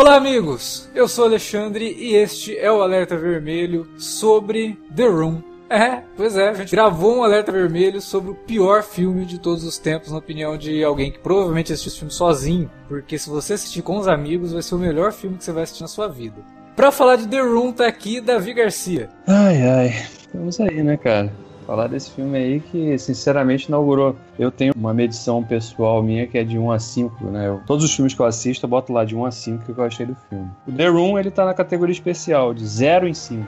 Olá, 0.00 0.16
amigos! 0.16 0.88
Eu 0.94 1.06
sou 1.06 1.26
Alexandre 1.26 1.94
e 1.98 2.14
este 2.14 2.56
é 2.56 2.72
o 2.72 2.80
Alerta 2.80 3.18
Vermelho 3.18 3.86
sobre 3.98 4.78
The 4.96 5.06
Room. 5.06 5.42
É, 5.68 6.02
pois 6.16 6.38
é, 6.38 6.48
a 6.48 6.54
gente 6.54 6.70
gravou 6.70 7.18
um 7.18 7.22
alerta 7.22 7.52
vermelho 7.52 8.00
sobre 8.00 8.30
o 8.30 8.34
pior 8.34 8.82
filme 8.82 9.26
de 9.26 9.38
todos 9.38 9.62
os 9.62 9.76
tempos, 9.76 10.10
na 10.10 10.16
opinião 10.16 10.56
de 10.56 10.82
alguém 10.82 11.12
que 11.12 11.18
provavelmente 11.18 11.70
assistiu 11.70 11.90
esse 11.90 11.98
filme 11.98 12.14
sozinho, 12.14 12.70
porque 12.88 13.18
se 13.18 13.28
você 13.28 13.52
assistir 13.52 13.82
com 13.82 13.98
os 13.98 14.08
amigos, 14.08 14.54
vai 14.54 14.62
ser 14.62 14.74
o 14.74 14.78
melhor 14.78 15.12
filme 15.12 15.36
que 15.36 15.44
você 15.44 15.52
vai 15.52 15.64
assistir 15.64 15.82
na 15.82 15.88
sua 15.88 16.08
vida. 16.08 16.42
Pra 16.74 16.90
falar 16.90 17.16
de 17.16 17.28
The 17.28 17.42
Room, 17.42 17.70
tá 17.70 17.86
aqui 17.86 18.22
Davi 18.22 18.54
Garcia. 18.54 19.10
Ai, 19.26 19.62
ai, 19.68 20.06
estamos 20.18 20.58
aí, 20.60 20.82
né, 20.82 20.96
cara? 20.96 21.30
Falar 21.70 21.86
desse 21.86 22.10
filme 22.10 22.36
aí 22.36 22.58
que, 22.58 22.98
sinceramente, 22.98 23.68
inaugurou. 23.68 24.16
Eu 24.36 24.50
tenho 24.50 24.72
uma 24.74 24.92
medição 24.92 25.40
pessoal 25.40 26.02
minha 26.02 26.26
que 26.26 26.36
é 26.36 26.42
de 26.42 26.58
1 26.58 26.72
a 26.72 26.80
5, 26.80 27.24
né? 27.26 27.46
Eu, 27.46 27.62
todos 27.64 27.84
os 27.84 27.94
filmes 27.94 28.12
que 28.12 28.20
eu 28.20 28.26
assisto, 28.26 28.66
eu 28.66 28.68
boto 28.68 28.92
lá 28.92 29.04
de 29.04 29.14
1 29.14 29.24
a 29.24 29.30
5 29.30 29.72
que 29.72 29.80
eu 29.80 29.84
achei 29.84 30.04
do 30.04 30.16
filme. 30.28 30.50
O 30.66 30.72
The 30.72 30.88
Room, 30.88 31.16
ele 31.16 31.30
tá 31.30 31.44
na 31.44 31.54
categoria 31.54 31.92
especial, 31.92 32.52
de 32.52 32.66
0 32.66 33.06
em 33.06 33.14
5. 33.14 33.46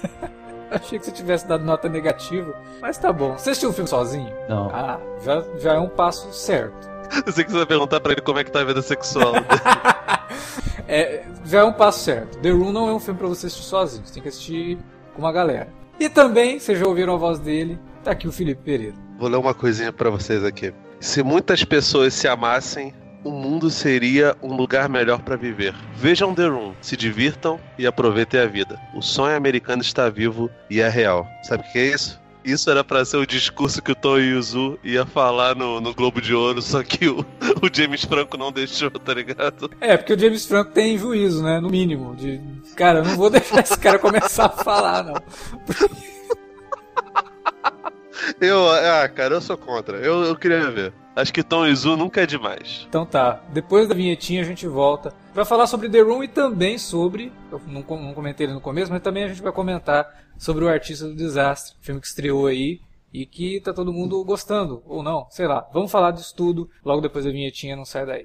Achei 0.70 0.98
que 0.98 1.04
você 1.04 1.12
tivesse 1.12 1.46
dado 1.46 1.62
nota 1.62 1.90
negativa, 1.90 2.54
mas 2.80 2.96
tá 2.96 3.12
bom. 3.12 3.32
Você 3.32 3.50
assistiu 3.50 3.68
o 3.68 3.72
filme 3.74 3.90
sozinho? 3.90 4.32
Não. 4.48 4.70
Ah, 4.72 4.98
já, 5.22 5.44
já 5.58 5.74
é 5.74 5.78
um 5.78 5.90
passo 5.90 6.32
certo. 6.32 6.88
Eu 7.26 7.32
sei 7.34 7.44
que 7.44 7.50
você 7.50 7.58
vai 7.58 7.66
perguntar 7.66 8.00
pra 8.00 8.12
ele 8.12 8.22
como 8.22 8.38
é 8.38 8.44
que 8.44 8.50
tá 8.50 8.62
a 8.62 8.64
vida 8.64 8.80
sexual. 8.80 9.34
é, 10.88 11.26
já 11.44 11.60
é 11.60 11.64
um 11.64 11.74
passo 11.74 11.98
certo. 11.98 12.38
The 12.38 12.50
Room 12.50 12.72
não 12.72 12.88
é 12.88 12.94
um 12.94 12.98
filme 12.98 13.18
pra 13.18 13.28
você 13.28 13.48
assistir 13.48 13.66
sozinho, 13.66 14.06
você 14.06 14.14
tem 14.14 14.22
que 14.22 14.30
assistir 14.30 14.78
com 15.14 15.20
uma 15.20 15.30
galera. 15.30 15.81
E 15.98 16.08
também, 16.08 16.58
vocês 16.58 16.78
já 16.78 16.86
ouviram 16.86 17.14
a 17.14 17.18
voz 17.18 17.38
dele, 17.38 17.78
tá 18.02 18.12
aqui 18.12 18.26
o 18.26 18.32
Felipe 18.32 18.62
Pereira. 18.62 18.94
Vou 19.18 19.28
ler 19.28 19.36
uma 19.36 19.54
coisinha 19.54 19.92
pra 19.92 20.10
vocês 20.10 20.44
aqui. 20.44 20.72
Se 20.98 21.22
muitas 21.22 21.64
pessoas 21.64 22.14
se 22.14 22.26
amassem, 22.26 22.94
o 23.24 23.30
mundo 23.30 23.70
seria 23.70 24.36
um 24.42 24.54
lugar 24.54 24.88
melhor 24.88 25.20
para 25.22 25.36
viver. 25.36 25.74
Vejam 25.94 26.34
The 26.34 26.46
Room, 26.46 26.74
se 26.80 26.96
divirtam 26.96 27.60
e 27.78 27.86
aproveitem 27.86 28.40
a 28.40 28.46
vida. 28.46 28.80
O 28.94 29.02
sonho 29.02 29.36
americano 29.36 29.82
está 29.82 30.08
vivo 30.08 30.50
e 30.68 30.80
é 30.80 30.88
real. 30.88 31.26
Sabe 31.42 31.64
o 31.66 31.72
que 31.72 31.78
é 31.78 31.86
isso? 31.86 32.21
Isso 32.44 32.70
era 32.70 32.82
para 32.82 33.04
ser 33.04 33.18
o 33.18 33.26
discurso 33.26 33.80
que 33.80 33.92
o 33.92 33.94
Tom 33.94 34.18
Yuzu 34.18 34.78
ia 34.82 35.06
falar 35.06 35.54
no, 35.54 35.80
no 35.80 35.94
Globo 35.94 36.20
de 36.20 36.34
Ouro, 36.34 36.60
só 36.60 36.82
que 36.82 37.08
o, 37.08 37.20
o 37.62 37.70
James 37.72 38.04
Franco 38.04 38.36
não 38.36 38.50
deixou, 38.50 38.90
tá 38.90 39.14
ligado? 39.14 39.70
É, 39.80 39.96
porque 39.96 40.14
o 40.14 40.18
James 40.18 40.44
Franco 40.44 40.72
tem 40.72 40.98
juízo, 40.98 41.42
né? 41.42 41.60
No 41.60 41.70
mínimo. 41.70 42.16
De, 42.16 42.40
cara, 42.74 42.98
eu 42.98 43.04
não 43.04 43.16
vou 43.16 43.30
deixar 43.30 43.60
esse 43.60 43.78
cara 43.78 43.98
começar 43.98 44.46
a 44.46 44.50
falar, 44.50 45.04
não. 45.04 45.14
Eu, 48.40 48.70
ah, 48.70 49.08
cara, 49.08 49.34
eu 49.34 49.40
sou 49.40 49.56
contra. 49.56 49.96
Eu, 49.98 50.22
eu 50.24 50.36
queria 50.36 50.70
ver. 50.70 50.92
Acho 51.14 51.32
que 51.32 51.42
Tom 51.42 51.66
Izu 51.66 51.96
nunca 51.96 52.22
é 52.22 52.26
demais. 52.26 52.86
Então 52.88 53.04
tá, 53.04 53.42
depois 53.50 53.86
da 53.86 53.94
vinhetinha 53.94 54.40
a 54.40 54.44
gente 54.44 54.66
volta 54.66 55.12
para 55.34 55.44
falar 55.44 55.66
sobre 55.66 55.88
The 55.88 56.00
Room 56.00 56.24
e 56.24 56.28
também 56.28 56.78
sobre, 56.78 57.32
eu 57.50 57.60
não, 57.66 57.82
não 57.82 58.14
comentei 58.14 58.46
ele 58.46 58.54
no 58.54 58.60
começo, 58.60 58.90
mas 58.90 59.02
também 59.02 59.24
a 59.24 59.28
gente 59.28 59.42
vai 59.42 59.52
comentar 59.52 60.08
sobre 60.42 60.64
o 60.64 60.68
Artista 60.68 61.06
do 61.06 61.14
Desastre, 61.14 61.76
filme 61.80 62.00
que 62.00 62.06
estreou 62.08 62.46
aí 62.46 62.80
e 63.14 63.24
que 63.24 63.60
tá 63.60 63.72
todo 63.72 63.92
mundo 63.92 64.24
gostando, 64.24 64.82
ou 64.86 65.00
não, 65.00 65.28
sei 65.30 65.46
lá. 65.46 65.64
Vamos 65.72 65.92
falar 65.92 66.10
disso 66.10 66.34
tudo 66.34 66.68
logo 66.84 67.00
depois 67.00 67.24
da 67.24 67.30
vinhetinha, 67.30 67.76
não 67.76 67.84
sai 67.84 68.04
daí. 68.04 68.24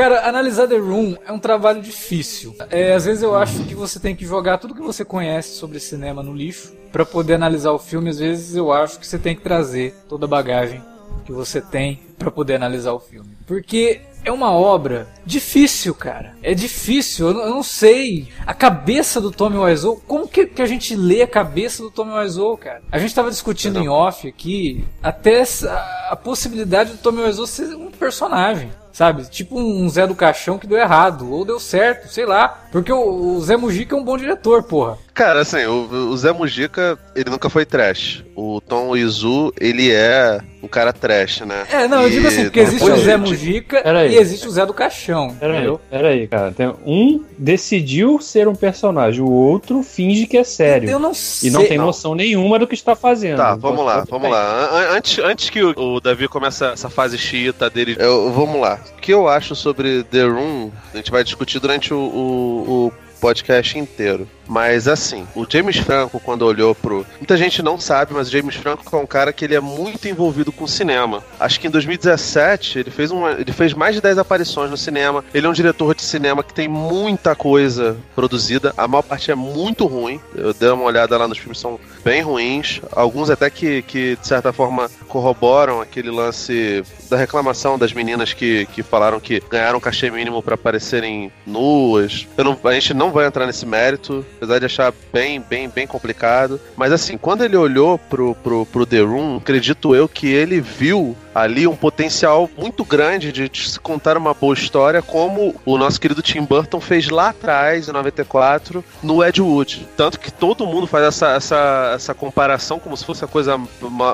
Cara, 0.00 0.26
analisar 0.26 0.66
The 0.66 0.78
Room 0.78 1.14
é 1.26 1.30
um 1.30 1.38
trabalho 1.38 1.82
difícil. 1.82 2.56
É, 2.70 2.94
às 2.94 3.04
vezes 3.04 3.22
eu 3.22 3.36
acho 3.36 3.64
que 3.64 3.74
você 3.74 4.00
tem 4.00 4.16
que 4.16 4.24
jogar 4.24 4.56
tudo 4.56 4.74
que 4.74 4.80
você 4.80 5.04
conhece 5.04 5.50
sobre 5.58 5.78
cinema 5.78 6.22
no 6.22 6.32
lixo 6.32 6.72
para 6.90 7.04
poder 7.04 7.34
analisar 7.34 7.72
o 7.72 7.78
filme. 7.78 8.08
Às 8.08 8.18
vezes 8.18 8.56
eu 8.56 8.72
acho 8.72 8.98
que 8.98 9.06
você 9.06 9.18
tem 9.18 9.36
que 9.36 9.42
trazer 9.42 9.94
toda 10.08 10.24
a 10.24 10.28
bagagem 10.28 10.82
que 11.26 11.32
você 11.32 11.60
tem 11.60 12.00
para 12.18 12.30
poder 12.30 12.54
analisar 12.54 12.94
o 12.94 12.98
filme. 12.98 13.36
Porque 13.46 14.00
é 14.24 14.32
uma 14.32 14.52
obra 14.52 15.06
difícil, 15.26 15.94
cara. 15.94 16.34
É 16.42 16.54
difícil, 16.54 17.28
eu 17.28 17.34
não, 17.34 17.42
eu 17.42 17.50
não 17.50 17.62
sei. 17.62 18.28
A 18.46 18.54
cabeça 18.54 19.20
do 19.20 19.30
Tommy 19.30 19.58
Wiseau, 19.58 20.02
como 20.08 20.26
que, 20.26 20.46
que, 20.46 20.62
a 20.62 20.66
gente 20.66 20.96
lê 20.96 21.20
a 21.20 21.28
cabeça 21.28 21.82
do 21.82 21.90
Tommy 21.90 22.12
Wiseau, 22.12 22.56
cara? 22.56 22.80
A 22.90 22.98
gente 22.98 23.14
tava 23.14 23.28
discutindo 23.28 23.78
em 23.78 23.90
off 23.90 24.26
aqui 24.26 24.82
até 25.02 25.42
a, 25.42 26.08
a 26.12 26.16
possibilidade 26.16 26.92
do 26.92 26.98
Tommy 26.98 27.20
Wiseau 27.20 27.46
ser 27.46 27.74
um 27.74 27.90
personagem 27.90 28.79
sabe? 28.92 29.24
Tipo 29.24 29.58
um 29.58 29.88
Zé 29.88 30.06
do 30.06 30.14
Caixão 30.14 30.58
que 30.58 30.66
deu 30.66 30.78
errado, 30.78 31.30
ou 31.30 31.44
deu 31.44 31.58
certo, 31.60 32.08
sei 32.08 32.26
lá. 32.26 32.60
Porque 32.70 32.92
o, 32.92 33.40
Zé 33.40 33.56
Mujica 33.56 33.94
é 33.94 33.98
um 33.98 34.04
bom 34.04 34.16
diretor, 34.16 34.62
porra. 34.62 34.98
Cara, 35.14 35.40
assim, 35.40 35.64
o, 35.66 36.10
o, 36.10 36.16
Zé 36.16 36.32
Mujica, 36.32 36.98
ele 37.14 37.30
nunca 37.30 37.50
foi 37.50 37.64
trash. 37.64 38.24
O 38.34 38.60
Tom 38.60 38.96
Izu, 38.96 39.52
ele 39.60 39.90
é 39.92 40.40
um 40.62 40.68
cara 40.68 40.92
trash, 40.92 41.40
né? 41.40 41.66
É, 41.70 41.88
não, 41.88 42.02
e... 42.02 42.04
eu 42.04 42.10
digo 42.10 42.28
assim, 42.28 42.44
porque 42.44 42.60
existe 42.60 42.90
o 42.90 42.96
Zé 42.96 43.16
Mujica 43.16 43.82
e 44.08 44.16
existe 44.16 44.46
o 44.46 44.50
Zé 44.50 44.64
do 44.64 44.72
Caixão. 44.72 45.34
Peraí, 45.38 45.66
peraí, 45.90 46.28
cara. 46.28 46.52
Tem, 46.52 46.72
um 46.86 47.24
decidiu 47.36 48.20
ser 48.20 48.48
um 48.48 48.54
personagem, 48.54 49.20
o 49.20 49.30
outro 49.30 49.82
finge 49.82 50.26
que 50.26 50.38
é 50.38 50.44
sério. 50.44 50.88
Eu 50.88 50.98
não 50.98 51.12
sei. 51.12 51.50
E 51.50 51.52
não 51.52 51.66
tem 51.66 51.78
não. 51.78 51.86
noção 51.86 52.14
nenhuma 52.14 52.58
do 52.58 52.66
que 52.66 52.74
está 52.74 52.94
fazendo. 52.94 53.38
Tá, 53.38 53.54
vamos 53.54 53.84
lá, 53.84 54.04
vamos 54.08 54.30
lá. 54.30 54.94
Antes, 54.94 55.18
antes 55.18 55.50
que 55.50 55.62
o, 55.62 55.96
o 55.96 56.00
Davi 56.00 56.28
comece 56.28 56.64
essa 56.64 56.88
fase 56.88 57.18
xiita 57.18 57.68
dele, 57.68 57.96
eu, 57.98 58.32
vamos 58.32 58.60
lá. 58.60 58.78
O 58.96 59.00
que 59.00 59.12
eu 59.12 59.28
acho 59.28 59.54
sobre 59.54 60.02
The 60.04 60.24
Room, 60.24 60.70
a 60.92 60.96
gente 60.96 61.10
vai 61.10 61.24
discutir 61.24 61.58
durante 61.58 61.92
o, 61.92 61.98
o, 61.98 62.86
o 62.86 62.92
podcast 63.20 63.78
inteiro. 63.78 64.26
Mas 64.50 64.88
assim, 64.88 65.28
o 65.36 65.46
James 65.48 65.76
Franco, 65.76 66.18
quando 66.18 66.42
olhou 66.42 66.74
pro. 66.74 67.06
Muita 67.20 67.36
gente 67.36 67.62
não 67.62 67.78
sabe, 67.78 68.12
mas 68.12 68.26
o 68.26 68.32
James 68.32 68.56
Franco 68.56 68.84
é 68.96 68.98
um 68.98 69.06
cara 69.06 69.32
que 69.32 69.44
ele 69.44 69.54
é 69.54 69.60
muito 69.60 70.08
envolvido 70.08 70.50
com 70.50 70.66
cinema. 70.66 71.22
Acho 71.38 71.60
que 71.60 71.68
em 71.68 71.70
2017 71.70 72.80
ele 72.80 72.90
fez, 72.90 73.12
uma... 73.12 73.30
ele 73.30 73.52
fez 73.52 73.72
mais 73.72 73.94
de 73.94 74.00
10 74.00 74.18
aparições 74.18 74.68
no 74.68 74.76
cinema. 74.76 75.24
Ele 75.32 75.46
é 75.46 75.48
um 75.48 75.52
diretor 75.52 75.94
de 75.94 76.02
cinema 76.02 76.42
que 76.42 76.52
tem 76.52 76.66
muita 76.66 77.36
coisa 77.36 77.96
produzida. 78.12 78.74
A 78.76 78.88
maior 78.88 79.02
parte 79.02 79.30
é 79.30 79.36
muito 79.36 79.86
ruim. 79.86 80.20
Eu 80.34 80.52
dei 80.52 80.70
uma 80.70 80.84
olhada 80.84 81.16
lá 81.16 81.28
nos 81.28 81.38
filmes, 81.38 81.60
são 81.60 81.78
bem 82.04 82.20
ruins. 82.20 82.80
Alguns 82.90 83.30
até 83.30 83.48
que, 83.50 83.82
que 83.82 84.16
de 84.16 84.26
certa 84.26 84.52
forma, 84.52 84.90
corroboram 85.06 85.80
aquele 85.80 86.10
lance 86.10 86.82
da 87.08 87.16
reclamação 87.16 87.78
das 87.78 87.92
meninas 87.92 88.32
que, 88.32 88.66
que 88.66 88.82
falaram 88.82 89.20
que 89.20 89.40
ganharam 89.48 89.78
cachê 89.78 90.10
mínimo 90.10 90.42
para 90.42 90.56
aparecerem 90.56 91.30
nuas. 91.46 92.26
Não... 92.36 92.58
a 92.64 92.72
gente 92.72 92.94
não 92.94 93.09
vai 93.10 93.26
entrar 93.26 93.46
nesse 93.46 93.66
mérito 93.66 94.24
apesar 94.36 94.58
de 94.58 94.66
achar 94.66 94.92
bem, 95.12 95.40
bem, 95.40 95.68
bem 95.68 95.86
complicado. 95.86 96.60
Mas 96.76 96.92
assim, 96.92 97.16
quando 97.16 97.44
ele 97.44 97.56
olhou 97.56 97.98
pro, 97.98 98.34
pro, 98.36 98.66
pro 98.66 98.86
The 98.86 99.00
Room, 99.00 99.36
acredito 99.36 99.94
eu 99.94 100.08
que 100.08 100.28
ele 100.28 100.60
viu 100.60 101.16
ali 101.34 101.66
um 101.66 101.76
potencial 101.76 102.50
muito 102.56 102.84
grande 102.84 103.32
de, 103.32 103.48
de 103.48 103.70
se 103.70 103.78
contar 103.78 104.16
uma 104.16 104.34
boa 104.34 104.54
história, 104.54 105.00
como 105.00 105.54
o 105.64 105.78
nosso 105.78 106.00
querido 106.00 106.22
Tim 106.22 106.42
Burton 106.42 106.80
fez 106.80 107.08
lá 107.08 107.28
atrás, 107.28 107.88
em 107.88 107.92
94, 107.92 108.84
no 109.02 109.24
Ed 109.24 109.40
Wood. 109.40 109.88
Tanto 109.96 110.18
que 110.18 110.32
todo 110.32 110.66
mundo 110.66 110.86
faz 110.86 111.04
essa, 111.04 111.28
essa, 111.32 111.92
essa 111.94 112.14
comparação 112.14 112.78
como 112.78 112.96
se 112.96 113.04
fosse 113.04 113.24
a 113.24 113.28
coisa 113.28 113.60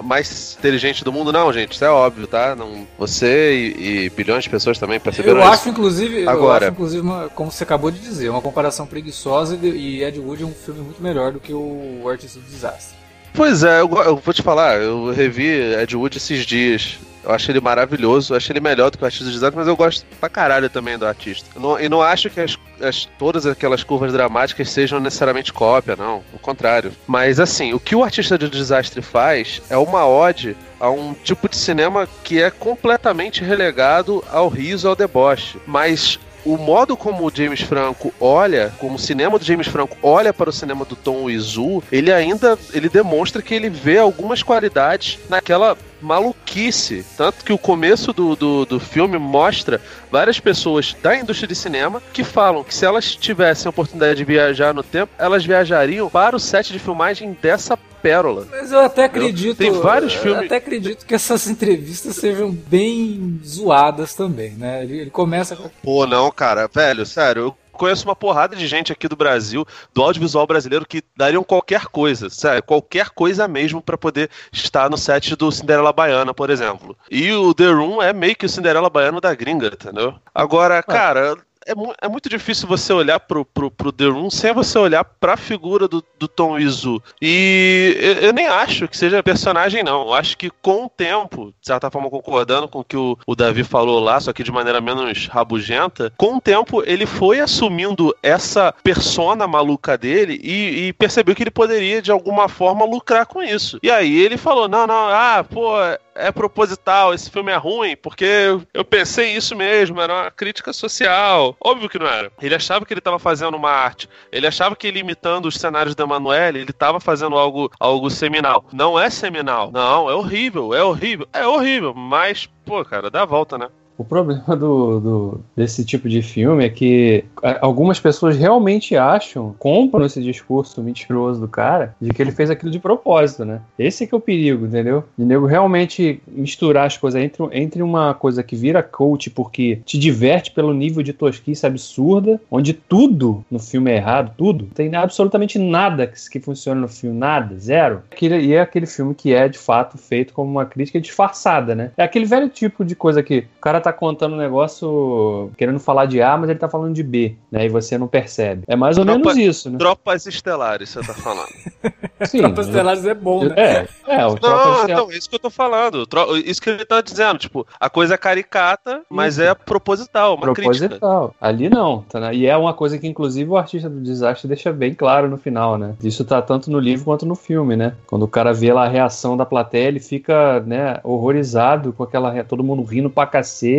mais 0.05 0.57
inteligente 0.59 1.05
do 1.05 1.13
mundo. 1.13 1.33
Não, 1.33 1.53
gente, 1.53 1.73
isso 1.73 1.85
é 1.85 1.91
óbvio, 1.91 2.27
tá? 2.27 2.55
Não, 2.55 2.87
você 2.99 3.55
e, 3.55 4.05
e 4.05 4.11
bilhões 4.11 4.45
de 4.45 4.51
pessoas 4.51 4.79
também 4.79 5.01
perceberam 5.01 5.39
eu 5.39 5.43
isso. 5.43 5.53
Acho, 5.53 5.69
inclusive, 5.69 6.29
Agora, 6.29 6.67
eu 6.67 6.69
acho, 6.69 6.75
inclusive, 6.75 7.03
uma, 7.03 7.29
como 7.35 7.51
você 7.51 7.65
acabou 7.65 7.91
de 7.91 7.99
dizer, 7.99 8.29
uma 8.29 8.43
comparação 8.43 8.86
preguiçosa 8.87 9.59
e 9.63 10.03
Ed 10.03 10.19
Wood 10.19 10.43
é 10.43 10.47
um 10.47 10.55
filme 10.55 10.81
muito 10.81 11.03
melhor 11.03 11.33
do 11.33 11.41
que 11.41 11.53
o 11.53 12.09
Artista 12.09 12.39
do 12.39 12.47
Desastre. 12.47 12.97
Pois 13.35 13.63
é, 13.63 13.81
eu, 13.81 13.91
eu, 14.03 14.17
vou 14.17 14.33
te 14.33 14.43
falar, 14.43 14.81
eu 14.81 15.13
revi 15.13 15.47
Ed 15.47 15.95
Wood 15.95 16.17
esses 16.17 16.47
dias. 16.47 16.99
Eu 17.23 17.33
acho 17.33 17.51
ele 17.51 17.61
maravilhoso, 17.61 18.33
eu 18.33 18.37
acho 18.37 18.53
ele 18.53 18.61
melhor 18.61 18.89
do 18.89 18.97
que 18.97 19.03
o 19.03 19.05
artista 19.05 19.25
de 19.27 19.33
design, 19.33 19.57
mas 19.57 19.67
eu 19.67 19.77
gosto 19.77 20.07
pra 20.21 20.29
caralho 20.29 20.71
também 20.71 20.97
do 20.97 21.05
artista. 21.05 21.49
Não, 21.59 21.79
e 21.79 21.89
não 21.89 22.01
acho 22.01 22.31
que 22.31 22.41
as, 22.41 22.57
as, 22.81 23.09
todas 23.19 23.45
aquelas 23.45 23.83
curvas 23.83 24.13
dramáticas 24.13 24.71
sejam 24.71 25.01
necessariamente 25.01 25.53
cópia, 25.53 25.97
não. 25.97 26.23
O 26.33 26.39
contrário. 26.39 26.93
Mas 27.05 27.41
assim, 27.41 27.73
o 27.73 27.81
que 27.81 27.97
o 27.97 28.05
artista 28.05 28.39
de 28.39 28.49
desastre 28.49 29.03
faz 29.03 29.61
é 29.69 29.77
uma 29.77 30.07
ode 30.07 30.57
a 30.79 30.89
um 30.89 31.15
tipo 31.15 31.49
de 31.49 31.57
cinema 31.57 32.09
que 32.23 32.41
é 32.41 32.49
completamente 32.49 33.43
relegado 33.43 34.23
ao 34.31 34.49
riso, 34.49 34.89
ao 34.89 34.95
deboche. 34.95 35.59
Mas 35.67 36.21
o 36.47 36.57
modo 36.57 36.97
como 36.97 37.27
o 37.27 37.33
James 37.35 37.61
Franco 37.61 38.15
olha, 38.21 38.73
como 38.79 38.95
o 38.95 38.99
cinema 38.99 39.39
do 39.39 39.45
James 39.45 39.67
Franco 39.67 39.97
olha 40.01 40.33
para 40.33 40.49
o 40.49 40.53
cinema 40.53 40.85
do 40.85 40.95
Tom 40.95 41.25
Wiseau, 41.25 41.83
ele 41.91 42.13
ainda 42.13 42.57
ele 42.73 42.89
demonstra 42.89 43.43
que 43.43 43.53
ele 43.53 43.69
vê 43.69 43.99
algumas 43.99 44.43
qualidades 44.43 45.19
naquela 45.29 45.77
maluquice. 46.01 47.05
Tanto 47.17 47.45
que 47.45 47.53
o 47.53 47.59
começo 47.59 48.13
do, 48.13 48.37
do, 48.37 48.65
do, 48.65 48.81
filme 48.81 49.19
mostra 49.19 49.81
várias 50.11 50.39
pessoas 50.41 50.95
da 51.03 51.17
indústria 51.17 51.49
de 51.49 51.55
cinema 51.55 52.03
que 52.13 52.25
falam 52.25 52.65
que 52.65 52.75
se 52.75 52.85
elas 52.85 53.15
tivessem 53.15 53.69
a 53.69 53.71
oportunidade 53.71 54.17
de 54.17 54.25
viajar 54.25 54.75
no 54.75 54.83
tempo, 54.83 55.13
elas 55.19 55.45
viajariam 55.45 56.09
para 56.09 56.37
o 56.37 56.41
set 56.41 56.73
de 56.73 56.79
filmagem 56.79 57.37
dessa 57.41 57.77
pérola. 58.07 58.47
Mas 58.51 58.71
eu 58.71 58.81
até 58.81 59.05
acredito. 59.05 59.59
Tem 59.59 59.73
vários 59.73 60.15
filmes. 60.15 60.41
Eu 60.41 60.47
até 60.47 60.57
acredito 60.57 61.05
que 61.05 61.15
essas 61.15 61.49
entrevistas 61.49 62.15
sejam 62.17 62.51
bem 62.51 63.41
zoadas 63.45 64.15
também, 64.15 64.53
né? 64.53 64.85
Ele, 64.85 65.01
ele 65.01 65.11
começa 65.11 65.57
com. 65.57 65.69
Pô, 65.83 66.07
não, 66.07 66.31
cara, 66.31 66.69
velho, 66.73 67.05
sério, 67.05 67.43
eu 67.43 67.57
conheço 67.77 68.05
uma 68.05 68.17
porrada 68.17 68.57
de 68.57 68.67
gente 68.67 68.93
aqui 68.93 69.09
do 69.09 69.17
Brasil, 69.17 69.67
do 69.95 70.03
audiovisual 70.03 70.47
brasileiro, 70.47 70.87
que 70.87 71.03
dariam 71.17 71.45
qualquer 71.45 71.87
coisa, 71.87 72.29
sério, 72.31 72.63
qualquer 72.63 73.11
coisa 73.11 73.47
mesmo 73.47 73.81
para 73.81 73.97
poder 73.97 74.31
estar 74.53 74.91
no 74.91 74.97
set 74.97 75.37
do 75.37 75.51
Cinderela 75.53 75.93
Baiana, 75.93 76.35
por 76.35 76.51
exemplo. 76.51 76.97
E 77.11 77.33
o 77.33 77.55
The 77.55 77.69
Room 77.69 78.03
é 78.03 78.13
meio 78.13 78.37
que 78.37 78.47
o 78.47 78.49
Cinderela 78.49 78.91
Baiano 78.91 79.21
da 79.21 79.35
gringa, 79.35 79.69
entendeu? 79.69 80.15
Agora, 80.35 80.83
cara, 80.83 81.33
é, 81.33 81.37
é, 81.67 82.09
muito 82.09 82.29
difícil 82.29 82.69
você 82.69 82.93
olhar 82.93 83.19
pro, 83.21 83.45
pro, 83.45 83.71
pro 83.71 83.93
The 83.93 84.07
Room 84.07 84.31
sem 84.31 84.53
você 84.53 84.79
olhar 84.79 85.05
pra 85.05 85.37
figura 85.37 85.89
do, 85.89 86.05
do 86.19 86.29
Tom 86.29 86.59
Izu. 86.59 87.03
E 87.21 87.97
eu, 88.01 88.13
eu, 88.29 88.33
nem 88.33 88.47
acho 88.47 88.87
que 88.89 88.97
seja 88.97 89.23
personagem, 89.23 89.83
não. 89.83 90.03
Eu 90.03 90.15
acho 90.15 90.37
que 90.37 90.51
com 90.51 90.87
o 90.87 90.89
tempo, 90.89 91.53
de 91.61 91.67
certa 91.67 91.91
forma 91.91 92.11
concordando 92.11 92.69
com 92.69 92.81
o 92.81 92.85
que 92.85 92.97
o, 92.97 93.19
o 93.27 93.35
Davi 93.35 93.65
falou 93.65 93.99
lá, 93.99 94.21
só 94.21 94.33
que 94.33 94.45
de 94.45 94.53
maneira 94.53 94.81
menos 94.81 95.27
rabugenta, 95.27 96.13
com 96.17 96.37
o 96.37 96.41
tempo 96.41 96.83
ele 96.85 97.07
foi 97.07 97.41
assumindo 97.41 98.15
essa 98.23 98.73
persona 98.83 99.47
maluca 99.47 99.99
dele 99.99 100.41
e, 100.43 100.87
e 100.87 100.93
percebeu 100.93 101.35
que 101.35 101.43
ele 101.43 101.51
poderia, 101.51 102.01
de 102.01 102.11
alguma 102.11 102.49
forma, 102.49 102.85
lucrar 102.85 103.27
com 103.27 103.43
isso. 103.43 103.79
E 103.83 103.91
aí 103.91 104.17
ele 104.19 104.37
falou: 104.37 104.69
não, 104.69 104.87
não, 104.87 105.09
ah, 105.09 105.45
pô, 105.49 105.73
é 106.17 106.33
proposital, 106.33 107.15
esse 107.15 107.31
filme 107.31 107.53
é 107.53 107.57
ruim, 107.57 107.97
porque 107.97 108.59
eu 108.73 108.85
pensei 108.85 109.37
isso 109.37 109.55
mesmo, 109.55 110.01
era 110.01 110.23
uma 110.23 110.31
crítica 110.31 110.73
social. 110.73 111.57
Óbvio 111.61 111.89
que 111.89 111.99
não 111.99 112.07
era. 112.07 112.31
Ele 112.41 112.55
achava 112.55 112.85
que 112.85 112.93
ele 112.93 113.01
estava 113.01 113.19
fazendo 113.19 113.57
uma 113.57 113.71
arte. 113.71 114.09
Ele 114.33 114.47
achava 114.47 114.75
que 114.75 114.87
ele 114.87 115.01
imitando 115.01 115.47
os 115.47 115.57
cenários 115.57 115.95
da 115.95 116.05
Emanuele, 116.05 116.61
ele 116.61 116.71
estava 116.71 117.01
fazendo 117.01 117.37
algo, 117.37 117.71
algo 117.79 118.11
seminal. 118.11 118.65
Não 118.73 118.99
é 118.99 119.11
seminal. 119.11 119.71
Não, 119.73 120.11
é 120.11 120.15
horrível, 120.15 120.75
é 120.75 120.83
horrível. 120.83 121.29
É 121.33 121.47
horrível, 121.47 121.95
mas, 121.95 122.49
pô, 122.65 122.85
cara, 122.85 123.11
dá 123.11 123.23
a 123.23 123.27
volta, 123.27 123.59
né? 123.59 123.69
O 123.99 124.05
problema 124.05 124.57
do, 124.57 125.01
do, 125.01 125.41
desse 125.57 125.85
tipo 125.85 126.09
de 126.09 126.23
filme 126.23 126.65
é 126.65 126.69
que 126.69 127.25
algumas 127.61 127.99
pessoas 127.99 128.37
realmente 128.37 128.97
acham, 128.97 129.55
compram 129.59 130.05
esse 130.05 130.23
discurso 130.23 130.83
mentiroso 130.83 131.41
do 131.41 131.49
cara, 131.49 131.95
de 132.01 132.11
que 132.11 132.21
ele 132.21 132.33
fez 132.33 132.51
aquilo 132.51 132.71
de 132.71 132.79
propósito, 132.79 133.45
né? 133.45 133.61
Esse 133.79 134.05
é 134.05 134.07
que 134.07 134.15
é 134.15 134.19
o 134.19 134.21
perigo, 134.21 134.67
entendeu? 134.67 135.05
De 135.17 135.25
nego 135.25 135.47
realmente 135.47 136.21
misturar 136.29 136.87
as 136.87 136.97
coisas 136.97 137.23
entre, 137.23 137.43
entre 137.53 137.83
uma 137.83 138.15
coisa 138.15 138.43
que 138.43 138.57
vira 138.57 138.83
coach 138.83 139.31
porque 139.31 139.81
te 139.85 139.99
diverte 139.99 140.51
pelo 140.51 140.75
nível 140.75 141.03
de 141.03 141.13
tosquice 141.13 141.67
absurda, 141.67 142.41
onde 142.51 142.73
tudo 142.73 143.45
no 143.51 143.59
filme 143.59 143.91
é 143.91 143.97
errado, 143.97 144.35
tudo. 144.37 144.67
Tem 144.75 144.95
absolutamente 144.95 145.59
nada 145.59 146.07
que, 146.07 146.31
que 146.31 146.41
funciona 146.41 146.81
no 146.81 146.89
filme, 146.89 147.17
nada, 147.17 147.59
zero. 147.59 148.03
E 148.21 148.53
é 148.53 148.61
aquele 148.61 148.87
filme 148.87 149.15
que 149.15 149.33
é, 149.33 149.49
de 149.49 149.59
fato, 149.59 149.97
feito 149.97 150.33
como 150.33 150.51
uma 150.51 150.67
crítica 150.67 151.01
disfarçada, 151.01 151.75
né? 151.75 151.93
É 151.97 152.03
aquele 152.03 152.27
velho 152.27 152.49
tipo 152.49 152.85
de 152.85 152.95
coisa 152.95 153.23
que 153.23 153.47
o 153.57 153.61
cara 153.61 153.81
tá 153.87 153.93
contando 153.93 154.35
um 154.35 154.39
negócio 154.39 155.51
querendo 155.57 155.79
falar 155.79 156.07
de 156.07 156.21
A, 156.21 156.37
mas 156.37 156.51
ele 156.51 156.59
tá 156.59 156.69
falando 156.69 156.93
de 156.93 157.03
B, 157.05 157.37
né? 157.51 157.67
E 157.67 157.69
você 157.69 157.97
não 157.97 158.09
percebe. 158.09 158.65
É 158.67 158.75
mais 158.75 158.99
ou 158.99 159.05
Tropa, 159.05 159.35
menos 159.35 159.37
isso, 159.37 159.71
né? 159.71 159.79
Tropas 159.79 160.27
Estelares, 160.27 160.89
você 160.89 161.01
tá 161.01 161.15
falando. 161.15 161.49
Sim. 162.27 162.39
Tropas 162.39 162.67
Estelares 162.67 163.07
é 163.07 163.15
bom, 163.15 163.45
né? 163.45 163.55
É, 163.57 163.89
é 164.09 164.27
o 164.27 164.37
Não, 164.43 164.85
então, 164.85 165.11
isso 165.13 165.29
que 165.29 165.37
eu 165.37 165.41
tô 165.41 165.51
falando. 165.51 166.07
Isso 166.45 166.61
que 166.61 166.71
ele 166.71 166.85
tá 166.85 167.01
dizendo, 167.01 167.39
tipo, 167.39 167.65
a 167.79 167.89
coisa 167.89 168.15
é 168.15 168.17
caricata, 168.17 169.03
mas 169.09 169.35
isso. 169.35 169.43
é 169.43 169.55
proposital, 169.55 170.35
uma 170.35 170.53
proposital. 170.53 171.29
Crítica. 171.29 171.47
Ali 171.47 171.69
não, 171.69 172.03
tá, 172.09 172.19
né? 172.19 172.35
E 172.35 172.47
é 172.47 172.57
uma 172.57 172.75
coisa 172.75 172.99
que, 172.99 173.07
inclusive, 173.07 173.49
o 173.49 173.57
artista 173.57 173.89
do 173.89 174.01
desastre 174.01 174.49
deixa 174.49 174.73
bem 174.73 174.95
claro 174.95 175.29
no 175.29 175.39
final, 175.39 175.79
né? 175.79 175.95
Isso 176.03 176.25
tá 176.25 176.43
tanto 176.43 176.71
no 176.71 176.81
livro 176.81 177.05
quanto 177.05 177.25
no 177.25 177.37
filme, 177.37 177.77
né? 177.77 177.95
Quando 178.07 178.25
o 178.25 178.29
cara 178.29 178.53
vê 178.53 178.73
lá 178.73 178.87
a 178.87 178.89
reação 178.89 179.37
da 179.37 179.47
plateia, 179.47 179.87
ele 179.87 180.01
fica, 180.01 180.61
né, 180.61 180.99
horrorizado 181.05 181.93
com 181.93 182.03
aquela. 182.03 182.43
todo 182.43 182.65
mundo 182.65 182.83
rindo 182.83 183.09
pra 183.09 183.27
cacete 183.27 183.76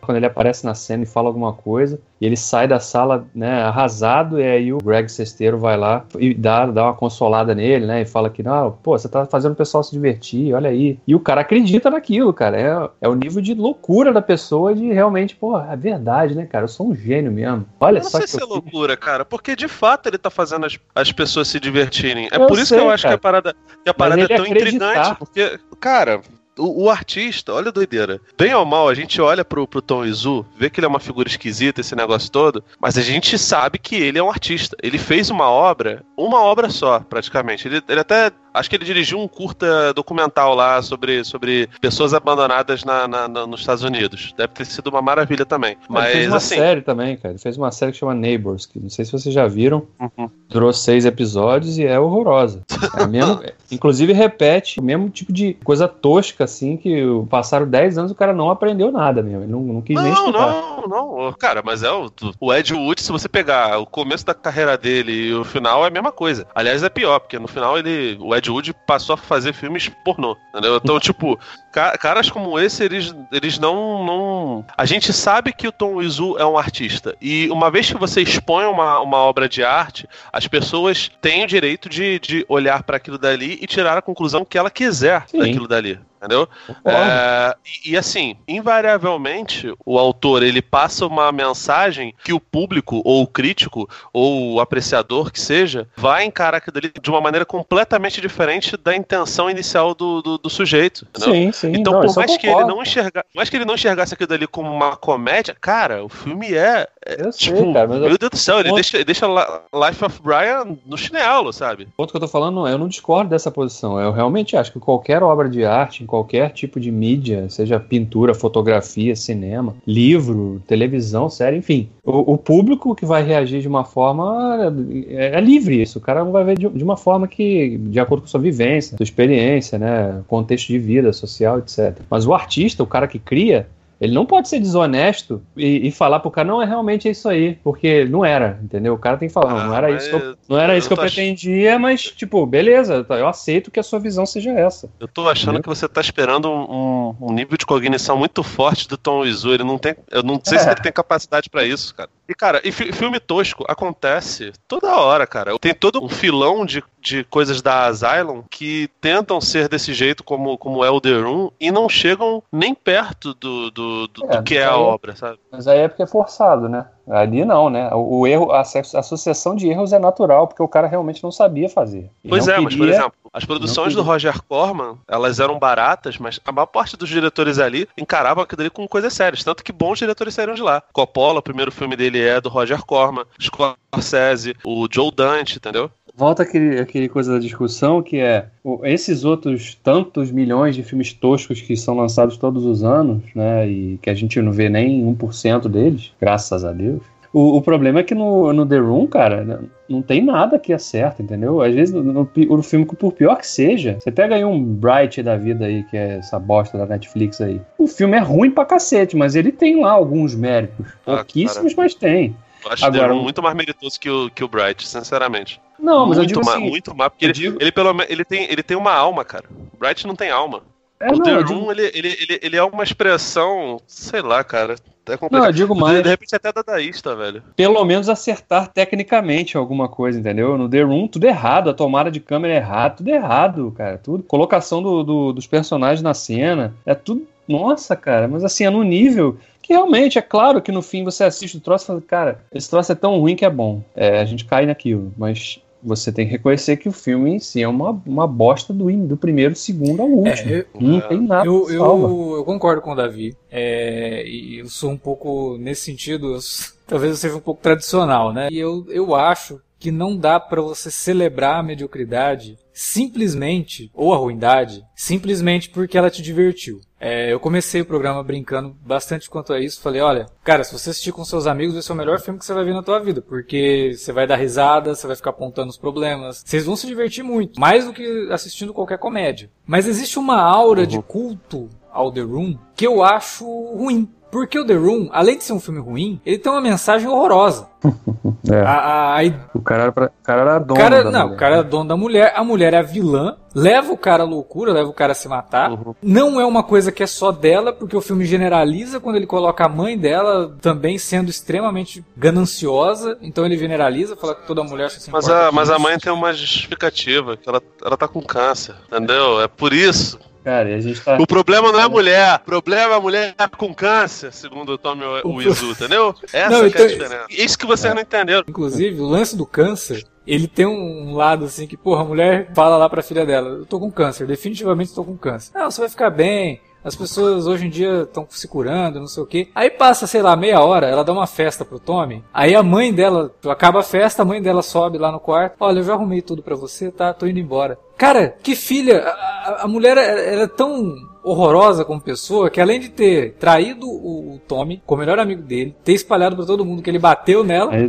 quando 0.00 0.16
ele 0.16 0.26
aparece 0.26 0.64
na 0.64 0.74
cena 0.74 1.02
e 1.02 1.06
fala 1.06 1.28
alguma 1.28 1.52
coisa, 1.52 2.00
e 2.20 2.26
ele 2.26 2.36
sai 2.36 2.68
da 2.68 2.78
sala, 2.78 3.26
né, 3.34 3.62
arrasado, 3.62 4.40
e 4.40 4.44
aí 4.44 4.72
o 4.72 4.78
Greg 4.78 5.10
Sesteiro 5.10 5.58
vai 5.58 5.76
lá 5.76 6.04
e 6.18 6.34
dá, 6.34 6.66
dá 6.66 6.84
uma 6.84 6.94
consolada 6.94 7.54
nele, 7.54 7.86
né, 7.86 8.02
e 8.02 8.04
fala 8.04 8.28
que, 8.28 8.42
não, 8.42 8.72
pô, 8.82 8.98
você 8.98 9.08
tá 9.08 9.24
fazendo 9.26 9.52
o 9.52 9.56
pessoal 9.56 9.82
se 9.82 9.92
divertir, 9.92 10.52
olha 10.54 10.70
aí. 10.70 10.98
E 11.06 11.14
o 11.14 11.20
cara 11.20 11.40
acredita 11.40 11.90
naquilo, 11.90 12.32
cara, 12.32 12.60
é, 12.60 13.06
é 13.06 13.08
o 13.08 13.14
nível 13.14 13.40
de 13.40 13.54
loucura 13.54 14.12
da 14.12 14.22
pessoa 14.22 14.74
de 14.74 14.92
realmente, 14.92 15.34
pô, 15.34 15.58
é 15.58 15.76
verdade, 15.76 16.34
né, 16.34 16.46
cara, 16.46 16.64
eu 16.64 16.68
sou 16.68 16.90
um 16.90 16.94
gênio 16.94 17.32
mesmo. 17.32 17.66
Olha 17.80 17.98
eu 17.98 18.02
não 18.02 18.10
só 18.10 18.18
sei 18.18 18.26
se 18.26 18.42
é 18.42 18.44
loucura, 18.44 18.96
cara, 18.96 19.24
porque 19.24 19.56
de 19.56 19.68
fato 19.68 20.08
ele 20.08 20.18
tá 20.18 20.30
fazendo 20.30 20.66
as, 20.66 20.78
as 20.94 21.12
pessoas 21.12 21.48
se 21.48 21.58
divertirem. 21.58 22.28
É 22.30 22.36
eu 22.36 22.46
por 22.46 22.58
isso 22.58 22.66
sei, 22.66 22.78
que 22.78 22.84
eu 22.84 22.90
acho 22.90 23.04
cara. 23.04 23.14
que 23.14 23.18
a 23.18 23.22
parada, 23.22 23.54
que 23.84 23.90
a 23.90 23.94
parada 23.94 24.22
é 24.22 24.28
tão 24.28 24.44
acreditar. 24.44 24.90
intrigante, 24.90 25.18
porque, 25.18 25.58
cara, 25.80 26.20
o, 26.58 26.84
o, 26.84 26.90
artista, 26.90 27.52
olha 27.52 27.68
a 27.68 27.72
doideira. 27.72 28.20
Bem 28.38 28.54
ou 28.54 28.64
mal, 28.64 28.88
a 28.88 28.94
gente 28.94 29.20
olha 29.20 29.44
pro, 29.44 29.66
pro 29.66 29.82
Tom 29.82 30.04
Izu, 30.04 30.44
vê 30.56 30.68
que 30.68 30.80
ele 30.80 30.86
é 30.86 30.88
uma 30.88 31.00
figura 31.00 31.28
esquisita, 31.28 31.80
esse 31.80 31.94
negócio 31.94 32.30
todo, 32.30 32.62
mas 32.80 32.98
a 32.98 33.02
gente 33.02 33.38
sabe 33.38 33.78
que 33.78 33.96
ele 33.96 34.18
é 34.18 34.22
um 34.22 34.30
artista. 34.30 34.76
Ele 34.82 34.98
fez 34.98 35.30
uma 35.30 35.48
obra, 35.50 36.04
uma 36.16 36.40
obra 36.40 36.68
só, 36.70 37.00
praticamente. 37.00 37.66
Ele, 37.66 37.82
ele 37.88 38.00
até 38.00 38.30
Acho 38.52 38.68
que 38.68 38.76
ele 38.76 38.84
dirigiu 38.84 39.18
um 39.18 39.28
curta 39.28 39.92
documental 39.94 40.54
lá 40.54 40.80
sobre, 40.82 41.24
sobre 41.24 41.68
pessoas 41.80 42.14
abandonadas 42.14 42.84
na, 42.84 43.06
na, 43.06 43.28
na 43.28 43.46
nos 43.46 43.60
Estados 43.60 43.82
Unidos. 43.82 44.34
Deve 44.36 44.52
ter 44.54 44.64
sido 44.66 44.88
uma 44.88 45.02
maravilha 45.02 45.44
também. 45.44 45.76
Mas, 45.88 46.06
ele 46.06 46.12
fez 46.14 46.26
uma 46.28 46.36
assim... 46.36 46.56
série 46.56 46.82
também, 46.82 47.16
cara. 47.16 47.32
Ele 47.32 47.38
fez 47.38 47.56
uma 47.56 47.70
série 47.70 47.92
que 47.92 47.98
chama 47.98 48.14
Neighbors, 48.14 48.66
que 48.66 48.78
não 48.78 48.90
sei 48.90 49.04
se 49.04 49.12
vocês 49.12 49.34
já 49.34 49.46
viram. 49.46 49.86
Uhum. 49.98 50.30
Durou 50.48 50.72
seis 50.72 51.04
episódios 51.04 51.78
e 51.78 51.84
é 51.84 51.98
horrorosa. 51.98 52.62
É 52.98 53.06
mesmo, 53.06 53.40
inclusive 53.70 54.12
repete 54.12 54.80
o 54.80 54.82
mesmo 54.82 55.08
tipo 55.08 55.32
de 55.32 55.54
coisa 55.64 55.86
tosca, 55.86 56.44
assim, 56.44 56.76
que 56.76 57.04
passaram 57.28 57.68
dez 57.68 57.98
anos 57.98 58.10
e 58.10 58.14
o 58.14 58.16
cara 58.16 58.32
não 58.32 58.50
aprendeu 58.50 58.90
nada 58.90 59.22
mesmo. 59.22 59.42
Ele 59.42 59.52
não, 59.52 59.60
não 59.60 59.82
quis 59.82 59.96
não, 59.96 60.02
nem 60.02 60.12
estudar. 60.12 60.46
Não, 60.46 60.88
não, 60.88 61.32
Cara, 61.34 61.62
mas 61.64 61.82
é 61.82 61.90
o, 61.90 62.10
o 62.38 62.52
Ed 62.52 62.72
Wood, 62.72 63.02
se 63.02 63.12
você 63.12 63.28
pegar 63.28 63.78
o 63.78 63.86
começo 63.86 64.24
da 64.24 64.34
carreira 64.34 64.76
dele 64.76 65.12
e 65.12 65.34
o 65.34 65.44
final, 65.44 65.84
é 65.84 65.88
a 65.88 65.90
mesma 65.90 66.12
coisa. 66.12 66.46
Aliás, 66.54 66.82
é 66.82 66.88
pior, 66.88 67.18
porque 67.20 67.38
no 67.38 67.48
final 67.48 67.78
ele. 67.78 68.16
O 68.20 68.34
Ed 68.34 68.39
Wood 68.48 68.72
passou 68.86 69.14
a 69.14 69.16
fazer 69.16 69.52
filmes 69.52 69.90
pornô, 70.04 70.36
entendeu? 70.50 70.76
Então, 70.76 70.98
tipo, 71.00 71.38
caras 71.72 72.30
como 72.30 72.58
esse, 72.58 72.84
eles, 72.84 73.14
eles 73.32 73.58
não, 73.58 74.04
não. 74.04 74.64
A 74.76 74.86
gente 74.86 75.12
sabe 75.12 75.52
que 75.52 75.68
o 75.68 75.72
Tom 75.72 75.94
Wizu 75.94 76.36
é 76.38 76.46
um 76.46 76.56
artista. 76.56 77.16
E 77.20 77.48
uma 77.50 77.70
vez 77.70 77.90
que 77.90 77.98
você 77.98 78.22
expõe 78.22 78.64
uma, 78.64 79.00
uma 79.00 79.18
obra 79.18 79.48
de 79.48 79.64
arte, 79.64 80.08
as 80.32 80.46
pessoas 80.46 81.10
têm 81.20 81.44
o 81.44 81.46
direito 81.46 81.88
de, 81.88 82.18
de 82.18 82.46
olhar 82.48 82.82
para 82.82 82.96
aquilo 82.96 83.18
dali 83.18 83.58
e 83.60 83.66
tirar 83.66 83.96
a 83.96 84.02
conclusão 84.02 84.44
que 84.44 84.56
ela 84.56 84.70
quiser 84.70 85.24
Sim. 85.28 85.38
daquilo 85.38 85.68
dali 85.68 85.98
entendeu? 86.20 86.46
É, 86.84 87.56
e, 87.84 87.92
e, 87.92 87.96
assim, 87.96 88.36
invariavelmente, 88.46 89.74
o 89.84 89.98
autor 89.98 90.42
ele 90.42 90.60
passa 90.60 91.06
uma 91.06 91.32
mensagem 91.32 92.14
que 92.22 92.32
o 92.32 92.38
público, 92.38 93.00
ou 93.04 93.22
o 93.22 93.26
crítico, 93.26 93.88
ou 94.12 94.54
o 94.54 94.60
apreciador 94.60 95.32
que 95.32 95.40
seja, 95.40 95.88
vai 95.96 96.24
encarar 96.24 96.58
aquilo 96.58 96.76
ali 96.78 96.92
de 97.00 97.10
uma 97.10 97.20
maneira 97.20 97.46
completamente 97.46 98.20
diferente 98.20 98.76
da 98.76 98.94
intenção 98.94 99.48
inicial 99.48 99.94
do, 99.94 100.20
do, 100.20 100.38
do 100.38 100.50
sujeito. 100.50 101.06
Entendeu? 101.08 101.34
Sim, 101.34 101.52
sim. 101.52 101.72
Então, 101.74 101.94
não, 101.94 102.00
por 102.02 102.16
mais 102.16 102.36
que 102.36 102.46
ele 102.46 102.64
não 102.64 102.82
enxerga, 102.82 103.24
mais 103.34 103.48
que 103.48 103.56
ele 103.56 103.64
não 103.64 103.74
enxergasse 103.74 104.14
aquilo 104.14 104.34
ali 104.34 104.46
como 104.46 104.70
uma 104.70 104.96
comédia, 104.96 105.56
cara, 105.58 106.04
o 106.04 106.08
filme 106.08 106.54
é. 106.54 106.86
é 107.04 107.26
eu 107.26 107.30
tipo, 107.32 107.56
sei, 107.56 107.72
cara, 107.72 107.88
meu 107.88 108.08
eu... 108.08 108.18
Deus 108.18 108.30
do 108.30 108.36
céu, 108.36 108.60
ele 108.60 108.72
deixa, 108.74 109.02
deixa 109.04 109.26
Life 109.26 110.04
of 110.04 110.20
Brian 110.22 110.76
no 110.84 110.98
chinelo, 110.98 111.52
sabe? 111.52 111.84
O 111.84 111.96
ponto 111.96 112.10
que 112.10 112.16
eu 112.16 112.20
tô 112.20 112.28
falando, 112.28 112.66
eu 112.68 112.76
não 112.76 112.88
discordo 112.88 113.30
dessa 113.30 113.50
posição. 113.50 113.98
Eu 113.98 114.12
realmente 114.12 114.56
acho 114.56 114.72
que 114.72 114.78
qualquer 114.78 115.22
obra 115.22 115.48
de 115.48 115.64
arte, 115.64 116.02
qualquer 116.10 116.50
tipo 116.50 116.80
de 116.80 116.90
mídia, 116.90 117.48
seja 117.48 117.78
pintura, 117.78 118.34
fotografia, 118.34 119.14
cinema, 119.14 119.74
livro, 119.86 120.60
televisão, 120.66 121.30
série, 121.30 121.56
enfim. 121.56 121.88
O, 122.04 122.34
o 122.34 122.38
público 122.38 122.94
que 122.94 123.06
vai 123.06 123.22
reagir 123.22 123.60
de 123.60 123.68
uma 123.68 123.84
forma 123.84 124.74
é, 125.08 125.38
é, 125.38 125.40
livre 125.40 125.80
isso. 125.80 125.98
O 125.98 126.02
cara 126.02 126.24
vai 126.24 126.44
ver 126.44 126.58
de, 126.58 126.68
de, 126.68 126.84
uma 126.84 126.96
forma 126.96 127.28
que, 127.28 127.78
de 127.78 128.00
acordo 128.00 128.22
com 128.22 128.28
sua 128.28 128.40
vivência, 128.40 128.96
sua 128.96 129.04
experiência, 129.04 129.78
né, 129.78 130.22
contexto 130.26 130.66
de 130.66 130.78
vida 130.78 131.12
social, 131.12 131.58
etc. 131.58 131.98
Mas 132.10 132.26
o 132.26 132.34
artista, 132.34 132.82
o 132.82 132.86
cara 132.86 133.06
que 133.06 133.18
cria, 133.18 133.68
ele 134.00 134.14
não 134.14 134.24
pode 134.24 134.48
ser 134.48 134.58
desonesto 134.58 135.42
e, 135.54 135.88
e, 135.88 135.90
falar 135.90 136.20
pro 136.20 136.30
cara, 136.30 136.48
não, 136.48 136.62
é 136.62 136.64
realmente 136.64 137.08
isso 137.08 137.28
aí, 137.28 137.58
porque 137.62 138.06
não 138.06 138.24
era, 138.24 138.58
entendeu? 138.62 138.94
O 138.94 138.98
cara 138.98 139.18
tem 139.18 139.28
que 139.28 139.34
falar, 139.34 139.52
ah, 139.52 139.66
não, 139.66 139.74
era 139.74 139.90
isso 139.90 140.08
que 140.08 140.16
eu, 140.16 140.36
não 140.48 140.58
era 140.58 140.76
isso 140.76 140.88
que 140.88 140.94
eu 140.94 140.96
pretendia, 140.96 141.74
ach... 141.74 141.80
mas, 141.80 142.02
tipo, 142.02 142.46
beleza, 142.46 143.04
tá, 143.04 143.18
eu 143.18 143.28
aceito 143.28 143.70
que 143.70 143.78
a 143.78 143.82
sua 143.82 143.98
visão 143.98 144.24
seja 144.24 144.52
essa. 144.52 144.90
Eu 144.98 145.06
tô 145.06 145.28
achando 145.28 145.58
entendeu? 145.58 145.62
que 145.62 145.68
você 145.68 145.86
tá 145.86 146.00
esperando 146.00 146.50
um, 146.50 147.14
um, 147.20 147.32
nível 147.32 147.58
de 147.58 147.66
cognição 147.66 148.16
muito 148.16 148.42
forte 148.42 148.88
do 148.88 148.96
Tom 148.96 149.20
Wiseau, 149.20 149.52
ele 149.52 149.64
não 149.64 149.76
tem, 149.76 149.94
eu 150.10 150.22
não 150.22 150.40
sei 150.42 150.56
é. 150.56 150.60
se 150.62 150.68
ele 150.70 150.80
tem 150.80 150.92
capacidade 150.92 151.50
para 151.50 151.64
isso, 151.64 151.94
cara. 151.94 152.08
E, 152.30 152.34
cara, 152.34 152.60
e 152.62 152.70
filme 152.70 153.18
tosco 153.18 153.64
acontece 153.66 154.52
toda 154.68 154.96
hora, 154.96 155.26
cara. 155.26 155.58
Tem 155.58 155.74
todo 155.74 156.00
um 156.00 156.08
filão 156.08 156.64
de, 156.64 156.80
de 157.00 157.24
coisas 157.24 157.60
da 157.60 157.86
Asylum 157.86 158.44
que 158.48 158.88
tentam 159.00 159.40
ser 159.40 159.68
desse 159.68 159.92
jeito, 159.92 160.22
como, 160.22 160.56
como 160.56 160.84
é 160.84 160.90
o 160.90 161.00
The 161.00 161.18
Room, 161.18 161.50
e 161.58 161.72
não 161.72 161.88
chegam 161.88 162.40
nem 162.52 162.72
perto 162.72 163.34
do, 163.34 163.72
do, 163.72 164.06
do, 164.06 164.26
é, 164.26 164.36
do 164.36 164.42
que 164.44 164.56
é 164.56 164.64
a 164.64 164.76
obra, 164.76 165.16
sabe? 165.16 165.40
Mas 165.50 165.66
aí 165.66 165.80
é 165.80 165.88
porque 165.88 166.04
é 166.04 166.06
forçado, 166.06 166.68
né? 166.68 166.86
Ali 167.08 167.44
não, 167.44 167.68
né? 167.68 167.90
O, 167.92 168.20
o 168.20 168.26
erro, 168.28 168.52
a, 168.52 168.60
a, 168.60 169.02
sucessão 169.02 169.56
de 169.56 169.68
erros 169.68 169.92
é 169.92 169.98
natural, 169.98 170.46
porque 170.46 170.62
o 170.62 170.68
cara 170.68 170.86
realmente 170.86 171.24
não 171.24 171.32
sabia 171.32 171.68
fazer. 171.68 172.08
Pois 172.28 172.46
é, 172.46 172.52
queria, 172.52 172.64
mas 172.64 172.76
por 172.76 172.88
exemplo, 172.88 173.12
as 173.32 173.44
produções 173.44 173.94
do 173.94 174.02
Roger 174.02 174.42
Corman, 174.42 174.98
elas 175.06 175.38
eram 175.38 175.58
baratas, 175.58 176.18
mas 176.18 176.40
a 176.44 176.50
maior 176.50 176.66
parte 176.66 176.96
dos 176.96 177.08
diretores 177.08 177.58
ali 177.58 177.88
encaravam 177.96 178.42
aquilo 178.42 178.62
ali 178.62 178.70
com 178.70 178.88
coisas 178.88 179.12
sérias. 179.12 179.44
Tanto 179.44 179.62
que 179.62 179.72
bons 179.72 179.98
diretores 179.98 180.34
saíram 180.34 180.54
de 180.54 180.62
lá. 180.62 180.82
Coppola, 180.92 181.38
o 181.38 181.42
primeiro 181.42 181.70
filme 181.70 181.96
dele 181.96 182.20
é 182.20 182.40
do 182.40 182.48
Roger 182.48 182.84
Corman, 182.84 183.24
Scorsese, 183.40 184.56
o 184.64 184.88
Joe 184.90 185.12
Dante, 185.14 185.58
entendeu? 185.58 185.90
Volta 186.16 186.42
aquele, 186.42 186.78
aquele 186.80 187.08
coisa 187.08 187.32
da 187.32 187.38
discussão 187.38 188.02
que 188.02 188.18
é 188.18 188.48
esses 188.82 189.24
outros 189.24 189.76
tantos 189.82 190.30
milhões 190.30 190.74
de 190.74 190.82
filmes 190.82 191.12
toscos 191.12 191.60
que 191.60 191.76
são 191.76 191.96
lançados 191.96 192.36
todos 192.36 192.64
os 192.64 192.82
anos, 192.82 193.22
né? 193.34 193.68
E 193.68 193.98
que 194.02 194.10
a 194.10 194.14
gente 194.14 194.40
não 194.42 194.52
vê 194.52 194.68
nem 194.68 195.02
1% 195.14 195.68
deles, 195.68 196.12
graças 196.20 196.64
a 196.64 196.72
Deus. 196.72 197.02
O, 197.32 197.58
o, 197.58 197.62
problema 197.62 198.00
é 198.00 198.02
que 198.02 198.14
no, 198.14 198.52
no 198.52 198.66
The 198.66 198.78
Room, 198.78 199.06
cara, 199.06 199.62
não 199.88 200.02
tem 200.02 200.24
nada 200.24 200.58
que 200.58 200.72
acerta, 200.72 201.22
entendeu? 201.22 201.62
Às 201.62 201.72
vezes, 201.72 201.94
no, 201.94 202.02
no, 202.02 202.30
no, 202.34 202.62
filme, 202.62 202.84
por 202.84 203.12
pior 203.12 203.36
que 203.36 203.46
seja, 203.46 203.98
você 204.00 204.10
pega 204.10 204.34
aí 204.34 204.44
um 204.44 204.60
Bright 204.60 205.22
da 205.22 205.36
vida 205.36 205.66
aí, 205.66 205.84
que 205.84 205.96
é 205.96 206.18
essa 206.18 206.40
bosta 206.40 206.76
da 206.76 206.86
Netflix 206.86 207.40
aí. 207.40 207.60
O 207.78 207.86
filme 207.86 208.16
é 208.16 208.20
ruim 208.20 208.50
pra 208.50 208.64
cacete, 208.64 209.16
mas 209.16 209.36
ele 209.36 209.52
tem 209.52 209.80
lá 209.80 209.92
alguns 209.92 210.34
méritos. 210.34 210.86
Ah, 211.06 211.16
Pouquíssimos, 211.16 211.74
mas 211.74 211.94
tem. 211.94 212.36
Eu 212.64 212.72
acho 212.72 212.84
Agora, 212.84 213.14
muito 213.14 213.40
mais 213.40 213.54
meritoso 213.54 213.98
que 213.98 214.10
o, 214.10 214.28
que 214.28 214.42
o 214.42 214.48
Bright, 214.48 214.86
sinceramente. 214.86 215.60
Não, 215.78 216.06
mas 216.06 216.18
muito 216.18 216.20
eu 216.20 216.26
digo 216.26 216.44
mais, 216.44 216.58
assim, 216.58 216.68
muito 216.68 216.94
mais, 216.94 217.10
porque 217.10 217.24
ele, 217.24 217.32
digo... 217.32 217.58
ele, 217.60 217.72
pelo 217.72 217.96
ele 218.08 218.24
tem, 218.24 218.50
ele 218.50 218.62
tem 218.62 218.76
uma 218.76 218.92
alma, 218.92 219.24
cara. 219.24 219.44
Bright 219.78 220.06
não 220.06 220.16
tem 220.16 220.30
alma. 220.30 220.62
É, 221.00 221.08
o 221.08 221.16
não, 221.16 221.22
The 221.22 221.34
Room, 221.36 221.44
digo... 221.44 221.72
ele, 221.72 221.90
ele, 221.94 222.08
ele, 222.20 222.40
ele 222.42 222.56
é 222.56 222.62
uma 222.62 222.84
expressão, 222.84 223.80
sei 223.86 224.20
lá, 224.20 224.44
cara. 224.44 224.76
É 225.06 225.16
complicado. 225.16 225.40
Não, 225.40 225.46
eu 225.46 225.52
digo 225.52 225.74
mais. 225.74 226.02
De 226.02 226.08
repente 226.08 226.36
até 226.36 226.52
dadaísta, 226.52 227.16
velho. 227.16 227.42
Pelo 227.56 227.84
menos 227.84 228.08
acertar 228.08 228.68
tecnicamente 228.68 229.56
alguma 229.56 229.88
coisa, 229.88 230.20
entendeu? 230.20 230.56
No 230.58 230.68
The 230.68 230.82
Room, 230.82 231.08
tudo 231.08 231.24
errado. 231.24 231.70
A 231.70 231.74
tomada 231.74 232.10
de 232.10 232.20
câmera 232.20 232.54
é 232.54 232.56
errada, 232.58 232.96
tudo 232.96 233.08
errado, 233.08 233.74
cara. 233.76 233.98
Tudo. 233.98 234.22
Colocação 234.22 234.82
do, 234.82 235.02
do, 235.02 235.32
dos 235.32 235.46
personagens 235.46 236.02
na 236.02 236.14
cena. 236.14 236.74
É 236.84 236.94
tudo. 236.94 237.26
Nossa, 237.48 237.96
cara, 237.96 238.28
mas 238.28 238.44
assim, 238.44 238.64
é 238.64 238.70
no 238.70 238.84
nível 238.84 239.36
que 239.60 239.72
realmente, 239.72 240.18
é 240.18 240.22
claro 240.22 240.62
que 240.62 240.70
no 240.70 240.82
fim 240.82 241.02
você 241.02 241.24
assiste 241.24 241.56
o 241.56 241.60
troço 241.60 241.84
e 241.84 241.86
fala, 241.86 242.00
cara, 242.00 242.40
esse 242.52 242.70
troço 242.70 242.92
é 242.92 242.94
tão 242.94 243.18
ruim 243.18 243.34
que 243.34 243.44
é 243.44 243.50
bom. 243.50 243.82
É, 243.96 244.20
a 244.20 244.24
gente 244.24 244.44
cai 244.44 244.66
naquilo, 244.66 245.12
mas 245.16 245.60
você 245.82 246.12
tem 246.12 246.26
que 246.26 246.32
reconhecer 246.32 246.76
que 246.76 246.88
o 246.88 246.92
filme 246.92 247.30
em 247.30 247.38
si 247.38 247.62
é 247.62 247.68
uma, 247.68 247.90
uma 248.06 248.26
bosta 248.26 248.72
do, 248.72 248.90
do 249.06 249.16
primeiro, 249.16 249.54
segundo 249.54 250.02
ao 250.02 250.08
último. 250.08 250.52
É, 250.52 250.66
eu, 250.74 250.80
não 250.80 251.00
tem 251.00 251.20
nada. 251.20 251.46
Eu, 251.46 251.70
eu, 251.70 252.36
eu, 252.36 252.44
concordo 252.44 252.82
com 252.82 252.92
o 252.92 252.94
Davi. 252.94 253.36
É, 253.50 254.26
e 254.26 254.58
eu 254.58 254.68
sou 254.68 254.90
um 254.90 254.96
pouco, 254.96 255.56
nesse 255.58 255.82
sentido, 255.82 256.34
eu, 256.34 256.40
talvez 256.86 257.12
eu 257.12 257.16
seja 257.16 257.36
um 257.36 257.40
pouco 257.40 257.62
tradicional, 257.62 258.32
né? 258.32 258.48
E 258.50 258.58
eu, 258.58 258.86
eu 258.88 259.14
acho 259.14 259.60
que 259.80 259.90
não 259.90 260.16
dá 260.16 260.38
para 260.38 260.60
você 260.60 260.90
celebrar 260.90 261.56
a 261.56 261.62
mediocridade 261.62 262.58
simplesmente, 262.72 263.90
ou 263.92 264.14
a 264.14 264.16
ruindade, 264.16 264.82
simplesmente 264.94 265.68
porque 265.68 265.98
ela 265.98 266.10
te 266.10 266.22
divertiu. 266.22 266.80
É, 266.98 267.32
eu 267.32 267.40
comecei 267.40 267.80
o 267.80 267.86
programa 267.86 268.22
brincando 268.22 268.76
bastante 268.82 269.28
quanto 269.28 269.52
a 269.52 269.58
isso. 269.60 269.80
Falei, 269.80 270.02
olha, 270.02 270.26
cara, 270.44 270.62
se 270.62 270.72
você 270.72 270.90
assistir 270.90 271.12
com 271.12 271.24
seus 271.24 271.46
amigos, 271.46 271.74
vai 271.74 271.82
ser 271.82 271.92
o 271.92 271.96
melhor 271.96 272.20
filme 272.20 272.38
que 272.38 272.44
você 272.44 272.52
vai 272.52 272.64
ver 272.64 272.74
na 272.74 272.82
tua 272.82 272.98
vida. 273.00 273.22
Porque 273.22 273.92
você 273.96 274.12
vai 274.12 274.26
dar 274.26 274.36
risada, 274.36 274.94
você 274.94 275.06
vai 275.06 275.16
ficar 275.16 275.30
apontando 275.30 275.70
os 275.70 275.78
problemas. 275.78 276.42
Vocês 276.44 276.66
vão 276.66 276.76
se 276.76 276.86
divertir 276.86 277.24
muito. 277.24 277.58
Mais 277.58 277.86
do 277.86 277.92
que 277.92 278.28
assistindo 278.30 278.74
qualquer 278.74 278.98
comédia. 278.98 279.50
Mas 279.66 279.86
existe 279.86 280.18
uma 280.18 280.40
aura 280.40 280.82
uhum. 280.82 280.86
de 280.86 281.02
culto 281.02 281.68
ao 281.90 282.12
The 282.12 282.20
Room 282.20 282.58
que 282.76 282.86
eu 282.86 283.02
acho 283.02 283.44
ruim. 283.46 284.08
Porque 284.30 284.58
o 284.58 284.64
The 284.66 284.74
Room, 284.74 285.08
além 285.12 285.38
de 285.38 285.44
ser 285.44 285.52
um 285.52 285.60
filme 285.60 285.80
ruim, 285.80 286.20
ele 286.24 286.38
tem 286.38 286.50
uma 286.50 286.60
mensagem 286.60 287.08
horrorosa. 287.08 287.68
é. 288.50 288.60
a, 288.60 288.72
a, 288.72 289.20
a... 289.20 289.24
O 289.54 289.60
cara 289.60 289.82
era, 289.84 289.92
pra... 289.92 290.06
o 290.06 290.24
cara 290.24 290.40
era 290.42 290.58
dono 290.58 290.80
cara, 290.80 291.04
da 291.04 291.10
não, 291.10 291.22
mulher. 291.22 291.34
o 291.34 291.38
cara 291.38 291.56
é 291.56 291.62
dono 291.62 291.88
da 291.88 291.96
mulher, 291.96 292.32
a 292.36 292.44
mulher 292.44 292.74
é 292.74 292.78
a 292.78 292.82
vilã, 292.82 293.36
leva 293.54 293.92
o 293.92 293.96
cara 293.96 294.22
à 294.22 294.26
loucura, 294.26 294.72
leva 294.72 294.88
o 294.88 294.92
cara 294.92 295.12
a 295.12 295.14
se 295.14 295.28
matar. 295.28 295.72
Uhum. 295.72 295.94
Não 296.02 296.40
é 296.40 296.44
uma 296.44 296.62
coisa 296.62 296.92
que 296.92 297.02
é 297.02 297.06
só 297.06 297.32
dela, 297.32 297.72
porque 297.72 297.96
o 297.96 298.00
filme 298.00 298.24
generaliza 298.24 299.00
quando 299.00 299.16
ele 299.16 299.26
coloca 299.26 299.64
a 299.64 299.68
mãe 299.68 299.96
dela 299.96 300.54
também 300.60 300.98
sendo 300.98 301.30
extremamente 301.30 302.04
gananciosa, 302.16 303.18
então 303.22 303.44
ele 303.44 303.56
generaliza, 303.56 304.16
fala 304.16 304.34
que 304.34 304.46
toda 304.46 304.62
mulher 304.62 304.90
se 304.90 305.10
mas 305.10 305.28
a, 305.28 305.50
mas 305.50 305.70
a 305.70 305.78
mãe 305.78 305.98
tem 305.98 306.12
uma 306.12 306.32
justificativa, 306.32 307.36
que 307.36 307.48
ela, 307.48 307.62
ela 307.84 307.96
tá 307.96 308.06
com 308.06 308.20
câncer, 308.20 308.74
entendeu? 308.86 309.40
É 309.40 309.48
por 309.48 309.72
isso 309.72 310.18
Cara, 310.42 310.74
a 310.74 310.80
gente 310.80 311.00
tá... 311.00 311.18
O 311.18 311.26
problema 311.26 311.70
não 311.70 311.80
é 311.80 311.82
a 311.82 311.88
mulher, 311.88 312.36
o 312.36 312.44
problema 312.44 312.94
é 312.94 312.96
a 312.96 313.00
mulher 313.00 313.34
com 313.56 313.74
câncer, 313.74 314.32
segundo 314.32 314.72
o 314.72 314.78
Tommy 314.78 315.04
Wizu, 315.24 315.72
entendeu? 315.72 316.14
Essa 316.32 316.50
não, 316.50 316.66
então... 316.66 316.82
é 316.82 316.84
a 316.84 316.88
diferença. 316.88 317.26
Isso 317.28 317.58
que 317.58 317.66
vocês 317.66 317.90
é. 317.90 317.94
não 317.94 318.02
entenderam. 318.02 318.44
Inclusive, 318.48 319.00
o 319.00 319.06
lance 319.06 319.36
do 319.36 319.44
câncer, 319.44 320.06
ele 320.26 320.48
tem 320.48 320.66
um 320.66 321.14
lado 321.14 321.44
assim 321.44 321.66
que, 321.66 321.76
porra, 321.76 322.02
a 322.02 322.04
mulher 322.04 322.50
fala 322.54 322.76
lá 322.76 322.88
pra 322.88 323.02
filha 323.02 323.26
dela, 323.26 323.48
eu 323.50 323.66
tô 323.66 323.78
com 323.78 323.90
câncer, 323.90 324.26
definitivamente 324.26 324.94
tô 324.94 325.04
com 325.04 325.16
câncer. 325.16 325.52
Não, 325.54 325.70
você 325.70 325.80
vai 325.80 325.90
ficar 325.90 326.10
bem, 326.10 326.60
as 326.84 326.96
pessoas 326.96 327.46
hoje 327.46 327.66
em 327.66 327.70
dia 327.70 328.02
estão 328.02 328.26
se 328.30 328.48
curando, 328.48 329.00
não 329.00 329.06
sei 329.06 329.22
o 329.22 329.26
que. 329.26 329.50
Aí 329.54 329.70
passa, 329.70 330.06
sei 330.06 330.22
lá, 330.22 330.34
meia 330.34 330.60
hora, 330.60 330.86
ela 330.86 331.04
dá 331.04 331.12
uma 331.12 331.26
festa 331.26 331.64
pro 331.64 331.78
Tommy. 331.78 332.24
Aí 332.32 332.54
a 332.54 332.62
mãe 332.62 332.92
dela, 332.92 333.34
acaba 333.48 333.80
a 333.80 333.84
festa, 333.84 334.22
a 334.22 334.24
mãe 334.24 334.40
dela 334.40 334.62
sobe 334.62 334.98
lá 334.98 335.12
no 335.12 335.20
quarto. 335.20 335.56
Olha, 335.60 335.78
eu 335.80 335.84
já 335.84 335.92
arrumei 335.92 336.22
tudo 336.22 336.42
para 336.42 336.56
você, 336.56 336.90
tá? 336.90 337.12
Tô 337.12 337.26
indo 337.26 337.38
embora. 337.38 337.78
Cara, 337.96 338.34
que 338.42 338.56
filha! 338.56 339.00
A, 339.00 339.64
a 339.64 339.68
mulher 339.68 339.96
ela 339.98 340.44
é 340.44 340.46
tão 340.46 341.09
horrorosa 341.22 341.84
como 341.84 342.00
pessoa 342.00 342.50
que 342.50 342.60
além 342.60 342.80
de 342.80 342.88
ter 342.88 343.34
traído 343.34 343.86
o, 343.86 344.34
o 344.34 344.40
Tommy, 344.46 344.82
com 344.86 344.94
o 344.94 344.98
melhor 344.98 345.18
amigo 345.18 345.42
dele, 345.42 345.74
ter 345.84 345.92
espalhado 345.92 346.36
para 346.36 346.46
todo 346.46 346.64
mundo 346.64 346.82
que 346.82 346.90
ele 346.90 346.98
bateu 346.98 347.44
nela. 347.44 347.74
É 347.74 347.86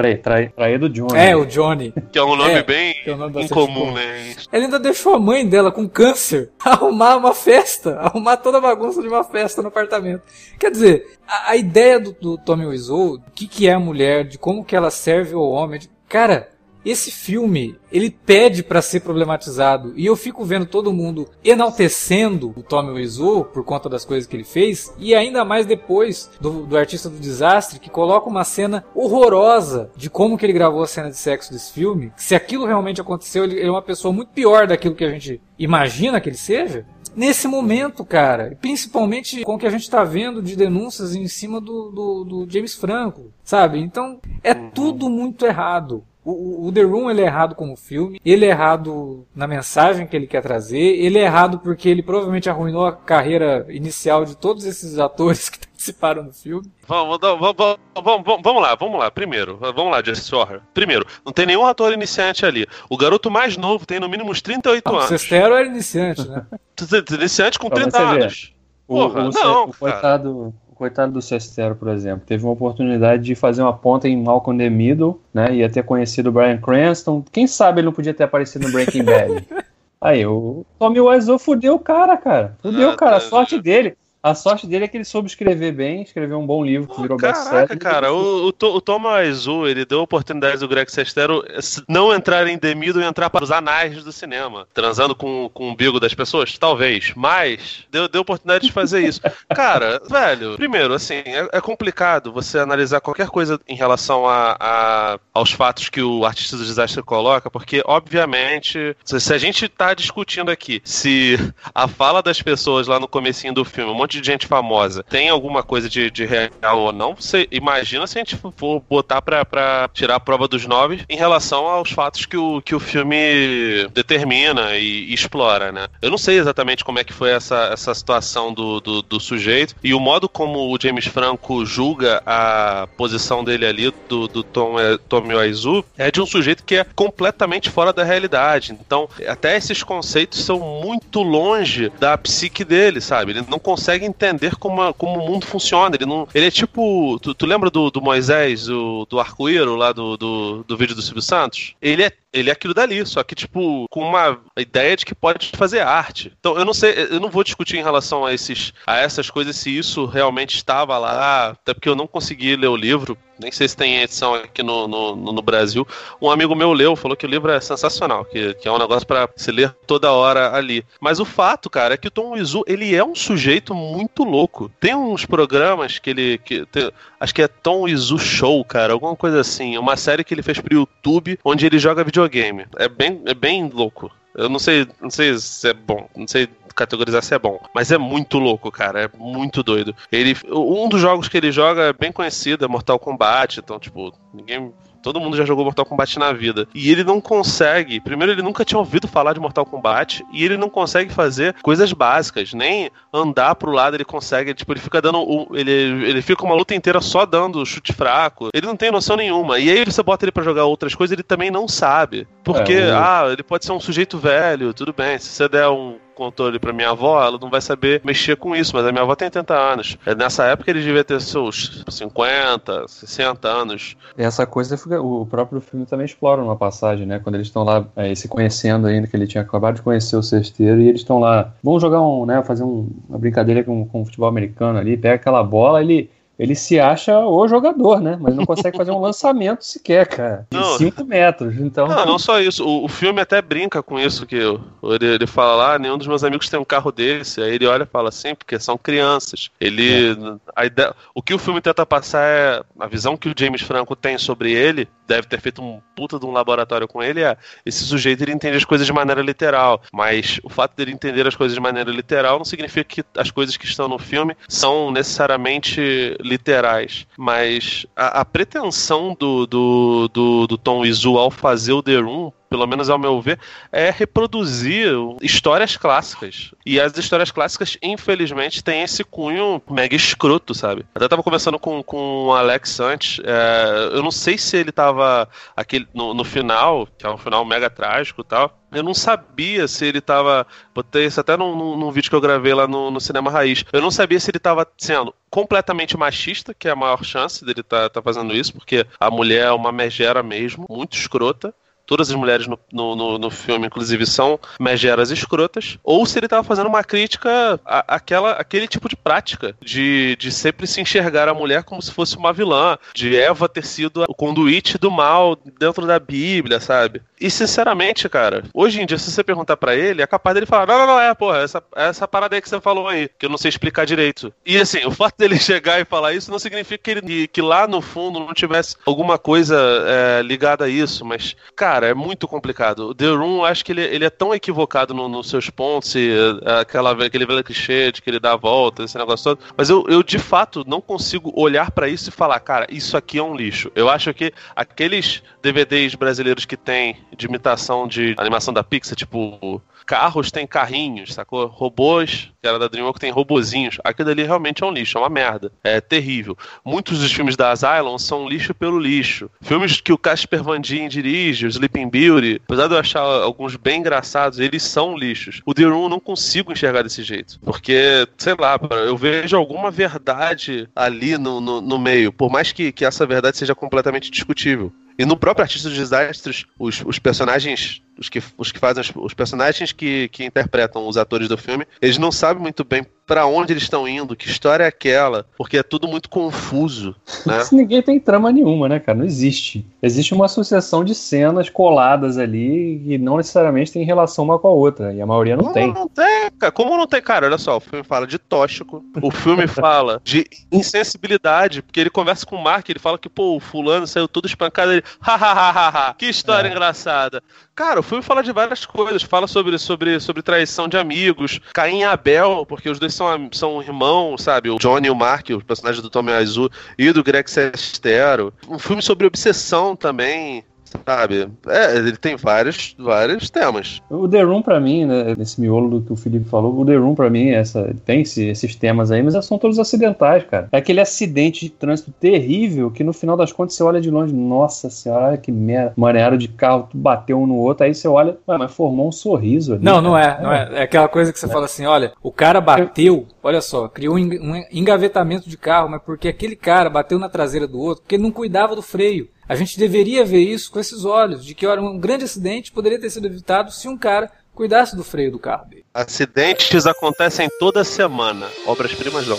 Peraí, 0.00 0.16
trai, 0.16 0.48
traído 0.48 0.88
Johnny. 0.88 1.18
É, 1.18 1.36
o 1.36 1.44
Johnny. 1.44 1.92
Que 2.10 2.18
é 2.18 2.24
um 2.24 2.34
nome 2.34 2.54
é, 2.54 2.62
bem 2.62 2.96
é 3.04 3.12
um 3.12 3.18
nome 3.18 3.44
incomum, 3.44 3.92
né? 3.92 4.34
Ele 4.50 4.64
ainda 4.64 4.78
deixou 4.78 5.14
a 5.14 5.18
mãe 5.18 5.46
dela 5.46 5.70
com 5.70 5.86
câncer 5.86 6.50
arrumar 6.64 7.16
uma 7.16 7.34
festa, 7.34 7.98
arrumar 8.00 8.38
toda 8.38 8.56
a 8.56 8.62
bagunça 8.62 9.02
de 9.02 9.08
uma 9.08 9.22
festa 9.22 9.60
no 9.60 9.68
apartamento. 9.68 10.22
Quer 10.58 10.70
dizer, 10.70 11.18
a, 11.28 11.50
a 11.50 11.56
ideia 11.56 12.00
do, 12.00 12.12
do 12.12 12.38
Tommy 12.38 12.64
Wiseau, 12.64 13.16
o 13.16 13.20
que, 13.34 13.46
que 13.46 13.68
é 13.68 13.74
a 13.74 13.78
mulher, 13.78 14.24
de 14.24 14.38
como 14.38 14.64
que 14.64 14.74
ela 14.74 14.90
serve 14.90 15.34
ao 15.34 15.50
homem, 15.50 15.80
de, 15.80 15.90
cara, 16.08 16.48
esse 16.84 17.10
filme, 17.10 17.76
ele 17.92 18.10
pede 18.10 18.62
para 18.62 18.82
ser 18.82 19.00
problematizado. 19.00 19.92
E 19.96 20.06
eu 20.06 20.16
fico 20.16 20.44
vendo 20.44 20.66
todo 20.66 20.92
mundo 20.92 21.28
enaltecendo 21.44 22.52
o 22.56 22.62
Tommy 22.62 22.92
Wiseau 22.92 23.44
por 23.44 23.64
conta 23.64 23.88
das 23.88 24.04
coisas 24.04 24.26
que 24.26 24.36
ele 24.36 24.44
fez. 24.44 24.92
E 24.98 25.14
ainda 25.14 25.44
mais 25.44 25.66
depois 25.66 26.30
do, 26.40 26.66
do 26.66 26.76
Artista 26.76 27.08
do 27.08 27.18
Desastre, 27.18 27.78
que 27.78 27.90
coloca 27.90 28.28
uma 28.28 28.44
cena 28.44 28.84
horrorosa 28.94 29.90
de 29.96 30.08
como 30.08 30.38
que 30.38 30.46
ele 30.46 30.52
gravou 30.52 30.82
a 30.82 30.86
cena 30.86 31.10
de 31.10 31.16
sexo 31.16 31.52
desse 31.52 31.72
filme. 31.72 32.12
Se 32.16 32.34
aquilo 32.34 32.66
realmente 32.66 33.00
aconteceu, 33.00 33.44
ele 33.44 33.60
é 33.60 33.70
uma 33.70 33.82
pessoa 33.82 34.12
muito 34.12 34.32
pior 34.32 34.66
daquilo 34.66 34.94
que 34.94 35.04
a 35.04 35.10
gente 35.10 35.40
imagina 35.58 36.20
que 36.20 36.28
ele 36.28 36.36
seja 36.36 36.86
nesse 37.14 37.48
momento, 37.48 38.04
cara. 38.04 38.56
Principalmente 38.60 39.42
com 39.42 39.54
o 39.54 39.58
que 39.58 39.66
a 39.66 39.70
gente 39.70 39.82
está 39.82 40.04
vendo 40.04 40.42
de 40.42 40.56
denúncias 40.56 41.14
em 41.14 41.26
cima 41.26 41.60
do, 41.60 41.90
do, 41.90 42.24
do, 42.24 42.50
James 42.50 42.74
Franco, 42.74 43.32
sabe? 43.44 43.78
Então 43.78 44.20
é 44.42 44.52
uhum. 44.52 44.70
tudo 44.70 45.10
muito 45.10 45.44
errado. 45.44 46.04
O, 46.24 46.66
o, 46.66 46.72
The 46.72 46.82
Room 46.82 47.10
ele 47.10 47.22
é 47.22 47.24
errado 47.24 47.54
como 47.54 47.76
filme, 47.76 48.20
ele 48.24 48.44
é 48.44 48.50
errado 48.50 49.26
na 49.34 49.46
mensagem 49.46 50.06
que 50.06 50.14
ele 50.14 50.26
quer 50.26 50.42
trazer, 50.42 50.78
ele 50.78 51.18
é 51.18 51.22
errado 51.22 51.58
porque 51.60 51.88
ele 51.88 52.02
provavelmente 52.02 52.50
arruinou 52.50 52.84
a 52.84 52.92
carreira 52.92 53.66
inicial 53.70 54.26
de 54.26 54.36
todos 54.36 54.66
esses 54.66 54.98
atores 54.98 55.48
que 55.48 55.58
participaram 55.66 56.24
do 56.24 56.32
filme. 56.32 56.70
Vamos, 56.86 57.18
vamos, 57.20 57.56
vamos, 57.94 58.42
vamos 58.42 58.62
lá, 58.62 58.74
vamos 58.74 58.98
lá. 58.98 59.10
Primeiro, 59.10 59.56
vamos 59.56 59.90
lá, 59.90 60.02
Jesse 60.02 60.34
Horror. 60.34 60.60
Primeiro, 60.74 61.06
não 61.24 61.32
tem 61.32 61.46
nenhum 61.46 61.64
ator 61.64 61.92
iniciante 61.92 62.44
ali. 62.44 62.66
O 62.90 62.98
garoto 62.98 63.30
mais 63.30 63.56
novo 63.56 63.86
tem 63.86 63.98
no 63.98 64.08
mínimo 64.08 64.30
uns 64.30 64.42
38 64.42 64.84
não, 64.84 64.98
anos. 64.98 65.06
O 65.06 65.08
Sestero 65.08 65.54
era 65.54 65.66
iniciante, 65.66 66.28
né? 66.28 66.44
iniciante 67.18 67.58
com 67.58 67.70
30 67.70 67.98
anos. 67.98 68.52
Porra, 68.86 69.28
o, 69.28 69.30
não, 69.30 69.64
o 69.66 69.74
coitado, 69.74 70.30
o 70.48 70.54
coitado 70.80 71.12
do 71.12 71.20
Sestero, 71.20 71.76
por 71.76 71.88
exemplo, 71.88 72.24
teve 72.24 72.42
uma 72.42 72.54
oportunidade 72.54 73.22
de 73.22 73.34
fazer 73.34 73.60
uma 73.60 73.76
ponta 73.76 74.08
em 74.08 74.16
Malcolm 74.16 74.58
the 74.58 74.70
Middle, 74.70 75.20
né? 75.32 75.54
Ia 75.54 75.68
ter 75.68 75.84
conhecido 75.84 76.30
o 76.30 76.32
Brian 76.32 76.56
Cranston. 76.56 77.22
Quem 77.30 77.46
sabe 77.46 77.80
ele 77.80 77.86
não 77.86 77.92
podia 77.92 78.14
ter 78.14 78.24
aparecido 78.24 78.66
no 78.66 78.72
Breaking 78.72 79.04
Bad. 79.04 79.46
Aí, 80.00 80.24
o 80.24 80.64
Tommy 80.78 80.98
Wiseau 80.98 81.38
fudeu 81.38 81.74
o 81.74 81.78
cara, 81.78 82.16
cara. 82.16 82.56
Fudeu 82.62 82.92
o 82.92 82.96
cara. 82.96 83.16
A 83.16 83.20
sorte 83.20 83.60
dele. 83.60 83.94
A 84.22 84.34
sorte 84.34 84.66
dele 84.66 84.84
é 84.84 84.88
que 84.88 84.96
ele 84.96 85.04
soube 85.04 85.28
escrever 85.28 85.72
bem, 85.72 86.02
escreveu 86.02 86.38
um 86.38 86.46
bom 86.46 86.62
livro 86.62 86.88
que 86.88 87.00
virou. 87.00 87.16
Caraca, 87.16 87.76
cara, 87.76 88.12
o, 88.12 88.48
o, 88.48 88.48
o 88.48 88.80
Thomas 88.80 89.46
ele 89.66 89.84
deu 89.84 90.00
a 90.00 90.02
oportunidade 90.02 90.58
do 90.58 90.68
Greg 90.68 90.90
Sestero 90.90 91.42
não 91.88 92.12
entrar 92.12 92.46
em 92.46 92.58
Demido 92.58 93.00
e 93.00 93.04
entrar 93.04 93.30
para 93.30 93.44
os 93.44 93.50
anais 93.50 94.04
do 94.04 94.12
cinema, 94.12 94.66
transando 94.74 95.14
com, 95.14 95.50
com 95.54 95.68
o 95.68 95.70
umbigo 95.70 95.98
das 95.98 96.12
pessoas? 96.12 96.58
Talvez, 96.58 97.12
mas 97.16 97.86
deu, 97.90 98.08
deu 98.08 98.20
oportunidade 98.20 98.66
de 98.66 98.72
fazer 98.72 99.00
isso. 99.00 99.20
cara, 99.54 100.00
velho, 100.08 100.56
primeiro, 100.56 100.92
assim, 100.92 101.22
é, 101.24 101.48
é, 101.52 101.60
complicado 101.60 102.32
você 102.32 102.58
analisar 102.58 103.00
qualquer 103.00 103.28
coisa 103.28 103.58
em 103.66 103.74
relação 103.74 104.28
a, 104.28 104.56
a, 104.60 105.18
aos 105.32 105.52
fatos 105.52 105.88
que 105.88 106.02
o 106.02 106.26
artista 106.26 106.56
do 106.56 106.64
desastre 106.64 107.02
coloca, 107.02 107.50
porque, 107.50 107.82
obviamente, 107.86 108.94
se, 109.02 109.18
se 109.18 109.32
a 109.32 109.38
gente 109.38 109.64
está 109.64 109.94
discutindo 109.94 110.50
aqui 110.50 110.82
se 110.84 111.38
a 111.74 111.88
fala 111.88 112.22
das 112.22 112.42
pessoas 112.42 112.86
lá 112.86 113.00
no 113.00 113.08
comecinho 113.08 113.54
do 113.54 113.64
filme, 113.64 113.90
um 113.90 113.94
monte 113.94 114.09
monte 114.10 114.20
de 114.20 114.26
gente 114.26 114.46
famosa 114.46 115.04
tem 115.04 115.28
alguma 115.28 115.62
coisa 115.62 115.88
de, 115.88 116.10
de 116.10 116.26
real 116.26 116.80
ou 116.80 116.92
não, 116.92 117.14
você 117.14 117.46
imagina 117.50 118.06
se 118.06 118.18
a 118.18 118.20
gente 118.20 118.36
for 118.56 118.82
botar 118.88 119.22
pra, 119.22 119.44
pra 119.44 119.88
tirar 119.92 120.16
a 120.16 120.20
prova 120.20 120.48
dos 120.48 120.66
nove 120.66 121.04
em 121.08 121.16
relação 121.16 121.66
aos 121.66 121.90
fatos 121.90 122.26
que 122.26 122.36
o, 122.36 122.60
que 122.60 122.74
o 122.74 122.80
filme 122.80 123.86
determina 123.92 124.76
e, 124.76 125.10
e 125.10 125.14
explora, 125.14 125.70
né? 125.70 125.86
Eu 126.02 126.10
não 126.10 126.18
sei 126.18 126.38
exatamente 126.38 126.84
como 126.84 126.98
é 126.98 127.04
que 127.04 127.12
foi 127.12 127.30
essa, 127.30 127.70
essa 127.72 127.94
situação 127.94 128.52
do, 128.52 128.80
do, 128.80 129.02
do, 129.02 129.20
sujeito 129.20 129.76
e 129.82 129.94
o 129.94 130.00
modo 130.00 130.28
como 130.28 130.72
o 130.72 130.78
James 130.80 131.06
Franco 131.06 131.64
julga 131.64 132.22
a 132.26 132.88
posição 132.96 133.44
dele 133.44 133.66
ali, 133.66 133.92
do, 134.08 134.26
do 134.26 134.42
Tom, 134.42 134.80
é, 134.80 134.98
Tommy 135.08 135.34
Wiseau, 135.34 135.84
é 135.96 136.10
de 136.10 136.20
um 136.20 136.26
sujeito 136.26 136.64
que 136.64 136.76
é 136.76 136.84
completamente 136.84 137.70
fora 137.70 137.92
da 137.92 138.02
realidade. 138.02 138.72
Então, 138.72 139.08
até 139.28 139.56
esses 139.56 139.82
conceitos 139.82 140.44
são 140.44 140.58
muito 140.58 141.22
longe 141.22 141.90
da 142.00 142.16
psique 142.16 142.64
dele, 142.64 143.00
sabe? 143.00 143.32
Ele 143.32 143.44
não 143.48 143.58
consegue 143.58 143.99
consegue 144.00 144.06
entender 144.06 144.56
como, 144.56 144.92
como 144.94 145.20
o 145.20 145.26
mundo 145.26 145.46
funciona. 145.46 145.94
Ele 145.94 146.06
não. 146.06 146.26
Ele 146.34 146.46
é 146.46 146.50
tipo. 146.50 147.18
Tu, 147.20 147.34
tu 147.34 147.46
lembra 147.46 147.70
do, 147.70 147.90
do 147.90 148.00
Moisés, 148.00 148.68
o, 148.68 149.06
do 149.08 149.20
arco-íro 149.20 149.76
lá 149.76 149.92
do, 149.92 150.16
do, 150.16 150.64
do 150.66 150.76
vídeo 150.76 150.94
do 150.94 151.02
Silvio 151.02 151.22
Santos? 151.22 151.74
Ele 151.80 152.02
é 152.02 152.12
ele 152.32 152.50
é 152.50 152.52
aquilo 152.52 152.74
dali, 152.74 153.04
só 153.04 153.22
que, 153.22 153.34
tipo, 153.34 153.86
com 153.90 154.00
uma 154.00 154.38
ideia 154.56 154.96
de 154.96 155.04
que 155.04 155.14
pode 155.14 155.50
fazer 155.56 155.80
arte. 155.80 156.32
Então, 156.38 156.56
eu 156.56 156.64
não 156.64 156.74
sei, 156.74 157.08
eu 157.10 157.20
não 157.20 157.28
vou 157.28 157.44
discutir 157.44 157.76
em 157.76 157.82
relação 157.82 158.24
a, 158.24 158.32
esses, 158.32 158.72
a 158.86 158.98
essas 158.98 159.30
coisas 159.30 159.56
se 159.56 159.76
isso 159.76 160.06
realmente 160.06 160.56
estava 160.56 160.96
lá, 160.98 161.50
até 161.50 161.74
porque 161.74 161.88
eu 161.88 161.96
não 161.96 162.06
consegui 162.06 162.56
ler 162.56 162.68
o 162.68 162.76
livro, 162.76 163.16
nem 163.40 163.50
sei 163.50 163.66
se 163.66 163.76
tem 163.76 164.02
edição 164.02 164.34
aqui 164.34 164.62
no, 164.62 164.86
no, 164.86 165.16
no 165.16 165.42
Brasil. 165.42 165.86
Um 166.20 166.30
amigo 166.30 166.54
meu 166.54 166.72
leu, 166.72 166.94
falou 166.94 167.16
que 167.16 167.26
o 167.26 167.28
livro 167.28 167.50
é 167.50 167.60
sensacional, 167.60 168.24
que, 168.24 168.54
que 168.54 168.68
é 168.68 168.72
um 168.72 168.78
negócio 168.78 169.06
para 169.06 169.28
se 169.34 169.50
ler 169.50 169.74
toda 169.86 170.12
hora 170.12 170.54
ali. 170.54 170.84
Mas 171.00 171.20
o 171.20 171.24
fato, 171.24 171.70
cara, 171.70 171.94
é 171.94 171.96
que 171.96 172.08
o 172.08 172.10
Tom 172.10 172.32
Wizu, 172.32 172.62
ele 172.66 172.94
é 172.94 173.02
um 173.02 173.14
sujeito 173.14 173.74
muito 173.74 174.24
louco. 174.24 174.70
Tem 174.78 174.94
uns 174.94 175.24
programas 175.24 175.98
que 175.98 176.10
ele. 176.10 176.38
Que, 176.38 176.66
tem, 176.66 176.92
acho 177.18 177.34
que 177.34 177.42
é 177.42 177.48
Tom 177.48 177.82
Wizu 177.82 178.18
Show, 178.18 178.62
cara, 178.64 178.92
alguma 178.92 179.16
coisa 179.16 179.40
assim. 179.40 179.78
Uma 179.78 179.96
série 179.96 180.22
que 180.22 180.34
ele 180.34 180.42
fez 180.42 180.60
pro 180.60 180.74
YouTube, 180.74 181.38
onde 181.42 181.64
ele 181.64 181.78
joga 181.78 182.04
videogame 182.04 182.19
videogame. 182.28 182.66
É 182.76 182.88
bem, 182.88 183.22
é 183.26 183.34
bem 183.34 183.68
louco. 183.68 184.10
Eu 184.34 184.48
não 184.48 184.58
sei, 184.58 184.86
não 185.00 185.10
sei 185.10 185.36
se 185.38 185.68
é 185.68 185.74
bom, 185.74 186.08
não 186.16 186.26
sei 186.26 186.48
categorizar 186.74 187.22
se 187.22 187.34
é 187.34 187.38
bom, 187.38 187.60
mas 187.74 187.90
é 187.90 187.98
muito 187.98 188.38
louco, 188.38 188.70
cara, 188.70 189.02
é 189.02 189.10
muito 189.18 189.62
doido. 189.62 189.94
Ele, 190.10 190.36
um 190.50 190.88
dos 190.88 191.00
jogos 191.00 191.28
que 191.28 191.36
ele 191.36 191.50
joga 191.50 191.82
é 191.82 191.92
bem 191.92 192.12
conhecido, 192.12 192.64
é 192.64 192.68
Mortal 192.68 192.98
Kombat, 192.98 193.58
então 193.58 193.78
tipo, 193.78 194.14
ninguém 194.32 194.72
Todo 195.02 195.20
mundo 195.20 195.36
já 195.36 195.44
jogou 195.44 195.64
Mortal 195.64 195.84
Kombat 195.84 196.18
na 196.18 196.32
vida. 196.32 196.68
E 196.74 196.90
ele 196.90 197.04
não 197.04 197.20
consegue. 197.20 198.00
Primeiro, 198.00 198.32
ele 198.32 198.42
nunca 198.42 198.64
tinha 198.64 198.78
ouvido 198.78 199.08
falar 199.08 199.32
de 199.32 199.40
Mortal 199.40 199.66
Kombat. 199.66 200.24
E 200.32 200.44
ele 200.44 200.56
não 200.56 200.68
consegue 200.68 201.12
fazer 201.12 201.54
coisas 201.62 201.92
básicas. 201.92 202.52
Nem 202.52 202.90
andar 203.12 203.54
pro 203.54 203.72
lado 203.72 203.96
ele 203.96 204.04
consegue. 204.04 204.54
Tipo, 204.54 204.72
ele 204.72 204.80
fica 204.80 205.00
dando. 205.00 205.48
Ele, 205.52 205.72
ele 206.06 206.22
fica 206.22 206.44
uma 206.44 206.54
luta 206.54 206.74
inteira 206.74 207.00
só 207.00 207.24
dando 207.24 207.64
chute 207.64 207.92
fraco. 207.92 208.48
Ele 208.54 208.66
não 208.66 208.76
tem 208.76 208.90
noção 208.90 209.16
nenhuma. 209.16 209.58
E 209.58 209.70
aí 209.70 209.84
você 209.84 210.02
bota 210.02 210.24
ele 210.24 210.32
para 210.32 210.42
jogar 210.42 210.64
outras 210.64 210.94
coisas, 210.94 211.12
ele 211.12 211.22
também 211.22 211.50
não 211.50 211.66
sabe. 211.66 212.26
Porque, 212.44 212.72
é, 212.72 212.92
ah, 212.92 213.26
ele 213.30 213.42
pode 213.42 213.64
ser 213.64 213.72
um 213.72 213.80
sujeito 213.80 214.18
velho, 214.18 214.74
tudo 214.74 214.92
bem. 214.92 215.18
Se 215.18 215.28
você 215.28 215.48
der 215.48 215.68
um 215.68 215.96
controle 216.20 216.58
para 216.58 216.70
minha 216.70 216.90
avó, 216.90 217.24
ela 217.24 217.38
não 217.40 217.48
vai 217.48 217.62
saber 217.62 218.02
mexer 218.04 218.36
com 218.36 218.54
isso, 218.54 218.76
mas 218.76 218.84
a 218.84 218.92
minha 218.92 219.02
avó 219.02 219.16
tem 219.16 219.24
80 219.24 219.54
anos. 219.54 219.96
É, 220.04 220.14
nessa 220.14 220.44
época 220.44 220.70
ele 220.70 220.82
devia 220.82 221.02
ter 221.02 221.18
seus 221.18 221.82
50, 221.88 222.86
60 222.86 223.48
anos. 223.48 223.96
Essa 224.18 224.46
coisa 224.46 224.78
o 225.00 225.24
próprio 225.24 225.62
filme 225.62 225.86
também 225.86 226.04
explora 226.04 226.42
uma 226.42 226.56
passagem, 226.56 227.06
né? 227.06 227.18
Quando 227.18 227.36
eles 227.36 227.46
estão 227.46 227.64
lá 227.64 227.86
é, 227.96 228.14
se 228.14 228.28
conhecendo 228.28 228.86
ainda, 228.86 229.06
que 229.06 229.16
ele 229.16 229.26
tinha 229.26 229.42
acabado 229.42 229.76
de 229.76 229.82
conhecer 229.82 230.16
o 230.16 230.22
cesteiro, 230.22 230.82
e 230.82 230.88
eles 230.88 231.00
estão 231.00 231.18
lá, 231.18 231.54
vamos 231.62 231.80
jogar 231.80 232.02
um, 232.02 232.26
né? 232.26 232.42
Fazer 232.42 232.64
um, 232.64 232.90
uma 233.08 233.18
brincadeira 233.18 233.64
com, 233.64 233.86
com 233.86 234.02
o 234.02 234.04
futebol 234.04 234.28
americano 234.28 234.78
ali, 234.78 234.98
pega 234.98 235.14
aquela 235.14 235.42
bola, 235.42 235.80
ele 235.80 236.10
ele 236.40 236.54
se 236.54 236.80
acha 236.80 237.18
o 237.18 237.46
jogador, 237.46 238.00
né? 238.00 238.16
Mas 238.18 238.34
não 238.34 238.46
consegue 238.46 238.74
fazer 238.74 238.90
um 238.90 238.98
lançamento 238.98 239.62
sequer, 239.62 240.06
cara. 240.06 240.46
De 240.50 240.78
5 240.78 241.04
metros. 241.04 241.54
Então... 241.58 241.86
Não, 241.86 242.06
não 242.06 242.18
só 242.18 242.40
isso. 242.40 242.64
O, 242.66 242.86
o, 242.86 242.88
filme 242.88 243.20
até 243.20 243.42
brinca 243.42 243.82
com 243.82 244.00
isso, 244.00 244.24
que 244.24 244.36
ele, 244.36 245.06
ele 245.06 245.26
fala 245.26 245.54
lá, 245.54 245.78
nenhum 245.78 245.98
dos 245.98 246.06
meus 246.06 246.24
amigos 246.24 246.48
tem 246.48 246.58
um 246.58 246.64
carro 246.64 246.90
desse. 246.90 247.42
Aí 247.42 247.56
ele 247.56 247.66
olha 247.66 247.82
e 247.82 247.86
fala 247.86 248.08
assim, 248.08 248.34
porque 248.34 248.58
são 248.58 248.78
crianças. 248.78 249.50
Ele. 249.60 250.12
É. 250.12 250.36
A 250.56 250.64
ideia, 250.64 250.94
o 251.14 251.22
que 251.22 251.34
o 251.34 251.38
filme 251.38 251.60
tenta 251.60 251.84
passar 251.84 252.24
é. 252.24 252.62
A 252.78 252.86
visão 252.86 253.18
que 253.18 253.28
o 253.28 253.34
James 253.38 253.60
Franco 253.60 253.94
tem 253.94 254.16
sobre 254.16 254.50
ele, 254.50 254.88
deve 255.06 255.26
ter 255.26 255.40
feito 255.40 255.60
um 255.60 255.78
puta 255.94 256.18
de 256.18 256.24
um 256.24 256.32
laboratório 256.32 256.88
com 256.88 257.02
ele, 257.02 257.20
é. 257.20 257.36
Esse 257.66 257.84
sujeito 257.84 258.22
ele 258.22 258.32
entende 258.32 258.56
as 258.56 258.64
coisas 258.64 258.86
de 258.86 258.92
maneira 258.94 259.20
literal. 259.20 259.82
Mas 259.92 260.40
o 260.42 260.48
fato 260.48 260.74
dele 260.74 260.92
entender 260.92 261.26
as 261.26 261.36
coisas 261.36 261.54
de 261.54 261.60
maneira 261.60 261.90
literal 261.90 262.38
não 262.38 262.46
significa 262.46 262.84
que 262.84 263.04
as 263.14 263.30
coisas 263.30 263.58
que 263.58 263.66
estão 263.66 263.86
no 263.86 263.98
filme 263.98 264.34
são 264.48 264.90
necessariamente 264.90 266.16
literais, 266.30 267.06
mas 267.18 267.84
a, 267.96 268.20
a 268.20 268.24
pretensão 268.24 269.16
do, 269.18 269.46
do, 269.46 270.08
do, 270.46 270.58
Tom 270.58 270.84
Izu 270.84 271.18
ao 271.18 271.30
fazer 271.30 271.72
o 271.72 271.82
The 271.82 271.96
Room 271.96 272.32
pelo 272.50 272.66
menos 272.66 272.90
ao 272.90 272.98
meu 272.98 273.20
ver, 273.22 273.38
é 273.70 273.90
reproduzir 273.90 274.92
histórias 275.22 275.76
clássicas. 275.76 276.52
E 276.66 276.80
as 276.80 276.98
histórias 276.98 277.30
clássicas, 277.30 277.78
infelizmente, 277.80 278.62
têm 278.62 278.82
esse 278.82 279.04
cunho 279.04 279.62
mega 279.70 279.94
escroto, 279.94 280.52
sabe? 280.52 280.84
Até 280.92 281.06
tava 281.06 281.22
conversando 281.22 281.60
com, 281.60 281.80
com 281.80 282.26
o 282.26 282.34
Alex 282.34 282.80
antes, 282.80 283.20
é, 283.24 283.90
eu 283.96 284.02
não 284.02 284.10
sei 284.10 284.36
se 284.36 284.56
ele 284.56 284.72
tava 284.72 285.28
aquele, 285.56 285.86
no, 285.94 286.12
no 286.12 286.24
final, 286.24 286.88
que 286.98 287.06
é 287.06 287.10
um 287.10 287.16
final 287.16 287.44
mega 287.44 287.70
trágico 287.70 288.22
e 288.22 288.24
tal, 288.24 288.58
eu 288.72 288.82
não 288.82 288.94
sabia 288.94 289.66
se 289.68 289.84
ele 289.84 290.00
tava. 290.00 290.46
Botei 290.74 291.06
isso 291.06 291.20
até 291.20 291.36
num, 291.36 291.76
num, 291.76 291.90
vídeo 291.90 292.08
que 292.08 292.16
eu 292.16 292.20
gravei 292.20 292.54
lá 292.54 292.66
no, 292.68 292.90
no, 292.90 293.00
Cinema 293.00 293.30
Raiz. 293.30 293.64
Eu 293.72 293.80
não 293.80 293.90
sabia 293.90 294.18
se 294.20 294.30
ele 294.30 294.38
tava 294.38 294.66
sendo 294.78 295.14
completamente 295.28 295.96
machista, 295.96 296.54
que 296.54 296.68
é 296.68 296.70
a 296.70 296.76
maior 296.76 297.04
chance 297.04 297.44
dele 297.44 297.62
tá, 297.62 297.88
tá 297.88 298.00
fazendo 298.00 298.34
isso, 298.34 298.52
porque 298.52 298.86
a 298.98 299.10
mulher 299.10 299.46
é 299.46 299.52
uma 299.52 299.72
megera 299.72 300.22
mesmo, 300.22 300.66
muito 300.68 300.96
escrota 300.96 301.54
todas 301.90 302.08
as 302.08 302.14
mulheres 302.14 302.46
no, 302.46 302.56
no, 302.72 303.18
no, 303.18 303.30
filme, 303.30 303.66
inclusive, 303.66 304.06
são 304.06 304.38
megeras 304.60 305.10
escrotas, 305.10 305.76
ou 305.82 306.06
se 306.06 306.20
ele 306.20 306.26
estava 306.26 306.44
fazendo 306.44 306.68
uma 306.68 306.84
crítica 306.84 307.58
à, 307.66 307.96
àquela, 307.96 308.30
àquele 308.34 308.68
tipo 308.68 308.88
de 308.88 308.94
prática 308.94 309.56
de, 309.60 310.14
de 310.14 310.30
sempre 310.30 310.68
se 310.68 310.80
enxergar 310.80 311.28
a 311.28 311.34
mulher 311.34 311.64
como 311.64 311.82
se 311.82 311.90
fosse 311.90 312.16
uma 312.16 312.32
vilã, 312.32 312.78
de 312.94 313.16
Eva 313.16 313.48
ter 313.48 313.64
sido 313.64 314.04
o 314.06 314.14
conduíte 314.14 314.78
do 314.78 314.88
mal 314.88 315.36
dentro 315.58 315.84
da 315.84 315.98
Bíblia, 315.98 316.60
sabe? 316.60 317.02
E 317.20 317.28
sinceramente, 317.28 318.08
cara, 318.08 318.44
hoje 318.54 318.80
em 318.80 318.86
dia, 318.86 318.96
se 318.96 319.10
você 319.10 319.24
perguntar 319.24 319.56
para 319.56 319.74
ele, 319.74 320.00
é 320.00 320.06
capaz 320.06 320.34
dele 320.34 320.46
falar: 320.46 320.66
não, 320.68 320.78
não, 320.78 320.86
não, 320.86 321.00
é, 321.00 321.12
porra, 321.12 321.38
essa, 321.38 321.62
essa 321.74 322.06
parada 322.06 322.36
aí 322.36 322.40
que 322.40 322.48
você 322.48 322.60
falou 322.60 322.86
aí, 322.86 323.10
que 323.18 323.26
eu 323.26 323.30
não 323.30 323.36
sei 323.36 323.48
explicar 323.48 323.84
direito. 323.84 324.32
E 324.46 324.56
assim, 324.56 324.86
o 324.86 324.92
fato 324.92 325.18
dele 325.18 325.36
chegar 325.40 325.80
e 325.80 325.84
falar 325.84 326.14
isso 326.14 326.30
não 326.30 326.38
significa 326.38 326.82
que, 326.82 326.90
ele, 326.90 327.28
que 327.28 327.42
lá 327.42 327.66
no 327.66 327.82
fundo 327.82 328.20
não 328.20 328.32
tivesse 328.32 328.76
alguma 328.86 329.18
coisa 329.18 329.58
é, 329.86 330.22
ligada 330.22 330.66
a 330.66 330.68
isso, 330.68 331.04
mas, 331.04 331.36
cara 331.56 331.79
Cara, 331.80 331.92
é 331.92 331.94
muito 331.94 332.28
complicado. 332.28 332.90
O 332.90 332.94
The 332.94 333.08
Room, 333.08 333.42
acho 333.42 333.64
que 333.64 333.72
ele, 333.72 333.80
ele 333.80 334.04
é 334.04 334.10
tão 334.10 334.34
equivocado 334.34 334.92
nos 334.92 335.10
no 335.10 335.24
seus 335.24 335.48
pontos, 335.48 335.94
e, 335.94 336.10
é, 336.44 336.60
aquela, 336.60 336.92
aquele 337.06 337.24
velho 337.24 337.42
clichê 337.42 337.90
de 337.90 338.02
que 338.02 338.10
ele 338.10 338.20
dá 338.20 338.32
a 338.32 338.36
volta, 338.36 338.84
esse 338.84 338.98
negócio 338.98 339.24
todo. 339.24 339.40
Mas 339.56 339.70
eu, 339.70 339.86
eu 339.88 340.02
de 340.02 340.18
fato, 340.18 340.62
não 340.66 340.78
consigo 340.78 341.32
olhar 341.34 341.70
para 341.70 341.88
isso 341.88 342.10
e 342.10 342.12
falar, 342.12 342.38
cara, 342.40 342.66
isso 342.68 342.98
aqui 342.98 343.16
é 343.16 343.22
um 343.22 343.34
lixo. 343.34 343.72
Eu 343.74 343.88
acho 343.88 344.12
que 344.12 344.30
aqueles 344.54 345.22
DVDs 345.40 345.94
brasileiros 345.94 346.44
que 346.44 346.56
tem 346.56 346.98
de 347.16 347.24
imitação 347.24 347.88
de 347.88 348.14
animação 348.18 348.52
da 348.52 348.62
Pixar, 348.62 348.94
tipo 348.94 349.62
carros 349.90 350.30
têm 350.30 350.46
carrinhos, 350.46 351.14
sacou? 351.14 351.46
Robôs, 351.46 352.30
que 352.40 352.46
era 352.46 352.60
da 352.60 352.68
DreamWorks, 352.68 353.00
tem 353.00 353.10
robozinhos. 353.10 353.78
Aquilo 353.82 354.10
ali 354.10 354.22
realmente 354.22 354.62
é 354.62 354.66
um 354.66 354.70
lixo, 354.70 354.96
é 354.96 355.00
uma 355.00 355.08
merda. 355.08 355.50
É 355.64 355.80
terrível. 355.80 356.38
Muitos 356.64 357.00
dos 357.00 357.10
filmes 357.10 357.36
da 357.36 357.50
Asylum 357.50 357.98
são 357.98 358.28
lixo 358.28 358.54
pelo 358.54 358.78
lixo. 358.78 359.28
Filmes 359.40 359.80
que 359.80 359.92
o 359.92 359.98
Casper 359.98 360.44
Van 360.44 360.60
Dien 360.60 360.88
dirige, 360.88 361.44
o 361.44 361.48
Sleeping 361.48 361.90
Beauty, 361.90 362.40
apesar 362.44 362.68
de 362.68 362.74
eu 362.74 362.78
achar 362.78 363.00
alguns 363.00 363.56
bem 363.56 363.80
engraçados, 363.80 364.38
eles 364.38 364.62
são 364.62 364.96
lixos. 364.96 365.42
O 365.44 365.52
The 365.52 365.64
Room 365.64 365.88
não 365.88 365.98
consigo 365.98 366.52
enxergar 366.52 366.82
desse 366.82 367.02
jeito. 367.02 367.40
Porque, 367.40 368.06
sei 368.16 368.36
lá, 368.38 368.60
eu 368.86 368.96
vejo 368.96 369.36
alguma 369.36 369.72
verdade 369.72 370.68
ali 370.76 371.18
no, 371.18 371.40
no, 371.40 371.60
no 371.60 371.78
meio, 371.80 372.12
por 372.12 372.30
mais 372.30 372.52
que, 372.52 372.70
que 372.70 372.84
essa 372.84 373.04
verdade 373.04 373.38
seja 373.38 373.56
completamente 373.56 374.08
discutível. 374.08 374.72
E 375.00 375.06
no 375.06 375.16
próprio 375.16 375.44
Artista 375.44 375.66
dos 375.66 375.78
Desastres, 375.78 376.44
os, 376.58 376.82
os 376.84 376.98
personagens 376.98 377.80
os 377.98 378.10
que, 378.10 378.22
os 378.36 378.52
que 378.52 378.58
fazem 378.58 378.82
os, 378.82 378.92
os, 378.94 379.14
personagens 379.14 379.72
que, 379.72 380.10
que 380.10 380.26
interpretam 380.26 380.86
os 380.86 380.98
atores 380.98 381.26
do 381.26 381.38
filme, 381.38 381.66
eles 381.80 381.96
não 381.96 382.12
sabem 382.12 382.42
muito 382.42 382.64
bem 382.64 382.84
para 383.10 383.26
onde 383.26 383.52
eles 383.52 383.64
estão 383.64 383.88
indo, 383.88 384.14
que 384.14 384.28
história 384.28 384.62
é 384.62 384.68
aquela, 384.68 385.26
porque 385.36 385.58
é 385.58 385.64
tudo 385.64 385.88
muito 385.88 386.08
confuso. 386.08 386.94
Né? 387.26 387.42
Ninguém 387.50 387.82
tem 387.82 387.98
trama 387.98 388.30
nenhuma, 388.30 388.68
né, 388.68 388.78
cara? 388.78 388.96
Não 388.96 389.04
existe. 389.04 389.66
Existe 389.82 390.14
uma 390.14 390.26
associação 390.26 390.84
de 390.84 390.94
cenas 390.94 391.50
coladas 391.50 392.18
ali 392.18 392.80
que 392.84 392.98
não 392.98 393.16
necessariamente 393.16 393.72
tem 393.72 393.82
relação 393.82 394.24
uma 394.24 394.38
com 394.38 394.46
a 394.46 394.52
outra, 394.52 394.94
e 394.94 395.02
a 395.02 395.06
maioria 395.06 395.36
não 395.36 395.42
Como 395.42 395.54
tem. 395.54 395.72
Não 395.72 395.88
tem, 395.88 396.30
cara. 396.38 396.52
Como 396.52 396.76
não 396.76 396.86
tem, 396.86 397.02
cara? 397.02 397.26
Olha 397.26 397.36
só, 397.36 397.56
o 397.56 397.60
filme 397.60 397.82
fala 397.82 398.06
de 398.06 398.16
tóxico, 398.16 398.84
o 399.02 399.10
filme 399.10 399.48
fala 399.50 400.00
de 400.04 400.24
insensibilidade, 400.52 401.62
porque 401.62 401.80
ele 401.80 401.90
conversa 401.90 402.24
com 402.24 402.36
o 402.36 402.40
Mark, 402.44 402.68
ele 402.68 402.78
fala 402.78 402.96
que, 402.96 403.08
pô, 403.08 403.34
o 403.34 403.40
fulano 403.40 403.88
saiu 403.88 404.06
todo 404.06 404.26
espancado, 404.26 404.70
ele, 404.70 404.84
hahaha, 405.00 405.94
que 405.94 406.06
história 406.06 406.46
é. 406.46 406.50
engraçada. 406.52 407.20
Cara, 407.54 407.80
o 407.80 407.82
filme 407.82 408.02
fala 408.02 408.22
de 408.22 408.32
várias 408.32 408.64
coisas. 408.64 409.02
Fala 409.02 409.26
sobre, 409.26 409.58
sobre, 409.58 410.00
sobre 410.00 410.22
traição 410.22 410.68
de 410.68 410.76
amigos, 410.76 411.40
Caim 411.52 411.80
e 411.80 411.84
Abel, 411.84 412.46
porque 412.46 412.70
os 412.70 412.78
dois 412.78 412.94
são, 412.94 413.28
são 413.32 413.62
irmãos, 413.62 414.22
sabe? 414.22 414.50
O 414.50 414.58
Johnny 414.58 414.88
e 414.88 414.90
o 414.90 414.94
Mark, 414.94 415.28
o 415.30 415.44
personagem 415.44 415.82
do 415.82 415.90
Tommy 415.90 416.12
Azul, 416.12 416.50
e 416.78 416.90
do 416.92 417.04
Greg 417.04 417.30
Sestero. 417.30 418.32
Um 418.48 418.58
filme 418.58 418.82
sobre 418.82 419.06
obsessão 419.06 419.76
também 419.76 420.44
sabe? 420.84 421.28
É, 421.46 421.76
ele 421.76 421.96
tem 421.96 422.16
vários, 422.16 422.74
vários 422.78 423.30
temas. 423.30 423.80
O 423.90 424.08
The 424.08 424.22
Room, 424.22 424.42
pra 424.42 424.60
mim, 424.60 424.84
né, 424.84 425.14
nesse 425.16 425.40
miolo 425.40 425.80
do 425.80 425.86
que 425.86 425.92
o 425.92 425.96
Felipe 425.96 426.28
falou, 426.28 426.58
o 426.58 426.64
The 426.64 426.76
Room, 426.76 426.94
pra 426.94 427.10
mim, 427.10 427.30
essa, 427.30 427.74
tem 427.84 428.02
esse, 428.02 428.24
esses 428.24 428.54
temas 428.54 428.90
aí, 428.90 429.02
mas 429.02 429.24
são 429.24 429.38
todos 429.38 429.58
acidentais, 429.58 430.24
cara. 430.24 430.48
É 430.52 430.58
aquele 430.58 430.80
acidente 430.80 431.46
de 431.46 431.50
trânsito 431.50 431.92
terrível 431.92 432.70
que 432.70 432.84
no 432.84 432.92
final 432.92 433.16
das 433.16 433.32
contas 433.32 433.54
você 433.54 433.62
olha 433.62 433.80
de 433.80 433.90
longe, 433.90 434.12
nossa 434.12 434.70
senhora, 434.70 435.16
que 435.16 435.32
merda, 435.32 435.72
maneiro 435.76 436.16
de 436.16 436.28
carro, 436.28 436.68
tu 436.70 436.76
bateu 436.76 437.18
um 437.18 437.26
no 437.26 437.36
outro, 437.36 437.64
aí 437.64 437.74
você 437.74 437.88
olha, 437.88 438.16
mas 438.26 438.52
formou 438.52 438.88
um 438.88 438.92
sorriso 438.92 439.54
ali. 439.54 439.64
Não, 439.64 439.74
cara. 439.74 439.82
não 439.82 439.98
é, 439.98 440.22
não 440.22 440.32
é. 440.32 440.60
É 440.60 440.62
aquela 440.62 440.88
coisa 440.88 441.12
que 441.12 441.18
você 441.18 441.26
é. 441.26 441.28
fala 441.28 441.46
assim, 441.46 441.66
olha, 441.66 441.92
o 442.02 442.10
cara 442.10 442.40
bateu, 442.40 443.06
olha 443.22 443.40
só, 443.40 443.68
criou 443.68 443.96
um 443.96 444.42
engavetamento 444.52 445.28
de 445.28 445.36
carro, 445.36 445.68
mas 445.68 445.82
porque 445.82 446.08
aquele 446.08 446.36
cara 446.36 446.70
bateu 446.70 446.98
na 446.98 447.08
traseira 447.08 447.46
do 447.46 447.58
outro, 447.58 447.82
porque 447.82 447.96
ele 447.96 448.02
não 448.02 448.10
cuidava 448.10 448.54
do 448.54 448.62
freio. 448.62 449.08
A 449.30 449.36
gente 449.36 449.56
deveria 449.56 450.04
ver 450.04 450.22
isso 450.22 450.50
com 450.50 450.58
esses 450.58 450.84
olhos, 450.84 451.24
de 451.24 451.36
que 451.36 451.46
olha, 451.46 451.62
um 451.62 451.78
grande 451.78 452.02
acidente 452.02 452.50
poderia 452.50 452.80
ter 452.80 452.90
sido 452.90 453.06
evitado 453.06 453.52
se 453.52 453.68
um 453.68 453.78
cara 453.78 454.10
cuidasse 454.34 454.74
do 454.74 454.82
freio 454.82 455.12
do 455.12 455.20
carro 455.20 455.48
dele. 455.48 455.64
Acidentes 455.72 456.66
acontecem 456.66 457.28
toda 457.38 457.62
semana. 457.62 458.26
Obras-primas 458.44 459.06
não. 459.06 459.16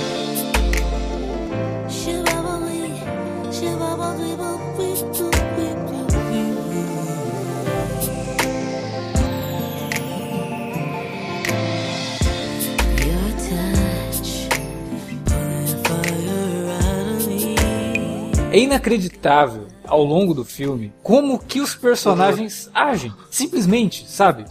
É 18.51 18.59
inacreditável 18.59 19.70
ao 19.91 20.05
longo 20.05 20.33
do 20.33 20.45
filme 20.45 20.93
como 21.03 21.37
que 21.37 21.59
os 21.59 21.75
personagens 21.75 22.69
agem. 22.73 23.11
Simplesmente, 23.29 24.09
sabe? 24.09 24.45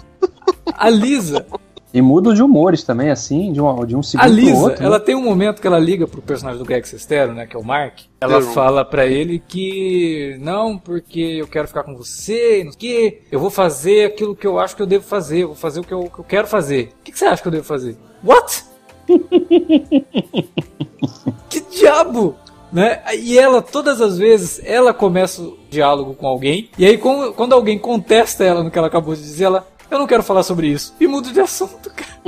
A 0.74 0.90
Lisa. 0.90 1.46
E 1.92 2.00
muda 2.00 2.32
de 2.32 2.40
humores 2.40 2.84
também, 2.84 3.10
assim, 3.10 3.52
de 3.52 3.60
um, 3.60 3.84
de 3.84 3.96
um 3.96 4.02
segundo 4.02 4.24
A 4.24 4.28
Lisa, 4.28 4.56
outro, 4.56 4.80
né? 4.80 4.86
ela 4.86 4.98
né? 4.98 5.04
tem 5.04 5.16
um 5.16 5.24
momento 5.24 5.60
que 5.60 5.66
ela 5.66 5.78
liga 5.78 6.06
pro 6.06 6.22
personagem 6.22 6.60
do 6.60 6.64
Greg 6.64 6.86
Sestero, 6.86 7.32
né, 7.32 7.46
que 7.46 7.56
é 7.56 7.58
o 7.58 7.64
Mark. 7.64 8.02
Ela 8.20 8.40
fala 8.42 8.84
para 8.84 9.06
ele 9.06 9.40
que 9.40 10.36
não, 10.40 10.78
porque 10.78 11.20
eu 11.20 11.48
quero 11.48 11.66
ficar 11.66 11.82
com 11.82 11.96
você, 11.96 12.62
não 12.64 12.72
que 12.72 13.22
eu 13.32 13.40
vou 13.40 13.50
fazer 13.50 14.04
aquilo 14.04 14.36
que 14.36 14.46
eu 14.46 14.60
acho 14.60 14.76
que 14.76 14.82
eu 14.82 14.86
devo 14.86 15.04
fazer, 15.04 15.40
eu 15.40 15.48
vou 15.48 15.56
fazer 15.56 15.80
o 15.80 15.84
que 15.84 15.92
eu, 15.92 16.04
que 16.04 16.20
eu 16.20 16.24
quero 16.24 16.46
fazer. 16.46 16.90
O 17.00 17.04
que, 17.04 17.12
que 17.12 17.18
você 17.18 17.24
acha 17.24 17.42
que 17.42 17.48
eu 17.48 17.52
devo 17.52 17.64
fazer? 17.64 17.96
What? 18.22 18.64
que 21.48 21.60
diabo? 21.72 22.36
Né? 22.72 23.00
E 23.18 23.38
ela, 23.38 23.60
todas 23.62 24.00
as 24.00 24.18
vezes, 24.18 24.60
ela 24.64 24.92
começa 24.92 25.42
o 25.42 25.58
diálogo 25.68 26.14
com 26.14 26.26
alguém, 26.26 26.70
e 26.78 26.86
aí 26.86 26.98
quando 26.98 27.52
alguém 27.52 27.78
contesta 27.78 28.44
ela 28.44 28.62
no 28.62 28.70
que 28.70 28.78
ela 28.78 28.88
acabou 28.88 29.14
de 29.14 29.22
dizer, 29.22 29.44
ela, 29.44 29.66
eu 29.90 29.98
não 29.98 30.06
quero 30.06 30.22
falar 30.22 30.42
sobre 30.42 30.68
isso. 30.68 30.94
E 31.00 31.06
muda 31.06 31.30
de 31.30 31.40
assunto, 31.40 31.90
cara. 31.90 32.19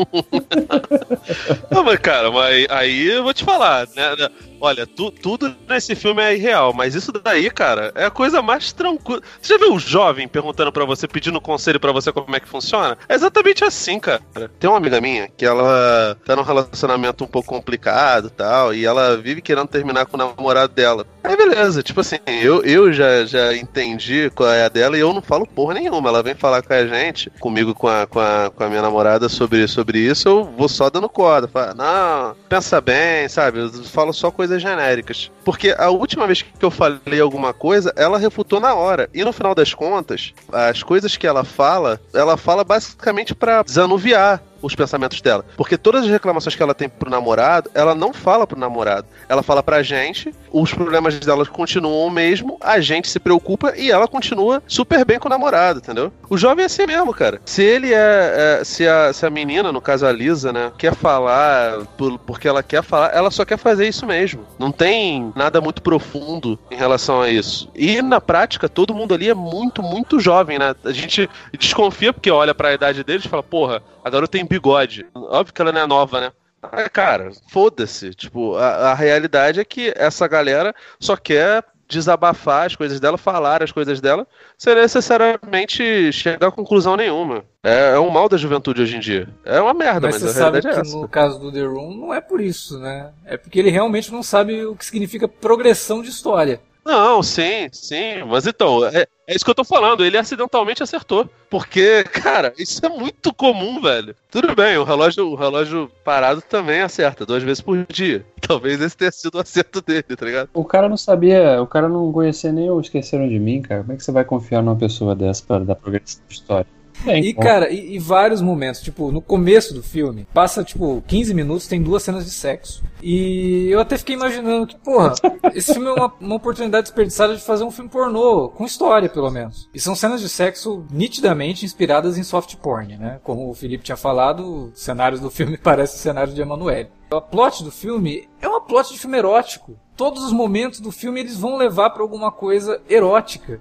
Não, 1.70 1.84
mas, 1.84 1.98
cara, 1.98 2.30
mas 2.30 2.66
aí 2.70 3.08
eu 3.08 3.22
vou 3.22 3.34
te 3.34 3.44
falar, 3.44 3.86
né? 3.94 4.30
Olha, 4.60 4.86
tu, 4.86 5.10
tudo 5.10 5.52
nesse 5.68 5.96
filme 5.96 6.22
é 6.22 6.36
irreal, 6.36 6.72
mas 6.72 6.94
isso 6.94 7.10
daí, 7.10 7.50
cara, 7.50 7.90
é 7.96 8.04
a 8.04 8.10
coisa 8.10 8.40
mais 8.40 8.72
tranquila. 8.72 9.20
Você 9.40 9.54
já 9.54 9.58
viu 9.58 9.74
o 9.74 9.78
jovem 9.78 10.28
perguntando 10.28 10.70
para 10.70 10.84
você, 10.84 11.08
pedindo 11.08 11.40
conselho 11.40 11.80
para 11.80 11.90
você 11.90 12.12
como 12.12 12.36
é 12.36 12.38
que 12.38 12.48
funciona? 12.48 12.96
É 13.08 13.14
exatamente 13.14 13.64
assim, 13.64 13.98
cara. 13.98 14.22
Tem 14.60 14.70
uma 14.70 14.76
amiga 14.76 15.00
minha 15.00 15.28
que 15.28 15.44
ela 15.44 16.16
tá 16.24 16.36
num 16.36 16.42
relacionamento 16.42 17.24
um 17.24 17.26
pouco 17.26 17.48
complicado 17.48 18.30
tal, 18.30 18.72
e 18.72 18.84
ela 18.84 19.16
vive 19.16 19.42
querendo 19.42 19.66
terminar 19.66 20.06
com 20.06 20.16
o 20.16 20.18
namorado 20.18 20.72
dela. 20.72 21.04
Aí 21.24 21.36
beleza, 21.36 21.82
tipo 21.82 22.00
assim, 22.00 22.18
eu, 22.26 22.62
eu 22.62 22.92
já, 22.92 23.24
já 23.24 23.56
entendi 23.56 24.30
qual 24.32 24.48
é 24.48 24.64
a 24.64 24.68
dela 24.68 24.96
e 24.96 25.00
eu 25.00 25.12
não 25.12 25.22
falo 25.22 25.44
porra 25.44 25.74
nenhuma. 25.74 26.08
Ela 26.08 26.22
vem 26.22 26.36
falar 26.36 26.62
com 26.62 26.72
a 26.72 26.86
gente, 26.86 27.30
comigo, 27.40 27.74
com 27.74 27.88
a, 27.88 28.06
com 28.06 28.20
a, 28.20 28.50
com 28.54 28.62
a 28.62 28.68
minha 28.68 28.82
namorada 28.82 29.28
sobre, 29.28 29.66
sobre 29.82 29.98
isso, 29.98 30.28
eu 30.28 30.44
vou 30.44 30.68
só 30.68 30.88
dando 30.88 31.08
corda. 31.08 31.48
Falo, 31.48 31.74
não, 31.74 32.36
pensa 32.48 32.80
bem, 32.80 33.28
sabe? 33.28 33.58
Eu 33.58 33.70
falo 33.84 34.12
só 34.12 34.30
coisa 34.30 34.42
coisas 34.42 34.60
genéricas. 34.60 35.30
Porque 35.44 35.74
a 35.76 35.88
última 35.88 36.26
vez 36.26 36.42
que 36.42 36.64
eu 36.64 36.70
falei 36.70 37.20
alguma 37.20 37.54
coisa, 37.54 37.92
ela 37.96 38.18
refutou 38.18 38.60
na 38.60 38.74
hora. 38.74 39.08
E 39.14 39.24
no 39.24 39.32
final 39.32 39.54
das 39.54 39.72
contas, 39.72 40.34
as 40.52 40.82
coisas 40.82 41.16
que 41.16 41.26
ela 41.26 41.44
fala, 41.44 42.00
ela 42.12 42.36
fala 42.36 42.64
basicamente 42.64 43.34
para 43.34 43.62
desanuviar 43.62 44.42
os 44.62 44.74
pensamentos 44.74 45.20
dela. 45.20 45.44
Porque 45.56 45.76
todas 45.76 46.04
as 46.04 46.10
reclamações 46.10 46.54
que 46.54 46.62
ela 46.62 46.74
tem 46.74 46.88
pro 46.88 47.10
namorado, 47.10 47.70
ela 47.74 47.94
não 47.94 48.12
fala 48.12 48.46
pro 48.46 48.58
namorado. 48.58 49.06
Ela 49.28 49.42
fala 49.42 49.62
pra 49.62 49.82
gente, 49.82 50.32
os 50.50 50.72
problemas 50.72 51.18
dela 51.18 51.44
continuam 51.44 52.08
mesmo, 52.10 52.56
a 52.60 52.80
gente 52.80 53.08
se 53.08 53.18
preocupa 53.18 53.74
e 53.76 53.90
ela 53.90 54.06
continua 54.06 54.62
super 54.66 55.04
bem 55.04 55.18
com 55.18 55.26
o 55.26 55.30
namorado, 55.30 55.80
entendeu? 55.80 56.12
O 56.30 56.36
jovem 56.36 56.62
é 56.62 56.66
assim 56.66 56.86
mesmo, 56.86 57.12
cara. 57.12 57.40
Se 57.44 57.62
ele 57.62 57.92
é. 57.92 58.58
é 58.60 58.64
se, 58.64 58.86
a, 58.86 59.12
se 59.12 59.26
a 59.26 59.30
menina, 59.30 59.72
no 59.72 59.80
caso 59.80 60.06
a 60.06 60.12
Lisa, 60.12 60.52
né, 60.52 60.72
quer 60.78 60.94
falar 60.94 61.84
por, 61.96 62.18
porque 62.20 62.46
ela 62.46 62.62
quer 62.62 62.82
falar, 62.82 63.14
ela 63.14 63.30
só 63.30 63.44
quer 63.44 63.58
fazer 63.58 63.88
isso 63.88 64.06
mesmo. 64.06 64.46
Não 64.58 64.70
tem 64.70 65.32
nada 65.34 65.60
muito 65.60 65.82
profundo 65.82 66.58
em 66.70 66.76
relação 66.76 67.20
a 67.20 67.28
isso. 67.28 67.68
E 67.74 68.00
na 68.00 68.20
prática, 68.20 68.68
todo 68.68 68.94
mundo 68.94 69.14
ali 69.14 69.28
é 69.28 69.34
muito, 69.34 69.82
muito 69.82 70.20
jovem, 70.20 70.58
né? 70.58 70.74
A 70.84 70.92
gente 70.92 71.28
desconfia 71.58 72.12
porque 72.12 72.30
olha 72.30 72.54
para 72.54 72.68
a 72.68 72.74
idade 72.74 73.02
deles 73.04 73.24
e 73.24 73.28
fala, 73.28 73.42
porra, 73.42 73.82
a 74.04 74.10
garota 74.10 74.32
tem 74.32 74.44
bigode. 74.52 75.06
Óbvio 75.14 75.54
que 75.54 75.62
ela 75.62 75.72
não 75.72 75.80
é 75.80 75.86
nova, 75.86 76.20
né? 76.20 76.32
Ah, 76.62 76.88
cara, 76.88 77.30
foda-se. 77.48 78.14
Tipo, 78.14 78.54
a, 78.56 78.90
a 78.90 78.94
realidade 78.94 79.58
é 79.58 79.64
que 79.64 79.92
essa 79.96 80.28
galera 80.28 80.74
só 81.00 81.16
quer 81.16 81.64
desabafar 81.88 82.66
as 82.66 82.76
coisas 82.76 82.98
dela, 82.98 83.18
falar 83.18 83.62
as 83.62 83.70
coisas 83.70 84.00
dela, 84.00 84.26
sem 84.56 84.74
necessariamente 84.74 86.12
chegar 86.12 86.48
a 86.48 86.52
conclusão 86.52 86.96
nenhuma. 86.96 87.44
É, 87.62 87.90
é 87.94 87.98
um 87.98 88.08
mal 88.08 88.28
da 88.28 88.36
juventude 88.36 88.80
hoje 88.80 88.96
em 88.96 89.00
dia. 89.00 89.28
É 89.44 89.60
uma 89.60 89.74
merda, 89.74 90.06
mas, 90.06 90.22
mas 90.22 90.36
a 90.36 90.40
realidade 90.40 90.68
é 90.68 90.80
essa. 90.80 90.96
No 90.96 91.08
caso 91.08 91.38
do 91.38 91.52
The 91.52 91.62
Room, 91.62 91.94
não 91.94 92.14
é 92.14 92.20
por 92.20 92.40
isso, 92.40 92.78
né? 92.78 93.10
É 93.24 93.36
porque 93.36 93.58
ele 93.58 93.70
realmente 93.70 94.10
não 94.10 94.22
sabe 94.22 94.64
o 94.64 94.74
que 94.74 94.86
significa 94.86 95.28
progressão 95.28 96.02
de 96.02 96.08
história. 96.08 96.60
Não, 96.84 97.22
sim, 97.22 97.68
sim. 97.70 98.24
Mas 98.26 98.46
então, 98.46 98.84
é, 98.84 99.06
é 99.26 99.34
isso 99.34 99.44
que 99.44 99.50
eu 99.50 99.54
tô 99.54 99.64
falando. 99.64 100.04
Ele 100.04 100.18
acidentalmente 100.18 100.82
acertou. 100.82 101.28
Porque, 101.48 102.02
cara, 102.04 102.52
isso 102.58 102.84
é 102.84 102.88
muito 102.88 103.32
comum, 103.32 103.80
velho. 103.80 104.16
Tudo 104.30 104.54
bem, 104.54 104.76
o 104.78 104.84
relógio, 104.84 105.28
o 105.28 105.34
relógio 105.34 105.90
parado 106.04 106.42
também 106.42 106.80
acerta, 106.80 107.26
duas 107.26 107.42
vezes 107.42 107.60
por 107.60 107.86
dia. 107.86 108.24
Talvez 108.40 108.80
esse 108.80 108.96
tenha 108.96 109.12
sido 109.12 109.36
o 109.36 109.40
acerto 109.40 109.80
dele, 109.80 110.16
tá 110.16 110.26
ligado? 110.26 110.48
O 110.52 110.64
cara 110.64 110.88
não 110.88 110.96
sabia, 110.96 111.62
o 111.62 111.66
cara 111.66 111.88
não 111.88 112.10
conhecia 112.10 112.50
nem 112.50 112.70
o 112.70 112.80
Esqueceram 112.80 113.28
de 113.28 113.38
Mim, 113.38 113.62
cara. 113.62 113.82
Como 113.82 113.92
é 113.92 113.96
que 113.96 114.04
você 114.04 114.10
vai 114.12 114.24
confiar 114.24 114.62
numa 114.62 114.76
pessoa 114.76 115.14
dessa 115.14 115.44
para 115.46 115.64
dar 115.64 115.76
progressão 115.76 116.22
de 116.26 116.34
história? 116.34 116.81
Bem, 117.04 117.24
e, 117.24 117.34
cara, 117.34 117.70
e, 117.70 117.96
e, 117.96 117.98
vários 117.98 118.40
momentos, 118.40 118.80
tipo, 118.80 119.10
no 119.10 119.20
começo 119.20 119.74
do 119.74 119.82
filme, 119.82 120.26
passa, 120.32 120.62
tipo, 120.62 121.02
15 121.06 121.34
minutos, 121.34 121.66
tem 121.66 121.82
duas 121.82 122.02
cenas 122.02 122.24
de 122.24 122.30
sexo. 122.30 122.82
E 123.02 123.68
eu 123.68 123.80
até 123.80 123.98
fiquei 123.98 124.14
imaginando 124.14 124.66
que, 124.66 124.76
porra, 124.76 125.14
esse 125.54 125.72
filme 125.74 125.88
é 125.88 125.92
uma, 125.92 126.12
uma 126.20 126.36
oportunidade 126.36 126.84
desperdiçada 126.84 127.34
de 127.34 127.42
fazer 127.42 127.64
um 127.64 127.70
filme 127.70 127.90
pornô, 127.90 128.48
com 128.48 128.64
história, 128.64 129.08
pelo 129.08 129.30
menos. 129.30 129.68
E 129.74 129.80
são 129.80 129.94
cenas 129.94 130.20
de 130.20 130.28
sexo 130.28 130.84
nitidamente 130.90 131.64
inspiradas 131.64 132.16
em 132.16 132.22
soft 132.22 132.56
porn, 132.56 132.96
né? 132.96 133.20
Como 133.22 133.50
o 133.50 133.54
Felipe 133.54 133.84
tinha 133.84 133.96
falado, 133.96 134.70
cenários 134.74 135.20
do 135.20 135.30
filme 135.30 135.58
parecem 135.58 135.98
cenários 135.98 136.34
de 136.34 136.40
Emanuele. 136.40 136.90
A 137.10 137.20
plot 137.20 137.62
do 137.62 137.70
filme 137.70 138.28
é 138.40 138.48
uma 138.48 138.60
plot 138.60 138.92
de 138.92 138.98
filme 138.98 139.18
erótico. 139.18 139.76
Todos 139.96 140.24
os 140.24 140.32
momentos 140.32 140.80
do 140.80 140.90
filme 140.90 141.20
eles 141.20 141.36
vão 141.36 141.56
levar 141.56 141.90
para 141.90 142.02
alguma 142.02 142.32
coisa 142.32 142.80
erótica. 142.88 143.60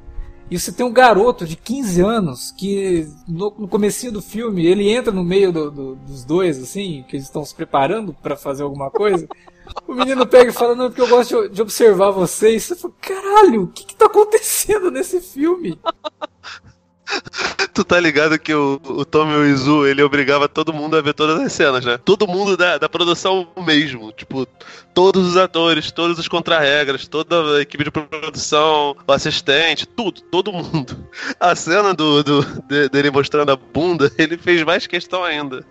E 0.52 0.60
você 0.60 0.70
tem 0.70 0.86
um 0.86 0.92
garoto 0.92 1.48
de 1.48 1.56
15 1.56 2.02
anos 2.02 2.52
que 2.52 3.08
no, 3.26 3.56
no 3.58 3.68
comecinho 3.70 4.12
do 4.12 4.22
filme 4.22 4.66
ele 4.66 4.90
entra 4.90 5.10
no 5.10 5.24
meio 5.24 5.50
do, 5.50 5.72
do, 5.72 5.96
dos 5.96 6.26
dois, 6.26 6.62
assim, 6.62 7.06
que 7.08 7.16
eles 7.16 7.26
estão 7.26 7.46
se 7.46 7.56
preparando 7.56 8.14
para 8.14 8.36
fazer 8.36 8.64
alguma 8.64 8.92
coisa. 8.92 9.28
O 9.88 9.94
menino 9.94 10.28
pega 10.28 10.50
e 10.50 10.54
fala, 10.54 10.76
não, 10.76 10.90
porque 10.90 11.00
eu 11.00 11.08
gosto 11.08 11.44
de, 11.48 11.56
de 11.56 11.62
observar 11.62 12.12
vocês. 12.12 12.64
Você 12.64 12.76
fala, 12.76 12.94
caralho, 13.00 13.64
o 13.64 13.68
que, 13.68 13.86
que 13.86 13.96
tá 13.96 14.08
acontecendo 14.08 14.92
nesse 14.92 15.22
filme? 15.22 15.80
tu 17.74 17.84
tá 17.84 18.00
ligado 18.00 18.38
que 18.38 18.54
o, 18.54 18.80
o 18.84 19.06
Tommy 19.06 19.36
Wizu, 19.36 19.86
ele 19.86 20.04
obrigava 20.04 20.48
todo 20.48 20.74
mundo 20.74 20.98
a 20.98 21.02
ver 21.02 21.14
todas 21.14 21.40
as 21.40 21.52
cenas, 21.54 21.86
né? 21.86 21.98
Todo 21.98 22.28
mundo 22.28 22.58
da, 22.58 22.78
da 22.78 22.90
produção 22.90 23.48
mesmo. 23.66 24.12
Tipo, 24.12 24.48
todos 24.94 25.28
os 25.28 25.38
atores, 25.38 25.92
todos 25.92 26.20
os 26.20 26.28
contrarregras, 26.28 27.08
toda 27.08 27.58
a 27.58 27.62
equipe 27.62 27.84
de 27.84 27.92
produção, 27.92 28.96
o 29.08 29.12
assistente, 29.12 29.86
tudo, 29.86 30.22
todo 30.22 30.52
mundo. 30.52 30.98
A 31.40 31.56
cena 31.56 31.94
do, 31.94 32.24
do 32.24 32.42
dele 32.90 33.12
mostrando 33.12 33.52
a 33.52 33.56
bunda, 33.56 34.12
ele 34.18 34.38
fez 34.38 34.64
mais 34.64 34.88
questão 34.88 35.24
ainda. 35.24 35.66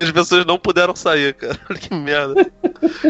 As 0.00 0.10
pessoas 0.10 0.46
não 0.46 0.58
puderam 0.58 0.96
sair, 0.96 1.34
cara. 1.34 1.58
Que 1.78 1.94
merda. 1.94 2.50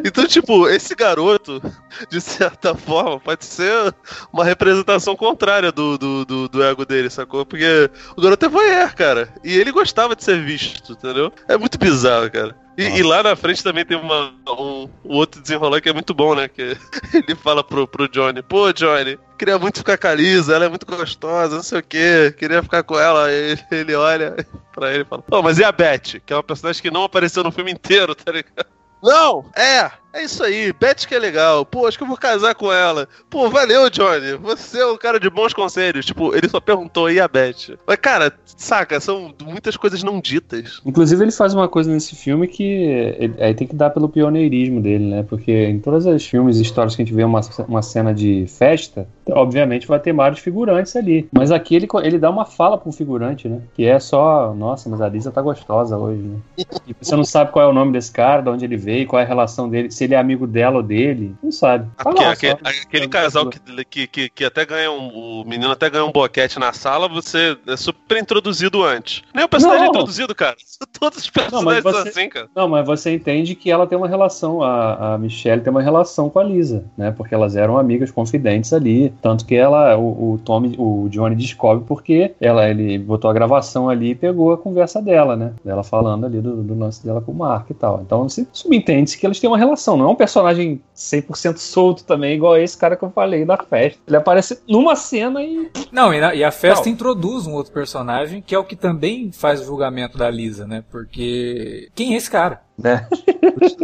Então, 0.04 0.26
tipo, 0.26 0.68
esse 0.68 0.94
garoto, 0.94 1.62
de 2.08 2.20
certa 2.20 2.74
forma, 2.74 3.20
pode 3.20 3.44
ser 3.44 3.94
uma 4.32 4.44
representação 4.44 5.14
contrária 5.14 5.70
do, 5.70 5.96
do, 5.96 6.24
do, 6.24 6.48
do 6.48 6.62
ego 6.62 6.84
dele, 6.84 7.08
sacou? 7.08 7.46
Porque 7.46 7.90
o 8.20 8.22
garoto 8.22 8.44
é 8.44 8.48
voyeur, 8.50 8.94
cara. 8.94 9.32
E 9.42 9.56
ele 9.56 9.72
gostava 9.72 10.14
de 10.14 10.22
ser 10.22 10.44
visto, 10.44 10.92
entendeu? 10.92 11.32
É 11.48 11.56
muito 11.56 11.78
bizarro, 11.78 12.30
cara. 12.30 12.54
E, 12.76 12.98
e, 12.98 13.02
lá 13.02 13.22
na 13.22 13.34
frente 13.34 13.64
também 13.64 13.84
tem 13.84 13.96
uma, 13.96 14.32
um, 14.48 14.88
um, 15.04 15.16
outro 15.16 15.40
desenrolar 15.40 15.80
que 15.80 15.88
é 15.88 15.92
muito 15.92 16.14
bom, 16.14 16.34
né? 16.34 16.46
Que 16.46 16.76
ele 17.12 17.34
fala 17.34 17.64
pro, 17.64 17.88
pro 17.88 18.08
Johnny: 18.08 18.42
Pô, 18.42 18.72
Johnny, 18.72 19.18
queria 19.38 19.58
muito 19.58 19.78
ficar 19.78 19.96
com 19.96 20.06
a 20.06 20.14
Lisa, 20.14 20.54
ela 20.54 20.66
é 20.66 20.68
muito 20.68 20.86
gostosa, 20.86 21.56
não 21.56 21.62
sei 21.62 21.78
o 21.78 21.82
quê, 21.82 22.34
queria 22.38 22.62
ficar 22.62 22.82
com 22.82 22.98
ela. 22.98 23.30
Ele, 23.32 23.60
ele 23.70 23.94
olha 23.94 24.36
pra 24.72 24.92
ele 24.92 25.02
e 25.02 25.06
fala: 25.06 25.22
Pô, 25.22 25.42
mas 25.42 25.58
e 25.58 25.64
a 25.64 25.72
Beth? 25.72 26.20
Que 26.24 26.32
é 26.32 26.36
uma 26.36 26.42
personagem 26.42 26.82
que 26.82 26.90
não 26.90 27.04
apareceu 27.04 27.42
no 27.42 27.52
filme 27.52 27.72
inteiro, 27.72 28.14
tá 28.14 28.32
ligado? 28.32 28.66
Não, 29.02 29.46
é, 29.56 29.90
é 30.12 30.24
isso 30.24 30.42
aí, 30.42 30.72
Beth 30.72 31.06
que 31.06 31.14
é 31.14 31.18
legal. 31.18 31.64
Pô, 31.64 31.86
acho 31.86 31.96
que 31.96 32.02
eu 32.02 32.08
vou 32.08 32.16
casar 32.16 32.54
com 32.54 32.72
ela. 32.72 33.08
Pô, 33.28 33.48
valeu, 33.48 33.88
Johnny. 33.88 34.34
Você 34.42 34.80
é 34.80 34.86
um 34.86 34.96
cara 34.96 35.20
de 35.20 35.30
bons 35.30 35.52
conselhos. 35.52 36.04
Tipo, 36.04 36.34
ele 36.34 36.48
só 36.48 36.60
perguntou 36.60 37.10
e 37.10 37.20
a 37.20 37.28
Beth. 37.28 37.78
Mas, 37.86 37.96
cara, 37.96 38.32
saca, 38.44 38.98
são 39.00 39.32
muitas 39.44 39.76
coisas 39.76 40.02
não 40.02 40.20
ditas. 40.20 40.80
Inclusive, 40.84 41.24
ele 41.24 41.32
faz 41.32 41.54
uma 41.54 41.68
coisa 41.68 41.90
nesse 41.90 42.16
filme 42.16 42.48
que 42.48 42.64
ele, 42.64 43.34
aí 43.38 43.54
tem 43.54 43.66
que 43.66 43.74
dar 43.74 43.90
pelo 43.90 44.08
pioneirismo 44.08 44.80
dele, 44.80 45.04
né? 45.04 45.22
Porque 45.28 45.52
em 45.52 45.78
todos 45.78 46.06
os 46.06 46.26
filmes 46.26 46.58
e 46.58 46.62
histórias 46.62 46.96
que 46.96 47.02
a 47.02 47.04
gente 47.04 47.14
vê 47.14 47.24
uma, 47.24 47.40
uma 47.68 47.82
cena 47.82 48.12
de 48.12 48.46
festa, 48.48 49.06
obviamente 49.28 49.86
vai 49.86 50.00
ter 50.00 50.12
vários 50.12 50.40
figurantes 50.40 50.94
ali. 50.96 51.28
Mas 51.32 51.50
aqui 51.50 51.76
ele, 51.76 51.88
ele 52.02 52.18
dá 52.18 52.30
uma 52.30 52.44
fala 52.44 52.76
pro 52.76 52.92
figurante, 52.92 53.48
né? 53.48 53.60
Que 53.74 53.86
é 53.86 53.98
só, 53.98 54.52
nossa, 54.54 54.88
mas 54.88 55.00
a 55.00 55.08
Lisa 55.08 55.30
tá 55.30 55.40
gostosa 55.40 55.96
hoje, 55.96 56.22
né? 56.22 56.38
E 56.86 56.94
você 57.00 57.14
não 57.14 57.24
sabe 57.24 57.52
qual 57.52 57.64
é 57.64 57.68
o 57.68 57.72
nome 57.72 57.92
desse 57.92 58.10
cara, 58.10 58.42
de 58.42 58.48
onde 58.48 58.64
ele 58.64 58.76
veio, 58.76 59.06
qual 59.06 59.20
é 59.20 59.24
a 59.24 59.28
relação 59.28 59.68
dele 59.68 59.90
se 60.00 60.04
ele 60.04 60.14
é 60.14 60.18
amigo 60.18 60.46
dela 60.46 60.78
ou 60.78 60.82
dele, 60.82 61.34
não 61.42 61.52
sabe. 61.52 61.86
Aquele, 61.98 62.24
aquele, 62.24 62.52
aquele 62.54 63.08
casal 63.08 63.50
que, 63.90 64.06
que, 64.06 64.30
que, 64.30 64.44
até 64.46 64.64
ganha 64.64 64.90
um. 64.90 65.40
O 65.40 65.44
menino 65.44 65.70
até 65.70 65.90
ganha 65.90 66.06
um 66.06 66.12
boquete 66.12 66.58
na 66.58 66.72
sala, 66.72 67.06
você 67.06 67.56
é 67.66 67.76
super 67.76 68.18
introduzido 68.18 68.82
antes. 68.82 69.22
Nem 69.34 69.44
o 69.44 69.48
personagem 69.48 69.80
não. 69.80 69.86
é 69.88 69.90
introduzido, 69.90 70.34
cara. 70.34 70.56
Todos 70.98 71.18
os 71.18 71.28
personagens 71.28 71.84
não, 71.84 71.92
você, 71.92 71.98
são 71.98 72.10
assim, 72.10 72.28
cara. 72.30 72.48
Não, 72.56 72.68
mas 72.68 72.86
você 72.86 73.14
entende 73.14 73.54
que 73.54 73.70
ela 73.70 73.86
tem 73.86 73.98
uma 73.98 74.08
relação, 74.08 74.62
a, 74.62 75.14
a 75.14 75.18
Michelle 75.18 75.60
tem 75.60 75.70
uma 75.70 75.82
relação 75.82 76.30
com 76.30 76.38
a 76.38 76.44
Lisa, 76.44 76.84
né? 76.96 77.10
Porque 77.10 77.34
elas 77.34 77.54
eram 77.54 77.76
amigas 77.76 78.10
confidentes 78.10 78.72
ali. 78.72 79.12
Tanto 79.20 79.44
que 79.44 79.54
ela, 79.54 79.98
o, 79.98 80.32
o 80.32 80.38
Tommy, 80.38 80.74
o 80.78 81.08
Johnny 81.10 81.36
descobre 81.36 81.84
porque 81.86 82.34
ela, 82.40 82.70
ele 82.70 82.98
botou 82.98 83.30
a 83.30 83.34
gravação 83.34 83.90
ali 83.90 84.12
e 84.12 84.14
pegou 84.14 84.52
a 84.52 84.58
conversa 84.58 85.02
dela, 85.02 85.36
né? 85.36 85.52
Dela 85.62 85.82
falando 85.82 86.24
ali 86.24 86.40
do, 86.40 86.62
do 86.62 86.78
lance 86.78 87.04
dela 87.04 87.20
com 87.20 87.32
o 87.32 87.34
Mark 87.34 87.68
e 87.68 87.74
tal. 87.74 88.00
Então 88.00 88.26
se 88.30 88.48
subentende-se 88.50 89.18
que 89.18 89.26
eles 89.26 89.38
têm 89.38 89.50
uma 89.50 89.58
relação, 89.58 89.89
não 89.96 90.06
é 90.06 90.08
um 90.08 90.16
personagem 90.16 90.82
100% 90.94 91.58
solto 91.58 92.04
também, 92.04 92.34
igual 92.34 92.56
esse 92.56 92.76
cara 92.76 92.96
que 92.96 93.04
eu 93.04 93.10
falei 93.10 93.44
da 93.44 93.56
festa. 93.56 94.00
Ele 94.06 94.16
aparece 94.16 94.60
numa 94.68 94.96
cena 94.96 95.42
e. 95.42 95.70
Não, 95.90 96.12
e, 96.12 96.20
na, 96.20 96.34
e 96.34 96.44
a 96.44 96.50
festa 96.50 96.86
não. 96.86 96.92
introduz 96.92 97.46
um 97.46 97.52
outro 97.52 97.72
personagem, 97.72 98.42
que 98.42 98.54
é 98.54 98.58
o 98.58 98.64
que 98.64 98.76
também 98.76 99.30
faz 99.32 99.60
o 99.60 99.64
julgamento 99.64 100.18
da 100.18 100.30
Lisa, 100.30 100.66
né? 100.66 100.84
Porque. 100.90 101.88
Quem 101.94 102.14
é 102.14 102.16
esse 102.16 102.30
cara? 102.30 102.62
Né? 102.82 103.06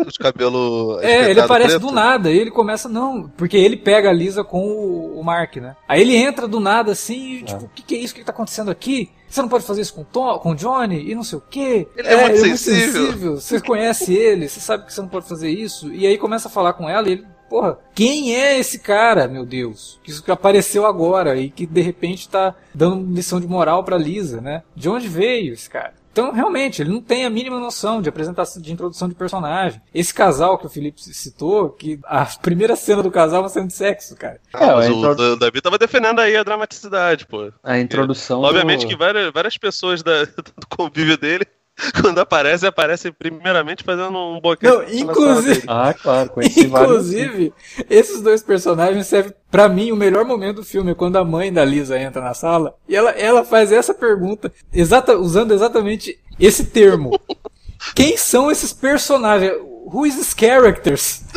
Os 0.07 0.17
cabelos. 0.17 1.03
É, 1.03 1.31
ele 1.31 1.41
aparece 1.41 1.79
preto. 1.79 1.87
do 1.87 1.93
nada. 1.93 2.31
E 2.31 2.39
ele 2.39 2.51
começa, 2.51 2.89
não, 2.89 3.29
porque 3.37 3.57
ele 3.57 3.77
pega 3.77 4.11
a 4.11 4.13
Lisa 4.13 4.43
com 4.43 4.67
o, 4.67 5.21
o 5.21 5.25
Mark, 5.25 5.57
né? 5.57 5.77
Aí 5.89 6.01
ele 6.01 6.17
entra 6.17 6.49
do 6.49 6.61
nada 6.61 6.93
assim, 6.93 7.37
e, 7.37 7.43
tipo, 7.43 7.65
o 7.65 7.69
que, 7.69 7.83
que 7.83 7.95
é 7.95 7.99
isso? 7.99 8.15
O 8.15 8.17
que, 8.17 8.25
tá 8.25 8.33
acontecendo 8.33 8.71
aqui? 8.71 9.11
Você 9.29 9.43
não 9.43 9.49
pode 9.49 9.65
fazer 9.65 9.83
isso 9.83 9.95
com, 9.95 10.05
Tom, 10.05 10.39
com 10.39 10.53
o 10.53 10.55
Johnny 10.55 11.11
e 11.11 11.15
não 11.15 11.25
sei 11.25 11.39
o 11.39 11.43
quê. 11.43 11.87
Ele 11.97 12.09
é, 12.09 12.13
é 12.13 12.17
muito, 12.17 12.45
ele 12.45 12.53
é 12.53 12.57
sensível. 12.57 13.01
muito 13.01 13.13
sensível. 13.13 13.37
Você 13.37 13.61
conhece 13.61 14.15
ele, 14.15 14.49
você 14.49 14.61
sabe 14.61 14.87
que 14.87 14.95
você 14.95 15.01
não 15.01 15.09
pode 15.09 15.29
fazer 15.29 15.51
isso. 15.51 15.93
E 15.93 16.07
aí 16.07 16.17
começa 16.17 16.49
a 16.49 16.51
falar 16.51 16.73
com 16.75 16.89
ela 16.89 17.09
e 17.09 17.13
ele, 17.13 17.27
porra, 17.51 17.79
quem 17.95 18.35
é 18.35 18.59
esse 18.59 18.79
cara, 18.79 19.27
meu 19.27 19.45
Deus? 19.45 20.01
Que 20.03 20.11
isso 20.11 20.23
que 20.23 20.31
apareceu 20.31 20.87
agora 20.87 21.37
e 21.37 21.51
que 21.51 21.67
de 21.67 21.81
repente 21.81 22.29
tá 22.29 22.55
dando 22.73 23.13
lição 23.13 23.41
de 23.41 23.47
moral 23.47 23.85
pra 23.85 23.99
Lisa, 23.99 24.41
né? 24.41 24.63
De 24.75 24.89
onde 24.89 25.09
veio 25.09 25.53
esse 25.53 25.69
cara? 25.69 25.95
Então, 26.17 26.33
realmente, 26.33 26.81
ele 26.81 26.89
não 26.89 27.03
tem 27.03 27.27
a 27.27 27.31
mínima 27.31 27.61
noção 27.61 28.01
de 28.01 28.09
apresentação, 28.09 28.63
de 28.63 28.73
introdução 28.73 29.07
de 29.07 29.15
personagem. 29.15 29.83
Esse 29.95 30.15
casal 30.15 30.57
que 30.57 30.65
o 30.65 30.71
Felipe 30.71 30.99
citou, 30.99 31.69
que 31.69 32.01
a 32.07 32.25
primeira 32.41 32.75
cena 32.75 33.03
do 33.03 33.11
casal 33.11 33.41
é 33.41 33.43
uma 33.43 33.49
cena 33.51 33.67
de 33.67 33.75
sexo, 33.75 34.17
cara. 34.17 34.41
Ah, 34.55 34.77
mas 34.77 34.89
o, 34.89 35.11
o 35.11 35.37
Davi 35.37 35.61
tava 35.61 35.77
defendendo 35.77 36.21
aí 36.21 36.35
a 36.35 36.43
dramaticidade, 36.43 37.27
pô. 37.27 37.53
A 37.63 37.79
introdução. 37.79 38.41
obviamente 38.41 38.87
que 38.87 38.97
várias, 38.97 39.31
várias 39.31 39.59
pessoas 39.59 40.03
da, 40.03 40.25
do 40.57 40.67
convívio 40.75 41.19
dele 41.19 41.47
quando 42.01 42.19
aparece, 42.19 42.67
aparece 42.67 43.13
primeiramente 43.13 43.85
fazendo 43.85 44.17
um 44.17 44.41
boquete. 44.41 44.73
Não, 44.73 44.83
inclusive. 44.89 45.63
Ah, 45.67 45.95
claro, 45.95 46.31
Inclusive, 46.57 47.53
esses 47.89 48.23
dois 48.23 48.43
personagens 48.43 49.07
servem 49.07 49.35
para 49.51 49.69
mim 49.69 49.93
o 49.93 49.97
melhor 49.97 50.25
momento 50.25 50.57
do 50.57 50.65
filme 50.65 50.93
é 50.93 50.95
quando 50.95 51.17
a 51.17 51.25
mãe 51.25 51.53
da 51.53 51.65
Lisa 51.65 51.99
entra 51.99 52.23
na 52.23 52.35
sala 52.35 52.75
e 52.89 52.97
ela, 52.97 53.11
ela 53.11 53.45
faz 53.45 53.73
essa 53.73 53.93
pergunta, 53.93 54.53
exata, 54.73 55.17
usando 55.17 55.53
exatamente 55.53 56.19
esse 56.41 56.67
termo. 56.67 57.19
Quem 57.95 58.17
são 58.17 58.51
esses 58.51 58.73
personagens? 58.73 59.53
Who 59.87 60.07
is 60.07 60.17
these 60.17 60.35
characters? 60.35 61.25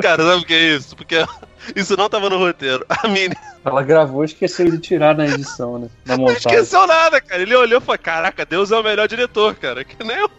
Cara, 0.00 0.22
sabe 0.22 0.42
o 0.42 0.46
que 0.46 0.54
é 0.54 0.76
isso? 0.76 0.94
Porque 0.94 1.16
isso 1.74 1.96
não 1.96 2.08
tava 2.08 2.28
no 2.30 2.38
roteiro. 2.38 2.84
A 2.88 3.08
Minnie. 3.08 3.36
Ela 3.64 3.82
gravou 3.82 4.22
e 4.22 4.26
esqueceu 4.26 4.70
de 4.70 4.78
tirar 4.78 5.16
na 5.16 5.26
edição, 5.26 5.78
né? 5.78 5.88
Na 6.04 6.16
montagem. 6.16 6.42
Não 6.44 6.52
esqueceu 6.52 6.86
nada, 6.86 7.20
cara. 7.20 7.42
Ele 7.42 7.54
olhou 7.54 7.80
e 7.80 7.82
falou: 7.82 7.98
Caraca, 7.98 8.46
Deus 8.46 8.70
é 8.70 8.78
o 8.78 8.82
melhor 8.82 9.08
diretor, 9.08 9.54
cara. 9.56 9.84
Que 9.84 10.02
nem 10.04 10.16
eu. 10.16 10.30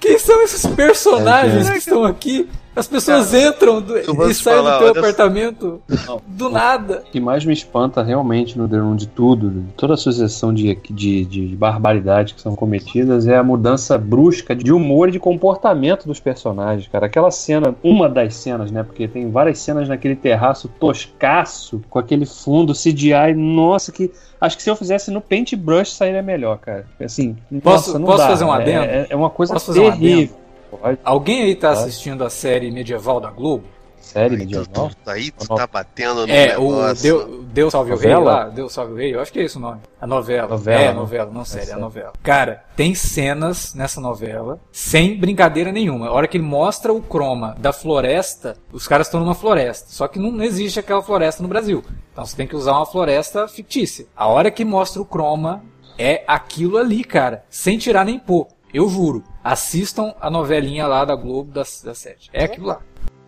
Quem 0.00 0.18
são 0.18 0.42
esses 0.42 0.66
personagens 0.66 1.68
é, 1.68 1.72
que 1.72 1.78
estão 1.78 2.04
aqui? 2.04 2.48
As 2.74 2.86
pessoas 2.86 3.32
cara, 3.32 3.48
entram 3.48 3.82
do, 3.82 3.98
e 3.98 4.34
saem 4.34 4.62
do 4.62 4.78
teu 4.78 4.88
apartamento 4.88 5.82
não, 6.06 6.20
do 6.26 6.48
nada. 6.48 7.02
O 7.06 7.10
que 7.10 7.20
mais 7.20 7.44
me 7.44 7.52
espanta 7.52 8.02
realmente 8.02 8.56
no 8.56 8.68
The 8.68 8.78
Room 8.78 8.94
de 8.94 9.08
tudo, 9.08 9.50
de 9.50 9.72
toda 9.72 9.94
a 9.94 9.96
sucessão 9.96 10.54
de, 10.54 10.78
de, 10.88 11.24
de 11.24 11.56
barbaridades 11.56 12.32
que 12.32 12.40
são 12.40 12.54
cometidas, 12.54 13.26
é 13.26 13.36
a 13.36 13.42
mudança 13.42 13.98
brusca 13.98 14.54
de 14.54 14.72
humor 14.72 15.08
e 15.08 15.12
de 15.12 15.18
comportamento 15.18 16.06
dos 16.06 16.20
personagens, 16.20 16.86
cara. 16.88 17.06
Aquela 17.06 17.30
cena, 17.30 17.74
uma 17.82 18.08
das 18.08 18.36
cenas, 18.36 18.70
né? 18.70 18.84
Porque 18.84 19.08
tem 19.08 19.30
várias 19.30 19.58
cenas 19.58 19.88
naquele 19.88 20.14
terraço 20.14 20.68
toscaço, 20.68 21.82
com 21.90 21.98
aquele 21.98 22.24
fundo 22.24 22.72
CGI, 22.72 23.34
nossa, 23.34 23.90
que 23.90 24.10
Acho 24.40 24.56
que 24.56 24.62
se 24.62 24.70
eu 24.70 24.76
fizesse 24.76 25.10
no 25.10 25.20
Paintbrush 25.20 25.92
sairia 25.92 26.22
melhor, 26.22 26.56
cara. 26.58 26.86
Assim, 26.98 27.36
posso, 27.62 27.88
nossa, 27.88 27.98
não 27.98 28.06
posso 28.06 28.18
dá. 28.18 28.28
fazer 28.28 28.44
um 28.44 28.52
adendo? 28.52 28.84
É, 28.84 29.06
é 29.10 29.14
uma 29.16 29.28
coisa 29.28 29.52
posso 29.52 29.74
terrível. 29.74 30.34
Pode. 30.70 30.98
Alguém 31.04 31.42
aí 31.42 31.54
tá 31.54 31.68
Pode. 31.74 31.80
assistindo 31.80 32.24
a 32.24 32.30
série 32.30 32.70
medieval 32.70 33.20
da 33.20 33.30
Globo? 33.30 33.64
série 34.00 34.36
medieval? 34.36 34.90
Aí 35.06 35.30
tu 35.30 35.46
tá 35.46 35.68
batendo 35.68 36.26
no 36.26 36.32
É, 36.32 36.48
negócio. 36.48 37.16
o 37.16 37.24
Deu, 37.26 37.42
Deu 37.44 37.70
Salve 37.70 37.90
novela? 37.92 38.18
o 38.20 38.24
Rei 38.24 38.24
lá, 38.34 38.48
Deu 38.48 38.68
Salve 38.68 38.92
o 38.92 38.96
Rei, 38.96 39.14
eu 39.14 39.20
acho 39.20 39.32
que 39.32 39.38
é 39.38 39.44
esse 39.44 39.56
o 39.56 39.60
nome. 39.60 39.80
A 40.00 40.06
novela. 40.06 40.48
novela 40.48 40.80
é, 40.80 40.88
a 40.88 40.92
né? 40.92 40.98
novela, 40.98 41.30
não 41.30 41.44
série, 41.44 41.70
é 41.70 41.74
a 41.74 41.78
novela. 41.78 42.12
Cara, 42.22 42.64
tem 42.74 42.92
cenas 42.94 43.72
nessa 43.74 44.00
novela 44.00 44.58
sem 44.72 45.16
brincadeira 45.16 45.70
nenhuma. 45.70 46.08
A 46.08 46.12
hora 46.12 46.26
que 46.26 46.36
ele 46.38 46.44
mostra 46.44 46.92
o 46.92 47.00
croma 47.00 47.54
da 47.58 47.72
floresta, 47.72 48.56
os 48.72 48.88
caras 48.88 49.06
estão 49.06 49.20
numa 49.20 49.34
floresta. 49.34 49.86
Só 49.90 50.08
que 50.08 50.18
não 50.18 50.42
existe 50.42 50.80
aquela 50.80 51.02
floresta 51.02 51.40
no 51.42 51.48
Brasil. 51.48 51.84
Então 52.12 52.24
você 52.26 52.34
tem 52.34 52.48
que 52.48 52.56
usar 52.56 52.72
uma 52.72 52.86
floresta 52.86 53.46
fictícia. 53.46 54.06
A 54.16 54.26
hora 54.26 54.50
que 54.50 54.64
mostra 54.64 55.00
o 55.00 55.04
croma 55.04 55.62
é 55.96 56.24
aquilo 56.26 56.78
ali, 56.78 57.04
cara. 57.04 57.44
Sem 57.48 57.78
tirar 57.78 58.04
nem 58.04 58.18
pôr. 58.18 58.48
Eu 58.74 58.88
juro. 58.88 59.22
Assistam 59.42 60.14
a 60.20 60.30
novelinha 60.30 60.86
lá 60.86 61.04
da 61.04 61.14
Globo 61.14 61.50
da, 61.52 61.62
da 61.84 61.94
Sete. 61.94 62.30
É 62.32 62.44
aquilo 62.44 62.66
lá 62.66 62.80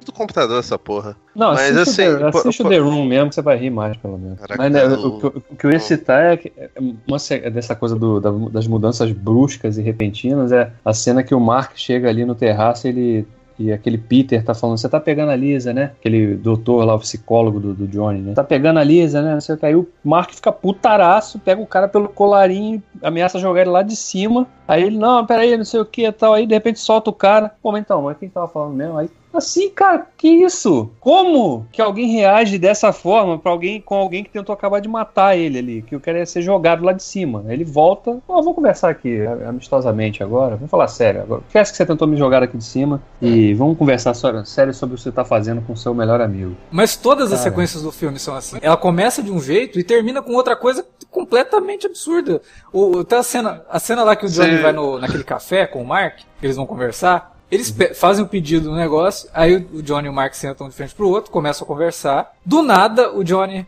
do 0.04 0.12
computador 0.12 0.58
essa 0.58 0.78
porra. 0.78 1.16
Não, 1.34 1.52
Mas 1.52 1.76
assiste 1.76 2.02
assim. 2.02 2.18
The, 2.18 2.26
assiste 2.26 2.62
o 2.62 2.68
The 2.68 2.78
Room 2.78 3.04
mesmo, 3.04 3.28
que 3.28 3.34
você 3.34 3.42
vai 3.42 3.56
rir 3.56 3.70
mais, 3.70 3.96
pelo 3.96 4.18
menos. 4.18 4.40
Caraca, 4.40 4.62
Mas 4.62 4.72
né, 4.72 4.84
o, 4.84 5.08
o, 5.08 5.26
o, 5.26 5.56
que 5.56 5.66
eu 5.66 5.70
ia 5.70 5.80
citar 5.80 6.24
é, 6.24 6.36
que, 6.36 6.52
é 6.56 6.70
uma, 6.78 7.18
dessa 7.50 7.74
coisa 7.74 7.96
do, 7.96 8.20
da, 8.20 8.30
das 8.50 8.66
mudanças 8.66 9.12
bruscas 9.12 9.78
e 9.78 9.82
repentinas 9.82 10.52
é 10.52 10.72
a 10.84 10.92
cena 10.92 11.22
que 11.22 11.34
o 11.34 11.40
Mark 11.40 11.72
chega 11.76 12.08
ali 12.08 12.24
no 12.24 12.34
terraço 12.34 12.86
e 12.86 12.90
ele 12.90 13.28
e 13.58 13.70
aquele 13.70 13.98
Peter 13.98 14.42
tá 14.42 14.54
falando, 14.54 14.78
você 14.78 14.88
tá 14.88 14.98
pegando 14.98 15.30
a 15.30 15.36
Lisa, 15.36 15.72
né? 15.72 15.92
Aquele 16.00 16.34
doutor 16.34 16.84
lá, 16.84 16.94
o 16.94 16.98
psicólogo 16.98 17.60
do, 17.60 17.74
do 17.74 17.86
Johnny, 17.86 18.20
né? 18.20 18.34
Tá 18.34 18.42
pegando 18.42 18.78
a 18.78 18.84
Lisa, 18.84 19.22
né? 19.22 19.34
Não 19.34 19.40
sei 19.40 19.54
o 19.54 19.58
que. 19.58 19.66
Aí 19.66 19.76
o 19.76 19.86
Mark 20.02 20.32
fica 20.32 20.50
putaraço, 20.50 21.38
pega 21.38 21.60
o 21.60 21.66
cara 21.66 21.86
pelo 21.86 22.08
colarinho, 22.08 22.82
ameaça 23.02 23.38
jogar 23.38 23.60
ele 23.60 23.70
lá 23.70 23.82
de 23.82 23.94
cima. 23.94 24.48
Aí 24.72 24.84
ele, 24.84 24.96
não, 24.96 25.26
peraí, 25.26 25.54
não 25.54 25.66
sei 25.66 25.80
o 25.80 25.84
que 25.84 26.06
e 26.06 26.12
tal. 26.12 26.32
Aí 26.32 26.46
de 26.46 26.54
repente 26.54 26.80
solta 26.80 27.10
o 27.10 27.12
cara. 27.12 27.54
Pô, 27.62 27.76
então, 27.76 28.00
mas 28.00 28.16
quem 28.16 28.30
tava 28.30 28.48
falando 28.48 28.74
mesmo? 28.74 28.96
Aí 28.96 29.10
Assim, 29.32 29.70
cara, 29.70 30.06
que 30.16 30.28
isso? 30.28 30.90
Como 31.00 31.66
que 31.72 31.80
alguém 31.80 32.12
reage 32.12 32.58
dessa 32.58 32.92
forma 32.92 33.38
para 33.38 33.50
alguém 33.50 33.80
com 33.80 33.94
alguém 33.94 34.22
que 34.22 34.30
tentou 34.30 34.52
acabar 34.52 34.80
de 34.80 34.88
matar 34.88 35.36
ele 35.36 35.58
ali, 35.58 35.82
que 35.82 35.96
o 35.96 36.00
cara 36.00 36.18
ia 36.18 36.26
ser 36.26 36.42
jogado 36.42 36.84
lá 36.84 36.92
de 36.92 37.02
cima? 37.02 37.44
Ele 37.48 37.64
volta, 37.64 38.18
oh, 38.28 38.42
vamos 38.42 38.54
conversar 38.54 38.90
aqui 38.90 39.24
amistosamente 39.48 40.22
agora, 40.22 40.56
vamos 40.56 40.70
falar 40.70 40.88
sério 40.88 41.22
agora. 41.22 41.42
Esquece 41.46 41.70
que 41.70 41.78
você 41.78 41.86
tentou 41.86 42.06
me 42.06 42.16
jogar 42.16 42.42
aqui 42.42 42.58
de 42.58 42.64
cima 42.64 43.02
e 43.22 43.54
vamos 43.54 43.78
conversar 43.78 44.12
sério 44.14 44.74
sobre 44.74 44.94
o 44.94 44.98
que 44.98 45.04
você 45.04 45.12
tá 45.12 45.24
fazendo 45.24 45.62
com 45.62 45.72
o 45.72 45.76
seu 45.76 45.94
melhor 45.94 46.20
amigo. 46.20 46.54
Mas 46.70 46.94
todas 46.94 47.30
cara. 47.30 47.36
as 47.36 47.40
sequências 47.40 47.82
do 47.82 47.90
filme 47.90 48.18
são 48.18 48.34
assim. 48.34 48.58
Ela 48.60 48.76
começa 48.76 49.22
de 49.22 49.30
um 49.30 49.40
jeito 49.40 49.78
e 49.78 49.84
termina 49.84 50.20
com 50.20 50.34
outra 50.34 50.54
coisa 50.54 50.84
completamente 51.10 51.86
absurda. 51.86 52.42
O, 52.70 53.00
até 53.00 53.16
a 53.16 53.22
cena, 53.22 53.62
a 53.70 53.78
cena 53.78 54.02
lá 54.02 54.14
que 54.14 54.26
o 54.26 54.28
Johnny 54.28 54.56
Sim. 54.56 54.61
Vai 54.62 54.72
no, 54.72 54.98
naquele 54.98 55.24
café 55.24 55.66
com 55.66 55.82
o 55.82 55.86
Mark, 55.86 56.20
eles 56.42 56.56
vão 56.56 56.66
conversar, 56.66 57.36
eles 57.50 57.68
uhum. 57.70 57.94
fazem 57.94 58.24
o 58.24 58.28
pedido 58.28 58.70
do 58.70 58.76
negócio, 58.76 59.28
aí 59.34 59.56
o 59.56 59.82
Johnny 59.82 60.06
e 60.06 60.10
o 60.10 60.12
Mark 60.12 60.34
sentam 60.34 60.68
de 60.68 60.74
frente 60.74 60.94
pro 60.94 61.08
outro, 61.08 61.30
começam 61.30 61.64
a 61.64 61.68
conversar. 61.68 62.32
Do 62.44 62.62
nada, 62.62 63.12
o 63.12 63.22
Johnny. 63.22 63.66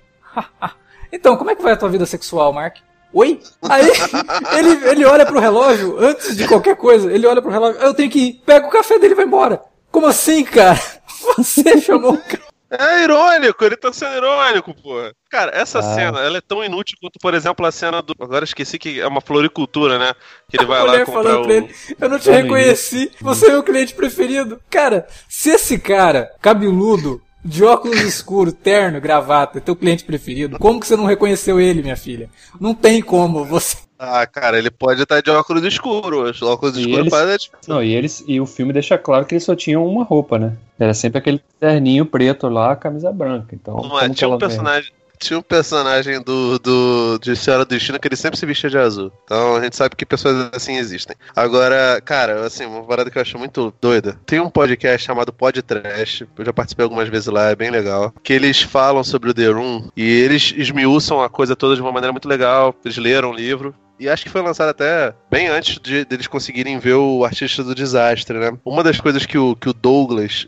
então, 1.13 1.37
como 1.37 1.51
é 1.51 1.55
que 1.55 1.63
vai 1.63 1.73
a 1.73 1.77
tua 1.77 1.89
vida 1.89 2.07
sexual, 2.07 2.53
Mark? 2.53 2.77
Oi? 3.13 3.41
Aí 3.63 3.87
ele, 4.59 4.89
ele 4.89 5.05
olha 5.05 5.27
pro 5.27 5.39
relógio, 5.39 5.99
antes 5.99 6.37
de 6.37 6.49
qualquer 6.49 6.77
coisa, 6.77 7.13
ele 7.13 7.27
olha 7.27 7.43
pro 7.43 7.51
relógio, 7.51 7.81
eu 7.81 7.95
tenho 7.95 8.11
que 8.11 8.21
ir, 8.21 8.33
pega 8.47 8.67
o 8.67 8.71
café 8.71 8.99
dele 8.99 9.13
e 9.13 9.17
vai 9.17 9.25
embora. 9.25 9.63
Como 9.91 10.07
assim, 10.07 10.45
cara? 10.45 10.81
Você 11.37 11.81
chamou 11.81 12.15
o 12.15 12.19
cara. 12.19 12.54
É 12.79 13.05
irônico, 13.05 13.65
ele 13.65 13.77
tá 13.77 13.93
sendo 13.93 14.17
irônico, 14.17 14.75
porra. 14.75 15.13
Cara, 15.31 15.51
essa 15.55 15.81
ah. 15.81 15.83
cena, 15.83 16.21
ela 16.21 16.39
é 16.39 16.41
tão 16.41 16.65
inútil 16.65 16.97
quanto, 17.01 17.19
por 17.19 17.35
exemplo, 17.35 17.67
a 17.67 17.73
cena 17.73 18.03
do. 18.03 18.15
Agora 18.21 18.45
esqueci 18.45 18.79
que 18.79 19.01
é 19.01 19.07
uma 19.07 19.21
floricultura, 19.21 19.99
né? 19.99 20.13
Que 20.49 20.57
ele 20.57 20.67
vai 20.67 20.81
a 20.81 20.85
lá 20.85 21.05
comprar 21.05 21.41
o... 21.41 21.51
ele, 21.51 21.75
Eu 22.01 22.09
não 22.09 22.19
te 22.19 22.31
reconheci, 22.31 23.11
você 23.21 23.47
é 23.47 23.51
meu 23.51 23.63
cliente 23.63 23.95
preferido. 23.95 24.61
Cara, 24.71 25.07
se 25.29 25.51
esse 25.51 25.79
cara, 25.79 26.33
cabeludo, 26.41 27.21
de 27.45 27.63
óculos 27.63 28.01
escuros, 28.01 28.55
terno, 28.55 29.01
gravata, 29.01 29.61
teu 29.61 29.77
cliente 29.77 30.05
preferido, 30.05 30.59
como 30.59 30.81
que 30.81 30.87
você 30.87 30.97
não 30.97 31.05
reconheceu 31.05 31.61
ele, 31.61 31.83
minha 31.83 31.97
filha? 31.97 32.31
Não 32.59 32.75
tem 32.75 33.03
como 33.03 33.45
você. 33.45 33.77
Ah, 33.99 34.27
cara, 34.27 34.59
ele 34.59 34.71
pode 34.71 35.03
estar 35.03 35.21
de 35.21 35.31
óculos 35.31 35.65
escuros. 35.65 36.43
Óculos 36.43 36.77
escuros 36.77 37.13
eles... 37.13 37.51
Não, 37.67 37.83
e 37.83 37.95
eles 37.95 38.25
e 38.27 38.41
o 38.41 38.47
filme 38.47 38.73
deixa 38.73 38.99
claro 38.99 39.25
que 39.25 39.35
eles 39.35 39.45
só 39.45 39.55
tinham 39.55 39.87
uma 39.87 40.05
roupa, 40.05 40.39
né? 40.39 40.57
Era 40.79 40.93
sempre 40.93 41.19
aquele 41.19 41.41
terninho 41.61 42.05
preto 42.05 42.49
lá, 42.49 42.75
camisa 42.75 43.13
branca. 43.13 43.55
Então, 43.55 43.77
não, 43.77 44.11
tinha 44.11 44.29
um 44.29 44.39
personagem. 44.39 44.91
Vem? 44.91 45.05
tinha 45.19 45.39
um 45.39 45.43
personagem 45.43 46.21
do, 46.23 46.59
do 46.59 47.19
de 47.19 47.35
Senhora 47.37 47.65
do 47.65 47.69
Destino 47.69 47.99
que 47.99 48.09
ele 48.09 48.17
sempre 48.17 48.39
se 48.39 48.47
vestia 48.47 48.71
de 48.71 48.79
azul. 48.79 49.13
Então 49.25 49.57
a 49.57 49.63
gente 49.63 49.77
sabe 49.77 49.97
que 49.97 50.05
pessoas 50.05 50.51
assim 50.53 50.77
existem. 50.77 51.17
Agora, 51.35 52.01
cara, 52.05 52.45
assim, 52.45 52.67
uma 52.67 52.85
parada 52.85 53.11
que 53.11 53.19
eu 53.19 53.23
acho 53.23 53.39
muito 53.39 53.73
doida. 53.81 54.19
Tem 54.27 54.41
um 54.41 54.51
podcast 54.51 55.07
chamado 55.07 55.33
Pod 55.33 55.61
Trash, 55.63 56.25
eu 56.37 56.45
já 56.45 56.53
participei 56.53 56.85
algumas 56.85 57.09
vezes 57.09 57.29
lá, 57.29 57.51
é 57.51 57.57
bem 57.57 57.71
legal. 57.71 58.13
Que 58.23 58.33
eles 58.33 58.63
falam 58.63 59.03
sobre 59.03 59.31
o 59.31 59.35
The 59.35 59.49
Room 59.49 59.89
e 59.97 60.03
eles 60.03 60.53
esmiuçam 60.57 61.23
a 61.23 61.29
coisa 61.29 61.57
toda 61.57 61.75
de 61.75 61.81
uma 61.81 61.93
maneira 61.93 62.13
muito 62.13 62.29
legal. 62.29 62.75
Eles 62.85 62.99
leram 62.99 63.31
o 63.31 63.35
livro 63.35 63.75
e 63.99 64.09
acho 64.09 64.25
que 64.25 64.31
foi 64.31 64.43
lançado 64.43 64.71
até 64.71 65.15
bem 65.31 65.49
antes 65.49 65.79
de 65.81 66.05
deles 66.05 66.27
conseguirem 66.27 66.79
ver 66.79 66.95
o 66.95 67.25
Artista 67.25 67.63
do 67.63 67.75
Desastre, 67.75 68.39
né? 68.39 68.57
Uma 68.65 68.83
das 68.83 69.01
coisas 69.01 69.25
que 69.25 69.39
o, 69.39 69.55
que 69.55 69.69
o 69.69 69.73
Douglas, 69.73 70.47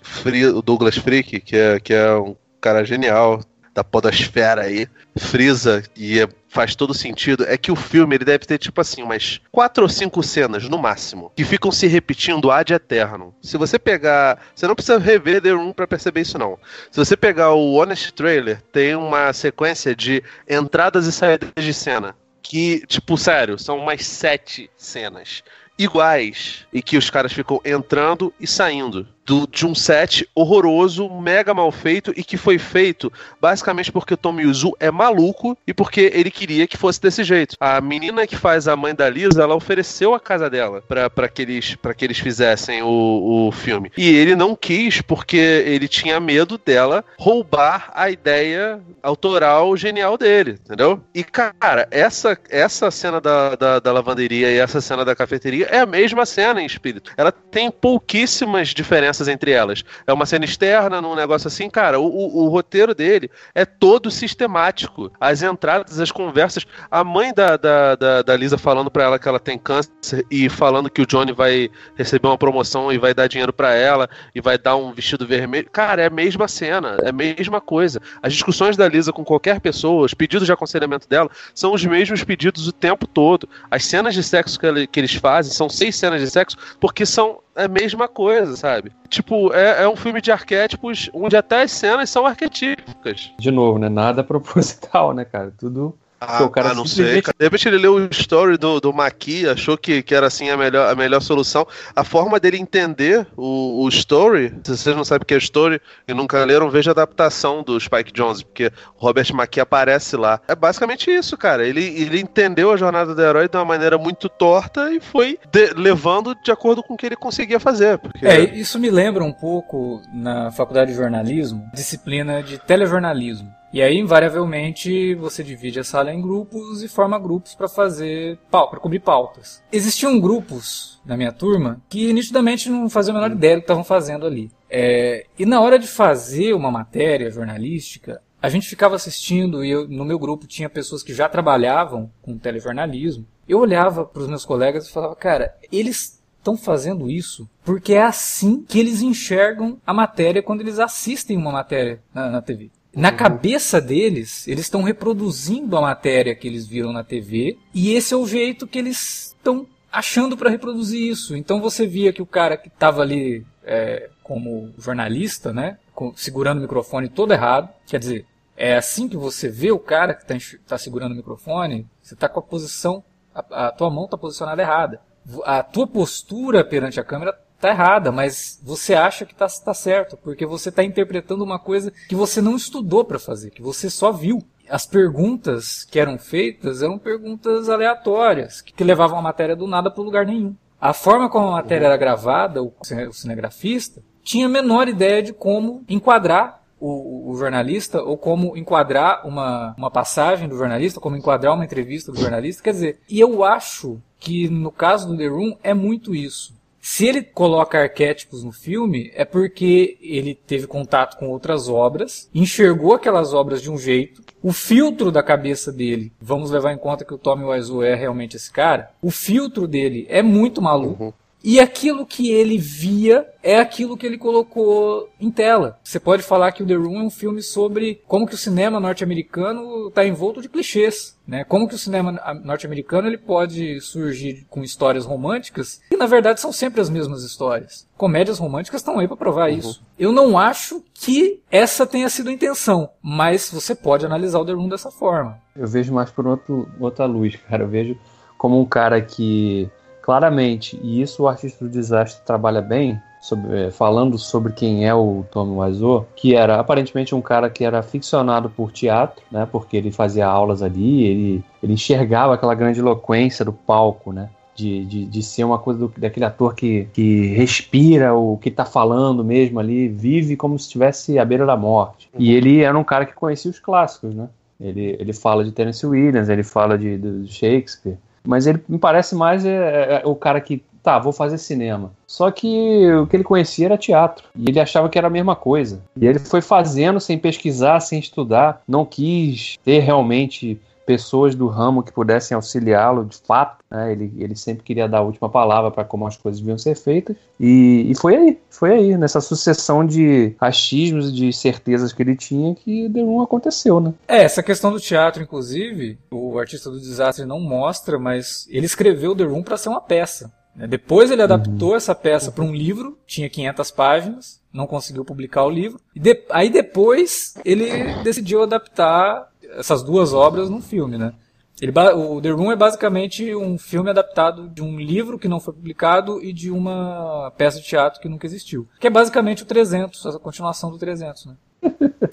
o 0.55 0.63
Douglas 0.63 0.97
Freak, 0.97 1.41
que 1.41 1.57
é, 1.57 1.81
que 1.81 1.95
é 1.95 2.15
um 2.15 2.37
cara 2.61 2.85
genial, 2.85 3.41
da 3.77 3.85
podosfera 3.85 4.63
aí, 4.63 4.89
frisa 5.19 5.83
e 5.95 6.19
é, 6.19 6.29
faz 6.49 6.75
todo 6.75 6.95
sentido, 6.95 7.45
é 7.47 7.59
que 7.59 7.71
o 7.71 7.77
filme 7.77 8.17
ele 8.17 8.25
deve 8.25 8.47
ter 8.47 8.57
tipo 8.57 8.81
assim, 8.81 9.03
umas 9.03 9.39
quatro 9.53 9.83
ou 9.83 9.89
cinco 9.89 10.23
cenas 10.23 10.67
no 10.67 10.79
máximo, 10.79 11.31
que 11.37 11.45
ficam 11.45 11.71
se 11.71 11.87
repetindo 11.87 12.51
ad 12.51 12.73
eterno. 12.73 13.35
Se 13.43 13.59
você 13.59 13.79
pegar, 13.79 14.39
você 14.55 14.67
não 14.67 14.75
precisa 14.75 14.99
rever 14.99 15.43
The 15.43 15.51
Room 15.51 15.75
para 15.75 15.87
perceber 15.87 16.23
isso 16.23 16.39
não. 16.39 16.59
Se 16.91 16.97
você 16.97 17.15
pegar 17.19 17.53
o 17.53 17.75
Honest 17.75 18.15
Trailer, 18.15 18.63
tem 18.73 18.97
uma 18.97 19.31
sequência 19.35 19.95
de 19.95 20.23
entradas 20.49 21.07
e 21.07 21.13
saídas 21.13 21.51
de 21.55 21.75
cena 21.75 22.17
que, 22.49 22.87
tipo, 22.87 23.19
sério, 23.19 23.59
são 23.59 23.79
umas 23.79 24.07
sete 24.07 24.71
cenas 24.77 25.43
iguais 25.79 26.67
e 26.73 26.81
que 26.81 26.97
os 26.97 27.11
caras 27.11 27.33
ficam 27.33 27.61
entrando 27.65 28.33
e 28.41 28.47
saindo 28.47 29.07
do, 29.27 29.47
de 29.49 29.67
um 29.67 29.75
set 29.75 30.27
horroroso, 30.33 31.11
mega 31.11 31.53
mal 31.53 31.73
feito 31.73 32.13
e 32.17 32.23
que 32.23 32.37
foi 32.37 32.59
feito 32.59 33.13
basicamente 33.41 33.91
porque 33.91 34.15
o 34.15 34.17
Tom 34.17 34.41
Yuzu 34.41 34.73
é 34.79 34.91
maluco 34.91 35.59
e 35.67 35.75
porque 35.75 36.13
ele 36.15 36.31
queria 36.31 36.67
que 36.69 36.77
fosse 36.77 37.01
desse 37.01 37.25
jeito. 37.25 37.57
A 37.59 37.81
menina 37.81 38.27
que 38.27 38.37
faz 38.37 38.69
a 38.69 38.77
mãe 38.77 38.95
da 38.95 39.11
Lisa, 39.11 39.43
ela 39.43 39.57
ofereceu 39.57 40.15
a 40.15 40.21
casa 40.21 40.49
dela 40.49 40.83
para 40.87 41.29
que 41.29 41.43
eles 41.43 41.75
para 41.75 41.93
que 41.93 42.05
eles 42.05 42.19
fizessem 42.19 42.83
o, 42.83 43.49
o 43.49 43.53
filme. 43.53 43.91
E 43.97 44.09
ele 44.15 44.37
não 44.37 44.55
quis 44.55 45.01
porque 45.01 45.37
ele 45.37 45.89
tinha 45.89 46.21
medo 46.21 46.57
dela 46.65 47.05
roubar 47.19 47.91
a 47.95 48.09
ideia 48.09 48.81
autoral 49.03 49.77
genial 49.77 50.17
dele, 50.17 50.59
entendeu? 50.65 51.03
E 51.13 51.25
cara, 51.25 51.89
essa 51.91 52.39
essa 52.49 52.91
cena 52.93 53.21
da, 53.21 53.57
da, 53.57 53.81
da 53.81 53.93
lavanderia 53.93 54.53
e 54.53 54.59
essa 54.59 54.81
cena 54.81 55.05
da 55.05 55.17
cafeteria 55.17 55.67
é 55.67 55.81
a 55.81 55.87
mesma 55.87 56.25
cena 56.25 56.63
em 56.63 56.67
espírito. 56.67 57.11
Ela 57.17 57.33
tem 57.33 57.71
pouquíssimas 57.71 58.69
diferenças 58.69 59.16
entre 59.29 59.51
elas. 59.51 59.85
É 60.07 60.13
uma 60.13 60.27
cena 60.27 60.45
externa, 60.45 61.01
num 61.01 61.15
negócio 61.15 61.49
assim, 61.49 61.71
cara, 61.71 61.99
o, 61.99 62.07
o, 62.07 62.45
o, 62.45 62.49
roteiro 62.49 62.95
dele 62.95 63.31
é 63.55 63.65
todo 63.65 64.11
sistemático. 64.11 65.11
As 65.21 65.43
entradas, 65.43 65.99
as 66.01 66.11
conversas. 66.11 66.67
A 66.91 67.03
mãe 67.03 67.33
da, 67.33 67.57
da, 67.57 67.95
da, 67.95 68.23
da 68.23 68.37
Lisa 68.37 68.59
falando 68.59 68.91
para 68.91 69.05
ela 69.05 69.19
que 69.19 69.29
ela 69.29 69.41
tem 69.41 69.59
câncer 69.59 70.25
e 70.31 70.49
falando 70.49 70.91
que 70.91 71.03
o 71.03 71.07
Johnny 71.07 71.33
vai 71.33 71.71
receber 71.95 72.29
uma 72.29 72.39
promoção 72.39 72.93
e 72.93 72.99
vai 72.99 73.15
dar 73.15 73.27
dinheiro 73.27 73.53
para 73.53 73.75
ela 73.75 74.09
e 74.35 74.41
vai 74.41 74.59
dar 74.59 74.77
um 74.77 74.93
vestido 74.93 75.27
vermelho. 75.27 75.69
Cara, 75.71 76.03
é 76.03 76.07
a 76.07 76.11
mesma 76.11 76.49
cena, 76.49 76.99
é 77.03 77.09
a 77.09 77.13
mesma 77.13 77.61
coisa. 77.61 78.01
As 78.23 78.33
discussões 78.33 78.77
da 78.77 78.89
Lisa 78.89 79.13
com 79.13 79.25
qualquer 79.25 79.61
pessoa, 79.61 80.05
os 80.05 80.15
pedidos 80.15 80.47
de 80.47 80.53
aconselhamento 80.53 81.09
dela, 81.09 81.31
são 81.55 81.73
os 81.73 81.85
mesmos 81.85 82.23
pedidos 82.23 82.69
o 82.69 82.73
tempo 82.73 83.07
todo. 83.07 83.49
As 83.71 83.85
cenas 83.85 84.15
de 84.15 84.23
sexo 84.23 84.59
que, 84.59 84.87
que 84.87 85.01
eles 85.01 85.15
fazem 85.15 85.53
são 85.53 85.69
seis 85.69 85.97
cenas 85.97 86.21
de 86.21 86.31
sexo 86.31 86.57
porque 86.81 87.07
são 87.07 87.41
a 87.57 87.69
mesma 87.69 88.07
coisa, 88.07 88.57
sabe? 88.57 88.93
Tipo, 89.09 89.53
é, 89.53 89.83
é, 89.83 89.89
um 89.89 89.97
filme 89.97 90.21
de 90.21 90.31
arquétipos 90.31 91.11
onde 91.13 91.37
até 91.37 91.63
as 91.63 91.73
cenas 91.73 92.11
são 92.11 92.27
arquetípicas. 92.27 93.33
De 93.39 93.51
novo, 93.51 93.79
né? 93.79 93.89
Nada 93.89 94.23
proposital, 94.25 95.15
né, 95.15 95.25
cara? 95.25 95.53
Tudo 95.57 95.99
ah, 96.27 96.45
o 96.45 96.51
cara 96.51 96.71
ah, 96.71 96.75
não 96.75 96.87
sei. 96.87 97.23
De 97.23 97.33
repente 97.41 97.69
ele 97.69 97.79
leu 97.79 97.95
o 97.95 98.09
story 98.11 98.57
do, 98.57 98.81
do 98.81 98.93
Maqui, 98.93 99.49
achou 99.49 99.77
que, 99.77 100.03
que 100.03 100.15
era 100.15 100.27
assim 100.27 100.51
a 100.51 100.57
melhor, 100.57 100.91
a 100.91 100.95
melhor 100.95 101.21
solução. 101.21 101.67
A 101.95 102.05
forma 102.05 102.41
dele 102.41 102.59
entender 102.59 103.27
o, 103.37 103.85
o 103.85 103.89
story, 103.89 104.55
se 104.65 104.77
vocês 104.77 104.97
não 104.97 105.05
sabem 105.05 105.23
o 105.23 105.27
que 105.27 105.35
é 105.35 105.39
story 105.39 105.81
e 106.07 106.15
nunca 106.15 106.45
leram, 106.45 106.71
veja 106.71 106.91
a 106.91 106.93
adaptação 106.93 107.63
do 107.63 107.79
Spike 107.79 108.13
Jones, 108.13 108.43
porque 108.43 108.67
o 108.99 109.05
Robert 109.05 109.33
Maqui 109.35 109.61
aparece 109.61 110.17
lá. 110.17 110.41
É 110.49 110.55
basicamente 110.55 111.11
isso, 111.11 111.37
cara. 111.37 111.67
Ele, 111.67 111.85
ele 111.85 112.21
entendeu 112.21 112.73
a 112.73 112.77
jornada 112.77 113.15
do 113.15 113.23
herói 113.23 113.49
de 113.49 113.57
uma 113.57 113.65
maneira 113.65 113.99
muito 113.99 114.29
torta 114.29 114.93
e 114.93 115.01
foi 115.01 115.39
de, 115.51 115.73
levando 115.75 116.35
de 116.43 116.51
acordo 116.51 116.83
com 116.83 116.95
o 116.95 116.97
que 116.97 117.07
ele 117.07 117.17
conseguia 117.17 117.61
fazer. 117.61 117.99
Porque... 117.99 118.27
É, 118.27 118.41
isso 118.41 118.79
me 118.79 118.91
lembra 118.91 119.25
um 119.25 119.33
pouco 119.33 120.03
na 120.13 120.51
faculdade 120.51 120.91
de 120.91 120.97
jornalismo, 120.97 121.69
disciplina 121.75 122.43
de 122.43 122.59
telejornalismo 122.59 123.55
E 123.73 123.83
aí, 123.83 123.99
invariavelmente, 123.99 125.15
você 125.17 125.43
divide 125.43 125.81
a 125.81 125.85
sala 125.85 126.13
em 126.13 126.21
grupos 126.21 126.83
e 126.83 126.89
forma 126.89 127.19
grupos 127.19 127.55
para 127.55 127.69
fazer 127.69 128.39
para 128.51 128.81
cobrir 128.81 129.01
pautas. 129.01 129.63
Existiam 129.73 130.19
grupos 130.21 131.01
na 131.05 131.17
minha 131.17 131.33
turma 131.33 131.83
que 131.89 132.13
nitidamente 132.13 132.71
não 132.71 132.89
faziam 132.89 133.17
a 133.17 133.21
menor 133.21 133.35
ideia 133.35 133.57
do 133.57 133.61
que 133.61 133.65
estavam 133.65 133.85
fazendo 133.85 134.25
ali. 134.25 134.51
É, 134.71 135.27
e 135.39 135.45
na 135.45 135.61
hora 135.61 135.79
de 135.79 135.87
fazer 135.87 136.55
uma 136.55 136.71
matéria 136.71 137.31
jornalística, 137.31 138.23
a 138.41 138.49
gente 138.49 138.69
ficava 138.69 138.95
assistindo 138.95 139.65
e 139.65 139.71
eu, 139.71 139.89
no 139.89 140.05
meu 140.05 140.19
grupo 140.19 140.47
tinha 140.47 140.69
pessoas 140.69 141.03
que 141.03 141.13
já 141.13 141.29
trabalhavam 141.29 142.11
com 142.23 142.39
telejornalismo. 142.39 143.27
Eu 143.49 143.59
olhava 143.59 144.05
para 144.05 144.23
os 144.23 144.29
meus 144.29 144.45
colegas 144.45 144.87
e 144.87 144.93
falava, 144.93 145.17
cara, 145.17 145.55
eles 145.71 146.23
estão 146.39 146.57
fazendo 146.57 147.11
isso 147.11 147.49
porque 147.65 147.95
é 147.95 148.03
assim 148.03 148.63
que 148.63 148.79
eles 148.79 149.03
enxergam 149.03 149.81
a 149.85 149.93
matéria 149.93 150.43
quando 150.43 150.61
eles 150.61 150.79
assistem 150.79 151.37
uma 151.37 151.51
matéria 151.51 152.01
na, 152.15 152.31
na 152.31 152.43
TV. 152.43 152.71
Na 152.97 153.11
uhum. 153.11 153.17
cabeça 153.17 153.79
deles, 153.79 154.49
eles 154.49 154.65
estão 154.65 154.83
reproduzindo 154.83 155.77
a 155.77 155.83
matéria 155.83 156.35
que 156.35 156.49
eles 156.49 156.67
viram 156.67 156.95
na 156.95 157.05
TV 157.05 157.59
e 157.75 157.93
esse 157.93 158.15
é 158.15 158.17
o 158.17 158.27
jeito 158.27 158.67
que 158.67 158.79
eles 158.79 159.35
estão 159.37 159.67
achando 159.93 160.35
para 160.35 160.49
reproduzir 160.49 161.03
isso. 161.03 161.37
Então 161.37 161.61
você 161.61 161.87
via 161.87 162.11
que 162.11 162.23
o 162.23 162.27
cara 162.27 162.57
que 162.57 162.69
estava 162.69 163.03
ali 163.03 163.47
é, 163.63 164.09
como 164.23 164.73
jornalista, 164.79 165.53
né, 165.53 165.77
segurando 166.17 166.59
o 166.59 166.63
microfone 166.63 167.11
todo 167.11 167.35
errado, 167.35 167.69
quer 167.87 167.99
dizer, 167.99 168.27
é 168.57 168.75
assim 168.75 169.07
que 169.07 169.17
você 169.17 169.51
vê 169.51 169.71
o 169.71 169.79
cara 169.79 170.15
que 170.15 170.23
está 170.23 170.57
tá 170.67 170.79
segurando 170.79 171.13
o 171.13 171.17
microfone, 171.17 171.87
você 172.03 172.15
está 172.15 172.31
com 172.31 172.41
a 172.41 172.43
posição, 172.43 173.05
a, 173.35 173.67
a 173.67 173.73
tua 173.73 173.91
mão 173.91 174.07
está 174.07 174.17
posicionada 174.17 174.63
errada. 174.63 175.01
A 175.45 175.63
tua 175.63 175.87
postura 175.87 176.65
perante 176.65 176.99
a 176.99 177.05
câmera 177.05 177.39
está 177.57 177.71
errada, 177.71 178.13
mas 178.13 178.61
você 178.63 178.95
acha 178.95 179.27
que 179.27 179.33
está 179.33 179.47
tá 179.49 179.75
certo, 179.75 180.17
porque 180.17 180.47
você 180.47 180.69
está 180.69 180.85
interpretando 180.85 181.43
uma 181.43 181.59
coisa 181.59 181.93
que 182.09 182.15
você 182.15 182.41
não 182.41 182.57
estudou 182.57 183.05
para 183.05 183.19
fazer, 183.19 183.51
que 183.51 183.63
você 183.63 183.91
só 183.91 184.13
viu. 184.13 184.43
As 184.69 184.85
perguntas 184.85 185.85
que 185.85 185.99
eram 185.99 186.19
feitas 186.19 186.83
eram 186.83 186.99
perguntas 186.99 187.69
aleatórias, 187.69 188.61
que, 188.61 188.73
que 188.73 188.85
levavam 188.85 189.19
a 189.19 189.23
matéria 189.23 189.55
do 189.55 189.67
nada 189.67 189.91
para 189.91 190.03
lugar 190.03 190.27
nenhum. 190.27 190.55
A 190.81 190.93
forma 190.93 191.29
como 191.29 191.49
a 191.49 191.53
matéria 191.53 191.87
era 191.87 191.97
gravada, 191.97 192.63
o 192.63 192.73
cinegrafista 193.13 194.03
tinha 194.23 194.47
a 194.47 194.51
menor 194.51 194.89
ideia 194.89 195.23
de 195.23 195.33
como 195.33 195.85
enquadrar 195.89 196.61
o, 196.81 197.31
o, 197.31 197.37
jornalista 197.37 198.03
ou 198.03 198.19
como 198.19 198.57
enquadrar 198.57 199.27
uma, 199.27 199.75
uma 199.79 199.91
passagem 199.91 200.49
do 200.49 200.59
jornalista, 200.59 201.01
como 201.01 201.17
enquadrar 201.17 201.55
uma 201.55 201.65
entrevista 201.65 202.13
do 202.13 202.21
jornalista. 202.21 202.63
Quer 202.63 202.73
dizer, 202.73 203.01
e 203.09 203.21
eu 203.21 203.45
acho 203.45 204.03
que 204.19 204.49
no 204.49 204.71
caso 204.73 205.09
do 205.09 205.17
The 205.17 205.29
Room 205.29 205.57
é 205.63 205.73
muito 205.73 206.15
isso. 206.15 206.56
Se 206.89 207.05
ele 207.05 207.21
coloca 207.21 207.81
arquétipos 207.81 208.45
no 208.45 208.53
filme, 208.53 209.11
é 209.13 209.25
porque 209.25 209.99
ele 210.01 210.37
teve 210.37 210.69
contato 210.69 211.19
com 211.19 211.29
outras 211.29 211.69
obras, 211.69 212.31
enxergou 212.33 212.95
aquelas 212.95 213.35
obras 213.35 213.61
de 213.61 213.69
um 213.69 213.77
jeito, 213.77 214.23
o 214.41 214.53
filtro 214.53 215.11
da 215.11 215.21
cabeça 215.21 215.73
dele, 215.73 216.13
vamos 216.21 216.53
levar 216.53 216.73
em 216.73 216.79
conta 216.79 217.05
que 217.05 217.13
o 217.13 217.19
Tommy 217.19 217.45
Wiseau 217.45 217.83
é 217.83 217.97
realmente 217.97 218.37
esse 218.37 218.53
cara, 218.53 218.93
o 219.03 219.11
filtro 219.11 219.67
dele 219.67 220.07
é 220.09 220.23
muito 220.23 220.63
maluco. 220.63 221.07
Uhum. 221.07 221.13
E 221.49 221.61
aquilo 221.61 222.05
que 222.05 222.33
ele 222.33 222.59
via 222.59 223.25
é 223.41 223.61
aquilo 223.61 223.97
que 223.97 224.05
ele 224.05 224.19
colocou 224.19 225.09
em 225.21 225.31
tela. 225.31 225.79
Você 225.85 226.01
pode 226.01 226.25
falar 226.25 226.51
que 226.51 226.65
o 226.65 226.67
The 226.67 226.75
Room 226.75 226.99
é 226.99 227.03
um 227.05 227.09
filme 227.11 227.41
sobre 227.41 228.03
como 228.05 228.27
que 228.27 228.35
o 228.35 228.37
cinema 228.37 228.81
norte-americano 228.81 229.87
está 229.87 230.05
envolto 230.05 230.43
de 230.43 230.49
clichês, 230.49 231.17
né? 231.25 231.45
Como 231.45 231.69
que 231.69 231.77
o 231.77 231.79
cinema 231.79 232.21
norte-americano 232.43 233.07
ele 233.07 233.17
pode 233.17 233.81
surgir 233.81 234.45
com 234.51 234.65
histórias 234.65 235.05
românticas 235.05 235.81
que 235.89 235.97
na 235.97 236.07
verdade 236.07 236.41
são 236.41 236.51
sempre 236.51 236.81
as 236.81 236.91
mesmas 236.91 237.23
histórias. 237.23 237.87
Comédias 237.97 238.41
românticas 238.41 238.81
estão 238.81 238.99
aí 238.99 239.07
para 239.07 239.17
provar 239.17 239.49
uhum. 239.49 239.57
isso. 239.57 239.87
Eu 239.97 240.11
não 240.11 240.37
acho 240.37 240.83
que 240.93 241.41
essa 241.49 241.87
tenha 241.87 242.09
sido 242.09 242.29
a 242.29 242.33
intenção, 242.33 242.91
mas 243.01 243.53
você 243.53 243.73
pode 243.73 244.05
analisar 244.05 244.41
o 244.41 244.45
The 244.45 244.53
Room 244.53 244.69
dessa 244.69 244.91
forma. 244.91 245.39
Eu 245.55 245.69
vejo 245.69 245.95
mais 245.95 246.11
por 246.11 246.27
outro, 246.27 246.69
outra 246.81 247.07
luz, 247.07 247.37
cara. 247.37 247.63
Eu 247.63 247.69
vejo 247.69 247.97
como 248.37 248.61
um 248.61 248.67
cara 248.67 249.01
que 249.01 249.71
claramente, 250.07 250.79
e 250.85 251.03
isso 251.03 251.25
o 251.25 251.29
artista 251.29 251.65
do 251.65 251.69
desastre 251.69 252.25
trabalha 252.25 252.63
bem, 252.63 252.97
sobre, 253.21 253.67
é, 253.67 253.71
falando 253.73 254.17
sobre 254.17 254.53
quem 254.53 254.87
é 254.87 254.95
o 254.95 255.25
Tommy 255.33 255.59
Wiseau, 255.59 256.07
que 256.15 256.37
era 256.37 256.61
aparentemente 256.61 257.13
um 257.13 257.21
cara 257.21 257.51
que 257.51 257.65
era 257.65 257.83
ficcionado 257.83 258.49
por 258.49 258.71
teatro, 258.71 259.21
né, 259.33 259.49
porque 259.51 259.77
ele 259.77 259.91
fazia 259.91 260.25
aulas 260.25 260.63
ali, 260.63 261.03
ele, 261.03 261.45
ele 261.61 261.73
enxergava 261.73 262.35
aquela 262.35 262.55
grande 262.55 262.79
eloquência 262.79 263.45
do 263.45 263.53
palco, 263.53 264.13
né, 264.13 264.31
de, 264.55 264.85
de, 264.85 265.07
de, 265.07 265.23
ser 265.25 265.43
uma 265.43 265.59
coisa 265.59 265.81
do, 265.81 265.93
daquele 265.99 266.25
ator 266.25 266.55
que, 266.55 266.87
que 266.93 267.35
respira 267.35 268.15
o 268.15 268.39
que 268.39 268.49
está 268.49 268.65
falando 268.65 269.25
mesmo 269.25 269.59
ali, 269.59 269.89
vive 269.89 270.37
como 270.37 270.57
se 270.57 270.67
estivesse 270.67 271.19
à 271.19 271.25
beira 271.25 271.45
da 271.45 271.57
morte. 271.57 272.09
Uhum. 272.15 272.21
E 272.21 272.33
ele 272.33 272.61
era 272.61 272.79
um 272.79 272.85
cara 272.85 273.05
que 273.05 273.13
conhecia 273.13 273.51
os 273.51 273.59
clássicos, 273.59 274.15
né? 274.15 274.29
Ele, 274.61 274.97
ele 275.01 275.13
fala 275.13 275.45
de 275.45 275.51
Tennessee 275.51 275.89
Williams, 275.89 276.29
ele 276.29 276.45
fala 276.45 276.79
de, 276.79 276.97
de 276.97 277.27
Shakespeare. 277.27 277.99
Mas 278.27 278.47
ele 278.47 278.63
me 278.69 278.79
parece 278.79 279.15
mais 279.15 279.45
é, 279.45 279.51
é, 279.51 280.03
é, 280.03 280.07
o 280.07 280.15
cara 280.15 280.41
que, 280.41 280.63
tá, 280.83 280.99
vou 280.99 281.13
fazer 281.13 281.39
cinema. 281.39 281.93
Só 282.07 282.31
que 282.31 282.91
o 282.93 283.07
que 283.07 283.17
ele 283.17 283.25
conhecia 283.25 283.67
era 283.67 283.79
teatro. 283.79 284.25
E 284.35 284.49
ele 284.49 284.61
achava 284.61 284.89
que 284.89 284.99
era 284.99 285.07
a 285.07 285.11
mesma 285.11 285.37
coisa. 285.37 285.81
E 286.01 286.07
ele 286.07 286.19
foi 286.19 286.41
fazendo 286.41 287.01
sem 287.01 287.19
pesquisar, 287.19 287.81
sem 287.81 287.99
estudar. 287.99 288.63
Não 288.67 288.85
quis 288.85 289.57
ter 289.65 289.81
realmente 289.81 290.61
pessoas 290.87 291.35
do 291.35 291.49
ramo 291.49 291.83
que 291.83 291.93
pudessem 291.93 292.35
auxiliá-lo 292.35 293.05
de 293.05 293.19
fato. 293.19 293.65
Né? 293.71 293.93
Ele, 293.93 294.13
ele 294.17 294.37
sempre 294.37 294.63
queria 294.63 294.89
dar 294.89 294.99
a 294.99 295.03
última 295.03 295.29
palavra 295.29 295.71
para 295.71 295.85
como 295.85 296.07
as 296.07 296.17
coisas 296.17 296.41
deviam 296.41 296.57
ser 296.57 296.77
feitas. 296.77 297.17
E, 297.39 297.91
e 297.91 297.95
foi 297.97 298.17
aí, 298.17 298.39
foi 298.49 298.73
aí, 298.73 298.97
nessa 298.97 299.21
sucessão 299.21 299.85
de 299.85 300.35
achismos, 300.41 301.13
de 301.13 301.33
certezas 301.33 301.93
que 301.93 302.03
ele 302.03 302.17
tinha, 302.17 302.55
que 302.55 302.89
The 302.89 303.01
Room 303.01 303.21
aconteceu, 303.21 303.81
né? 303.81 303.93
É, 304.07 304.23
essa 304.23 304.43
questão 304.43 304.71
do 304.71 304.81
teatro, 304.81 305.23
inclusive, 305.23 305.99
o 306.11 306.39
artista 306.39 306.71
do 306.71 306.79
desastre 306.79 307.27
não 307.27 307.41
mostra, 307.41 307.99
mas 307.99 308.47
ele 308.49 308.65
escreveu 308.65 309.15
The 309.15 309.25
Room 309.25 309.43
para 309.43 309.57
ser 309.57 309.69
uma 309.69 309.81
peça. 309.81 310.33
Né? 310.55 310.67
Depois 310.67 311.11
ele 311.11 311.23
adaptou 311.23 311.71
uhum. 311.71 311.77
essa 311.77 311.95
peça 311.95 312.33
para 312.33 312.45
um 312.45 312.55
livro, 312.55 312.97
tinha 313.07 313.29
500 313.29 313.71
páginas, 313.73 314.41
não 314.53 314.67
conseguiu 314.67 315.05
publicar 315.05 315.45
o 315.45 315.51
livro. 315.51 315.79
E 315.95 316.01
de, 316.01 316.25
aí 316.31 316.49
depois 316.49 317.35
ele 317.45 318.03
decidiu 318.03 318.43
adaptar 318.43 319.31
essas 319.53 319.83
duas 319.83 320.13
obras 320.13 320.51
num 320.51 320.61
filme, 320.61 320.99
né? 320.99 321.13
Ele, 321.61 321.73
o 321.95 322.21
The 322.21 322.31
Room 322.31 322.53
é 322.53 322.57
basicamente 322.57 323.35
um 323.35 323.57
filme 323.57 323.89
adaptado 323.89 324.49
de 324.49 324.63
um 324.63 324.79
livro 324.79 325.19
que 325.19 325.27
não 325.27 325.41
foi 325.41 325.55
publicado 325.55 326.23
e 326.23 326.33
de 326.33 326.51
uma 326.51 327.33
peça 327.39 327.59
de 327.59 327.67
teatro 327.67 328.01
que 328.01 328.09
nunca 328.09 328.27
existiu. 328.27 328.69
Que 328.79 328.89
é 328.89 328.91
basicamente 328.91 329.43
o 329.43 329.47
300, 329.47 330.07
a 330.07 330.19
continuação 330.19 330.71
do 330.71 330.79
300, 330.79 331.27
né? 331.27 331.37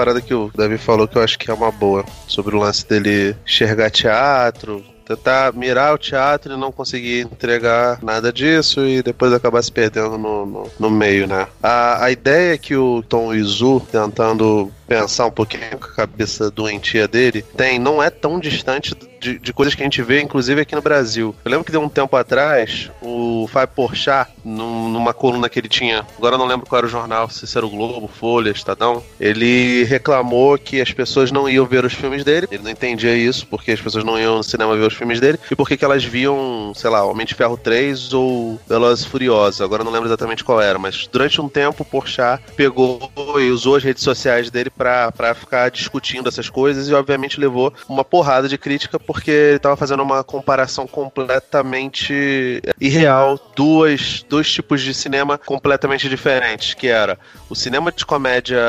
parada 0.00 0.22
que 0.22 0.32
o 0.32 0.50
Davi 0.54 0.78
falou 0.78 1.06
que 1.06 1.16
eu 1.16 1.22
acho 1.22 1.38
que 1.38 1.50
é 1.50 1.54
uma 1.54 1.70
boa. 1.70 2.06
Sobre 2.26 2.56
o 2.56 2.58
lance 2.58 2.88
dele 2.88 3.36
enxergar 3.44 3.90
teatro, 3.90 4.82
tentar 5.04 5.52
mirar 5.52 5.94
o 5.94 5.98
teatro 5.98 6.54
e 6.54 6.56
não 6.56 6.72
conseguir 6.72 7.20
entregar 7.20 7.98
nada 8.02 8.32
disso 8.32 8.86
e 8.86 9.02
depois 9.02 9.30
acabar 9.32 9.60
se 9.62 9.70
perdendo 9.70 10.16
no, 10.16 10.46
no, 10.46 10.70
no 10.78 10.90
meio, 10.90 11.26
né? 11.26 11.46
A, 11.62 12.04
a 12.04 12.10
ideia 12.10 12.56
que 12.56 12.74
o 12.74 13.02
Tom 13.02 13.34
Izu, 13.34 13.80
tentando 13.92 14.72
pensar 14.86 15.26
um 15.26 15.30
pouquinho 15.30 15.78
com 15.78 15.84
a 15.84 15.94
cabeça 15.94 16.50
doentia 16.50 17.06
dele, 17.06 17.42
tem, 17.56 17.78
não 17.78 18.02
é 18.02 18.08
tão 18.08 18.40
distante 18.40 18.94
de, 19.20 19.38
de, 19.38 19.52
coisas 19.52 19.74
que 19.74 19.82
a 19.82 19.84
gente 19.84 20.02
vê, 20.02 20.20
inclusive 20.20 20.60
aqui 20.60 20.74
no 20.74 20.82
Brasil. 20.82 21.34
Eu 21.44 21.50
lembro 21.50 21.64
que 21.64 21.72
deu 21.72 21.80
um 21.80 21.88
tempo 21.88 22.16
atrás, 22.16 22.90
o 23.02 23.46
Fábio 23.52 23.74
Porchat, 23.74 24.30
num, 24.44 24.88
numa 24.88 25.12
coluna 25.12 25.48
que 25.48 25.58
ele 25.58 25.68
tinha, 25.68 26.06
agora 26.16 26.34
eu 26.34 26.38
não 26.38 26.46
lembro 26.46 26.66
qual 26.66 26.78
era 26.78 26.86
o 26.86 26.90
jornal, 26.90 27.28
se 27.28 27.56
era 27.56 27.66
o 27.66 27.70
Globo, 27.70 28.08
Folha, 28.08 28.50
Estadão, 28.50 29.02
ele 29.20 29.84
reclamou 29.84 30.56
que 30.56 30.80
as 30.80 30.92
pessoas 30.92 31.30
não 31.30 31.48
iam 31.48 31.66
ver 31.66 31.84
os 31.84 31.92
filmes 31.92 32.24
dele, 32.24 32.48
ele 32.50 32.62
não 32.62 32.70
entendia 32.70 33.14
isso, 33.14 33.46
porque 33.46 33.72
as 33.72 33.80
pessoas 33.80 34.04
não 34.04 34.18
iam 34.18 34.38
no 34.38 34.42
cinema 34.42 34.76
ver 34.76 34.86
os 34.86 34.94
filmes 34.94 35.20
dele, 35.20 35.38
e 35.50 35.54
porque 35.54 35.76
que 35.76 35.84
elas 35.84 36.04
viam, 36.04 36.72
sei 36.74 36.88
lá, 36.88 37.04
Homem 37.04 37.26
de 37.26 37.34
Ferro 37.34 37.56
3 37.56 38.12
ou 38.14 38.58
Velozes 38.66 39.04
Furiosos, 39.04 39.60
agora 39.60 39.82
eu 39.82 39.84
não 39.84 39.92
lembro 39.92 40.08
exatamente 40.08 40.42
qual 40.42 40.60
era, 40.60 40.78
mas 40.78 41.06
durante 41.06 41.40
um 41.40 41.48
tempo 41.48 41.82
o 41.82 41.86
Porchat 41.86 42.42
pegou 42.56 43.10
e 43.38 43.50
usou 43.50 43.76
as 43.76 43.84
redes 43.84 44.02
sociais 44.02 44.50
dele 44.50 44.70
pra 44.70 45.34
ficar 45.34 45.70
discutindo 45.70 46.28
essas 46.28 46.48
coisas 46.48 46.88
e, 46.88 46.94
obviamente, 46.94 47.40
levou 47.40 47.72
uma 47.88 48.04
porrada 48.04 48.48
de 48.48 48.56
crítica 48.56 48.98
porque 49.12 49.30
ele 49.32 49.58
tava 49.58 49.76
fazendo 49.76 50.04
uma 50.04 50.22
comparação 50.22 50.86
completamente 50.86 52.62
irreal, 52.80 53.40
duas, 53.56 54.24
dois 54.28 54.48
tipos 54.52 54.80
de 54.82 54.94
cinema 54.94 55.36
completamente 55.36 56.08
diferentes, 56.08 56.74
que 56.74 56.86
era 56.86 57.18
o 57.50 57.54
cinema 57.54 57.90
de 57.90 58.06
comédia 58.06 58.60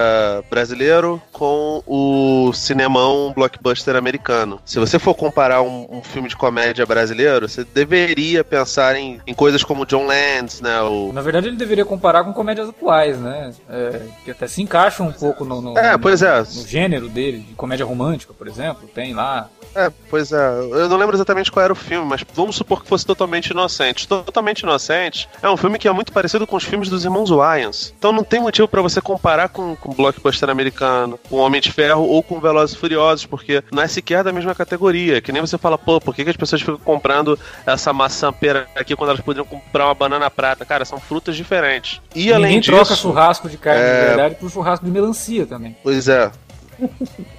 brasileiro 0.49 1.21
com 1.31 1.83
o 1.85 2.51
cinemão 2.53 3.31
blockbuster 3.33 3.95
americano. 3.95 4.59
Se 4.65 4.79
você 4.79 4.97
for 4.97 5.13
comparar 5.13 5.61
um, 5.61 5.87
um 5.89 6.01
filme 6.01 6.27
de 6.27 6.35
comédia 6.35 6.85
brasileiro, 6.85 7.47
você 7.47 7.63
deveria 7.63 8.43
pensar 8.43 8.95
em, 8.95 9.21
em 9.25 9.33
coisas 9.33 9.63
como 9.63 9.85
John 9.85 10.05
Landis, 10.05 10.61
né? 10.61 10.81
O... 10.81 11.13
Na 11.13 11.21
verdade, 11.21 11.47
ele 11.47 11.57
deveria 11.57 11.85
comparar 11.85 12.23
com 12.23 12.33
comédias 12.33 12.69
atuais, 12.69 13.19
né? 13.19 13.51
É, 13.69 14.01
que 14.25 14.31
até 14.31 14.47
se 14.47 14.61
encaixam 14.61 15.07
um 15.07 15.11
pouco 15.11 15.45
no, 15.45 15.61
no, 15.61 15.77
é, 15.77 15.97
pois 15.97 16.21
é. 16.21 16.39
no 16.39 16.67
gênero 16.67 17.07
dele, 17.07 17.39
de 17.39 17.53
comédia 17.53 17.85
romântica, 17.85 18.33
por 18.33 18.47
exemplo. 18.47 18.89
Tem 18.93 19.13
lá 19.13 19.49
é, 19.75 19.91
pois 20.09 20.31
é. 20.31 20.59
Eu 20.59 20.89
não 20.89 20.97
lembro 20.97 21.15
exatamente 21.15 21.51
qual 21.51 21.63
era 21.63 21.73
o 21.73 21.75
filme, 21.75 22.05
mas 22.05 22.23
vamos 22.33 22.55
supor 22.55 22.81
que 22.81 22.89
fosse 22.89 23.05
Totalmente 23.05 23.47
Inocente. 23.47 24.07
Totalmente 24.07 24.61
Inocente 24.61 25.29
é 25.41 25.49
um 25.49 25.57
filme 25.57 25.79
que 25.79 25.87
é 25.87 25.91
muito 25.91 26.11
parecido 26.11 26.45
com 26.45 26.55
os 26.55 26.63
filmes 26.63 26.89
dos 26.89 27.05
irmãos 27.05 27.29
Wayans. 27.29 27.93
Então 27.97 28.11
não 28.11 28.23
tem 28.23 28.41
motivo 28.41 28.67
para 28.71 28.81
você 28.81 29.01
comparar 29.01 29.49
com, 29.49 29.75
com 29.75 29.93
Blockbuster 29.93 30.49
americano, 30.49 31.19
com 31.29 31.35
Homem 31.35 31.59
de 31.59 31.71
Ferro 31.71 32.03
ou 32.03 32.23
com 32.23 32.39
Velozes 32.39 32.75
e 32.75 32.79
Furiosos, 32.79 33.25
porque 33.25 33.61
não 33.71 33.83
é 33.83 33.87
sequer 33.87 34.23
da 34.23 34.31
mesma 34.31 34.55
categoria. 34.55 35.21
Que 35.21 35.31
nem 35.31 35.41
você 35.41 35.57
fala, 35.57 35.77
pô, 35.77 35.99
por 35.99 36.15
que, 36.15 36.23
que 36.23 36.29
as 36.29 36.37
pessoas 36.37 36.61
ficam 36.61 36.77
comprando 36.77 37.37
essa 37.65 37.91
maçã 37.91 38.31
pera 38.31 38.67
aqui 38.75 38.95
quando 38.95 39.09
elas 39.09 39.21
poderiam 39.21 39.45
comprar 39.45 39.85
uma 39.85 39.93
banana 39.93 40.29
prata? 40.29 40.65
Cara, 40.65 40.85
são 40.85 40.99
frutas 40.99 41.35
diferentes. 41.35 42.01
E 42.15 42.19
Ninguém 42.19 42.33
além 42.33 42.59
disso... 42.59 42.71
troca 42.71 42.95
churrasco 42.95 43.49
de 43.49 43.57
carne 43.57 43.81
é... 43.81 43.99
de 43.99 44.07
verdade 44.07 44.35
por 44.35 44.49
churrasco 44.49 44.85
de 44.85 44.91
melancia 44.91 45.45
também. 45.45 45.75
Pois 45.83 46.07
é. 46.07 46.31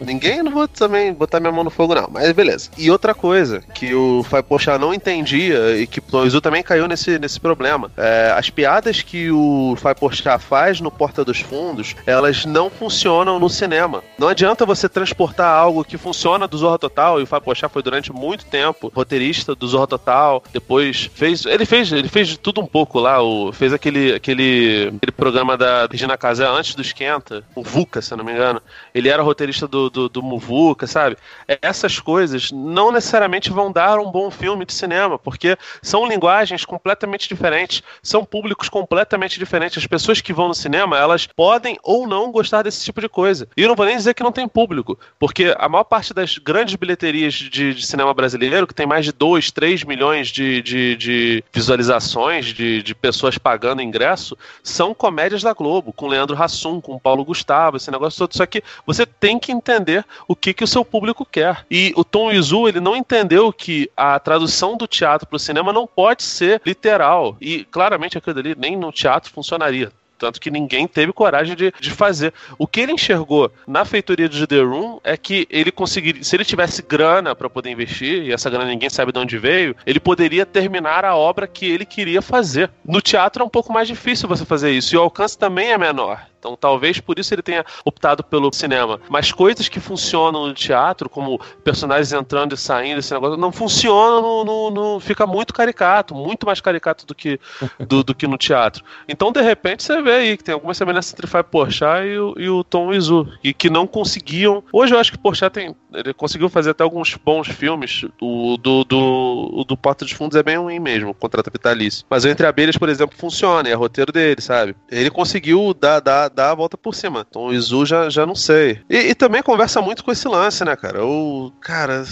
Ninguém, 0.01 0.43
não 0.43 0.53
vou 0.53 0.69
também 0.69 1.13
botar 1.13 1.41
minha 1.41 1.53
mão 1.53 1.65
no 1.65 1.71
fogo, 1.71 1.95
não. 1.95 2.09
Mas 2.11 2.31
beleza. 2.33 2.71
E 2.77 2.91
outra 2.91 3.15
coisa 3.15 3.63
que 3.75 3.95
o 3.95 4.23
Fai 4.25 4.43
Pochá 4.43 4.79
não 4.79 4.93
entendia 4.93 5.77
e 5.77 5.87
que 5.87 6.03
o 6.13 6.25
Izu 6.25 6.41
também 6.41 6.63
caiu 6.63 6.87
nesse, 6.87 7.19
nesse 7.19 7.41
problema. 7.41 7.91
É, 7.97 8.35
as 8.37 8.51
piadas 8.51 9.03
que 9.03 9.31
o 9.31 9.75
Fai 9.77 9.95
Pochá 9.95 10.39
faz 10.39 10.81
no 10.81 10.91
Porta 10.91 11.25
dos 11.25 11.41
Fundos, 11.41 11.95
elas 12.07 12.45
não 12.45 12.71
funcionam 12.71 13.39
no 13.39 13.49
cinema. 13.49 14.03
Não 14.19 14.29
adianta 14.29 14.67
você 14.67 14.89
transportar 14.89 15.53
algo 15.53 15.85
que 15.85 15.99
funciona 15.99 16.47
do 16.47 16.59
Zorra 16.59 16.79
Total, 16.79 17.21
e 17.21 17.23
o 17.25 17.27
Fai 17.27 17.41
Pochá 17.41 17.69
foi 17.69 17.83
durante 17.83 18.13
muito 18.13 18.45
tempo 18.47 18.93
roteirista 18.95 19.55
do 19.55 19.67
Zorra 19.67 19.87
Total, 19.87 20.43
depois 20.53 21.11
fez... 21.15 21.45
Ele 21.47 21.65
fez, 21.65 21.93
ele 21.93 22.09
fez 22.09 22.29
de 22.29 22.39
tudo 22.39 22.61
um 22.61 22.67
pouco 22.67 22.99
lá, 22.99 23.23
o, 23.23 23.53
fez 23.53 23.73
aquele, 23.73 24.15
aquele, 24.15 24.93
aquele 24.97 25.13
programa 25.13 25.57
da 25.57 25.87
Regina 25.91 26.17
Casé 26.17 26.47
antes 26.47 26.75
do 26.75 26.83
Esquenta, 26.83 27.45
o 27.55 27.63
VUCA, 27.63 28.03
se 28.03 28.15
não 28.15 28.25
me 28.25 28.33
engano. 28.33 28.61
Ele 28.95 29.09
era 29.09 29.23
roteirista 29.33 29.67
do, 29.67 29.91
do, 29.91 30.09
do 30.09 30.23
Muvuca, 30.23 30.87
sabe? 30.87 31.17
Essas 31.61 31.99
coisas 31.99 32.51
não 32.53 32.93
necessariamente 32.93 33.51
vão 33.51 33.73
dar 33.73 33.99
um 33.99 34.11
bom 34.11 34.31
filme 34.31 34.65
de 34.65 34.73
cinema, 34.73 35.19
porque 35.19 35.57
são 35.83 36.07
linguagens 36.07 36.65
completamente 36.65 37.29
diferentes, 37.29 37.83
são 38.03 38.25
públicos 38.25 38.69
completamente 38.69 39.39
diferentes. 39.39 39.79
As 39.79 39.87
pessoas 39.87 40.21
que 40.21 40.33
vão 40.33 40.49
no 40.49 40.55
cinema, 40.55 40.99
elas 40.99 41.27
podem 41.27 41.79
ou 41.83 42.07
não 42.07 42.31
gostar 42.31 42.63
desse 42.63 42.85
tipo 42.85 43.01
de 43.01 43.09
coisa. 43.09 43.49
E 43.57 43.63
eu 43.63 43.69
não 43.69 43.75
vou 43.75 43.87
nem 43.87 43.97
dizer 43.97 44.15
que 44.15 44.23
não 44.23 44.33
tem 44.33 44.47
público, 44.47 44.99
porque 45.19 45.55
a 45.59 45.69
maior 45.69 45.85
parte 45.85 46.15
das 46.15 46.39
grandes 46.39 46.75
bilheterias 46.75 47.35
de, 47.35 47.75
de 47.75 47.87
cinema 47.87 48.13
brasileiro, 48.15 48.67
que 48.67 48.75
tem 48.75 48.87
mais 48.87 49.05
de 49.05 49.13
2, 49.13 49.51
3 49.51 49.85
milhões 49.85 50.29
de, 50.29 50.63
de, 50.63 50.97
de 50.97 51.45
visualizações, 51.53 52.47
de, 52.47 52.83
de 52.83 52.95
pessoas 52.95 53.39
pagando 53.39 53.83
ingresso, 53.83 54.37
são 54.63 54.95
comédias 54.95 55.43
da 55.43 55.53
Globo, 55.53 55.93
com 55.93 56.07
Leandro 56.07 56.41
Hassum, 56.41 56.81
com 56.81 56.99
Paulo 56.99 57.25
Gustavo, 57.25 57.77
esse 57.77 57.91
negócio 57.91 58.19
todo. 58.19 58.37
Só 58.37 58.47
que 58.47 58.63
você 58.87 59.07
tem 59.19 59.39
que 59.39 59.53
entender 59.53 60.05
o 60.27 60.35
que, 60.35 60.53
que 60.53 60.65
o 60.65 60.67
seu 60.67 60.85
público 60.85 61.25
quer. 61.25 61.65
E 61.71 61.93
o 61.97 62.05
Tom 62.05 62.31
Izu, 62.31 62.69
ele 62.69 62.81
não 62.81 62.97
entendeu 62.97 63.53
que 63.53 63.91
a 63.97 64.19
tradução 64.19 64.77
do 64.77 64.87
teatro 64.87 65.27
para 65.27 65.37
o 65.37 65.41
cinema 65.41 65.73
não 65.73 65.87
pode 65.87 66.23
ser 66.23 66.61
literal. 66.65 67.37
E 67.41 67.65
claramente 67.65 68.19
aquilo 68.19 68.39
ali 68.39 68.55
nem 68.57 68.77
no 68.77 68.93
teatro 68.93 69.31
funcionaria. 69.31 69.93
Tanto 70.23 70.41
que 70.41 70.53
ninguém 70.53 70.87
teve 70.87 71.13
coragem 71.13 71.57
de, 71.57 71.75
de 71.81 71.91
fazer. 71.91 72.33
O 72.57 72.65
que 72.65 72.81
ele 72.81 72.93
enxergou 72.93 73.51
na 73.67 73.85
feitoria 73.85 74.29
de 74.29 74.47
The 74.47 74.61
Room 74.61 75.01
é 75.03 75.17
que 75.17 75.49
ele 75.51 75.73
conseguiria, 75.73 76.23
se 76.23 76.37
ele 76.37 76.45
tivesse 76.45 76.81
grana 76.81 77.35
para 77.35 77.51
poder 77.51 77.71
investir, 77.71 78.23
e 78.23 78.33
essa 78.33 78.49
grana 78.49 78.67
ninguém 78.67 78.89
sabe 78.89 79.11
de 79.11 79.19
onde 79.19 79.37
veio, 79.37 79.75
ele 79.85 79.99
poderia 79.99 80.47
terminar 80.47 81.05
a 81.05 81.17
obra 81.17 81.49
que 81.49 81.67
ele 81.67 81.85
queria 81.85 82.23
fazer. 82.23 82.71
No 82.85 83.01
teatro 83.01 83.43
é 83.43 83.47
um 83.47 83.49
pouco 83.49 83.73
mais 83.73 83.89
difícil 83.89 84.29
você 84.29 84.45
fazer 84.45 84.71
isso, 84.71 84.95
e 84.95 84.97
o 84.99 85.03
alcance 85.03 85.37
também 85.37 85.73
é 85.73 85.77
menor. 85.79 86.25
Então 86.43 86.57
talvez 86.57 86.99
por 86.99 87.21
isso 87.21 87.33
ele 87.33 87.41
tenha 87.41 87.65
optado 87.85 88.25
pelo 88.25 88.53
cinema. 88.53 89.01
Mas 89.09 89.31
coisas 89.31 89.69
que 89.69 89.79
funcionam 89.79 90.49
no 90.49 90.55
teatro, 90.55 91.09
como 91.09 91.41
personagens 91.63 92.13
entrando 92.13 92.55
e 92.55 92.59
saindo, 92.59 92.99
esse 92.99 93.15
negócio, 93.15 93.37
não 93.37 93.53
funciona 93.53 94.21
no, 94.21 94.45
no, 94.45 94.71
no 94.71 95.01
fica 95.01 95.25
muito 95.25 95.55
caricato, 95.55 96.17
muito 96.17 96.45
mais 96.45 96.61
caricato 96.61 97.07
do 97.07 97.15
que, 97.15 97.39
do, 97.87 98.03
do, 98.03 98.13
que 98.13 98.27
no 98.27 98.37
teatro. 98.37 98.83
Então, 99.09 99.31
de 99.31 99.41
repente, 99.41 99.85
você 99.85 100.03
vê 100.03 100.13
aí 100.13 100.37
que 100.37 100.43
tem 100.43 100.53
alguma 100.53 100.75
semelhança 100.75 101.15
entre 101.15 101.29
Fábio 101.29 101.51
Porchat 101.53 102.05
e 102.05 102.19
o, 102.19 102.35
e 102.37 102.49
o 102.49 102.65
Tom 102.65 102.93
Izu. 102.93 103.29
E 103.45 103.55
que 103.55 103.71
não 103.71 103.87
conseguiam. 103.87 104.65
Hoje 104.73 104.95
eu 104.95 104.99
acho 104.99 105.13
que 105.13 105.19
Porchat 105.19 105.53
tem. 105.53 105.77
Ele 105.95 106.13
conseguiu 106.13 106.49
fazer 106.49 106.71
até 106.71 106.83
alguns 106.83 107.15
bons 107.15 107.49
filmes. 107.49 108.05
O 108.21 108.57
do, 108.57 108.83
do, 108.83 109.51
o 109.53 109.65
do 109.65 109.77
Porta 109.77 110.05
dos 110.05 110.13
Fundos 110.13 110.37
é 110.37 110.43
bem 110.43 110.57
ruim 110.57 110.81
mesmo, 110.81 111.15
contrato 111.15 111.51
vitalício. 111.53 112.05
Mas 112.11 112.25
o 112.25 112.29
Entre 112.29 112.47
Abelhas, 112.47 112.77
por 112.77 112.89
exemplo, 112.89 113.17
funciona, 113.17 113.69
é 113.69 113.75
roteiro 113.75 114.11
dele, 114.11 114.41
sabe? 114.41 114.75
Ele 114.91 115.11
conseguiu 115.11 115.75
dar, 115.75 116.01
dar 116.01 116.32
dar 116.35 116.51
a 116.51 116.55
volta 116.55 116.77
por 116.77 116.95
cima. 116.95 117.27
Então 117.29 117.47
o 117.47 117.55
Izu 117.55 117.87
já, 117.87 118.09
já 118.09 118.27
não 118.27 118.35
sei. 118.35 118.81
E, 118.89 118.97
e 118.97 119.15
também 119.15 119.43
conversa 119.43 119.81
muito 119.81 120.05
com 120.05 120.11
esse 120.11 120.27
lance, 120.29 120.65
né, 120.65 120.75
cara? 120.77 120.99
Eu, 120.99 121.53
cara, 121.61 122.05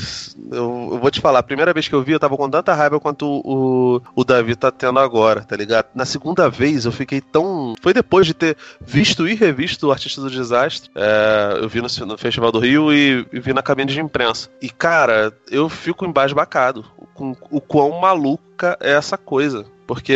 eu, 0.50 0.88
eu, 0.92 0.98
vou 0.98 1.10
te 1.10 1.20
falar, 1.20 1.40
a 1.40 1.42
primeira 1.42 1.72
vez 1.72 1.88
que 1.88 1.94
eu 1.94 2.02
vi, 2.02 2.12
eu 2.12 2.20
tava 2.20 2.36
com 2.36 2.48
tanta 2.48 2.74
raiva 2.74 3.00
quanto 3.00 3.26
o, 3.26 3.96
o, 3.96 4.02
o 4.14 4.24
Davi 4.24 4.54
tá 4.56 4.70
tendo 4.70 4.98
agora, 4.98 5.42
tá 5.42 5.56
ligado? 5.56 5.86
Na 5.94 6.04
segunda 6.04 6.48
vez 6.48 6.84
eu 6.84 6.92
fiquei 6.92 7.20
tão. 7.20 7.74
Foi 7.80 7.92
depois 7.92 8.26
de 8.26 8.34
ter 8.34 8.56
visto 8.80 9.28
e 9.28 9.34
revisto 9.34 9.88
o 9.88 9.92
Artista 9.92 10.20
do 10.20 10.30
Desastre. 10.30 10.90
É, 10.94 11.58
eu 11.60 11.68
vi 11.68 11.80
no, 11.80 12.06
no, 12.06 12.18
Festival 12.18 12.52
do 12.52 12.58
Rio 12.58 12.92
e, 12.92 13.26
e, 13.32 13.40
vi 13.40 13.52
na 13.52 13.62
cabine 13.62 13.92
de 13.92 14.00
imprensa. 14.00 14.48
E, 14.60 14.68
cara, 14.68 15.32
eu 15.50 15.68
fico 15.68 16.04
embasbacado 16.04 16.84
com 17.14 17.36
o 17.50 17.60
quão 17.60 18.00
maluca 18.00 18.76
é 18.80 18.92
essa 18.92 19.16
coisa. 19.16 19.66
Porque 19.90 20.14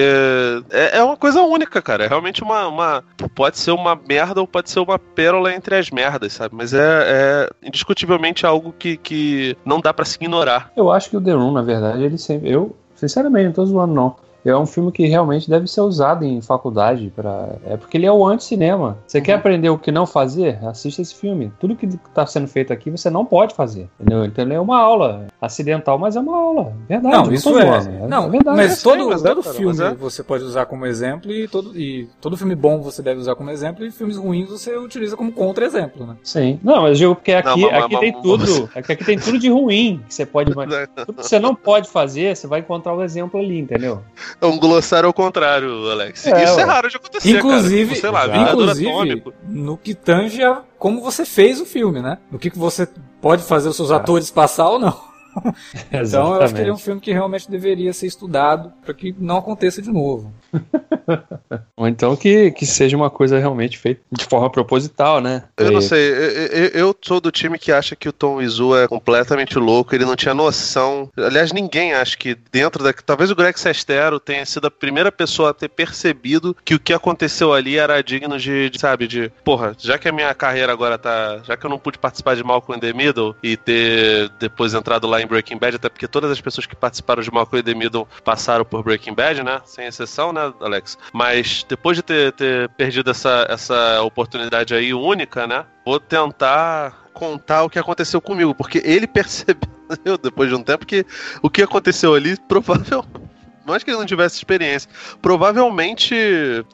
é, 0.70 0.98
é 0.98 1.02
uma 1.02 1.16
coisa 1.16 1.42
única, 1.42 1.82
cara. 1.82 2.04
É 2.04 2.06
realmente 2.06 2.44
uma, 2.44 2.68
uma. 2.68 3.04
Pode 3.34 3.58
ser 3.58 3.72
uma 3.72 3.96
merda 3.96 4.40
ou 4.40 4.46
pode 4.46 4.70
ser 4.70 4.78
uma 4.78 5.00
pérola 5.00 5.52
entre 5.52 5.74
as 5.74 5.90
merdas, 5.90 6.32
sabe? 6.34 6.54
Mas 6.54 6.72
é, 6.72 6.78
é 6.80 7.50
indiscutivelmente 7.60 8.46
algo 8.46 8.72
que, 8.78 8.96
que 8.96 9.56
não 9.64 9.80
dá 9.80 9.92
para 9.92 10.04
se 10.04 10.14
ignorar. 10.14 10.70
Eu 10.76 10.92
acho 10.92 11.10
que 11.10 11.16
o 11.16 11.20
The 11.20 11.32
Room, 11.32 11.50
na 11.50 11.62
verdade, 11.62 12.04
ele 12.04 12.16
sempre. 12.18 12.52
Eu, 12.52 12.76
sinceramente, 12.94 13.46
não 13.46 13.52
tô 13.52 13.66
zoando, 13.66 13.92
não 13.92 14.23
é 14.50 14.56
um 14.56 14.66
filme 14.66 14.92
que 14.92 15.06
realmente 15.06 15.48
deve 15.48 15.66
ser 15.66 15.80
usado 15.80 16.24
em 16.24 16.40
faculdade 16.40 17.12
para 17.14 17.56
é 17.66 17.76
porque 17.76 17.96
ele 17.96 18.06
é 18.06 18.12
o 18.12 18.26
anti-cinema. 18.26 18.98
Você 19.06 19.18
uhum. 19.18 19.24
quer 19.24 19.34
aprender 19.34 19.70
o 19.70 19.78
que 19.78 19.90
não 19.90 20.06
fazer? 20.06 20.58
Assista 20.64 21.02
esse 21.02 21.14
filme. 21.14 21.52
Tudo 21.58 21.76
que 21.76 21.86
está 21.86 22.26
sendo 22.26 22.46
feito 22.46 22.72
aqui 22.72 22.90
você 22.90 23.08
não 23.08 23.24
pode 23.24 23.54
fazer. 23.54 23.88
Entendeu? 23.98 24.24
Então 24.24 24.44
ele 24.44 24.54
é 24.54 24.60
uma 24.60 24.78
aula 24.78 25.26
acidental, 25.40 25.98
mas 25.98 26.16
é 26.16 26.20
uma 26.20 26.36
aula. 26.36 26.72
Verdade. 26.88 27.14
Não, 27.14 27.32
isso 27.32 27.58
é. 27.58 27.64
é. 27.64 28.06
Não, 28.06 28.26
é 28.26 28.30
verdade. 28.30 28.56
Mas 28.56 28.82
todo, 28.82 29.08
mas 29.08 29.22
todo 29.22 29.40
é, 29.40 29.52
filme 29.52 29.82
é. 29.82 29.94
você 29.94 30.22
pode 30.22 30.44
usar 30.44 30.66
como 30.66 30.86
exemplo 30.86 31.32
e 31.32 31.48
todo 31.48 31.78
e 31.78 32.08
todo 32.20 32.36
filme 32.36 32.54
bom 32.54 32.80
você 32.80 33.02
deve 33.02 33.20
usar 33.20 33.34
como 33.34 33.50
exemplo 33.50 33.84
e 33.84 33.90
filmes 33.90 34.16
ruins 34.16 34.48
você 34.48 34.76
utiliza 34.76 35.16
como 35.16 35.32
contra-exemplo, 35.32 36.06
né? 36.06 36.16
Sim. 36.22 36.60
Não, 36.62 36.82
mas 36.82 36.90
eu 36.90 36.94
digo 36.94 37.14
porque 37.14 37.32
aqui, 37.32 37.62
não, 37.62 37.70
mas, 37.70 37.84
aqui 37.84 37.94
mas, 37.94 38.00
tem 38.00 38.12
mas, 38.12 38.22
tudo, 38.22 38.70
aqui 38.74 39.04
tem 39.04 39.18
tudo 39.18 39.38
de 39.38 39.48
ruim 39.48 40.02
que 40.06 40.14
você 40.14 40.26
pode, 40.26 40.52
tudo 41.06 41.14
que 41.14 41.26
você 41.26 41.38
não 41.38 41.54
pode 41.54 41.88
fazer, 41.88 42.36
você 42.36 42.46
vai 42.46 42.60
encontrar 42.60 42.94
o 42.94 42.98
um 42.98 43.02
exemplo 43.02 43.40
ali, 43.40 43.58
entendeu? 43.58 44.02
É 44.40 44.46
um 44.46 44.58
glossário 44.58 45.06
ao 45.06 45.12
contrário, 45.12 45.90
Alex. 45.90 46.26
É, 46.26 46.44
Isso 46.44 46.60
é 46.60 46.64
raro 46.64 46.88
de 46.88 46.96
acontecer, 46.96 47.30
inclusive, 47.30 48.00
cara. 48.00 48.00
Sei 48.00 48.10
lá, 48.10 48.50
inclusive, 48.50 49.22
no 49.48 49.76
que 49.76 49.94
tange 49.94 50.42
a 50.42 50.62
como 50.78 51.00
você 51.00 51.24
fez 51.24 51.60
o 51.60 51.64
filme, 51.64 52.02
né? 52.02 52.18
No 52.30 52.38
que, 52.38 52.50
que 52.50 52.58
você 52.58 52.86
pode 53.20 53.42
fazer 53.42 53.68
os 53.68 53.76
seus 53.76 53.90
é. 53.90 53.94
atores 53.94 54.30
passar 54.30 54.68
ou 54.68 54.78
não. 54.78 55.13
então 55.92 56.34
eu 56.34 56.42
acho 56.42 56.54
que 56.54 56.60
ele 56.60 56.70
é 56.70 56.72
um 56.72 56.78
filme 56.78 57.00
que 57.00 57.12
realmente 57.12 57.50
deveria 57.50 57.92
ser 57.92 58.06
estudado 58.06 58.72
para 58.84 58.94
que 58.94 59.14
não 59.18 59.38
aconteça 59.38 59.80
de 59.80 59.90
novo. 59.90 60.32
Ou 61.76 61.88
então 61.88 62.16
que, 62.16 62.50
que 62.52 62.66
seja 62.66 62.96
uma 62.96 63.10
coisa 63.10 63.38
realmente 63.38 63.78
feita 63.78 64.00
de 64.10 64.24
forma 64.24 64.50
proposital, 64.50 65.20
né? 65.20 65.44
Eu 65.56 65.72
não 65.72 65.80
sei, 65.80 66.08
eu, 66.10 66.14
eu, 66.14 66.68
eu, 66.68 66.96
sou 67.02 67.20
do 67.20 67.30
time 67.30 67.58
que 67.58 67.72
acha 67.72 67.96
que 67.96 68.08
o 68.08 68.12
Tom 68.12 68.40
Izu 68.40 68.76
é 68.76 68.88
completamente 68.88 69.58
louco, 69.58 69.94
ele 69.94 70.04
não 70.04 70.16
tinha 70.16 70.34
noção. 70.34 71.10
Aliás, 71.16 71.52
ninguém 71.52 71.92
acha 71.92 72.16
que 72.16 72.36
dentro 72.52 72.82
da. 72.82 72.92
Talvez 72.92 73.30
o 73.30 73.34
Greg 73.34 73.58
Sestero 73.58 74.20
tenha 74.20 74.46
sido 74.46 74.66
a 74.66 74.70
primeira 74.70 75.10
pessoa 75.10 75.50
a 75.50 75.54
ter 75.54 75.68
percebido 75.68 76.56
que 76.64 76.74
o 76.74 76.80
que 76.80 76.92
aconteceu 76.92 77.52
ali 77.52 77.76
era 77.76 78.02
digno 78.02 78.38
de, 78.38 78.70
de 78.70 78.80
sabe, 78.80 79.06
de. 79.06 79.30
Porra, 79.44 79.74
já 79.78 79.98
que 79.98 80.08
a 80.08 80.12
minha 80.12 80.32
carreira 80.34 80.72
agora 80.72 80.98
tá. 80.98 81.40
Já 81.44 81.56
que 81.56 81.66
eu 81.66 81.70
não 81.70 81.78
pude 81.78 81.98
participar 81.98 82.36
de 82.36 82.44
Malcolm 82.44 82.76
in 82.76 82.80
the 82.80 82.92
Middle 82.92 83.34
e 83.42 83.56
ter 83.56 84.30
depois 84.38 84.74
entrado 84.74 85.06
lá 85.06 85.20
em 85.20 85.23
Breaking 85.26 85.58
Bad, 85.58 85.76
até 85.76 85.88
porque 85.88 86.08
todas 86.08 86.30
as 86.30 86.40
pessoas 86.40 86.66
que 86.66 86.76
participaram 86.76 87.22
de 87.22 87.30
Malcolm 87.30 87.60
e 87.60 87.62
The 87.62 87.74
Middle 87.74 88.08
passaram 88.24 88.64
por 88.64 88.82
Breaking 88.82 89.14
Bad, 89.14 89.42
né? 89.42 89.60
Sem 89.64 89.86
exceção, 89.86 90.32
né, 90.32 90.52
Alex? 90.60 90.98
Mas 91.12 91.64
depois 91.68 91.96
de 91.96 92.02
ter, 92.02 92.32
ter 92.32 92.68
perdido 92.70 93.10
essa, 93.10 93.46
essa 93.48 94.02
oportunidade 94.02 94.74
aí 94.74 94.92
única, 94.92 95.46
né? 95.46 95.64
Vou 95.84 96.00
tentar 96.00 97.08
contar 97.12 97.64
o 97.64 97.70
que 97.70 97.78
aconteceu 97.78 98.20
comigo, 98.20 98.54
porque 98.54 98.82
ele 98.84 99.06
percebeu 99.08 100.18
depois 100.20 100.48
de 100.48 100.54
um 100.54 100.62
tempo 100.62 100.86
que 100.86 101.04
o 101.42 101.50
que 101.50 101.62
aconteceu 101.62 102.14
ali 102.14 102.36
provavelmente 102.48 103.04
acho 103.72 103.84
que 103.84 103.90
ele 103.90 103.98
não 103.98 104.06
tivesse 104.06 104.36
experiência. 104.36 104.90
Provavelmente 105.22 106.14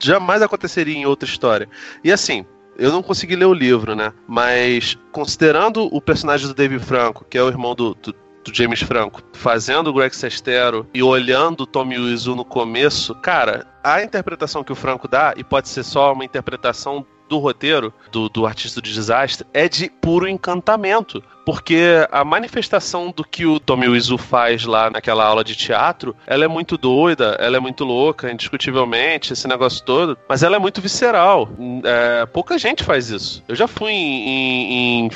jamais 0.01 0.43
aconteceria 0.43 0.97
em 0.97 1.07
outra 1.07 1.29
história. 1.29 1.69
E 2.03 2.11
assim, 2.11 2.45
eu 2.77 2.91
não 2.91 3.03
consegui 3.03 3.37
ler 3.37 3.45
o 3.45 3.55
livro, 3.55 3.95
né? 3.95 4.13
Mas 4.27 4.97
considerando 5.13 5.85
o 5.95 6.01
personagem 6.01 6.49
do 6.49 6.55
Dave 6.55 6.79
Franco, 6.79 7.27
que 7.29 7.37
é 7.37 7.43
o 7.43 7.49
irmão 7.49 7.75
do, 7.75 7.95
do, 7.95 8.15
do 8.45 8.55
James 8.55 8.81
Franco, 8.81 9.23
fazendo 9.33 9.89
o 9.89 9.93
Greg 9.93 10.15
Sestero 10.15 10.87
e 10.95 11.03
olhando 11.03 11.63
o 11.63 11.67
Tommy 11.67 11.99
Wiseau 11.99 12.35
no 12.35 12.45
começo, 12.45 13.15
cara, 13.17 13.67
a 13.83 14.03
interpretação 14.03 14.65
que 14.65 14.73
o 14.73 14.77
Franco 14.77 15.09
dá, 15.09 15.35
e 15.37 15.45
pode 15.45 15.69
ser 15.69 15.83
só 15.83 16.13
uma 16.13 16.25
interpretação 16.25 17.07
do 17.31 17.39
roteiro 17.39 17.95
do, 18.11 18.29
do 18.29 18.45
artista 18.45 18.83
de 18.83 18.93
desastre 18.93 19.47
é 19.55 19.69
de 19.69 19.89
puro 19.89 20.29
encantamento. 20.29 21.23
Porque 21.47 22.07
a 22.13 22.25
manifestação 22.25 23.11
do 23.11 23.25
que 23.25 23.47
o 23.47 23.59
Tommy 23.59 23.89
Wiseau 23.89 24.19
faz 24.19 24.65
lá 24.65 24.91
naquela 24.91 25.25
aula 25.25 25.43
de 25.43 25.57
teatro, 25.57 26.15
ela 26.27 26.45
é 26.45 26.49
muito 26.49 26.77
doida, 26.77 27.37
ela 27.41 27.57
é 27.57 27.61
muito 27.61 27.85
louca, 27.85 28.31
indiscutivelmente, 28.31 29.33
esse 29.33 29.49
negócio 29.49 29.83
todo, 29.85 30.19
mas 30.29 30.43
ela 30.43 30.57
é 30.57 30.59
muito 30.59 30.81
visceral. 30.81 31.49
É, 31.85 32.27
pouca 32.27 32.59
gente 32.59 32.85
faz 32.85 33.11
isso. 33.11 33.43
Eu 33.49 33.57
já 33.57 33.67
fui 33.67 33.91
em, 33.91 34.29
em, 34.29 35.07
em 35.07 35.11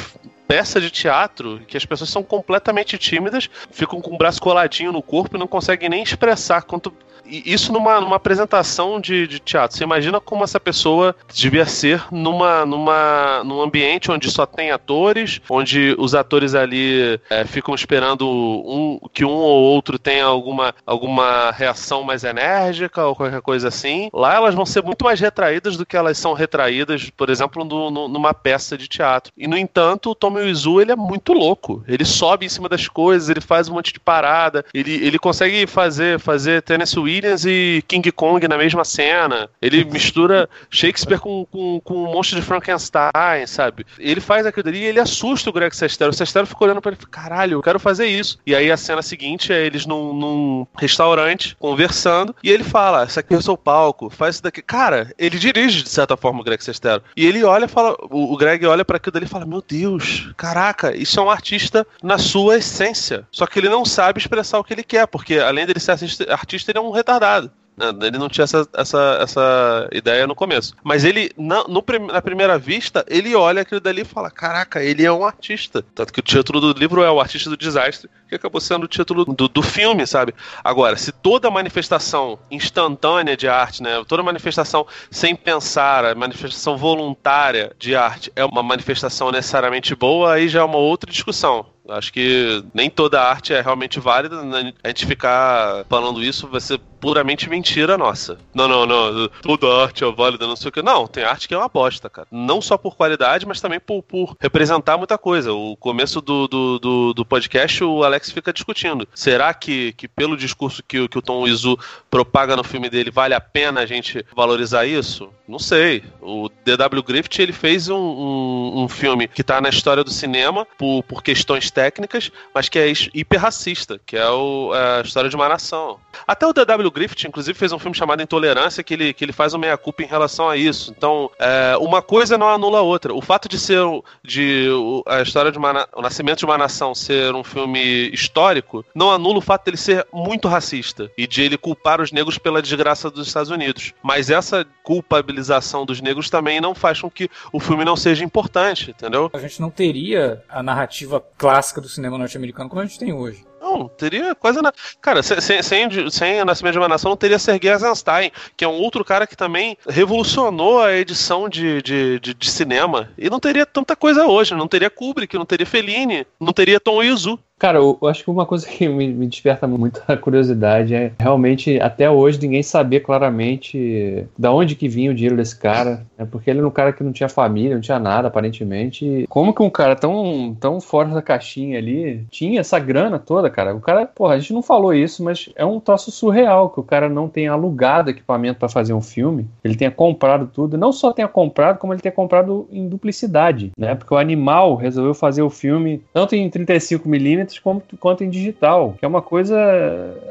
peça 0.46 0.80
de 0.80 0.90
teatro 0.90 1.60
que 1.66 1.76
as 1.76 1.84
pessoas 1.84 2.10
são 2.10 2.22
completamente 2.22 2.98
tímidas, 2.98 3.48
ficam 3.70 4.00
com 4.00 4.14
o 4.14 4.18
braço 4.18 4.40
coladinho 4.40 4.92
no 4.92 5.02
corpo 5.02 5.36
e 5.36 5.38
não 5.38 5.46
conseguem 5.46 5.88
nem 5.88 6.02
expressar 6.02 6.62
quanto 6.62 6.92
isso 7.26 7.72
numa, 7.72 8.00
numa 8.00 8.16
apresentação 8.16 9.00
de, 9.00 9.26
de, 9.26 9.38
teatro. 9.38 9.76
Você 9.76 9.84
imagina 9.84 10.20
como 10.20 10.44
essa 10.44 10.60
pessoa 10.60 11.14
devia 11.32 11.66
ser 11.66 12.04
numa, 12.10 12.66
numa, 12.66 13.42
num 13.44 13.62
ambiente 13.62 14.10
onde 14.10 14.30
só 14.30 14.46
tem 14.46 14.70
atores, 14.70 15.40
onde 15.48 15.94
os 15.98 16.14
atores 16.14 16.54
ali 16.54 17.20
é, 17.30 17.44
ficam 17.44 17.74
esperando 17.74 18.28
um, 18.28 18.98
que 19.12 19.24
um 19.24 19.32
ou 19.32 19.62
outro 19.62 19.98
tenha 19.98 20.24
alguma, 20.24 20.74
alguma 20.86 21.50
reação 21.50 22.02
mais 22.02 22.24
enérgica 22.24 23.04
ou 23.06 23.16
qualquer 23.16 23.40
coisa 23.40 23.68
assim. 23.68 24.08
Lá 24.12 24.34
elas 24.34 24.54
vão 24.54 24.66
ser 24.66 24.82
muito 24.82 25.04
mais 25.04 25.20
retraídas 25.20 25.76
do 25.76 25.86
que 25.86 25.96
elas 25.96 26.18
são 26.18 26.32
retraídas, 26.32 27.10
por 27.10 27.30
exemplo, 27.30 27.64
no, 27.64 27.90
no, 27.90 28.08
numa 28.08 28.34
peça 28.34 28.76
de 28.76 28.88
teatro. 28.88 29.32
E, 29.36 29.46
no 29.46 29.56
entanto, 29.56 30.10
o 30.10 30.14
Tommy 30.34 30.46
Wiseau, 30.46 30.80
ele 30.80 30.92
é 30.92 30.96
muito 30.96 31.32
louco. 31.32 31.84
Ele 31.86 32.04
sobe 32.04 32.46
em 32.46 32.48
cima 32.48 32.68
das 32.68 32.88
coisas, 32.88 33.28
ele 33.28 33.40
faz 33.40 33.68
um 33.68 33.74
monte 33.74 33.92
de 33.92 34.00
parada, 34.00 34.64
ele, 34.74 34.92
ele 34.92 35.18
consegue 35.18 35.66
fazer, 35.66 36.18
fazer 36.18 36.62
Tennessee 36.62 36.98
Williams 36.98 37.44
e 37.44 37.82
King 37.86 38.10
Kong 38.10 38.46
na 38.48 38.58
mesma 38.58 38.84
cena. 38.84 39.48
Ele 39.62 39.84
mistura 39.84 40.48
Shakespeare 40.70 41.20
com, 41.20 41.46
com, 41.50 41.80
com 41.80 41.94
um 42.04 42.12
monstro 42.12 42.40
de 42.40 42.44
Frankenstein, 42.44 43.46
sabe? 43.46 43.86
Ele 43.98 44.20
faz 44.20 44.46
aquilo 44.46 44.68
ali 44.68 44.78
e 44.80 44.84
ele 44.84 45.00
assusta 45.00 45.50
o 45.50 45.52
Greg 45.52 45.74
Sestero. 45.74 46.10
O 46.10 46.14
Sestero 46.14 46.46
fica 46.46 46.64
olhando 46.64 46.80
pra 46.80 46.92
ele 46.92 47.00
e 47.00 47.06
caralho, 47.06 47.58
eu 47.58 47.62
quero 47.62 47.78
fazer 47.78 48.06
isso. 48.06 48.38
E 48.46 48.54
aí 48.54 48.70
a 48.70 48.76
cena 48.76 49.02
seguinte 49.02 49.52
é 49.52 49.64
eles 49.64 49.86
num, 49.86 50.12
num 50.12 50.66
restaurante 50.76 51.56
conversando 51.58 52.34
e 52.42 52.50
ele 52.50 52.64
fala: 52.64 53.04
Isso 53.04 53.20
aqui 53.20 53.34
é 53.34 53.38
o 53.38 53.42
seu 53.42 53.56
palco, 53.56 54.10
faz 54.10 54.36
isso 54.36 54.42
daqui. 54.42 54.62
Cara, 54.62 55.12
ele 55.18 55.38
dirige 55.38 55.82
de 55.82 55.88
certa 55.88 56.16
forma 56.16 56.40
o 56.40 56.44
Greg 56.44 56.62
Sestero. 56.62 57.02
E 57.16 57.24
ele 57.24 57.44
olha 57.44 57.68
fala: 57.68 57.96
o, 58.10 58.32
o 58.32 58.36
Greg 58.36 58.64
olha 58.66 58.84
para 58.84 58.96
aquilo 58.96 59.16
ali 59.16 59.26
e 59.26 59.28
fala: 59.28 59.46
Meu 59.46 59.62
Deus, 59.66 60.23
caraca, 60.36 60.96
isso 60.96 61.18
é 61.20 61.22
um 61.22 61.30
artista 61.30 61.86
na 62.02 62.18
sua 62.18 62.56
essência. 62.56 63.26
Só 63.30 63.46
que 63.46 63.58
ele 63.58 63.68
não 63.68 63.84
sabe 63.84 64.18
expressar 64.18 64.58
o 64.58 64.64
que 64.64 64.72
ele 64.72 64.82
quer, 64.82 65.06
porque 65.06 65.38
além 65.38 65.66
dele 65.66 65.80
ser 65.80 65.92
artista, 66.30 66.70
ele 66.70 66.78
é 66.78 66.82
um 66.82 66.90
retardado. 66.90 67.50
Né? 67.76 67.86
Ele 68.02 68.18
não 68.18 68.28
tinha 68.28 68.44
essa, 68.44 68.66
essa, 68.72 69.18
essa 69.20 69.88
ideia 69.92 70.26
no 70.26 70.34
começo. 70.34 70.74
Mas 70.82 71.04
ele, 71.04 71.30
na, 71.36 71.64
no, 71.64 71.84
na 72.12 72.22
primeira 72.22 72.58
vista, 72.58 73.04
ele 73.08 73.34
olha 73.34 73.62
aquilo 73.62 73.80
dali 73.80 74.02
e 74.02 74.04
fala: 74.04 74.30
Caraca, 74.30 74.82
ele 74.82 75.04
é 75.04 75.12
um 75.12 75.24
artista. 75.24 75.84
Tanto 75.94 76.12
que 76.12 76.20
o 76.20 76.22
título 76.22 76.60
do 76.60 76.78
livro 76.78 77.02
é 77.02 77.10
O 77.10 77.20
Artista 77.20 77.50
do 77.50 77.56
Desastre, 77.56 78.08
que 78.28 78.34
acabou 78.34 78.60
sendo 78.60 78.84
o 78.84 78.88
título 78.88 79.24
do, 79.24 79.48
do 79.48 79.62
filme, 79.62 80.06
sabe? 80.06 80.34
Agora, 80.62 80.96
se 80.96 81.12
toda 81.12 81.50
manifestação 81.50 82.38
instantânea 82.50 83.36
de 83.36 83.48
arte, 83.48 83.82
né? 83.82 84.02
Toda 84.06 84.22
manifestação 84.22 84.86
sem 85.10 85.34
pensar, 85.34 86.14
manifestação 86.14 86.76
voluntária 86.76 87.72
de 87.78 87.96
arte 87.96 88.32
é 88.36 88.44
uma 88.44 88.62
manifestação 88.62 89.30
necessariamente 89.30 89.94
boa, 89.94 90.34
aí 90.34 90.48
já 90.48 90.60
é 90.60 90.64
uma 90.64 90.78
outra 90.78 91.10
discussão. 91.10 91.73
Acho 91.88 92.12
que 92.12 92.64
nem 92.72 92.88
toda 92.88 93.22
arte 93.22 93.52
é 93.52 93.60
realmente 93.60 94.00
válida. 94.00 94.42
Né? 94.42 94.72
A 94.82 94.88
gente 94.88 95.06
ficar 95.06 95.84
falando 95.88 96.22
isso 96.22 96.48
vai 96.48 96.60
ser 96.60 96.80
puramente 97.00 97.50
mentira 97.50 97.98
nossa. 97.98 98.38
Não, 98.54 98.66
não, 98.66 98.86
não. 98.86 99.28
Toda 99.42 99.82
arte 99.82 100.02
é 100.04 100.10
válida, 100.10 100.46
não 100.46 100.56
sei 100.56 100.70
o 100.70 100.72
que. 100.72 100.80
Não, 100.80 101.06
tem 101.06 101.22
arte 101.24 101.46
que 101.46 101.54
é 101.54 101.58
uma 101.58 101.68
bosta, 101.68 102.08
cara. 102.08 102.26
Não 102.30 102.62
só 102.62 102.78
por 102.78 102.96
qualidade, 102.96 103.46
mas 103.46 103.60
também 103.60 103.78
por, 103.78 104.02
por 104.02 104.34
representar 104.40 104.96
muita 104.96 105.18
coisa. 105.18 105.52
O 105.52 105.76
começo 105.76 106.22
do, 106.22 106.48
do, 106.48 106.78
do, 106.78 107.14
do, 107.14 107.24
podcast, 107.26 107.84
o 107.84 108.02
Alex 108.02 108.30
fica 108.30 108.52
discutindo. 108.52 109.06
Será 109.14 109.52
que, 109.52 109.92
que 109.92 110.08
pelo 110.08 110.36
discurso 110.36 110.82
que, 110.82 111.06
que 111.06 111.18
o 111.18 111.22
Tom 111.22 111.46
Izu 111.46 111.78
propaga 112.10 112.56
no 112.56 112.64
filme 112.64 112.88
dele, 112.88 113.10
vale 113.10 113.34
a 113.34 113.40
pena 113.40 113.80
a 113.80 113.86
gente 113.86 114.24
valorizar 114.34 114.86
isso? 114.86 115.28
Não 115.46 115.58
sei. 115.58 116.02
O 116.22 116.48
D.W. 116.64 117.02
Griffith, 117.02 117.40
ele 117.40 117.52
fez 117.52 117.90
um, 117.90 117.96
um, 117.96 118.84
um 118.84 118.88
filme 118.88 119.28
que 119.28 119.44
tá 119.44 119.60
na 119.60 119.68
história 119.68 120.02
do 120.02 120.10
cinema 120.10 120.66
por, 120.78 121.02
por 121.02 121.22
questões 121.22 121.70
técnicas, 121.74 122.30
mas 122.54 122.68
que 122.68 122.78
é 122.78 122.90
hiper 123.12 123.40
racista, 123.40 124.00
que 124.06 124.16
é, 124.16 124.28
o, 124.28 124.72
é 124.74 125.00
a 125.00 125.02
história 125.02 125.28
de 125.28 125.36
uma 125.36 125.48
nação. 125.48 125.98
Até 126.26 126.46
o 126.46 126.52
D.W. 126.52 126.90
Griffith, 126.90 127.26
inclusive, 127.26 127.58
fez 127.58 127.72
um 127.72 127.78
filme 127.78 127.96
chamado 127.96 128.22
Intolerância, 128.22 128.82
que 128.82 128.94
ele, 128.94 129.12
que 129.12 129.24
ele 129.24 129.32
faz 129.32 129.52
uma 129.52 129.60
meia-culpa 129.60 130.02
em 130.02 130.06
relação 130.06 130.48
a 130.48 130.56
isso. 130.56 130.94
Então, 130.96 131.30
é, 131.38 131.76
uma 131.78 132.00
coisa 132.00 132.38
não 132.38 132.48
anula 132.48 132.78
a 132.78 132.82
outra. 132.82 133.12
O 133.12 133.20
fato 133.20 133.48
de 133.48 133.58
ser 133.58 133.80
de 134.22 134.68
a 135.06 135.20
história 135.20 135.50
de 135.50 135.58
uma, 135.58 135.88
o 135.94 136.00
nascimento 136.00 136.38
de 136.38 136.44
uma 136.44 136.56
nação 136.56 136.94
ser 136.94 137.34
um 137.34 137.42
filme 137.42 138.08
histórico 138.10 138.84
não 138.94 139.10
anula 139.10 139.38
o 139.38 139.42
fato 139.42 139.64
dele 139.64 139.76
ser 139.76 140.06
muito 140.12 140.46
racista 140.48 141.10
e 141.18 141.26
de 141.26 141.42
ele 141.42 141.58
culpar 141.58 142.00
os 142.00 142.12
negros 142.12 142.38
pela 142.38 142.62
desgraça 142.62 143.10
dos 143.10 143.26
Estados 143.26 143.50
Unidos. 143.50 143.92
Mas 144.02 144.30
essa 144.30 144.64
culpabilização 144.82 145.84
dos 145.84 146.00
negros 146.00 146.30
também 146.30 146.60
não 146.60 146.74
faz 146.74 147.00
com 147.00 147.10
que 147.10 147.28
o 147.52 147.58
filme 147.58 147.84
não 147.84 147.96
seja 147.96 148.24
importante, 148.24 148.90
entendeu? 148.90 149.30
A 149.32 149.38
gente 149.38 149.60
não 149.60 149.70
teria 149.70 150.42
a 150.48 150.62
narrativa 150.62 151.24
clássica 151.36 151.63
clássica 151.64 151.80
do 151.80 151.88
cinema 151.88 152.18
norte-americano 152.18 152.68
como 152.68 152.82
a 152.82 152.84
gente 152.84 152.98
tem 152.98 153.12
hoje. 153.12 153.42
Não, 153.64 153.88
teria 153.88 154.34
coisa 154.34 154.60
na. 154.60 154.70
Cara, 155.00 155.22
sem, 155.22 155.62
sem, 155.62 156.10
sem 156.10 156.38
a 156.38 156.44
Nascimento 156.44 156.74
de 156.74 156.78
uma 156.78 156.88
Nação 156.88 157.08
não 157.08 157.16
teria 157.16 157.38
Sergei 157.38 157.70
Eisenstein, 157.70 158.30
que 158.54 158.62
é 158.62 158.68
um 158.68 158.74
outro 158.74 159.02
cara 159.02 159.26
que 159.26 159.34
também 159.34 159.78
revolucionou 159.88 160.82
a 160.82 160.92
edição 160.92 161.48
de, 161.48 161.80
de, 161.80 162.20
de, 162.20 162.34
de 162.34 162.50
cinema. 162.50 163.08
E 163.16 163.30
não 163.30 163.40
teria 163.40 163.64
tanta 163.64 163.96
coisa 163.96 164.26
hoje. 164.26 164.54
Não 164.54 164.68
teria 164.68 164.90
Kubrick, 164.90 165.34
não 165.38 165.46
teria 165.46 165.64
Fellini, 165.64 166.26
não 166.38 166.52
teria 166.52 166.78
Tom 166.78 167.02
Izu. 167.02 167.38
Cara, 167.56 167.78
eu 167.78 167.98
acho 168.02 168.24
que 168.24 168.30
uma 168.30 168.44
coisa 168.44 168.66
que 168.68 168.88
me, 168.88 169.08
me 169.08 169.26
desperta 169.26 169.66
muita 169.66 170.16
curiosidade 170.18 170.94
é 170.94 171.12
realmente 171.18 171.80
até 171.80 172.10
hoje 172.10 172.40
ninguém 172.40 172.62
saber 172.62 173.00
claramente 173.00 174.26
da 174.36 174.52
onde 174.52 174.74
que 174.74 174.88
vinha 174.88 175.10
o 175.10 175.14
dinheiro 175.14 175.36
desse 175.36 175.58
cara. 175.58 176.04
É 176.18 176.24
porque 176.24 176.50
ele 176.50 176.58
era 176.58 176.68
um 176.68 176.70
cara 176.70 176.92
que 176.92 177.02
não 177.02 177.12
tinha 177.12 177.28
família, 177.28 177.74
não 177.74 177.80
tinha 177.80 177.98
nada, 177.98 178.28
aparentemente. 178.28 179.24
Como 179.28 179.54
que 179.54 179.62
um 179.62 179.70
cara 179.70 179.94
tão, 179.96 180.56
tão 180.60 180.80
fora 180.80 181.08
da 181.08 181.22
caixinha 181.22 181.78
ali 181.78 182.26
tinha 182.30 182.60
essa 182.60 182.78
grana 182.78 183.18
toda, 183.18 183.48
cara? 183.54 183.74
O 183.74 183.80
cara, 183.80 184.04
porra, 184.06 184.34
a 184.34 184.38
gente 184.38 184.52
não 184.52 184.62
falou 184.62 184.92
isso, 184.92 185.22
mas 185.22 185.48
é 185.54 185.64
um 185.64 185.78
troço 185.78 186.10
surreal 186.10 186.68
que 186.68 186.80
o 186.80 186.82
cara 186.82 187.08
não 187.08 187.28
tenha 187.28 187.52
alugado 187.52 188.10
equipamento 188.10 188.58
para 188.58 188.68
fazer 188.68 188.92
um 188.92 189.00
filme. 189.00 189.48
Ele 189.62 189.76
tenha 189.76 189.90
comprado 189.90 190.50
tudo. 190.52 190.76
Não 190.76 190.92
só 190.92 191.12
tenha 191.12 191.28
comprado, 191.28 191.78
como 191.78 191.92
ele 191.92 192.00
tenha 192.00 192.12
comprado 192.12 192.66
em 192.70 192.88
duplicidade, 192.88 193.70
né? 193.78 193.94
Porque 193.94 194.12
o 194.12 194.18
animal 194.18 194.74
resolveu 194.74 195.14
fazer 195.14 195.42
o 195.42 195.50
filme 195.50 196.02
tanto 196.12 196.34
em 196.34 196.50
35mm 196.50 197.60
quanto, 197.62 197.96
quanto 197.96 198.24
em 198.24 198.30
digital, 198.30 198.96
que 198.98 199.04
é 199.04 199.08
uma 199.08 199.22
coisa 199.22 199.56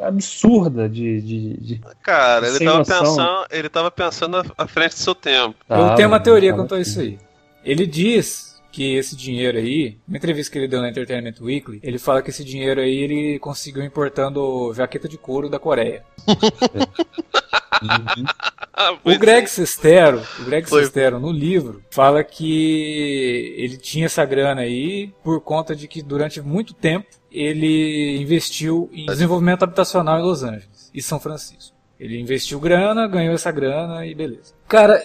absurda 0.01 0.89
de. 0.89 1.21
de, 1.21 1.53
de 1.57 1.81
Cara, 2.01 2.47
ele 2.47 2.59
tava, 2.59 2.83
pensando, 2.83 3.45
ele 3.49 3.69
tava 3.69 3.91
pensando 3.91 4.43
à 4.57 4.67
frente 4.67 4.95
do 4.95 4.99
seu 4.99 5.15
tempo. 5.15 5.55
Eu 5.69 5.95
tenho 5.95 6.09
uma 6.09 6.19
teoria 6.19 6.53
quanto 6.53 6.75
a 6.75 6.81
isso 6.81 6.99
aí. 6.99 7.17
Ele 7.63 7.87
diz 7.87 8.52
que 8.73 8.95
esse 8.95 9.15
dinheiro 9.15 9.59
aí, 9.59 9.99
uma 10.07 10.17
entrevista 10.17 10.51
que 10.51 10.57
ele 10.57 10.67
deu 10.67 10.81
na 10.81 10.89
Entertainment 10.89 11.35
Weekly, 11.39 11.79
ele 11.83 11.99
fala 11.99 12.23
que 12.23 12.31
esse 12.31 12.43
dinheiro 12.43 12.81
aí 12.81 12.97
ele 12.97 13.37
conseguiu 13.37 13.83
importando 13.83 14.73
jaqueta 14.73 15.07
de 15.07 15.15
couro 15.15 15.47
da 15.47 15.59
Coreia. 15.59 16.03
Uhum. 16.27 18.25
o 19.05 19.19
Greg 19.19 19.47
Sestero, 19.47 20.23
o 20.39 20.45
Greg 20.45 20.67
Foi. 20.67 20.81
Sestero 20.81 21.19
no 21.19 21.31
livro 21.31 21.83
fala 21.91 22.23
que 22.23 23.53
ele 23.55 23.77
tinha 23.77 24.07
essa 24.07 24.25
grana 24.25 24.61
aí 24.61 25.13
por 25.23 25.39
conta 25.39 25.75
de 25.75 25.87
que 25.87 26.01
durante 26.01 26.41
muito 26.41 26.73
tempo 26.73 27.05
ele 27.31 28.17
investiu 28.17 28.89
em 28.91 29.05
desenvolvimento 29.05 29.61
habitacional 29.61 30.19
em 30.19 30.23
Los 30.23 30.41
Angeles 30.41 30.89
e 30.91 30.99
São 30.99 31.19
Francisco. 31.19 31.75
Ele 31.99 32.19
investiu 32.19 32.59
grana, 32.59 33.07
ganhou 33.07 33.35
essa 33.35 33.51
grana 33.51 34.03
e 34.03 34.15
beleza. 34.15 34.55
Cara, 34.67 34.99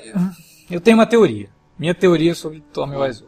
eu 0.71 0.81
tenho 0.81 0.97
uma 0.97 1.07
teoria. 1.07 1.51
Minha 1.79 1.95
teoria 1.95 2.35
sobre 2.35 2.63
Tommy 2.73 2.97
Wiseau. 2.97 3.28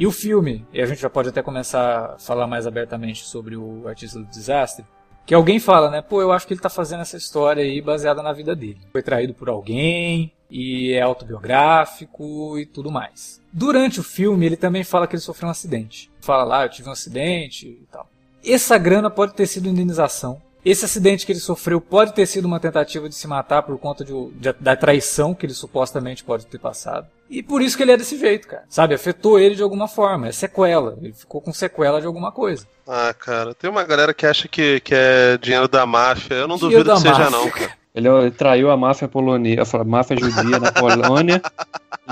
E 0.00 0.06
o 0.06 0.10
filme, 0.10 0.66
e 0.72 0.80
a 0.80 0.86
gente 0.86 1.02
já 1.02 1.10
pode 1.10 1.28
até 1.28 1.42
começar 1.42 2.14
a 2.14 2.18
falar 2.18 2.46
mais 2.46 2.66
abertamente 2.66 3.22
sobre 3.22 3.54
o 3.54 3.86
Artista 3.86 4.18
do 4.18 4.24
Desastre, 4.24 4.82
que 5.26 5.34
alguém 5.34 5.60
fala, 5.60 5.90
né? 5.90 6.00
Pô, 6.00 6.22
eu 6.22 6.32
acho 6.32 6.46
que 6.46 6.54
ele 6.54 6.60
tá 6.60 6.70
fazendo 6.70 7.02
essa 7.02 7.18
história 7.18 7.62
aí 7.62 7.82
baseada 7.82 8.22
na 8.22 8.32
vida 8.32 8.56
dele. 8.56 8.80
Foi 8.92 9.02
traído 9.02 9.34
por 9.34 9.50
alguém 9.50 10.32
e 10.50 10.94
é 10.94 11.02
autobiográfico 11.02 12.58
e 12.58 12.64
tudo 12.64 12.90
mais. 12.90 13.42
Durante 13.52 14.00
o 14.00 14.02
filme, 14.02 14.46
ele 14.46 14.56
também 14.56 14.82
fala 14.84 15.06
que 15.06 15.14
ele 15.14 15.20
sofreu 15.20 15.48
um 15.48 15.50
acidente. 15.50 16.10
Fala 16.22 16.44
lá, 16.44 16.64
eu 16.64 16.70
tive 16.70 16.88
um 16.88 16.92
acidente 16.92 17.66
e 17.68 17.86
tal. 17.92 18.08
Essa 18.42 18.78
grana 18.78 19.10
pode 19.10 19.34
ter 19.34 19.46
sido 19.46 19.68
indenização. 19.68 20.40
Esse 20.64 20.86
acidente 20.86 21.26
que 21.26 21.32
ele 21.32 21.40
sofreu 21.40 21.78
pode 21.78 22.14
ter 22.14 22.24
sido 22.24 22.46
uma 22.46 22.58
tentativa 22.58 23.06
de 23.06 23.14
se 23.14 23.28
matar 23.28 23.64
por 23.64 23.76
conta 23.78 24.02
de, 24.02 24.12
de, 24.30 24.54
da 24.54 24.74
traição 24.74 25.34
que 25.34 25.44
ele 25.44 25.52
supostamente 25.52 26.24
pode 26.24 26.46
ter 26.46 26.58
passado. 26.58 27.06
E 27.30 27.44
por 27.44 27.62
isso 27.62 27.76
que 27.76 27.84
ele 27.84 27.92
é 27.92 27.96
desse 27.96 28.18
jeito, 28.18 28.48
cara. 28.48 28.64
Sabe? 28.68 28.92
Afetou 28.92 29.38
ele 29.38 29.54
de 29.54 29.62
alguma 29.62 29.86
forma. 29.86 30.26
É 30.26 30.32
sequela. 30.32 30.98
Ele 31.00 31.12
ficou 31.12 31.40
com 31.40 31.52
sequela 31.52 32.00
de 32.00 32.06
alguma 32.06 32.32
coisa. 32.32 32.66
Ah, 32.86 33.14
cara, 33.14 33.54
tem 33.54 33.70
uma 33.70 33.84
galera 33.84 34.12
que 34.12 34.26
acha 34.26 34.48
que, 34.48 34.80
que 34.80 34.92
é 34.92 35.38
dinheiro 35.38 35.68
da 35.68 35.86
máfia. 35.86 36.34
Eu 36.34 36.48
não 36.48 36.56
dinheiro 36.56 36.82
duvido 36.82 36.96
que 36.96 37.08
seja, 37.08 37.30
máfia. 37.30 37.30
não, 37.30 37.48
cara. 37.48 37.79
Ele, 37.94 38.08
ele 38.08 38.30
traiu 38.30 38.70
a 38.70 38.76
máfia 38.76 39.08
polonesa, 39.08 39.78
a 39.78 39.84
máfia 39.84 40.16
judia 40.16 40.58
na 40.58 40.72
Polônia. 40.72 41.42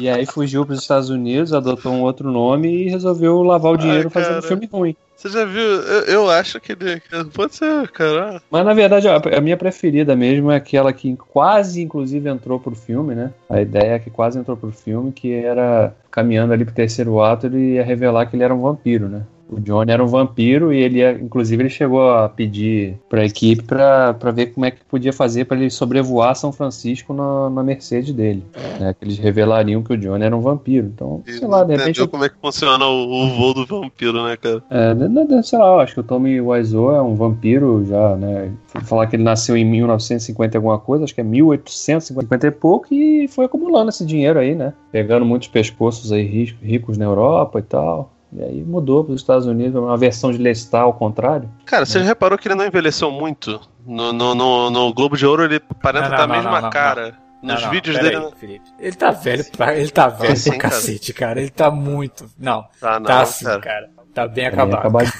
e 0.00 0.08
aí 0.08 0.26
fugiu 0.26 0.64
para 0.64 0.74
os 0.74 0.82
Estados 0.82 1.08
Unidos, 1.08 1.52
adotou 1.52 1.92
um 1.92 2.02
outro 2.02 2.30
nome 2.30 2.68
e 2.68 2.88
resolveu 2.88 3.42
lavar 3.42 3.72
o 3.72 3.76
dinheiro 3.76 4.10
Ai, 4.14 4.22
fazendo 4.22 4.38
um 4.38 4.42
filme 4.42 4.68
ruim. 4.70 4.96
Você 5.16 5.30
já 5.30 5.44
viu? 5.44 5.60
Eu, 5.60 6.02
eu 6.04 6.30
acho 6.30 6.60
que 6.60 6.72
ele. 6.72 7.02
Pode 7.34 7.56
ser, 7.56 7.88
cara. 7.90 8.40
Mas 8.48 8.64
na 8.64 8.72
verdade, 8.72 9.08
a, 9.08 9.40
minha 9.40 9.56
preferida 9.56 10.14
mesmo 10.14 10.50
é 10.50 10.56
aquela 10.56 10.92
que 10.92 11.16
quase, 11.16 11.82
inclusive, 11.82 12.28
entrou 12.28 12.60
pro 12.60 12.74
filme, 12.74 13.16
né? 13.16 13.32
A 13.48 13.60
ideia 13.60 13.94
é 13.94 13.98
que 13.98 14.10
quase 14.10 14.38
entrou 14.38 14.56
pro 14.56 14.70
filme, 14.70 15.10
que 15.10 15.32
era 15.32 15.92
caminhando 16.08 16.52
ali 16.52 16.64
pro 16.64 16.74
terceiro 16.74 17.20
ato, 17.20 17.46
ele 17.46 17.74
ia 17.74 17.84
revelar 17.84 18.26
que 18.26 18.36
ele 18.36 18.44
era 18.44 18.54
um 18.54 18.62
vampiro, 18.62 19.08
né? 19.08 19.22
O 19.48 19.58
Johnny 19.60 19.90
era 19.90 20.04
um 20.04 20.06
vampiro 20.06 20.72
e 20.72 20.78
ele, 20.78 21.10
inclusive, 21.12 21.62
ele 21.62 21.70
chegou 21.70 22.10
a 22.10 22.28
pedir 22.28 22.98
para 23.08 23.22
a 23.22 23.24
equipe 23.24 23.62
para 23.62 24.30
ver 24.30 24.46
como 24.48 24.66
é 24.66 24.70
que 24.70 24.84
podia 24.84 25.12
fazer 25.12 25.46
para 25.46 25.56
ele 25.56 25.70
sobrevoar 25.70 26.36
São 26.36 26.52
Francisco 26.52 27.14
na, 27.14 27.48
na 27.48 27.62
Mercedes 27.62 28.12
dele. 28.12 28.44
Né? 28.78 28.94
Que 28.94 29.06
eles 29.06 29.18
revelariam 29.18 29.82
que 29.82 29.92
o 29.92 29.96
Johnny 29.96 30.24
era 30.24 30.36
um 30.36 30.40
vampiro. 30.40 30.86
Então, 30.86 31.22
sei 31.26 31.48
lá, 31.48 31.64
de 31.64 31.76
repente. 31.76 32.06
como 32.06 32.24
é 32.24 32.28
que 32.28 32.36
funciona 32.40 32.86
o, 32.86 33.24
o 33.24 33.28
voo 33.36 33.54
do 33.54 33.66
vampiro, 33.66 34.22
né, 34.24 34.36
cara? 34.36 34.62
É, 34.70 35.42
sei 35.42 35.58
lá, 35.58 35.82
acho 35.82 35.94
que 35.94 36.00
o 36.00 36.04
Tommy 36.04 36.40
Wiseau 36.40 36.94
é 36.94 37.00
um 37.00 37.14
vampiro 37.14 37.84
já, 37.86 38.16
né? 38.16 38.52
Falar 38.84 39.06
que 39.06 39.16
ele 39.16 39.22
nasceu 39.22 39.56
em 39.56 39.64
1950 39.64 40.56
e 40.56 40.58
alguma 40.58 40.78
coisa, 40.78 41.04
acho 41.04 41.14
que 41.14 41.20
é 41.20 41.24
1850 41.24 42.46
e 42.46 42.50
pouco, 42.50 42.86
e 42.92 43.26
foi 43.28 43.46
acumulando 43.46 43.88
esse 43.88 44.04
dinheiro 44.04 44.38
aí, 44.38 44.54
né? 44.54 44.74
Pegando 44.92 45.24
muitos 45.24 45.48
pescoços 45.48 46.12
aí 46.12 46.22
ricos 46.62 46.98
na 46.98 47.06
Europa 47.06 47.58
e 47.58 47.62
tal. 47.62 48.10
E 48.32 48.42
aí 48.42 48.62
mudou 48.62 49.04
para 49.04 49.14
os 49.14 49.20
Estados 49.20 49.46
Unidos, 49.46 49.80
uma 49.80 49.96
versão 49.96 50.30
de 50.30 50.38
Lestat 50.38 50.82
ao 50.82 50.92
contrário. 50.92 51.50
Cara, 51.64 51.86
você 51.86 52.00
já 52.00 52.04
reparou 52.04 52.38
que 52.38 52.46
ele 52.46 52.54
não 52.54 52.66
envelheceu 52.66 53.10
muito? 53.10 53.60
No, 53.86 54.12
no, 54.12 54.34
no, 54.34 54.70
no 54.70 54.92
Globo 54.92 55.16
de 55.16 55.24
Ouro 55.24 55.44
ele 55.44 55.56
aparenta 55.70 56.06
estar 56.06 56.24
a 56.24 56.26
mesma 56.26 56.60
não, 56.60 56.70
cara. 56.70 57.16
Não, 57.42 57.54
Nos 57.54 57.64
vídeos 57.66 57.96
dele. 57.98 58.16
Aí, 58.16 58.32
Felipe. 58.38 58.70
Ele 58.78 58.96
tá 58.96 59.10
velho 59.12 59.44
ele 59.76 59.90
tá 59.90 60.08
velho 60.08 60.32
assim, 60.32 60.50
pra 60.50 60.58
cacete, 60.58 61.12
cara. 61.14 61.30
cara. 61.30 61.40
Ele 61.40 61.50
tá 61.50 61.70
muito. 61.70 62.28
Não. 62.38 62.66
Tá, 62.80 62.98
não, 62.98 63.06
tá 63.06 63.20
assim, 63.22 63.44
cara. 63.44 63.60
cara. 63.60 63.90
Tá 64.12 64.26
bem 64.26 64.50
tá 64.50 64.62
acabado. 64.62 65.12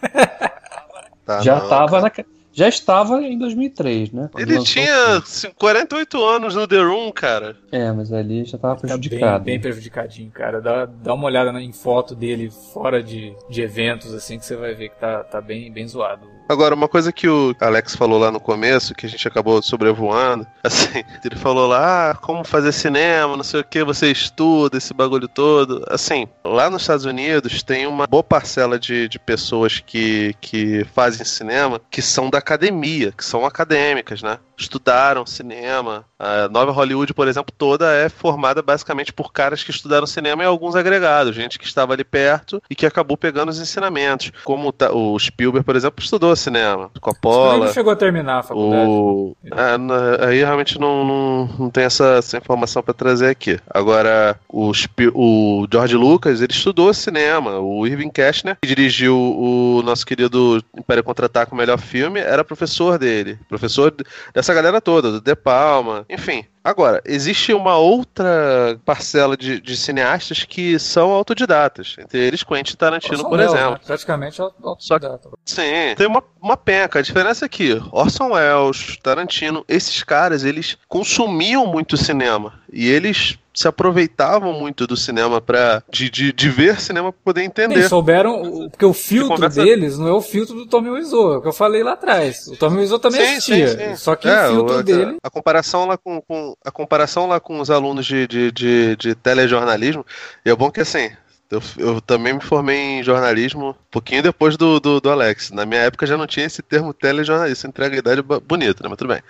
tá 1.26 1.40
Já 1.40 1.56
não, 1.60 1.68
tava 1.68 2.00
cara. 2.00 2.02
na 2.02 2.10
já 2.54 2.68
estava 2.68 3.20
em 3.20 3.36
2003, 3.36 4.12
né? 4.12 4.30
Ele 4.38 4.62
tinha 4.62 5.20
48 5.58 6.24
anos 6.24 6.54
no 6.54 6.68
The 6.68 6.80
Room, 6.80 7.10
cara. 7.10 7.56
É, 7.72 7.90
mas 7.90 8.12
ali 8.12 8.44
já 8.44 8.56
estava 8.56 8.76
prejudicado. 8.76 9.20
Tá 9.20 9.38
bem, 9.38 9.54
bem, 9.54 9.60
prejudicadinho, 9.60 10.30
cara. 10.30 10.60
Dá, 10.60 10.86
dá 10.86 11.12
uma 11.12 11.26
olhada 11.26 11.50
em 11.60 11.72
foto 11.72 12.14
dele 12.14 12.50
fora 12.72 13.02
de, 13.02 13.34
de 13.50 13.60
eventos, 13.60 14.14
assim, 14.14 14.38
que 14.38 14.46
você 14.46 14.56
vai 14.56 14.72
ver 14.74 14.90
que 14.90 14.96
tá, 14.96 15.24
tá 15.24 15.40
bem, 15.40 15.70
bem 15.72 15.86
zoado 15.86 16.33
Agora, 16.48 16.74
uma 16.74 16.88
coisa 16.88 17.10
que 17.10 17.26
o 17.26 17.54
Alex 17.58 17.96
falou 17.96 18.18
lá 18.18 18.30
no 18.30 18.38
começo, 18.38 18.94
que 18.94 19.06
a 19.06 19.08
gente 19.08 19.26
acabou 19.26 19.62
sobrevoando, 19.62 20.46
assim, 20.62 21.02
ele 21.24 21.36
falou 21.36 21.66
lá, 21.66 22.10
ah, 22.10 22.14
como 22.14 22.44
fazer 22.44 22.72
cinema, 22.72 23.36
não 23.36 23.44
sei 23.44 23.60
o 23.60 23.64
que, 23.64 23.82
você 23.82 24.10
estuda 24.10 24.76
esse 24.76 24.92
bagulho 24.92 25.26
todo. 25.26 25.84
Assim, 25.88 26.28
lá 26.44 26.68
nos 26.68 26.82
Estados 26.82 27.06
Unidos 27.06 27.62
tem 27.62 27.86
uma 27.86 28.06
boa 28.06 28.22
parcela 28.22 28.78
de, 28.78 29.08
de 29.08 29.18
pessoas 29.18 29.80
que, 29.80 30.34
que 30.40 30.84
fazem 30.94 31.24
cinema 31.24 31.80
que 31.90 32.02
são 32.02 32.28
da 32.28 32.38
academia, 32.38 33.12
que 33.12 33.24
são 33.24 33.46
acadêmicas, 33.46 34.22
né? 34.22 34.38
Estudaram 34.56 35.26
cinema. 35.26 36.04
A 36.18 36.48
Nova 36.48 36.70
Hollywood, 36.70 37.12
por 37.12 37.26
exemplo, 37.26 37.52
toda 37.56 37.92
é 37.92 38.08
formada 38.08 38.62
basicamente 38.62 39.12
por 39.12 39.32
caras 39.32 39.64
que 39.64 39.70
estudaram 39.70 40.06
cinema 40.06 40.42
e 40.42 40.46
alguns 40.46 40.76
agregados, 40.76 41.34
gente 41.34 41.58
que 41.58 41.66
estava 41.66 41.92
ali 41.92 42.04
perto 42.04 42.62
e 42.70 42.74
que 42.74 42.86
acabou 42.86 43.16
pegando 43.16 43.48
os 43.48 43.58
ensinamentos. 43.58 44.30
Como 44.44 44.72
o 44.92 45.18
Spielberg, 45.18 45.64
por 45.64 45.74
exemplo, 45.74 46.02
estudou 46.02 46.33
cinema. 46.36 46.90
Coppola. 47.00 47.66
Ele 47.66 47.72
chegou 47.72 47.92
a 47.92 47.96
terminar 47.96 48.40
a 48.40 48.42
faculdade. 48.42 48.88
O... 48.88 49.36
É, 49.52 50.26
aí 50.26 50.38
realmente 50.38 50.78
não, 50.78 51.04
não, 51.04 51.50
não 51.58 51.70
tem 51.70 51.84
essa, 51.84 52.16
essa 52.18 52.36
informação 52.38 52.82
para 52.82 52.94
trazer 52.94 53.28
aqui. 53.28 53.58
Agora, 53.68 54.38
o, 54.48 54.72
o 55.14 55.66
George 55.70 55.96
Lucas, 55.96 56.40
ele 56.40 56.52
estudou 56.52 56.92
cinema. 56.94 57.58
O 57.58 57.86
Irving 57.86 58.10
Kestner, 58.10 58.56
que 58.60 58.68
dirigiu 58.68 59.16
o 59.16 59.82
nosso 59.82 60.06
querido 60.06 60.62
Império 60.76 61.04
Contra-Ataque, 61.04 61.52
o 61.52 61.56
melhor 61.56 61.78
filme, 61.78 62.20
era 62.20 62.44
professor 62.44 62.98
dele. 62.98 63.38
Professor 63.48 63.94
dessa 64.32 64.54
galera 64.54 64.80
toda, 64.80 65.10
do 65.10 65.20
De 65.20 65.34
Palma. 65.34 66.04
Enfim, 66.08 66.44
Agora, 66.64 67.02
existe 67.04 67.52
uma 67.52 67.76
outra 67.76 68.80
parcela 68.86 69.36
de, 69.36 69.60
de, 69.60 69.76
cineastas 69.76 70.44
que 70.44 70.78
são 70.78 71.10
autodidatas. 71.10 71.94
Entre 71.98 72.18
eles, 72.18 72.42
Quentin 72.42 72.74
Tarantino, 72.74 73.18
Orson 73.18 73.28
por 73.28 73.38
Welles, 73.38 73.52
exemplo. 73.52 73.72
Né? 73.72 73.80
Praticamente 73.86 74.40
autodidata. 74.40 75.28
Só, 75.44 75.62
sim, 75.62 75.94
tem 75.94 76.06
uma, 76.06 76.24
uma 76.40 76.56
penca. 76.56 77.00
A 77.00 77.02
diferença 77.02 77.44
é 77.44 77.48
que 77.50 77.78
Orson 77.92 78.32
Welles, 78.32 78.96
Tarantino, 79.02 79.62
esses 79.68 80.02
caras, 80.02 80.42
eles 80.42 80.78
consumiam 80.88 81.66
muito 81.66 81.98
cinema. 81.98 82.54
E 82.72 82.88
eles 82.88 83.38
se 83.54 83.68
aproveitavam 83.68 84.52
muito 84.52 84.86
do 84.86 84.96
cinema 84.96 85.40
para 85.40 85.82
de, 85.88 86.10
de, 86.10 86.32
de, 86.32 86.50
ver 86.50 86.80
cinema 86.80 87.12
para 87.12 87.20
poder 87.24 87.42
entender. 87.42 87.76
Eles 87.76 87.88
souberam, 87.88 88.68
porque 88.68 88.84
o 88.84 88.92
filtro 88.92 89.36
conversa... 89.36 89.62
deles 89.62 89.96
não 89.96 90.08
é 90.08 90.12
o 90.12 90.20
filtro 90.20 90.56
do 90.56 90.66
Tommy 90.66 90.90
Wiseau, 90.90 91.34
é 91.34 91.36
o 91.38 91.40
que 91.40 91.48
eu 91.48 91.52
falei 91.52 91.84
lá 91.84 91.92
atrás. 91.92 92.48
O 92.48 92.56
Tommy 92.56 92.78
Wiseau 92.78 92.98
também 92.98 93.20
sim, 93.20 93.32
assistia, 93.32 93.68
sim, 93.68 93.78
sim. 93.90 93.96
só 93.96 94.16
que 94.16 94.28
é, 94.28 94.48
o 94.48 94.50
filtro 94.50 94.78
a, 94.78 94.82
dele... 94.82 95.16
A 95.22 95.30
comparação 95.30 95.86
lá 95.86 95.96
com, 95.96 96.20
com, 96.20 96.56
a 96.64 96.70
comparação 96.72 97.28
lá 97.28 97.38
com 97.38 97.60
os 97.60 97.70
alunos 97.70 98.04
de, 98.04 98.26
de, 98.26 98.50
de, 98.50 98.96
de 98.96 99.14
telejornalismo, 99.14 100.04
é 100.44 100.54
bom 100.54 100.70
que 100.70 100.80
assim, 100.80 101.10
eu, 101.54 101.62
eu, 101.78 102.00
também 102.00 102.34
me 102.34 102.40
formei 102.40 102.76
em 102.76 103.02
jornalismo 103.02 103.70
um 103.70 103.74
pouquinho 103.90 104.22
depois 104.22 104.56
do, 104.56 104.80
do, 104.80 105.00
do, 105.00 105.10
Alex. 105.10 105.50
Na 105.50 105.64
minha 105.64 105.82
época 105.82 106.06
já 106.06 106.16
não 106.16 106.26
tinha 106.26 106.46
esse 106.46 106.62
termo 106.62 106.92
telejornalista, 106.92 107.68
entrega 107.68 107.96
a 107.96 107.98
idade 107.98 108.22
bonita, 108.22 108.82
né? 108.82 108.88
Mas 108.88 108.98
tudo 108.98 109.08
bem. 109.08 109.22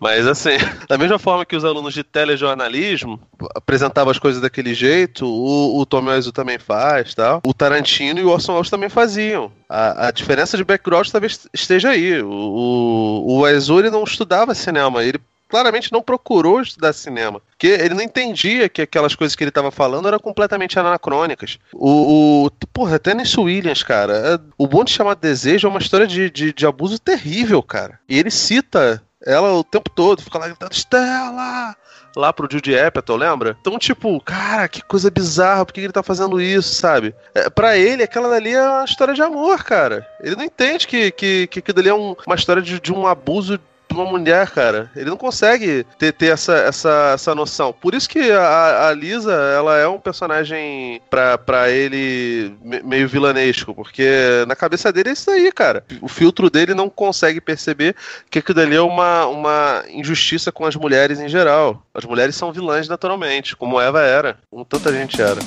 Mas 0.00 0.26
assim, 0.26 0.56
da 0.88 0.98
mesma 0.98 1.18
forma 1.18 1.44
que 1.44 1.56
os 1.56 1.64
alunos 1.64 1.94
de 1.94 2.02
telejornalismo 2.02 3.20
apresentavam 3.54 4.10
as 4.10 4.18
coisas 4.18 4.40
daquele 4.40 4.74
jeito, 4.74 5.26
o, 5.26 5.80
o 5.80 5.86
Tom 5.86 6.04
Wiseau 6.06 6.32
também 6.32 6.58
faz, 6.58 7.14
tal. 7.14 7.40
O 7.46 7.54
Tarantino 7.54 8.20
e 8.20 8.24
o 8.24 8.30
Orson 8.30 8.52
Welles 8.52 8.70
também 8.70 8.88
faziam. 8.88 9.52
A, 9.68 10.08
a 10.08 10.10
diferença 10.10 10.56
de 10.56 10.64
background 10.64 11.08
talvez 11.08 11.46
esteja 11.52 11.90
aí. 11.90 12.20
O, 12.22 12.28
o, 12.30 13.26
o 13.28 13.40
Wiseau, 13.42 13.78
ele 13.78 13.90
não 13.90 14.04
estudava 14.04 14.54
cinema, 14.54 15.04
ele 15.04 15.20
claramente 15.48 15.92
não 15.92 16.02
procurou 16.02 16.60
estudar 16.60 16.92
cinema. 16.92 17.40
Porque 17.50 17.66
ele 17.66 17.94
não 17.94 18.02
entendia 18.02 18.68
que 18.68 18.82
aquelas 18.82 19.14
coisas 19.14 19.34
que 19.34 19.42
ele 19.42 19.50
estava 19.50 19.70
falando 19.70 20.08
eram 20.08 20.18
completamente 20.18 20.78
anacrônicas. 20.78 21.58
O, 21.72 22.46
o 22.46 22.50
porra, 22.72 22.98
Tennessee 22.98 23.40
Williams, 23.42 23.82
cara, 23.82 24.12
é, 24.12 24.40
o 24.56 24.66
Bonde 24.66 24.92
Chamado 24.92 25.20
Desejo 25.20 25.66
é 25.66 25.70
uma 25.70 25.80
história 25.80 26.06
de, 26.06 26.30
de, 26.30 26.52
de 26.52 26.66
abuso 26.66 26.98
terrível, 26.98 27.62
cara. 27.62 27.98
E 28.08 28.18
ele 28.18 28.30
cita 28.30 29.02
ela 29.24 29.52
o 29.52 29.64
tempo 29.64 29.90
todo, 29.90 30.22
fica 30.22 30.38
lá 30.38 30.46
gritando, 30.46 30.74
Stella! 30.74 31.76
lá 32.16 32.32
pro 32.32 32.48
Judy 32.50 32.76
Apatow, 32.76 33.16
lembra? 33.16 33.56
Então, 33.60 33.78
tipo, 33.78 34.20
cara, 34.20 34.68
que 34.68 34.82
coisa 34.82 35.10
bizarra, 35.10 35.64
por 35.64 35.72
que 35.72 35.80
ele 35.80 35.92
tá 35.92 36.02
fazendo 36.02 36.40
isso, 36.40 36.74
sabe? 36.74 37.14
É, 37.34 37.48
pra 37.48 37.78
ele, 37.78 38.02
aquela 38.02 38.28
dali 38.28 38.54
é 38.54 38.68
uma 38.68 38.84
história 38.84 39.14
de 39.14 39.22
amor, 39.22 39.62
cara. 39.62 40.06
Ele 40.20 40.34
não 40.34 40.44
entende 40.44 40.86
que, 40.86 41.12
que, 41.12 41.46
que 41.46 41.58
aquilo 41.60 41.76
dali 41.76 41.88
é 41.88 41.94
um, 41.94 42.16
uma 42.26 42.34
história 42.34 42.60
de, 42.60 42.80
de 42.80 42.92
um 42.92 43.06
abuso 43.06 43.60
uma 43.94 44.04
mulher, 44.04 44.50
cara. 44.50 44.90
Ele 44.94 45.10
não 45.10 45.16
consegue 45.16 45.84
ter, 45.98 46.12
ter 46.12 46.32
essa, 46.32 46.54
essa, 46.58 47.12
essa 47.14 47.34
noção. 47.34 47.72
Por 47.72 47.94
isso 47.94 48.08
que 48.08 48.30
a, 48.30 48.88
a 48.88 48.92
Lisa, 48.92 49.32
ela 49.32 49.76
é 49.76 49.86
um 49.88 49.98
personagem 49.98 51.00
pra, 51.10 51.38
pra 51.38 51.70
ele 51.70 52.54
meio 52.62 53.08
vilanesco, 53.08 53.74
porque 53.74 54.44
na 54.46 54.56
cabeça 54.56 54.92
dele 54.92 55.10
é 55.10 55.12
isso 55.12 55.30
aí, 55.30 55.50
cara. 55.52 55.84
O 56.00 56.08
filtro 56.08 56.50
dele 56.50 56.74
não 56.74 56.88
consegue 56.88 57.40
perceber 57.40 57.94
que 58.30 58.38
aquilo 58.38 58.60
ali 58.60 58.76
é 58.76 58.80
uma, 58.80 59.26
uma 59.26 59.84
injustiça 59.88 60.52
com 60.52 60.64
as 60.64 60.76
mulheres 60.76 61.20
em 61.20 61.28
geral. 61.28 61.82
As 61.94 62.04
mulheres 62.04 62.36
são 62.36 62.52
vilãs 62.52 62.88
naturalmente, 62.88 63.56
como 63.56 63.80
Eva 63.80 64.02
era, 64.02 64.38
como 64.50 64.64
tanta 64.64 64.92
gente 64.92 65.20
era. 65.20 65.40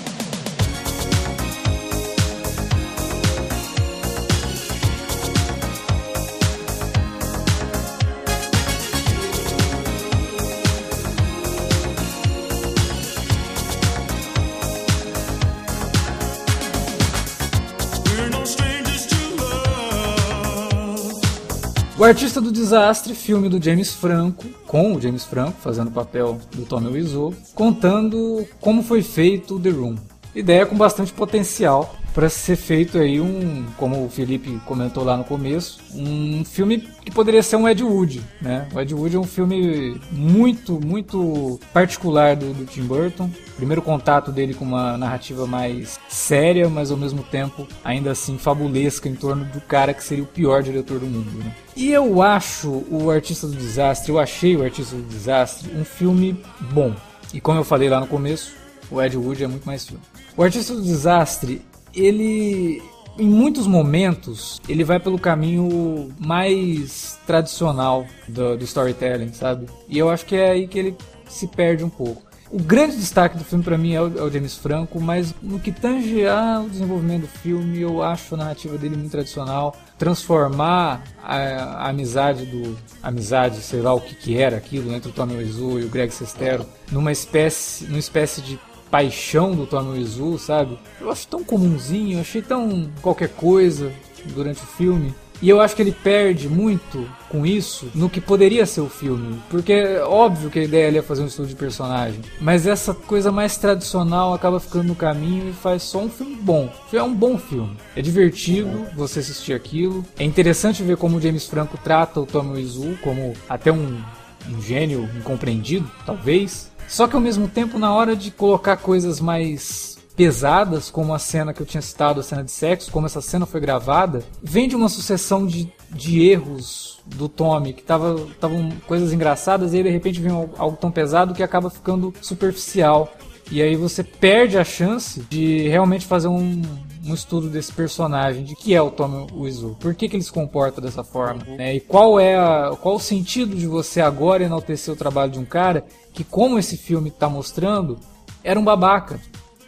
O 22.01 22.03
Artista 22.03 22.41
do 22.41 22.51
Desastre, 22.51 23.13
filme 23.13 23.47
do 23.47 23.63
James 23.63 23.93
Franco, 23.93 24.47
com 24.65 24.95
o 24.95 24.99
James 24.99 25.23
Franco 25.23 25.61
fazendo 25.61 25.89
o 25.89 25.91
papel 25.91 26.39
do 26.51 26.65
Tommy 26.65 26.87
Wiseau, 26.87 27.31
contando 27.53 28.43
como 28.59 28.81
foi 28.81 29.03
feito 29.03 29.59
The 29.59 29.69
Room. 29.69 29.95
Ideia 30.33 30.65
com 30.65 30.77
bastante 30.77 31.11
potencial 31.11 31.95
para 32.13 32.29
ser 32.29 32.55
feito 32.55 32.97
aí 32.97 33.19
um, 33.19 33.65
como 33.77 34.05
o 34.05 34.09
Felipe 34.09 34.59
comentou 34.65 35.03
lá 35.03 35.15
no 35.15 35.23
começo, 35.23 35.79
um 35.93 36.43
filme 36.43 36.89
que 37.03 37.11
poderia 37.11 37.41
ser 37.41 37.55
um 37.55 37.67
Ed 37.67 37.83
Wood, 37.83 38.21
né? 38.41 38.67
O 38.73 38.79
Ed 38.79 38.93
Wood 38.93 39.15
é 39.15 39.19
um 39.19 39.25
filme 39.25 39.99
muito, 40.11 40.79
muito 40.85 41.59
particular 41.73 42.35
do, 42.35 42.53
do 42.53 42.65
Tim 42.65 42.83
Burton. 42.83 43.29
Primeiro 43.55 43.81
contato 43.81 44.31
dele 44.31 44.53
com 44.53 44.65
uma 44.65 44.97
narrativa 44.97 45.47
mais 45.47 45.99
séria, 46.09 46.69
mas 46.69 46.91
ao 46.91 46.97
mesmo 46.97 47.23
tempo 47.23 47.67
ainda 47.83 48.11
assim 48.11 48.37
fabulesca 48.37 49.07
em 49.07 49.15
torno 49.15 49.45
do 49.45 49.61
cara 49.61 49.93
que 49.93 50.03
seria 50.03 50.23
o 50.23 50.27
pior 50.27 50.63
diretor 50.63 50.99
do 50.99 51.05
mundo. 51.05 51.31
Né? 51.39 51.55
E 51.75 51.91
eu 51.91 52.21
acho 52.21 52.83
o 52.89 53.09
Artista 53.09 53.47
do 53.47 53.55
Desastre, 53.55 54.11
eu 54.11 54.19
achei 54.19 54.55
o 54.55 54.63
Artista 54.63 54.95
do 54.95 55.03
Desastre 55.03 55.71
um 55.75 55.85
filme 55.85 56.41
bom. 56.73 56.93
E 57.33 57.39
como 57.39 57.59
eu 57.59 57.63
falei 57.63 57.87
lá 57.87 57.99
no 57.99 58.07
começo, 58.07 58.53
o 58.89 59.01
Ed 59.01 59.15
Wood 59.15 59.43
é 59.43 59.47
muito 59.47 59.65
mais 59.65 59.85
filme. 59.85 60.03
O 60.35 60.43
Artista 60.43 60.73
do 60.73 60.81
Desastre 60.81 61.61
ele 61.93 62.81
em 63.17 63.29
muitos 63.29 63.67
momentos 63.67 64.61
ele 64.67 64.83
vai 64.83 64.99
pelo 64.99 65.19
caminho 65.19 66.09
mais 66.17 67.19
tradicional 67.27 68.05
do, 68.27 68.57
do, 68.57 68.63
storytelling, 68.63 69.33
sabe? 69.33 69.67
E 69.87 69.97
eu 69.97 70.09
acho 70.09 70.25
que 70.25 70.35
é 70.35 70.51
aí 70.51 70.67
que 70.67 70.79
ele 70.79 70.95
se 71.27 71.47
perde 71.47 71.83
um 71.83 71.89
pouco. 71.89 72.31
O 72.49 72.59
grande 72.59 72.97
destaque 72.97 73.37
do 73.37 73.45
filme 73.45 73.63
para 73.63 73.77
mim 73.77 73.93
é 73.93 74.01
o, 74.01 74.17
é 74.19 74.21
o, 74.23 74.29
James 74.29 74.57
Franco, 74.57 74.99
mas 74.99 75.33
no 75.41 75.57
que 75.57 75.71
tange 75.71 76.27
ao 76.27 76.67
desenvolvimento 76.67 77.21
do 77.21 77.27
filme, 77.27 77.79
eu 77.79 78.03
acho 78.03 78.35
a 78.35 78.37
narrativa 78.37 78.77
dele 78.77 78.97
muito 78.97 79.11
tradicional. 79.11 79.73
Transformar 79.97 81.01
a, 81.23 81.37
a 81.37 81.89
amizade 81.89 82.45
do. 82.45 82.77
amizade, 83.01 83.61
sei 83.61 83.81
lá 83.81 83.93
o 83.93 84.01
que, 84.01 84.15
que 84.15 84.37
era 84.37 84.57
aquilo, 84.57 84.93
entre 84.93 85.09
o 85.09 85.13
Tommy 85.13 85.37
Wiseau 85.37 85.79
e 85.79 85.85
o 85.85 85.89
Greg 85.89 86.13
Sestero, 86.13 86.65
numa 86.91 87.13
espécie, 87.13 87.85
numa 87.85 87.99
espécie 87.99 88.41
de 88.41 88.59
paixão 88.91 89.55
do 89.55 89.65
Tommy 89.65 89.99
Wiseau, 89.99 90.37
sabe? 90.37 90.77
Eu 90.99 91.09
acho 91.09 91.25
tão 91.27 91.43
comumzinho, 91.43 92.17
eu 92.17 92.21
achei 92.21 92.41
tão 92.41 92.89
qualquer 93.01 93.29
coisa 93.29 93.91
durante 94.35 94.61
o 94.61 94.67
filme. 94.67 95.15
E 95.41 95.49
eu 95.49 95.59
acho 95.59 95.75
que 95.75 95.81
ele 95.81 95.91
perde 95.91 96.47
muito 96.47 97.09
com 97.27 97.43
isso 97.43 97.89
no 97.95 98.07
que 98.07 98.21
poderia 98.21 98.63
ser 98.63 98.81
o 98.81 98.89
filme. 98.89 99.41
Porque 99.49 99.73
é 99.73 100.03
óbvio 100.03 100.51
que 100.51 100.59
a 100.59 100.63
ideia 100.63 100.87
ali 100.87 100.99
é 100.99 101.01
fazer 101.01 101.23
um 101.23 101.25
estudo 101.25 101.47
de 101.47 101.55
personagem. 101.55 102.21
Mas 102.39 102.67
essa 102.67 102.93
coisa 102.93 103.31
mais 103.31 103.57
tradicional 103.57 104.35
acaba 104.35 104.59
ficando 104.59 104.89
no 104.89 104.95
caminho 104.95 105.49
e 105.49 105.53
faz 105.53 105.81
só 105.81 105.97
um 105.97 106.09
filme 106.09 106.35
bom. 106.35 106.71
É 106.93 107.01
um 107.01 107.13
bom 107.13 107.39
filme. 107.39 107.75
É 107.95 108.03
divertido 108.03 108.85
você 108.95 109.19
assistir 109.19 109.53
aquilo. 109.53 110.05
É 110.19 110.23
interessante 110.23 110.83
ver 110.83 110.97
como 110.97 111.17
o 111.17 111.21
James 111.21 111.47
Franco 111.47 111.75
trata 111.83 112.19
o 112.19 112.25
Tommy 112.27 112.57
Wiseau 112.57 112.95
como 113.01 113.33
até 113.49 113.71
um, 113.71 113.99
um 114.47 114.61
gênio 114.61 115.09
incompreendido, 115.17 115.89
talvez. 116.05 116.70
Só 116.87 117.07
que 117.07 117.15
ao 117.15 117.21
mesmo 117.21 117.47
tempo, 117.47 117.79
na 117.79 117.93
hora 117.93 118.15
de 118.15 118.31
colocar 118.31 118.77
coisas 118.77 119.19
mais 119.19 119.97
pesadas, 120.15 120.91
como 120.91 121.13
a 121.13 121.19
cena 121.19 121.53
que 121.53 121.61
eu 121.61 121.65
tinha 121.65 121.81
citado, 121.81 122.19
a 122.19 122.23
cena 122.23 122.43
de 122.43 122.51
sexo, 122.51 122.91
como 122.91 123.05
essa 123.05 123.21
cena 123.21 123.45
foi 123.45 123.59
gravada, 123.59 124.23
vem 124.43 124.67
de 124.67 124.75
uma 124.75 124.89
sucessão 124.89 125.47
de, 125.47 125.71
de 125.89 126.21
erros 126.21 126.99
do 127.05 127.27
Tommy, 127.27 127.73
que 127.73 127.81
estavam 127.81 128.69
coisas 128.87 129.13
engraçadas, 129.13 129.73
e 129.73 129.77
aí 129.77 129.83
de 129.83 129.89
repente 129.89 130.19
vem 130.19 130.31
algo 130.31 130.77
tão 130.77 130.91
pesado 130.91 131.33
que 131.33 131.41
acaba 131.41 131.69
ficando 131.69 132.13
superficial. 132.21 133.11
E 133.51 133.61
aí 133.61 133.75
você 133.75 134.03
perde 134.03 134.57
a 134.57 134.63
chance 134.63 135.21
de 135.29 135.67
realmente 135.67 136.05
fazer 136.05 136.27
um, 136.27 136.61
um 137.05 137.13
estudo 137.13 137.49
desse 137.49 137.71
personagem, 137.71 138.43
de 138.43 138.55
que 138.55 138.73
é 138.73 138.81
o 138.81 138.91
Tommy 138.91 139.27
Wiseau, 139.33 139.75
por 139.79 139.95
que, 139.95 140.07
que 140.07 140.15
ele 140.15 140.23
se 140.23 140.31
comporta 140.31 140.79
dessa 140.79 141.03
forma, 141.03 141.43
né? 141.45 141.75
E 141.75 141.79
qual 141.79 142.19
é 142.19 142.35
a, 142.35 142.75
qual 142.79 142.95
o 142.95 142.99
sentido 142.99 143.55
de 143.55 143.67
você 143.67 144.01
agora 144.01 144.43
enaltecer 144.43 144.93
o 144.93 144.97
trabalho 144.97 145.31
de 145.31 145.39
um 145.39 145.45
cara 145.45 145.85
que, 146.13 146.23
como 146.23 146.59
esse 146.59 146.77
filme 146.77 147.09
está 147.09 147.27
mostrando, 147.27 147.97
era 148.43 148.59
um 148.59 148.63
babaca. 148.63 149.19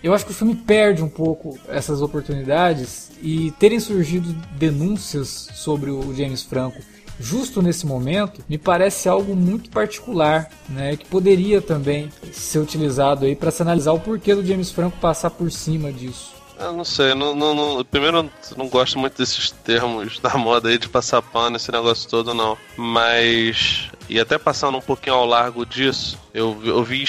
Eu 0.04 0.14
acho 0.14 0.26
que 0.26 0.32
o 0.32 0.36
filme 0.36 0.54
perde 0.54 1.02
um 1.02 1.10
pouco 1.10 1.58
essas 1.68 2.02
oportunidades 2.02 3.12
e 3.22 3.52
terem 3.52 3.80
surgido 3.80 4.34
denúncias 4.58 5.48
sobre 5.54 5.90
o 5.90 6.14
James 6.14 6.44
Franco 6.44 6.82
justo 7.20 7.62
nesse 7.62 7.86
momento 7.86 8.44
me 8.50 8.58
parece 8.58 9.08
algo 9.08 9.36
muito 9.36 9.70
particular, 9.70 10.50
né, 10.70 10.98
que 10.98 11.06
poderia 11.06 11.62
também 11.62 12.10
ser 12.32 12.60
utilizado 12.60 13.26
aí 13.26 13.36
para 13.36 13.52
se 13.52 13.62
analisar 13.62 13.94
o 13.94 14.00
porquê 14.00 14.36
do 14.36 14.46
James 14.46 14.72
Franco 14.72 14.98
passar 15.00 15.30
por 15.30 15.52
cima 15.52 15.92
disso. 15.92 16.33
Eu 16.64 16.72
não 16.72 16.86
sei, 16.86 17.14
não, 17.14 17.36
não, 17.36 17.54
não, 17.54 17.84
primeiro 17.84 18.30
não 18.56 18.70
gosto 18.70 18.98
muito 18.98 19.18
desses 19.18 19.52
termos 19.52 20.20
da 20.24 20.36
moda 20.36 20.70
aí 20.70 20.78
de 20.78 20.88
passar 20.88 21.22
pano, 21.22 21.58
esse 21.58 21.72
negócio 21.72 22.10
todo, 22.10 22.34
não. 22.34 22.58
Mas, 22.78 23.90
e 24.10 24.20
até 24.20 24.38
passando 24.38 24.78
um 24.78 24.82
pouquinho 24.82 25.18
ao 25.18 25.26
largo 25.26 25.66
disso, 25.66 26.18
eu, 26.34 26.60
eu 26.64 26.84
vi 26.84 27.04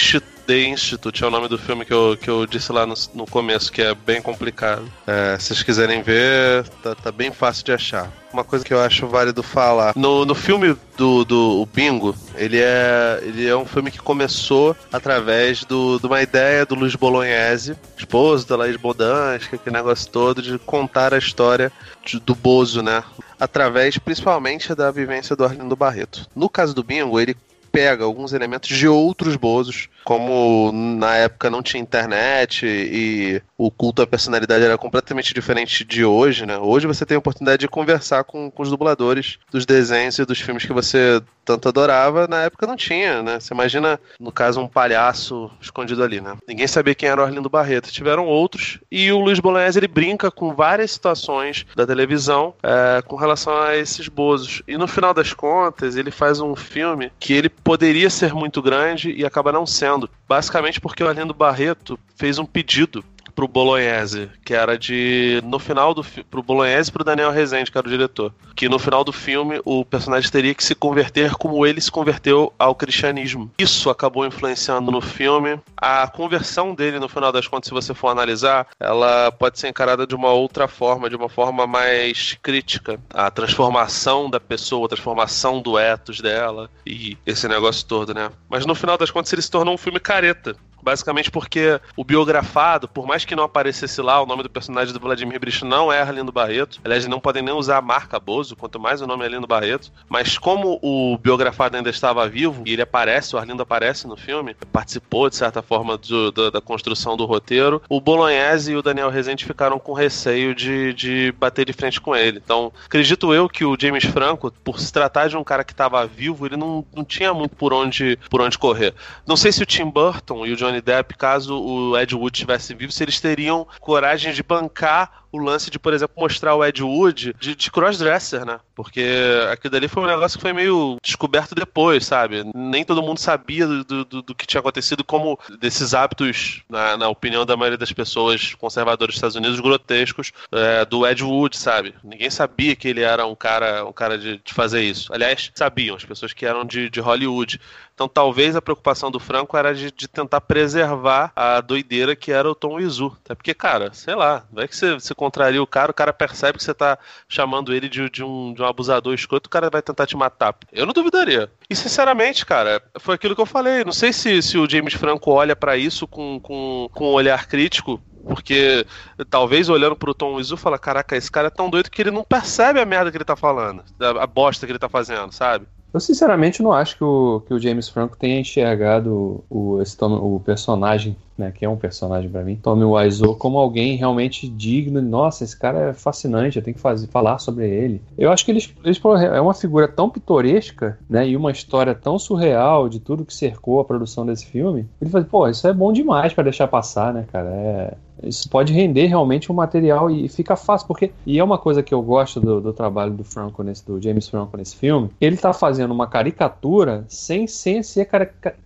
The 0.46 0.68
Institute 0.68 1.24
é 1.24 1.26
o 1.26 1.30
nome 1.30 1.48
do 1.48 1.56
filme 1.56 1.84
que 1.84 1.92
eu, 1.92 2.16
que 2.20 2.28
eu 2.28 2.46
disse 2.46 2.70
lá 2.70 2.86
no, 2.86 2.94
no 3.14 3.26
começo, 3.26 3.72
que 3.72 3.80
é 3.80 3.94
bem 3.94 4.20
complicado. 4.20 4.84
É, 5.06 5.36
se 5.38 5.46
vocês 5.46 5.62
quiserem 5.62 6.02
ver, 6.02 6.68
tá, 6.82 6.94
tá, 6.94 7.10
bem 7.10 7.32
fácil 7.32 7.64
de 7.64 7.72
achar. 7.72 8.12
Uma 8.32 8.44
coisa 8.44 8.64
que 8.64 8.74
eu 8.74 8.80
acho 8.80 9.06
válido 9.06 9.42
falar. 9.42 9.94
No, 9.96 10.24
no 10.26 10.34
filme 10.34 10.76
do, 10.96 11.24
do 11.24 11.68
Bingo, 11.72 12.14
ele 12.34 12.58
é, 12.60 13.20
ele 13.22 13.46
é 13.46 13.56
um 13.56 13.64
filme 13.64 13.90
que 13.90 13.98
começou 13.98 14.76
através 14.92 15.64
do, 15.64 15.98
de 15.98 16.06
uma 16.06 16.20
ideia 16.20 16.66
do 16.66 16.74
Luiz 16.74 16.94
Bolognese, 16.94 17.76
esposo 17.96 18.46
da 18.46 18.56
Laís 18.56 18.76
Bodansky, 18.76 19.54
aquele 19.54 19.76
negócio 19.76 20.10
todo, 20.10 20.42
de 20.42 20.58
contar 20.58 21.14
a 21.14 21.18
história 21.18 21.72
de, 22.04 22.20
do 22.20 22.34
Bozo, 22.34 22.82
né? 22.82 23.02
Através 23.40 23.96
principalmente 23.96 24.74
da 24.74 24.90
vivência 24.90 25.34
do 25.34 25.44
Arlindo 25.44 25.76
Barreto. 25.76 26.28
No 26.34 26.48
caso 26.50 26.74
do 26.74 26.82
Bingo, 26.82 27.18
ele 27.18 27.36
pega 27.74 28.04
alguns 28.04 28.32
elementos 28.32 28.68
de 28.68 28.86
outros 28.86 29.34
bozos, 29.34 29.88
como 30.04 30.70
na 30.72 31.16
época 31.16 31.50
não 31.50 31.62
tinha 31.62 31.82
internet 31.82 32.66
e 32.66 33.42
o 33.56 33.70
culto 33.70 34.02
à 34.02 34.06
personalidade 34.06 34.64
era 34.64 34.76
completamente 34.76 35.32
diferente 35.32 35.84
de 35.84 36.04
hoje, 36.04 36.44
né? 36.44 36.58
Hoje 36.58 36.86
você 36.86 37.06
tem 37.06 37.14
a 37.14 37.18
oportunidade 37.18 37.60
de 37.60 37.68
conversar 37.68 38.24
com, 38.24 38.50
com 38.50 38.62
os 38.62 38.70
dubladores 38.70 39.38
dos 39.50 39.64
desenhos 39.64 40.18
e 40.18 40.24
dos 40.24 40.40
filmes 40.40 40.64
que 40.64 40.72
você 40.72 41.22
tanto 41.44 41.68
adorava, 41.68 42.26
na 42.26 42.42
época 42.42 42.66
não 42.66 42.76
tinha, 42.76 43.22
né? 43.22 43.38
Você 43.38 43.52
imagina, 43.52 44.00
no 44.18 44.32
caso, 44.32 44.60
um 44.60 44.66
palhaço 44.66 45.50
escondido 45.60 46.02
ali, 46.02 46.20
né? 46.20 46.36
Ninguém 46.48 46.66
sabia 46.66 46.94
quem 46.94 47.08
era 47.08 47.20
o 47.20 47.24
Arlindo 47.24 47.50
Barreto. 47.50 47.92
Tiveram 47.92 48.26
outros, 48.26 48.78
e 48.90 49.12
o 49.12 49.18
Luiz 49.18 49.38
Bolognese, 49.40 49.78
ele 49.78 49.88
brinca 49.88 50.30
com 50.30 50.54
várias 50.54 50.92
situações 50.92 51.66
da 51.76 51.86
televisão 51.86 52.54
é, 52.62 53.02
com 53.02 53.16
relação 53.16 53.56
a 53.60 53.76
esses 53.76 54.08
bozos. 54.08 54.62
E 54.66 54.76
no 54.78 54.88
final 54.88 55.12
das 55.12 55.32
contas, 55.32 55.96
ele 55.96 56.10
faz 56.10 56.40
um 56.40 56.56
filme 56.56 57.12
que 57.20 57.34
ele 57.34 57.48
poderia 57.48 58.08
ser 58.08 58.32
muito 58.32 58.62
grande 58.62 59.12
e 59.12 59.24
acaba 59.24 59.52
não 59.52 59.66
sendo. 59.66 59.93
Basicamente 60.28 60.80
porque 60.80 61.02
o 61.02 61.08
Arlindo 61.08 61.34
Barreto 61.34 61.98
fez 62.16 62.38
um 62.38 62.46
pedido 62.46 63.04
pro 63.34 63.48
Bolognese, 63.48 64.30
que 64.44 64.54
era 64.54 64.78
de. 64.78 65.40
No 65.44 65.58
final 65.58 65.92
do 65.92 66.04
pro 66.30 66.42
Bolognese 66.42 66.90
e 66.90 66.92
pro 66.92 67.04
Daniel 67.04 67.30
Rezende, 67.30 67.70
que 67.70 67.78
era 67.78 67.86
o 67.86 67.90
diretor. 67.90 68.32
Que 68.54 68.68
no 68.68 68.78
final 68.78 69.02
do 69.02 69.12
filme 69.12 69.60
o 69.64 69.84
personagem 69.84 70.30
teria 70.30 70.54
que 70.54 70.62
se 70.62 70.74
converter 70.74 71.34
como 71.34 71.66
ele 71.66 71.80
se 71.80 71.90
converteu 71.90 72.52
ao 72.58 72.74
cristianismo. 72.74 73.50
Isso 73.58 73.90
acabou 73.90 74.26
influenciando 74.26 74.90
no 74.90 75.00
filme. 75.00 75.58
A 75.76 76.06
conversão 76.06 76.74
dele, 76.74 76.98
no 76.98 77.08
final 77.08 77.32
das 77.32 77.46
contas, 77.46 77.68
se 77.68 77.74
você 77.74 77.92
for 77.92 78.08
analisar, 78.08 78.66
ela 78.78 79.32
pode 79.32 79.58
ser 79.58 79.68
encarada 79.68 80.06
de 80.06 80.14
uma 80.14 80.30
outra 80.30 80.68
forma, 80.68 81.10
de 81.10 81.16
uma 81.16 81.28
forma 81.28 81.66
mais 81.66 82.38
crítica. 82.42 83.00
A 83.12 83.30
transformação 83.30 84.30
da 84.30 84.38
pessoa, 84.38 84.86
a 84.86 84.88
transformação 84.88 85.60
do 85.60 85.78
ethos 85.78 86.20
dela 86.20 86.70
e 86.86 87.18
esse 87.26 87.48
negócio 87.48 87.84
todo, 87.86 88.14
né? 88.14 88.30
Mas 88.48 88.64
no 88.64 88.74
final 88.74 88.96
das 88.96 89.10
contas 89.10 89.32
ele 89.32 89.42
se 89.42 89.50
tornou 89.50 89.74
um 89.74 89.78
filme 89.78 89.98
careta. 89.98 90.56
Basicamente 90.84 91.30
porque 91.30 91.80
o 91.96 92.04
biografado, 92.04 92.86
por 92.86 93.06
mais 93.06 93.24
que 93.24 93.34
não 93.34 93.44
aparecesse 93.44 94.02
lá, 94.02 94.22
o 94.22 94.26
nome 94.26 94.42
do 94.42 94.50
personagem 94.50 94.92
do 94.92 95.00
Vladimir 95.00 95.40
Brich 95.40 95.64
não 95.64 95.90
é 95.90 96.00
Arlindo 96.00 96.30
Barreto. 96.30 96.78
Aliás, 96.84 97.06
não 97.06 97.18
podem 97.18 97.42
nem 97.42 97.54
usar 97.54 97.78
a 97.78 97.82
marca 97.82 98.20
Bozo, 98.20 98.54
quanto 98.54 98.78
mais 98.78 99.00
o 99.00 99.06
nome 99.06 99.22
é 99.22 99.26
Arlindo 99.26 99.46
Barreto. 99.46 99.90
Mas 100.08 100.36
como 100.36 100.78
o 100.82 101.16
biografado 101.16 101.76
ainda 101.76 101.88
estava 101.88 102.28
vivo, 102.28 102.62
e 102.66 102.72
ele 102.72 102.82
aparece, 102.82 103.34
o 103.34 103.38
Arlindo 103.38 103.62
aparece 103.62 104.06
no 104.06 104.16
filme, 104.16 104.54
participou, 104.70 105.30
de 105.30 105.36
certa 105.36 105.62
forma, 105.62 105.96
do, 105.96 106.30
do, 106.30 106.50
da 106.50 106.60
construção 106.60 107.16
do 107.16 107.24
roteiro, 107.24 107.80
o 107.88 108.00
Bolognese 108.00 108.72
e 108.72 108.76
o 108.76 108.82
Daniel 108.82 109.08
Rezende 109.08 109.44
ficaram 109.44 109.78
com 109.78 109.94
receio 109.94 110.54
de, 110.54 110.92
de 110.92 111.32
bater 111.32 111.64
de 111.64 111.72
frente 111.72 112.00
com 112.00 112.14
ele. 112.14 112.40
Então, 112.44 112.70
acredito 112.84 113.32
eu 113.32 113.48
que 113.48 113.64
o 113.64 113.76
James 113.80 114.04
Franco, 114.04 114.50
por 114.62 114.78
se 114.78 114.92
tratar 114.92 115.28
de 115.28 115.36
um 115.36 115.44
cara 115.44 115.64
que 115.64 115.72
estava 115.72 116.06
vivo, 116.06 116.44
ele 116.44 116.56
não, 116.56 116.84
não 116.94 117.04
tinha 117.04 117.32
muito 117.32 117.56
por 117.56 117.72
onde, 117.72 118.18
por 118.28 118.40
onde 118.40 118.58
correr. 118.58 118.94
Não 119.26 119.36
sei 119.36 119.50
se 119.50 119.62
o 119.62 119.66
Tim 119.66 119.88
Burton 119.88 120.44
e 120.44 120.52
o 120.52 120.56
Johnny 120.56 120.73
Johnny 120.74 120.80
Depp, 120.80 121.14
caso 121.14 121.62
o 121.62 121.96
Ed 121.96 122.14
Wood 122.14 122.36
estivesse 122.36 122.74
vivo, 122.74 122.92
se 122.92 123.04
eles 123.04 123.20
teriam 123.20 123.66
coragem 123.80 124.32
de 124.32 124.42
bancar 124.42 125.23
o 125.34 125.38
lance 125.38 125.68
de, 125.68 125.78
por 125.80 125.92
exemplo, 125.92 126.14
mostrar 126.16 126.54
o 126.54 126.64
Ed 126.64 126.82
Wood 126.82 127.34
de, 127.38 127.56
de 127.56 127.70
crossdresser, 127.70 128.44
né? 128.46 128.60
Porque 128.74 129.04
aquilo 129.50 129.72
dali 129.72 129.88
foi 129.88 130.02
um 130.04 130.06
negócio 130.06 130.38
que 130.38 130.42
foi 130.42 130.52
meio 130.52 130.96
descoberto 131.02 131.54
depois, 131.54 132.06
sabe? 132.06 132.44
Nem 132.54 132.84
todo 132.84 133.02
mundo 133.02 133.18
sabia 133.18 133.66
do, 133.66 134.04
do, 134.04 134.22
do 134.22 134.34
que 134.34 134.46
tinha 134.46 134.60
acontecido, 134.60 135.02
como 135.02 135.38
desses 135.58 135.92
hábitos, 135.92 136.62
na, 136.68 136.96
na, 136.96 137.08
opinião 137.08 137.44
da 137.44 137.56
maioria 137.56 137.78
das 137.78 137.92
pessoas 137.92 138.54
conservadoras 138.54 139.14
dos 139.14 139.16
Estados 139.16 139.36
Unidos, 139.36 139.58
grotescos, 139.58 140.32
é, 140.52 140.84
do 140.84 141.06
Ed 141.06 141.22
Wood, 141.24 141.56
sabe? 141.56 141.94
Ninguém 142.04 142.30
sabia 142.30 142.76
que 142.76 142.86
ele 142.86 143.02
era 143.02 143.26
um 143.26 143.34
cara, 143.34 143.84
um 143.84 143.92
cara 143.92 144.16
de, 144.16 144.38
de 144.38 144.54
fazer 144.54 144.82
isso. 144.82 145.12
Aliás, 145.12 145.50
sabiam, 145.54 145.96
as 145.96 146.04
pessoas 146.04 146.32
que 146.32 146.46
eram 146.46 146.64
de, 146.64 146.88
de 146.88 147.00
Hollywood. 147.00 147.60
Então 147.94 148.08
talvez 148.08 148.56
a 148.56 148.62
preocupação 148.62 149.10
do 149.10 149.20
Franco 149.20 149.56
era 149.56 149.72
de, 149.72 149.90
de, 149.92 150.08
tentar 150.08 150.40
preservar 150.40 151.32
a 151.34 151.60
doideira 151.60 152.16
que 152.16 152.32
era 152.32 152.50
o 152.50 152.54
Tom 152.54 152.80
Izu. 152.80 153.16
Até 153.24 153.34
porque, 153.34 153.54
cara, 153.54 153.92
sei 153.92 154.16
lá, 154.16 154.44
não 154.52 154.62
é 154.62 154.68
que 154.68 154.76
você, 154.76 154.94
você 154.94 155.14
contraria 155.24 155.62
o 155.62 155.66
cara, 155.66 155.90
o 155.90 155.94
cara 155.94 156.12
percebe 156.12 156.58
que 156.58 156.64
você 156.64 156.74
tá 156.74 156.98
chamando 157.28 157.72
ele 157.72 157.88
de, 157.88 158.10
de, 158.10 158.22
um, 158.22 158.52
de 158.52 158.60
um 158.60 158.66
abusador 158.66 159.14
escroto, 159.14 159.46
o 159.46 159.50
cara 159.50 159.70
vai 159.70 159.80
tentar 159.80 160.06
te 160.06 160.16
matar. 160.16 160.54
Eu 160.70 160.84
não 160.84 160.92
duvidaria. 160.92 161.50
E 161.68 161.74
sinceramente, 161.74 162.44
cara, 162.44 162.82
foi 162.98 163.14
aquilo 163.14 163.34
que 163.34 163.40
eu 163.40 163.46
falei. 163.46 163.84
Não 163.84 163.92
sei 163.92 164.12
se, 164.12 164.42
se 164.42 164.58
o 164.58 164.68
James 164.68 164.94
Franco 164.94 165.30
olha 165.30 165.56
para 165.56 165.76
isso 165.76 166.06
com, 166.06 166.38
com, 166.40 166.88
com 166.92 167.10
um 167.10 167.12
olhar 167.12 167.46
crítico, 167.46 168.00
porque 168.26 168.86
talvez 169.30 169.68
olhando 169.68 169.96
pro 169.96 170.14
Tom 170.14 170.38
Izu 170.38 170.56
fala, 170.56 170.78
caraca, 170.78 171.16
esse 171.16 171.30
cara 171.30 171.48
é 171.48 171.50
tão 171.50 171.70
doido 171.70 171.90
que 171.90 172.02
ele 172.02 172.10
não 172.10 172.24
percebe 172.24 172.80
a 172.80 172.84
merda 172.84 173.10
que 173.10 173.16
ele 173.16 173.24
tá 173.24 173.36
falando, 173.36 173.82
a 174.00 174.26
bosta 174.26 174.66
que 174.66 174.72
ele 174.72 174.78
tá 174.78 174.88
fazendo, 174.88 175.32
sabe? 175.32 175.66
Eu 175.94 176.00
sinceramente 176.00 176.60
não 176.60 176.72
acho 176.72 176.96
que 176.96 177.04
o, 177.04 177.40
que 177.46 177.54
o 177.54 177.58
James 177.60 177.88
Franco 177.88 178.16
tenha 178.16 178.40
enxergado 178.40 179.44
o, 179.48 179.80
esse, 179.80 179.96
o 180.02 180.40
personagem, 180.44 181.16
né, 181.38 181.52
que 181.52 181.64
é 181.64 181.68
um 181.68 181.76
personagem 181.76 182.28
para 182.28 182.42
mim, 182.42 182.56
Tommy 182.56 182.82
Wiseau, 182.82 183.36
como 183.36 183.58
alguém 183.58 183.94
realmente 183.94 184.48
digno. 184.48 185.00
Nossa, 185.00 185.44
esse 185.44 185.56
cara 185.56 185.90
é 185.90 185.92
fascinante, 185.92 186.56
eu 186.56 186.64
tenho 186.64 186.74
que 186.74 186.80
fazer, 186.80 187.06
falar 187.06 187.38
sobre 187.38 187.70
ele. 187.70 188.02
Eu 188.18 188.32
acho 188.32 188.44
que 188.44 188.50
eles, 188.50 188.74
eles 188.84 189.00
é 189.32 189.40
uma 189.40 189.54
figura 189.54 189.86
tão 189.86 190.10
pitoresca, 190.10 190.98
né, 191.08 191.28
e 191.28 191.36
uma 191.36 191.52
história 191.52 191.94
tão 191.94 192.18
surreal 192.18 192.88
de 192.88 192.98
tudo 192.98 193.24
que 193.24 193.32
cercou 193.32 193.78
a 193.78 193.84
produção 193.84 194.26
desse 194.26 194.46
filme. 194.46 194.88
Ele 195.00 195.10
fala, 195.10 195.24
pô, 195.24 195.48
isso 195.48 195.68
é 195.68 195.72
bom 195.72 195.92
demais 195.92 196.32
para 196.32 196.42
deixar 196.42 196.66
passar, 196.66 197.14
né, 197.14 197.24
cara? 197.30 197.50
É, 197.50 197.94
isso 198.26 198.48
pode 198.48 198.72
render 198.72 199.06
realmente 199.06 199.50
um 199.50 199.54
material 199.54 200.10
e 200.10 200.28
fica 200.28 200.56
fácil, 200.56 200.86
porque. 200.86 201.10
E 201.26 201.38
é 201.38 201.44
uma 201.44 201.58
coisa 201.58 201.82
que 201.82 201.92
eu 201.92 202.02
gosto 202.02 202.40
do, 202.40 202.60
do 202.60 202.72
trabalho 202.72 203.12
do 203.12 203.24
Franco 203.24 203.62
nesse, 203.62 203.84
do 203.84 204.00
James 204.00 204.28
Franco 204.28 204.56
nesse 204.56 204.76
filme. 204.76 205.10
Ele 205.20 205.36
tá 205.36 205.52
fazendo 205.52 205.92
uma 205.92 206.06
caricatura 206.06 207.04
sem, 207.08 207.46
sem 207.46 207.82
ser 207.82 208.08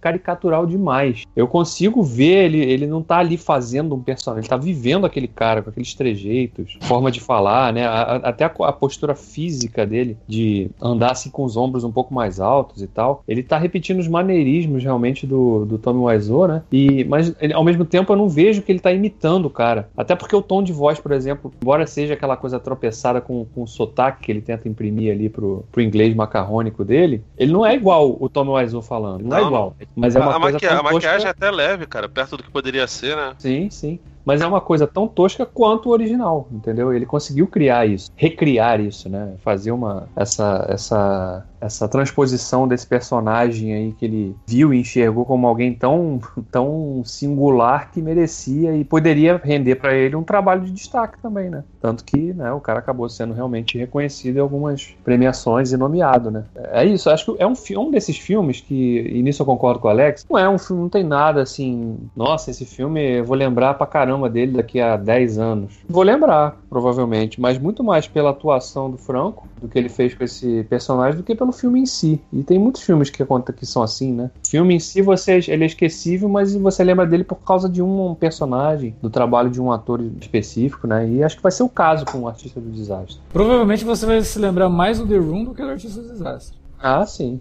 caricatural 0.01 0.67
demais. 0.67 1.25
Eu 1.35 1.47
consigo 1.47 2.03
ver 2.03 2.47
ele, 2.47 2.59
ele 2.59 2.87
não 2.87 3.03
tá 3.03 3.19
ali 3.19 3.37
fazendo 3.37 3.95
um 3.95 4.03
personagem, 4.03 4.43
ele 4.43 4.49
tá 4.49 4.57
vivendo 4.57 5.07
aquele 5.07 5.29
cara 5.29 5.63
com 5.63 5.71
aqueles 5.71 5.95
trejeitos, 5.95 6.79
forma 6.83 7.11
de 7.11 7.21
falar, 7.21 7.73
né? 7.73 7.87
A, 7.87 8.17
até 8.17 8.45
a, 8.45 8.53
a, 8.61 8.73
postura 8.73 9.15
física 9.15 9.87
dele, 9.87 10.17
de 10.27 10.71
andar 10.81 11.13
assim 11.13 11.31
com 11.31 11.45
os 11.45 11.57
ombros 11.57 11.85
um 11.85 11.93
pouco 11.93 12.15
mais 12.15 12.41
altos 12.41 12.83
e 12.83 12.87
tal. 12.87 13.23
Ele 13.27 13.43
tá 13.43 13.59
repetindo 13.59 13.99
os 13.99 14.09
maneirismos 14.09 14.83
realmente 14.83 15.27
do, 15.27 15.65
do 15.65 15.79
Tommy 15.79 16.01
Wiseau, 16.01 16.49
né? 16.49 16.63
E, 16.71 17.05
mas 17.05 17.35
ele, 17.41 17.53
ao 17.53 17.65
mesmo 17.65 17.85
tempo 17.85 18.13
eu 18.13 18.17
não 18.17 18.29
vejo 18.29 18.63
que 18.63 18.71
ele 18.71 18.81
tá 18.81 18.93
imitando 18.93 19.48
do 19.49 19.51
cara. 19.51 19.89
Até 19.97 20.15
porque 20.15 20.37
o 20.37 20.43
tom 20.43 20.63
de 20.63 20.73
voz, 20.73 21.01
por 21.01 21.13
exemplo, 21.13 21.53
embora 21.61 21.87
seja 21.87 22.15
aquela 22.15 22.37
coisa 22.37 22.61
tropeçada 22.61 23.21
com, 23.21 23.47
com 23.55 23.63
o 23.63 23.67
sotaque 23.67 24.25
que 24.25 24.33
ele 24.33 24.41
tenta 24.41 24.69
imprimir 24.69 25.13
ali 25.13 25.29
pro, 25.29 25.65
pro 25.73 25.83
inglês 25.83 26.15
macarrônico 26.15 26.85
dele, 26.85 27.25
ele 27.37 27.53
não 27.53 27.65
é 27.65 27.75
igual 27.75 28.17
o 28.21 28.29
Tommy 28.29 28.51
Wiseau 28.51 28.83
falando. 28.83 29.23
Não, 29.23 29.37
é 29.37 29.41
não, 29.41 29.47
é 29.47 29.49
igual. 29.49 29.77
Mas 29.97 30.15
é 30.15 30.21
uma 30.21 30.37
a, 30.37 30.41
coisa 30.41 30.59
a 30.71 30.83
maquiagem 30.83 31.27
é 31.27 31.31
até 31.31 31.51
leve, 31.51 31.87
cara, 31.87 32.09
perto 32.09 32.37
do 32.37 32.43
que 32.43 32.51
poderia 32.51 32.87
ser, 32.87 33.17
né? 33.17 33.35
Sim, 33.39 33.71
sim 33.71 33.99
mas 34.29 34.43
é 34.43 34.47
uma 34.47 34.61
coisa 34.61 34.87
tão 34.87 35.09
tosca 35.09 35.47
quanto 35.47 35.89
o 35.89 35.93
original, 35.93 36.47
entendeu? 36.53 36.93
Ele 36.93 37.07
conseguiu 37.07 37.47
criar 37.47 37.87
isso, 37.87 38.13
recriar 38.15 38.79
isso, 38.79 39.09
né? 39.09 39.33
Fazer 39.43 39.71
uma 39.71 40.07
essa 40.15 40.67
essa 40.69 41.47
essa 41.61 41.89
transposição 41.89 42.69
desse 42.69 42.87
personagem 42.87 43.73
aí 43.73 43.93
que 43.93 44.05
ele 44.05 44.37
viu 44.47 44.73
e 44.73 44.81
enxergou 44.81 45.25
como 45.25 45.47
alguém 45.47 45.75
tão 45.75 46.21
tão 46.53 47.03
singular 47.07 47.91
que 47.91 48.03
merecia 48.03 48.77
e 48.77 48.85
poderia 48.85 49.41
render 49.43 49.77
para 49.77 49.95
ele 49.95 50.15
um 50.15 50.23
trabalho 50.23 50.61
de 50.61 50.73
destaque 50.73 51.19
também, 51.23 51.49
né? 51.49 51.65
Tanto 51.81 52.05
que, 52.05 52.35
né, 52.35 52.53
o 52.53 52.61
cara 52.61 52.81
acabou 52.81 53.09
sendo 53.09 53.33
realmente 53.33 53.79
reconhecido 53.79 54.37
em 54.37 54.41
algumas 54.41 54.95
premiações 55.03 55.73
e 55.73 55.77
nomeado, 55.79 56.31
né? 56.31 56.45
É 56.55 56.85
isso, 56.85 57.09
acho 57.09 57.35
que 57.35 57.43
é 57.43 57.47
um, 57.47 57.55
um 57.79 57.91
desses 57.91 58.19
filmes 58.19 58.61
que, 58.61 59.11
e 59.11 59.23
nisso 59.23 59.41
eu 59.41 59.47
concordo 59.47 59.81
com 59.81 59.89
o 59.89 59.91
Alex, 59.91 60.27
não 60.29 60.39
é 60.39 60.49
um 60.49 60.59
filme, 60.59 60.83
não 60.83 60.91
tem 60.91 61.03
nada 61.03 61.41
assim, 61.41 61.97
nossa, 62.15 62.51
esse 62.51 62.67
filme 62.67 63.19
eu 63.19 63.25
vou 63.25 63.37
lembrar 63.37 63.75
pra 63.75 63.87
caramba 63.87 64.18
caramba 64.19 64.29
dele 64.29 64.53
daqui 64.53 64.81
a 64.81 64.97
10 64.97 65.39
anos. 65.39 65.79
Vou 65.89 66.03
lembrar, 66.03 66.57
provavelmente, 66.69 67.41
mas 67.41 67.59
muito 67.59 67.85
mais 67.85 68.09
pela 68.09 68.31
atuação 68.31 68.91
do 68.91 68.99
Franco, 68.99 69.47
do 69.61 69.69
que 69.69 69.79
ele 69.79 69.89
fez 69.89 70.15
com 70.15 70.25
esse 70.25 70.65
personagem, 70.65 71.17
do 71.17 71.23
que 71.23 71.35
pelo 71.35 71.53
filme 71.53 71.81
em 71.81 71.87
si. 71.87 72.21
E 72.33 72.43
tem 72.43 72.59
muitos 72.59 72.83
filmes 72.83 73.09
que, 73.09 73.25
que 73.57 73.67
são 73.67 73.83
assim, 73.83 74.13
né? 74.13 74.31
O 74.45 74.49
filme 74.49 74.75
em 74.75 74.81
si, 74.81 75.01
você, 75.01 75.41
ele 75.49 75.65
é 75.65 75.67
esquecível, 75.67 76.29
mas 76.29 76.55
você 76.55 76.83
lembra 76.83 77.07
dele 77.07 77.25
por 77.25 77.37
causa 77.37 77.69
de 77.69 77.81
um 77.81 78.15
personagem, 78.15 78.97
do 79.01 79.09
trabalho 79.09 79.51
de 79.51 79.61
um 79.61 79.71
ator 79.71 80.03
específico, 80.21 80.87
né? 80.87 81.09
E 81.09 81.23
acho 81.23 81.37
que 81.37 81.43
vai 81.43 81.53
ser 81.53 81.63
o 81.63 81.69
caso 81.69 82.05
com 82.05 82.19
o 82.19 82.29
Artista 82.29 82.61
do 82.61 82.71
Desastre. 82.71 83.19
Provavelmente 83.33 83.85
você 83.85 84.05
vai 84.05 84.21
se 84.23 84.39
lembrar 84.39 84.69
mais 84.69 84.99
do 84.99 85.07
The 85.07 85.17
Room 85.17 85.45
do 85.45 85.55
que 85.55 85.63
do 85.63 85.71
Artista 85.71 86.03
do 86.03 86.09
Desastre. 86.09 86.59
Ah, 86.81 87.05
sim. 87.07 87.41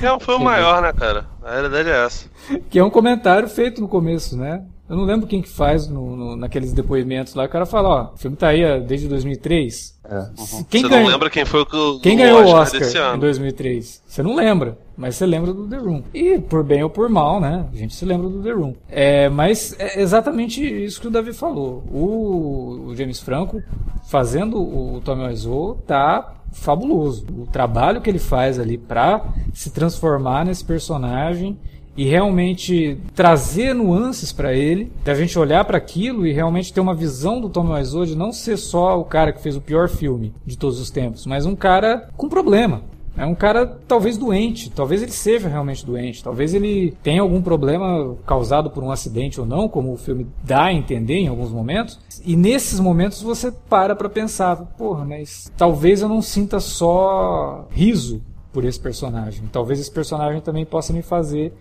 Não, 0.00 0.20
foi 0.20 0.36
o 0.36 0.40
maior, 0.40 0.82
né, 0.82 0.92
cara? 0.92 1.26
A 1.42 1.52
realidade 1.52 1.88
é 1.88 2.04
essa. 2.04 2.26
Que 2.70 2.78
é 2.78 2.84
um 2.84 2.90
comentário 2.90 3.48
feito 3.48 3.80
no 3.80 3.88
começo, 3.88 4.36
né? 4.36 4.62
Eu 4.88 4.96
não 4.96 5.04
lembro 5.04 5.26
quem 5.26 5.42
que 5.42 5.48
faz 5.48 5.86
no, 5.86 6.16
no, 6.16 6.36
naqueles 6.36 6.72
depoimentos 6.72 7.34
lá. 7.34 7.44
O 7.44 7.48
cara 7.48 7.66
fala, 7.66 7.88
ó, 7.88 8.14
o 8.14 8.16
filme 8.16 8.36
tá 8.36 8.48
aí 8.48 8.80
desde 8.80 9.06
2003. 9.06 9.98
É. 10.04 10.14
Uhum. 10.14 10.64
Quem 10.70 10.80
você 10.80 10.88
ganhou, 10.88 11.04
não 11.04 11.12
lembra 11.12 11.28
quem 11.28 11.44
foi 11.44 11.60
o 11.60 12.00
Quem 12.00 12.16
ganhou 12.16 12.42
o 12.42 12.48
Oscar, 12.48 12.80
Oscar 12.80 13.14
em 13.14 13.18
2003? 13.18 14.02
Você 14.06 14.22
não 14.22 14.34
lembra, 14.34 14.78
mas 14.96 15.16
você 15.16 15.26
lembra 15.26 15.52
do 15.52 15.68
The 15.68 15.76
Room. 15.76 16.02
E 16.14 16.38
por 16.38 16.64
bem 16.64 16.82
ou 16.82 16.88
por 16.88 17.10
mal, 17.10 17.38
né? 17.38 17.66
A 17.70 17.76
gente 17.76 17.94
se 17.94 18.06
lembra 18.06 18.30
do 18.30 18.42
The 18.42 18.52
Room. 18.52 18.74
É, 18.88 19.28
mas 19.28 19.76
é 19.78 20.00
exatamente 20.00 20.64
isso 20.64 21.02
que 21.02 21.08
o 21.08 21.10
Davi 21.10 21.34
falou. 21.34 21.84
O, 21.92 22.86
o 22.86 22.96
James 22.96 23.20
Franco 23.20 23.62
fazendo 24.08 24.58
o 24.58 25.02
Tommy 25.04 25.26
Wiseau 25.26 25.82
tá 25.86 26.34
fabuloso. 26.52 27.26
O 27.36 27.46
trabalho 27.46 28.00
que 28.00 28.08
ele 28.08 28.18
faz 28.18 28.58
ali 28.58 28.78
para 28.78 29.22
se 29.52 29.70
transformar 29.70 30.46
nesse 30.46 30.64
personagem 30.64 31.58
e 31.98 32.04
realmente 32.04 32.96
trazer 33.12 33.74
nuances 33.74 34.32
para 34.32 34.54
ele, 34.54 34.92
da 35.04 35.14
gente 35.14 35.36
olhar 35.36 35.64
para 35.64 35.78
aquilo 35.78 36.24
e 36.24 36.32
realmente 36.32 36.72
ter 36.72 36.78
uma 36.80 36.94
visão 36.94 37.40
do 37.40 37.48
Tommy 37.48 37.72
Wiseau 37.72 38.06
de 38.06 38.16
não 38.16 38.30
ser 38.30 38.56
só 38.56 39.00
o 39.00 39.04
cara 39.04 39.32
que 39.32 39.42
fez 39.42 39.56
o 39.56 39.60
pior 39.60 39.88
filme 39.88 40.32
de 40.46 40.56
todos 40.56 40.78
os 40.78 40.92
tempos, 40.92 41.26
mas 41.26 41.44
um 41.44 41.56
cara 41.56 42.08
com 42.16 42.28
problema. 42.28 42.82
É 43.16 43.26
um 43.26 43.34
cara 43.34 43.66
talvez 43.66 44.16
doente, 44.16 44.70
talvez 44.70 45.02
ele 45.02 45.10
seja 45.10 45.48
realmente 45.48 45.84
doente, 45.84 46.22
talvez 46.22 46.54
ele 46.54 46.94
tenha 47.02 47.20
algum 47.20 47.42
problema 47.42 48.14
causado 48.24 48.70
por 48.70 48.84
um 48.84 48.92
acidente 48.92 49.40
ou 49.40 49.46
não, 49.46 49.68
como 49.68 49.92
o 49.92 49.96
filme 49.96 50.28
dá 50.44 50.66
a 50.66 50.72
entender 50.72 51.16
em 51.16 51.26
alguns 51.26 51.50
momentos. 51.50 51.98
E 52.24 52.36
nesses 52.36 52.78
momentos 52.78 53.20
você 53.20 53.50
para 53.50 53.96
para 53.96 54.08
pensar, 54.08 54.54
porra, 54.78 55.04
mas 55.04 55.50
talvez 55.56 56.00
eu 56.00 56.08
não 56.08 56.22
sinta 56.22 56.60
só 56.60 57.66
riso 57.72 58.22
por 58.52 58.64
esse 58.64 58.80
personagem. 58.80 59.44
Talvez 59.52 59.80
esse 59.80 59.90
personagem 59.90 60.40
também 60.40 60.64
possa 60.64 60.92
me 60.92 61.02
fazer 61.02 61.52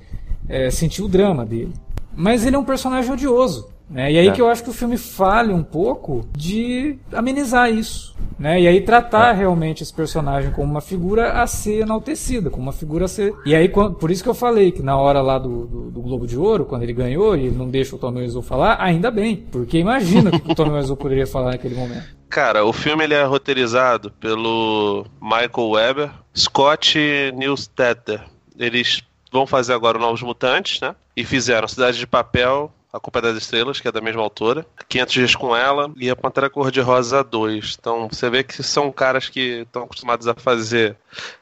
é, 0.47 0.69
sentir 0.69 1.01
o 1.01 1.07
drama 1.07 1.45
dele. 1.45 1.73
Mas 2.15 2.45
ele 2.45 2.55
é 2.55 2.59
um 2.59 2.65
personagem 2.65 3.11
odioso. 3.11 3.69
Né? 3.89 4.11
E 4.11 4.17
aí 4.17 4.27
é. 4.27 4.31
que 4.31 4.41
eu 4.41 4.49
acho 4.49 4.63
que 4.63 4.69
o 4.69 4.73
filme 4.73 4.97
falha 4.97 5.55
um 5.55 5.63
pouco 5.63 6.27
de 6.35 6.99
amenizar 7.13 7.71
isso. 7.71 8.15
Né? 8.37 8.61
E 8.61 8.67
aí 8.67 8.81
tratar 8.81 9.33
é. 9.33 9.37
realmente 9.37 9.81
esse 9.81 9.93
personagem 9.93 10.51
como 10.51 10.69
uma 10.69 10.81
figura 10.81 11.41
a 11.41 11.47
ser 11.47 11.81
enaltecida, 11.81 12.49
como 12.49 12.63
uma 12.63 12.73
figura 12.73 13.05
a 13.05 13.07
ser. 13.07 13.33
E 13.45 13.55
aí, 13.55 13.69
por 13.69 14.11
isso 14.11 14.23
que 14.23 14.29
eu 14.29 14.33
falei 14.33 14.71
que 14.71 14.81
na 14.81 14.97
hora 14.97 15.21
lá 15.21 15.39
do, 15.39 15.65
do, 15.65 15.91
do 15.91 16.01
Globo 16.01 16.27
de 16.27 16.37
Ouro, 16.37 16.65
quando 16.65 16.83
ele 16.83 16.93
ganhou 16.93 17.35
e 17.35 17.45
ele 17.45 17.55
não 17.55 17.69
deixa 17.69 17.95
o 17.95 17.99
Tommy 17.99 18.21
Wiseau 18.21 18.41
falar, 18.41 18.77
ainda 18.79 19.09
bem. 19.09 19.47
Porque 19.51 19.77
imagina 19.77 20.31
o 20.31 20.39
que 20.39 20.51
o 20.51 20.55
Tommy 20.55 20.71
Wiseau 20.71 20.97
poderia 20.97 21.25
falar 21.25 21.51
naquele 21.51 21.75
momento. 21.75 22.17
Cara, 22.29 22.65
o 22.65 22.73
filme 22.73 23.05
ele 23.05 23.13
é 23.13 23.23
roteirizado 23.23 24.11
pelo 24.19 25.05
Michael 25.21 25.69
Weber, 25.69 26.11
Scott 26.37 26.95
Newstetter. 27.35 28.23
Eles 28.57 29.01
vão 29.31 29.47
fazer 29.47 29.73
agora 29.73 29.97
Novos 29.97 30.21
Mutantes, 30.21 30.79
né? 30.79 30.95
E 31.15 31.25
fizeram 31.25 31.67
Cidade 31.67 31.97
de 31.97 32.05
Papel, 32.05 32.71
A 32.93 32.99
Culpa 32.99 33.19
é 33.19 33.23
das 33.23 33.37
Estrelas, 33.37 33.79
que 33.79 33.87
é 33.87 33.91
da 33.91 34.01
mesma 34.01 34.21
autora, 34.21 34.65
500 34.87 35.13
Dias 35.13 35.35
com 35.35 35.55
Ela 35.55 35.91
e 35.97 36.09
A 36.09 36.15
Pantera 36.15 36.49
Cor-de-Rosa 36.49 37.23
2. 37.23 37.77
Então 37.79 38.07
você 38.07 38.29
vê 38.29 38.43
que 38.43 38.61
são 38.61 38.91
caras 38.91 39.29
que 39.29 39.61
estão 39.61 39.83
acostumados 39.83 40.27
a 40.27 40.35
fazer 40.35 40.95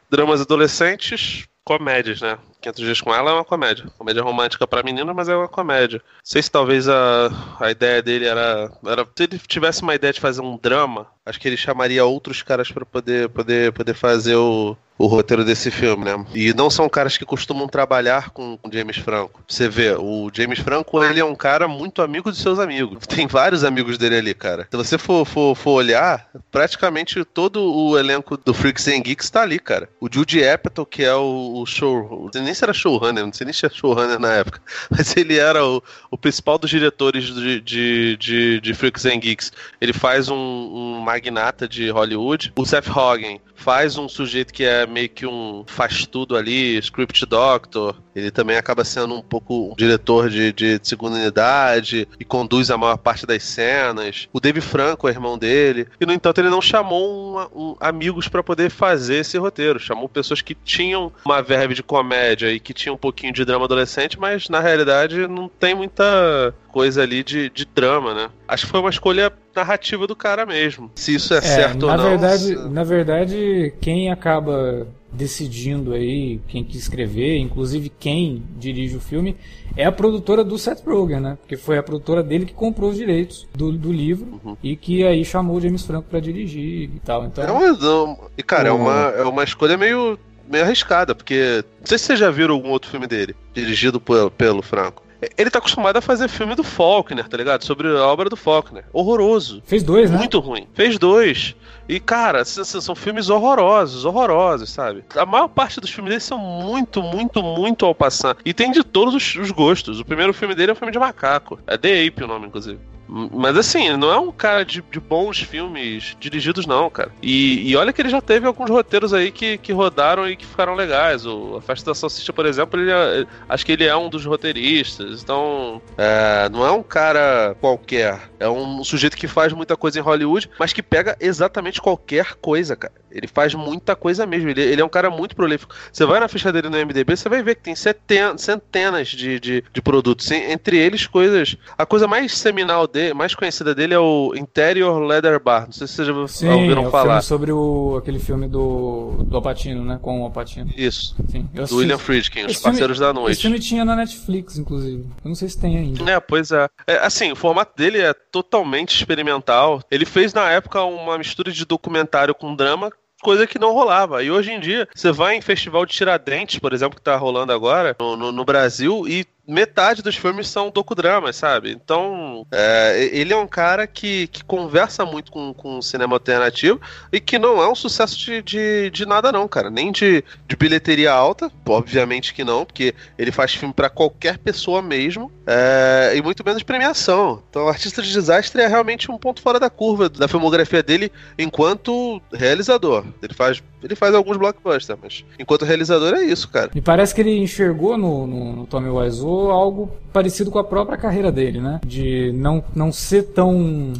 dramas 0.10 0.40
adolescentes, 0.40 1.46
comédias, 1.66 2.22
né? 2.22 2.38
500 2.62 2.84
Dias 2.84 3.02
com 3.02 3.14
Ela 3.14 3.32
é 3.32 3.34
uma 3.34 3.44
comédia. 3.44 3.86
Comédia 3.98 4.24
romântica 4.24 4.66
para 4.66 4.84
menina, 4.84 5.14
mas 5.14 5.28
é 5.28 5.36
uma 5.36 5.48
comédia. 5.48 5.98
Não 6.00 6.22
sei 6.24 6.42
se 6.42 6.50
talvez 6.50 6.88
a, 6.88 7.30
a 7.60 7.70
ideia 7.70 8.02
dele 8.02 8.26
era, 8.26 8.72
era. 8.86 9.06
Se 9.16 9.24
ele 9.24 9.40
tivesse 9.40 9.82
uma 9.82 9.94
ideia 9.94 10.14
de 10.14 10.22
fazer 10.22 10.42
um 10.42 10.58
drama, 10.58 11.08
acho 11.26 11.40
que 11.40 11.48
ele 11.48 11.58
chamaria 11.58 12.06
outros 12.06 12.42
caras 12.42 12.72
para 12.72 12.86
poder, 12.86 13.30
poder, 13.30 13.72
poder 13.72 13.94
fazer 13.94 14.36
o, 14.36 14.78
o 14.98 15.08
roteiro 15.08 15.44
desse 15.44 15.70
filme, 15.70 16.06
né? 16.06 16.26
E 16.34 16.54
não 16.54 16.70
são 16.70 16.88
caras 16.88 17.18
que 17.18 17.26
costumam 17.26 17.68
trabalhar 17.68 18.30
com 18.30 18.58
o 18.64 18.72
James 18.72 18.98
Franco. 18.98 19.44
Você 19.48 19.68
vê, 19.68 19.92
o 19.92 20.30
James 20.34 20.60
Franco, 20.60 21.04
ele 21.04 21.20
é 21.20 21.26
um 21.26 21.36
cara 21.36 21.68
muito 21.68 22.02
amigo 22.02 22.32
de 22.32 22.38
seus 22.38 22.60
amigos. 22.60 23.06
Tem 23.08 23.28
vários 23.28 23.64
amigos 23.64 23.98
dele 23.98 24.18
ali, 24.18 24.34
cara. 24.34 24.68
Se 24.72 24.78
você 24.78 24.98
for, 24.98 25.26
for, 25.26 25.56
for 25.56 25.72
olhar, 25.72 26.30
praticamente 26.52 27.24
todo 27.26 27.62
o 27.62 27.98
elenco 27.98 28.38
do 28.38 28.54
Freaks 28.54 28.88
and 28.88 29.02
Geeks 29.02 29.30
tá 29.30 29.42
ali, 29.42 29.60
cara. 29.60 29.90
O 30.00 30.08
Judy 30.12 30.48
Apatow, 30.48 30.86
que 30.86 31.04
é 31.04 31.14
o, 31.14 31.62
o 31.62 31.66
show... 31.66 32.30
Nem 32.34 32.54
se 32.54 32.64
era 32.64 32.74
showrunner, 32.74 33.26
não 33.26 33.34
sei 33.34 33.46
nem 33.46 33.54
se 33.54 33.66
era 33.66 33.74
showrunner 33.74 34.20
na 34.20 34.34
época, 34.34 34.62
mas 34.90 35.16
ele 35.18 35.38
era 35.38 35.66
o, 35.66 35.84
o 36.10 36.18
principal 36.18 36.58
dos 36.58 36.70
diretores 36.70 37.26
de, 37.26 37.60
de, 37.62 38.18
de, 38.18 38.62
de 38.62 38.74
Freaks 38.74 39.06
and 39.06 39.18
Geeks. 39.18 39.52
Ele 39.82 39.94
faz 39.94 40.30
um, 40.30 40.36
um 40.36 41.00
magnata 41.02 41.68
de 41.68 41.90
Hollywood. 41.90 42.54
O 42.56 42.66
Seth 42.66 42.88
Rogen 42.88 43.42
faz 43.56 43.98
um 43.98 44.08
sujeito 44.08 44.54
que 44.54 44.64
é 44.64 44.85
meio 44.86 45.10
que 45.10 45.26
um 45.26 45.64
faz 45.68 46.06
tudo 46.06 46.36
ali, 46.36 46.78
script 46.78 47.26
doctor. 47.26 47.96
Ele 48.16 48.32
também 48.32 48.58
acaba 48.58 48.84
sendo 48.84 49.16
um 49.16 49.22
pouco 49.22 49.72
um 49.72 49.76
diretor 49.76 50.30
de, 50.30 50.54
de 50.54 50.80
segunda 50.84 51.18
unidade 51.18 52.08
e 52.20 52.24
conduz 52.24 52.72
a 52.72 52.78
maior 52.78 52.98
parte 52.98 53.26
das 53.26 53.44
cenas. 53.44 54.28
O 54.32 54.40
Dave 54.40 54.62
Franco 54.62 55.08
é 55.08 55.12
irmão 55.12 55.38
dele. 55.38 55.88
E, 56.00 56.06
no 56.06 56.14
entanto, 56.14 56.40
ele 56.40 56.50
não 56.50 56.62
chamou 56.62 57.38
um, 57.38 57.72
um, 57.72 57.76
amigos 57.80 58.28
para 58.28 58.44
poder 58.44 58.70
fazer 58.70 59.18
esse 59.18 59.38
roteiro. 59.38 59.80
Chamou 59.80 60.08
pessoas 60.08 60.42
que 60.42 60.56
tinham 60.56 61.12
uma 61.26 61.42
verve 61.42 61.74
de 61.74 61.84
comédia 61.84 62.52
e 62.52 62.60
que 62.60 62.74
tinham 62.74 62.96
um 62.96 63.00
pouquinho 63.00 63.34
de 63.34 63.44
drama 63.44 63.66
adolescente, 63.66 64.20
mas 64.20 64.50
na 64.50 64.60
realidade 64.60 65.28
não 65.28 65.50
tem 65.50 65.76
muita 65.76 66.54
coisa 66.72 67.04
ali 67.04 67.24
de, 67.24 67.50
de 67.50 67.66
drama, 67.66 68.14
né? 68.14 68.30
Acho 68.48 68.66
que 68.66 68.72
foi 68.72 68.80
uma 68.80 68.90
escolha 68.90 69.32
narrativa 69.56 70.06
do 70.06 70.16
cara 70.16 70.46
mesmo. 70.46 70.92
Se 70.96 71.16
isso 71.16 71.34
é, 71.34 71.38
é 71.38 71.42
certo 71.42 71.84
ou 71.88 71.98
não. 71.98 72.10
Verdade, 72.10 72.56
Na 72.70 72.84
verdade, 72.84 73.74
quem 73.80 74.12
acaba 74.12 74.88
decidindo 75.12 75.94
aí 75.94 76.40
quem 76.48 76.64
que 76.64 76.78
escrever, 76.78 77.38
inclusive 77.38 77.90
quem 77.90 78.44
dirige 78.58 78.98
o 78.98 79.00
filme, 79.00 79.38
é 79.76 79.86
a 79.86 79.92
produtora 79.92 80.44
do 80.44 80.58
Seth 80.58 80.84
Rogen, 80.86 81.20
né? 81.20 81.38
Porque 81.42 81.58
foi 81.58 81.78
a 81.78 81.84
produtora 81.84 82.22
dele 82.22 82.46
que 82.46 82.54
comprou 82.54 82.90
os 82.90 82.98
direitos 82.98 83.48
do, 83.54 83.72
do 83.72 83.92
livro 83.92 84.40
uhum. 84.44 84.58
e 84.62 84.76
que 84.76 85.06
aí 85.06 85.24
chamou 85.24 85.58
o 85.58 85.62
James 85.62 85.86
Franco 85.86 86.10
para 86.10 86.20
dirigir 86.20 86.90
e 86.96 87.02
tal. 87.04 87.26
Então, 87.26 87.44
é 87.44 87.52
uma, 87.52 88.18
e 88.38 88.44
cara, 88.44 88.74
o... 88.74 88.78
é, 88.78 88.82
uma, 88.82 89.14
é 89.18 89.24
uma 89.24 89.44
escolha 89.44 89.78
meio, 89.78 90.20
meio 90.50 90.64
arriscada, 90.64 91.16
porque 91.16 91.64
não 91.80 91.88
sei 91.88 91.98
se 91.98 92.06
vocês 92.06 92.20
já 92.20 92.30
viram 92.30 92.54
algum 92.54 92.70
outro 92.70 92.90
filme 92.90 93.08
dele, 93.08 93.36
dirigido 93.54 94.00
pelo, 94.00 94.32
pelo 94.32 94.62
Franco. 94.62 95.05
Ele 95.38 95.50
tá 95.50 95.60
acostumado 95.60 95.98
a 95.98 96.02
fazer 96.02 96.28
filme 96.28 96.56
do 96.56 96.64
Faulkner, 96.64 97.28
tá 97.28 97.38
ligado? 97.38 97.64
Sobre 97.64 97.88
a 97.88 98.06
obra 98.06 98.30
do 98.30 98.36
Faulkner. 98.36 98.84
Horroroso. 98.92 99.62
Fez 99.66 99.84
dois, 99.84 100.12
né? 100.12 100.18
Muito 100.18 100.40
ruim. 100.40 100.68
Fez 100.74 100.98
dois. 100.98 101.56
E, 101.88 102.00
cara, 102.00 102.44
são 102.44 102.96
filmes 102.96 103.30
horrorosos, 103.30 104.06
horrorosos, 104.06 104.72
sabe? 104.72 105.04
A 105.16 105.26
maior 105.26 105.48
parte 105.48 105.80
dos 105.80 105.92
filmes 105.92 106.10
dele 106.10 106.22
são 106.22 106.38
muito, 106.38 107.02
muito, 107.02 107.44
muito 107.44 107.86
ao 107.86 107.94
passar. 107.94 108.36
E 108.44 108.54
tem 108.54 108.72
de 108.72 108.84
todos 108.84 109.14
os, 109.14 109.52
gostos. 109.52 110.00
O 110.00 110.06
primeiro 110.06 110.34
filme 110.34 110.56
dele 110.56 110.72
é 110.72 110.74
um 110.74 110.78
filme 110.78 110.92
de 110.92 111.00
macaco. 111.00 111.60
É 111.68 111.78
The 111.78 112.08
Ape 112.08 112.24
o 112.24 112.28
nome, 112.28 112.48
inclusive. 112.48 112.80
Mas 113.08 113.58
assim, 113.58 113.88
ele 113.88 113.98
não 113.98 114.12
é 114.12 114.20
um 114.20 114.32
cara 114.32 114.64
de, 114.64 114.84
de 114.92 115.00
bons 115.00 115.42
filmes 115.42 116.16
dirigidos, 116.20 116.66
não, 116.66 116.90
cara. 116.90 117.12
E, 117.22 117.70
e, 117.70 117.76
olha 117.76 117.94
que 117.94 118.02
ele 118.02 118.10
já 118.10 118.22
teve 118.22 118.48
alguns 118.48 118.70
roteiros 118.70 119.14
aí 119.14 119.32
que, 119.32 119.58
que 119.58 119.72
rodaram 119.72 120.28
e 120.28 120.36
que 120.36 120.46
ficaram 120.46 120.76
legais. 120.76 121.26
O, 121.26 121.58
a 121.58 121.62
Festa 121.62 121.92
da 121.92 121.96
Salsicha, 121.96 122.34
por 122.34 122.46
exemplo, 122.46 122.80
ele 122.80 122.92
é, 122.92 123.26
acho 123.48 123.66
que 123.66 123.72
ele 123.72 123.86
é 123.86 123.96
um 123.96 124.10
dos 124.10 124.26
roteiristas. 124.26 125.22
Então, 125.22 125.82
é, 125.98 126.50
não 126.50 126.66
é 126.66 126.72
um 126.72 126.84
cara 126.84 127.56
qualquer. 127.60 128.30
É 128.40 128.50
um 128.50 128.84
sujeito 128.84 129.18
que 129.18 129.28
faz 129.28 129.54
muita 129.54 129.76
coisa 129.78 130.00
em 130.00 130.02
Hollywood, 130.02 130.50
mas 130.60 130.74
que 130.74 130.82
pega 130.82 131.16
exatamente 131.20 131.82
qualquer 131.82 132.36
coisa, 132.36 132.76
cara. 132.76 132.94
Ele 133.16 133.28
faz 133.28 133.54
muita 133.54 133.96
coisa 133.96 134.26
mesmo. 134.26 134.50
Ele, 134.50 134.62
ele 134.62 134.82
é 134.82 134.86
um 134.86 134.90
cara 134.90 135.10
muito 135.10 135.36
prolífico. 135.36 135.74
Você 135.92 136.06
vai 136.06 136.20
na 136.20 136.28
ficha 136.28 136.52
dele 136.52 136.70
no 136.70 136.78
MDB, 136.78 137.16
você 137.16 137.30
vai 137.30 137.42
ver 137.42 137.56
que 137.56 137.62
tem 137.62 137.76
centenas, 137.76 139.08
de, 139.08 139.40
de, 139.40 139.64
de 139.72 139.82
produtos. 139.82 140.30
Entre 140.32 140.78
eles, 140.78 141.08
coisas. 141.08 141.56
A 141.78 141.86
coisa 141.86 142.08
mais 142.08 142.38
seminal 142.38 142.88
dele, 142.96 143.14
mais 143.14 143.36
conhecida 143.36 143.76
dele 143.76 143.94
é 143.94 144.00
o 144.00 144.34
Interior 144.36 145.00
Leather 145.00 145.38
Bar. 145.40 145.66
Não 145.66 145.74
sei 145.74 145.86
se 145.86 145.96
vocês 145.96 146.08
já 146.08 146.28
Sim, 146.28 146.48
ouviram 146.48 146.88
é 146.88 146.90
falar. 146.90 147.22
sobre 147.22 147.52
o, 147.52 147.98
aquele 147.98 148.20
filme 148.20 148.48
do, 148.48 149.18
do 149.26 149.36
Alpatino, 149.36 149.84
né? 149.84 150.00
Com 150.02 150.22
o 150.22 150.24
Alpatino. 150.24 150.72
Isso. 150.76 151.16
Sim, 151.30 151.48
do 151.54 151.76
William 151.76 151.98
Friedkin, 151.98 152.46
Os 152.46 152.58
Parceiros 152.58 152.98
filme, 152.98 153.14
da 153.14 153.20
Noite. 153.20 153.34
Esse 153.34 153.42
filme 153.42 153.60
tinha 153.60 153.84
na 153.84 153.96
Netflix, 153.98 154.58
inclusive. 154.58 155.04
Eu 155.24 155.28
não 155.28 155.36
sei 155.36 155.50
se 155.50 155.60
tem 155.60 155.78
ainda. 155.78 156.10
É, 156.10 156.20
pois 156.20 156.52
é. 156.52 156.70
é. 156.88 156.98
Assim, 156.98 157.32
o 157.34 157.36
formato 157.36 157.76
dele 157.76 158.00
é 158.00 158.14
totalmente 158.14 158.96
experimental. 158.96 159.82
Ele 159.92 160.06
fez 160.06 160.34
na 160.34 160.50
época 160.50 160.82
uma 160.84 161.18
mistura 161.18 161.52
de 161.52 161.66
documentário 161.66 162.34
com 162.34 162.56
drama 162.56 162.92
coisa 163.22 163.48
que 163.48 163.58
não 163.58 163.74
rolava. 163.74 164.22
E 164.24 164.30
hoje 164.30 164.52
em 164.52 164.60
dia, 164.60 164.88
você 164.94 165.12
vai 165.12 165.36
em 165.36 165.42
festival 165.42 165.84
de 165.84 165.94
Tiradentes, 165.94 166.60
por 166.60 166.74
exemplo, 166.74 166.96
que 166.96 167.02
tá 167.02 167.18
rolando 167.18 167.52
agora 167.52 167.96
no, 168.00 168.16
no, 168.16 168.32
no 168.32 168.46
Brasil, 168.46 169.08
e 169.08 169.26
metade 169.48 170.02
dos 170.02 170.16
filmes 170.16 170.48
são 170.48 170.70
docudramas, 170.70 171.36
sabe? 171.36 171.72
Então, 171.72 172.46
é, 172.52 173.10
ele 173.12 173.34
é 173.34 173.38
um 173.38 173.48
cara 173.48 173.86
que, 173.88 174.28
que 174.28 174.44
conversa 174.44 175.06
muito 175.06 175.32
com, 175.32 175.54
com 175.54 175.78
o 175.78 175.82
cinema 175.82 176.16
alternativo 176.16 176.80
e 177.12 177.20
que 177.20 177.38
não 177.38 177.62
é 177.62 177.70
um 177.70 177.76
sucesso 177.76 178.18
de, 178.18 178.42
de, 178.42 178.90
de 178.90 179.06
nada, 179.06 179.32
não, 179.32 179.48
cara. 179.48 179.70
Nem 179.70 179.92
de, 179.92 180.24
de 180.48 180.56
bilheteria 180.56 181.12
alta, 181.12 181.52
obviamente 181.68 182.34
que 182.34 182.44
não, 182.44 182.66
porque 182.66 182.94
ele 183.18 183.32
faz 183.32 183.54
filme 183.54 183.74
para 183.74 183.90
qualquer 183.90 184.38
pessoa 184.38 184.82
mesmo, 184.82 185.32
é, 185.46 186.14
e 186.16 186.22
muito 186.22 186.44
menos 186.46 186.64
premiação. 186.64 187.44
Então, 187.50 187.68
Artista 187.68 188.02
de 188.02 188.12
Desastre 188.12 188.62
é 188.62 188.68
realmente 188.68 189.12
um 189.12 189.18
ponto 189.18 189.42
fora 189.42 189.60
da 189.60 189.70
curva 189.70 190.10
da 190.10 190.28
filmografia 190.28 190.82
dele 190.82 191.12
enquanto 191.38 192.22
realizador. 192.34 193.06
Ele 193.22 193.34
faz, 193.34 193.62
ele 193.86 193.96
faz 193.96 194.16
alguns 194.16 194.36
blockbusters, 194.38 195.00
mas 195.02 195.24
enquanto 195.40 195.64
realizador 195.64 196.16
é 196.16 196.24
isso, 196.24 196.50
cara. 196.50 196.72
Me 196.74 196.82
parece 196.82 197.14
que 197.14 197.22
ele 197.22 197.38
enxergou 197.38 197.98
no, 197.98 198.26
no, 198.26 198.56
no 198.56 198.66
Tommy 198.66 198.90
Wiseau 198.90 199.52
algo 199.52 199.92
parecido 200.12 200.50
com 200.50 200.58
a 200.58 200.64
própria 200.64 200.98
carreira 200.98 201.32
dele, 201.32 201.62
né? 201.62 201.80
De 201.86 202.32
não, 202.34 202.64
não 202.76 202.92
ser 202.92 203.24
tão 203.28 203.94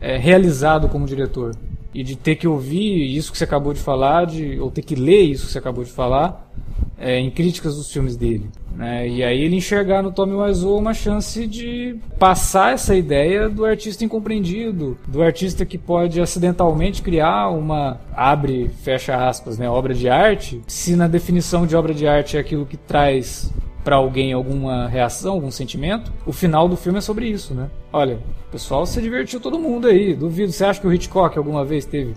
é, 0.00 0.16
realizado 0.16 0.88
como 0.88 1.06
diretor. 1.06 1.54
E 1.94 2.02
de 2.02 2.16
ter 2.16 2.34
que 2.34 2.46
ouvir 2.48 3.16
isso 3.16 3.30
que 3.30 3.38
você 3.38 3.44
acabou 3.44 3.72
de 3.72 3.80
falar, 3.80 4.26
de, 4.26 4.58
ou 4.60 4.70
ter 4.70 4.82
que 4.82 4.94
ler 4.94 5.22
isso 5.22 5.46
que 5.46 5.52
você 5.52 5.58
acabou 5.58 5.84
de 5.84 5.90
falar, 5.90 6.50
é, 6.98 7.18
em 7.18 7.30
críticas 7.30 7.76
dos 7.76 7.90
filmes 7.92 8.16
dele. 8.16 8.50
Né? 8.74 9.08
E 9.08 9.24
aí 9.24 9.42
ele 9.42 9.56
enxergar 9.56 10.02
no 10.02 10.12
Tommy 10.12 10.34
Wiseau 10.34 10.78
uma 10.78 10.94
chance 10.94 11.46
de 11.46 11.96
passar 12.18 12.74
essa 12.74 12.94
ideia 12.94 13.48
do 13.48 13.64
artista 13.64 14.04
incompreendido, 14.04 14.96
do 15.06 15.22
artista 15.22 15.64
que 15.64 15.76
pode 15.76 16.20
acidentalmente 16.20 17.02
criar 17.02 17.48
uma 17.48 18.00
abre, 18.14 18.70
fecha 18.82 19.16
aspas, 19.28 19.58
né, 19.58 19.68
obra 19.68 19.94
de 19.94 20.08
arte, 20.08 20.60
se 20.66 20.94
na 20.94 21.08
definição 21.08 21.66
de 21.66 21.74
obra 21.74 21.92
de 21.92 22.06
arte 22.06 22.36
é 22.36 22.40
aquilo 22.40 22.66
que 22.66 22.76
traz 22.76 23.52
para 23.82 23.96
alguém 23.96 24.32
alguma 24.32 24.86
reação, 24.86 25.32
algum 25.32 25.50
sentimento, 25.50 26.12
o 26.26 26.32
final 26.32 26.68
do 26.68 26.76
filme 26.76 26.98
é 26.98 27.00
sobre 27.00 27.26
isso, 27.26 27.54
né? 27.54 27.70
Olha, 27.92 28.18
o 28.48 28.52
pessoal 28.52 28.84
se 28.84 29.00
divertiu 29.00 29.40
todo 29.40 29.58
mundo 29.58 29.88
aí, 29.88 30.14
duvido. 30.14 30.52
Você 30.52 30.64
acha 30.64 30.78
que 30.78 30.86
o 30.86 30.92
Hitchcock 30.92 31.38
alguma 31.38 31.64
vez 31.64 31.86
teve 31.86 32.14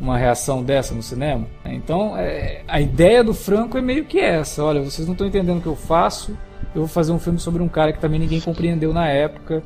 uma 0.00 0.16
reação 0.16 0.62
dessa 0.62 0.94
no 0.94 1.02
cinema? 1.02 1.46
Então, 1.64 2.16
é, 2.16 2.62
a 2.66 2.80
ideia 2.80 3.22
do 3.22 3.34
Franco 3.34 3.76
é 3.76 3.82
meio 3.82 4.04
que 4.04 4.18
essa. 4.18 4.64
Olha, 4.64 4.80
vocês 4.82 5.06
não 5.06 5.12
estão 5.12 5.26
entendendo 5.26 5.58
o 5.58 5.62
que 5.62 5.66
eu 5.66 5.76
faço, 5.76 6.36
eu 6.74 6.82
vou 6.82 6.88
fazer 6.88 7.12
um 7.12 7.18
filme 7.18 7.38
sobre 7.38 7.62
um 7.62 7.68
cara 7.68 7.92
que 7.92 7.98
também 7.98 8.20
ninguém 8.20 8.40
compreendeu 8.40 8.92
na 8.92 9.08
época 9.08 9.62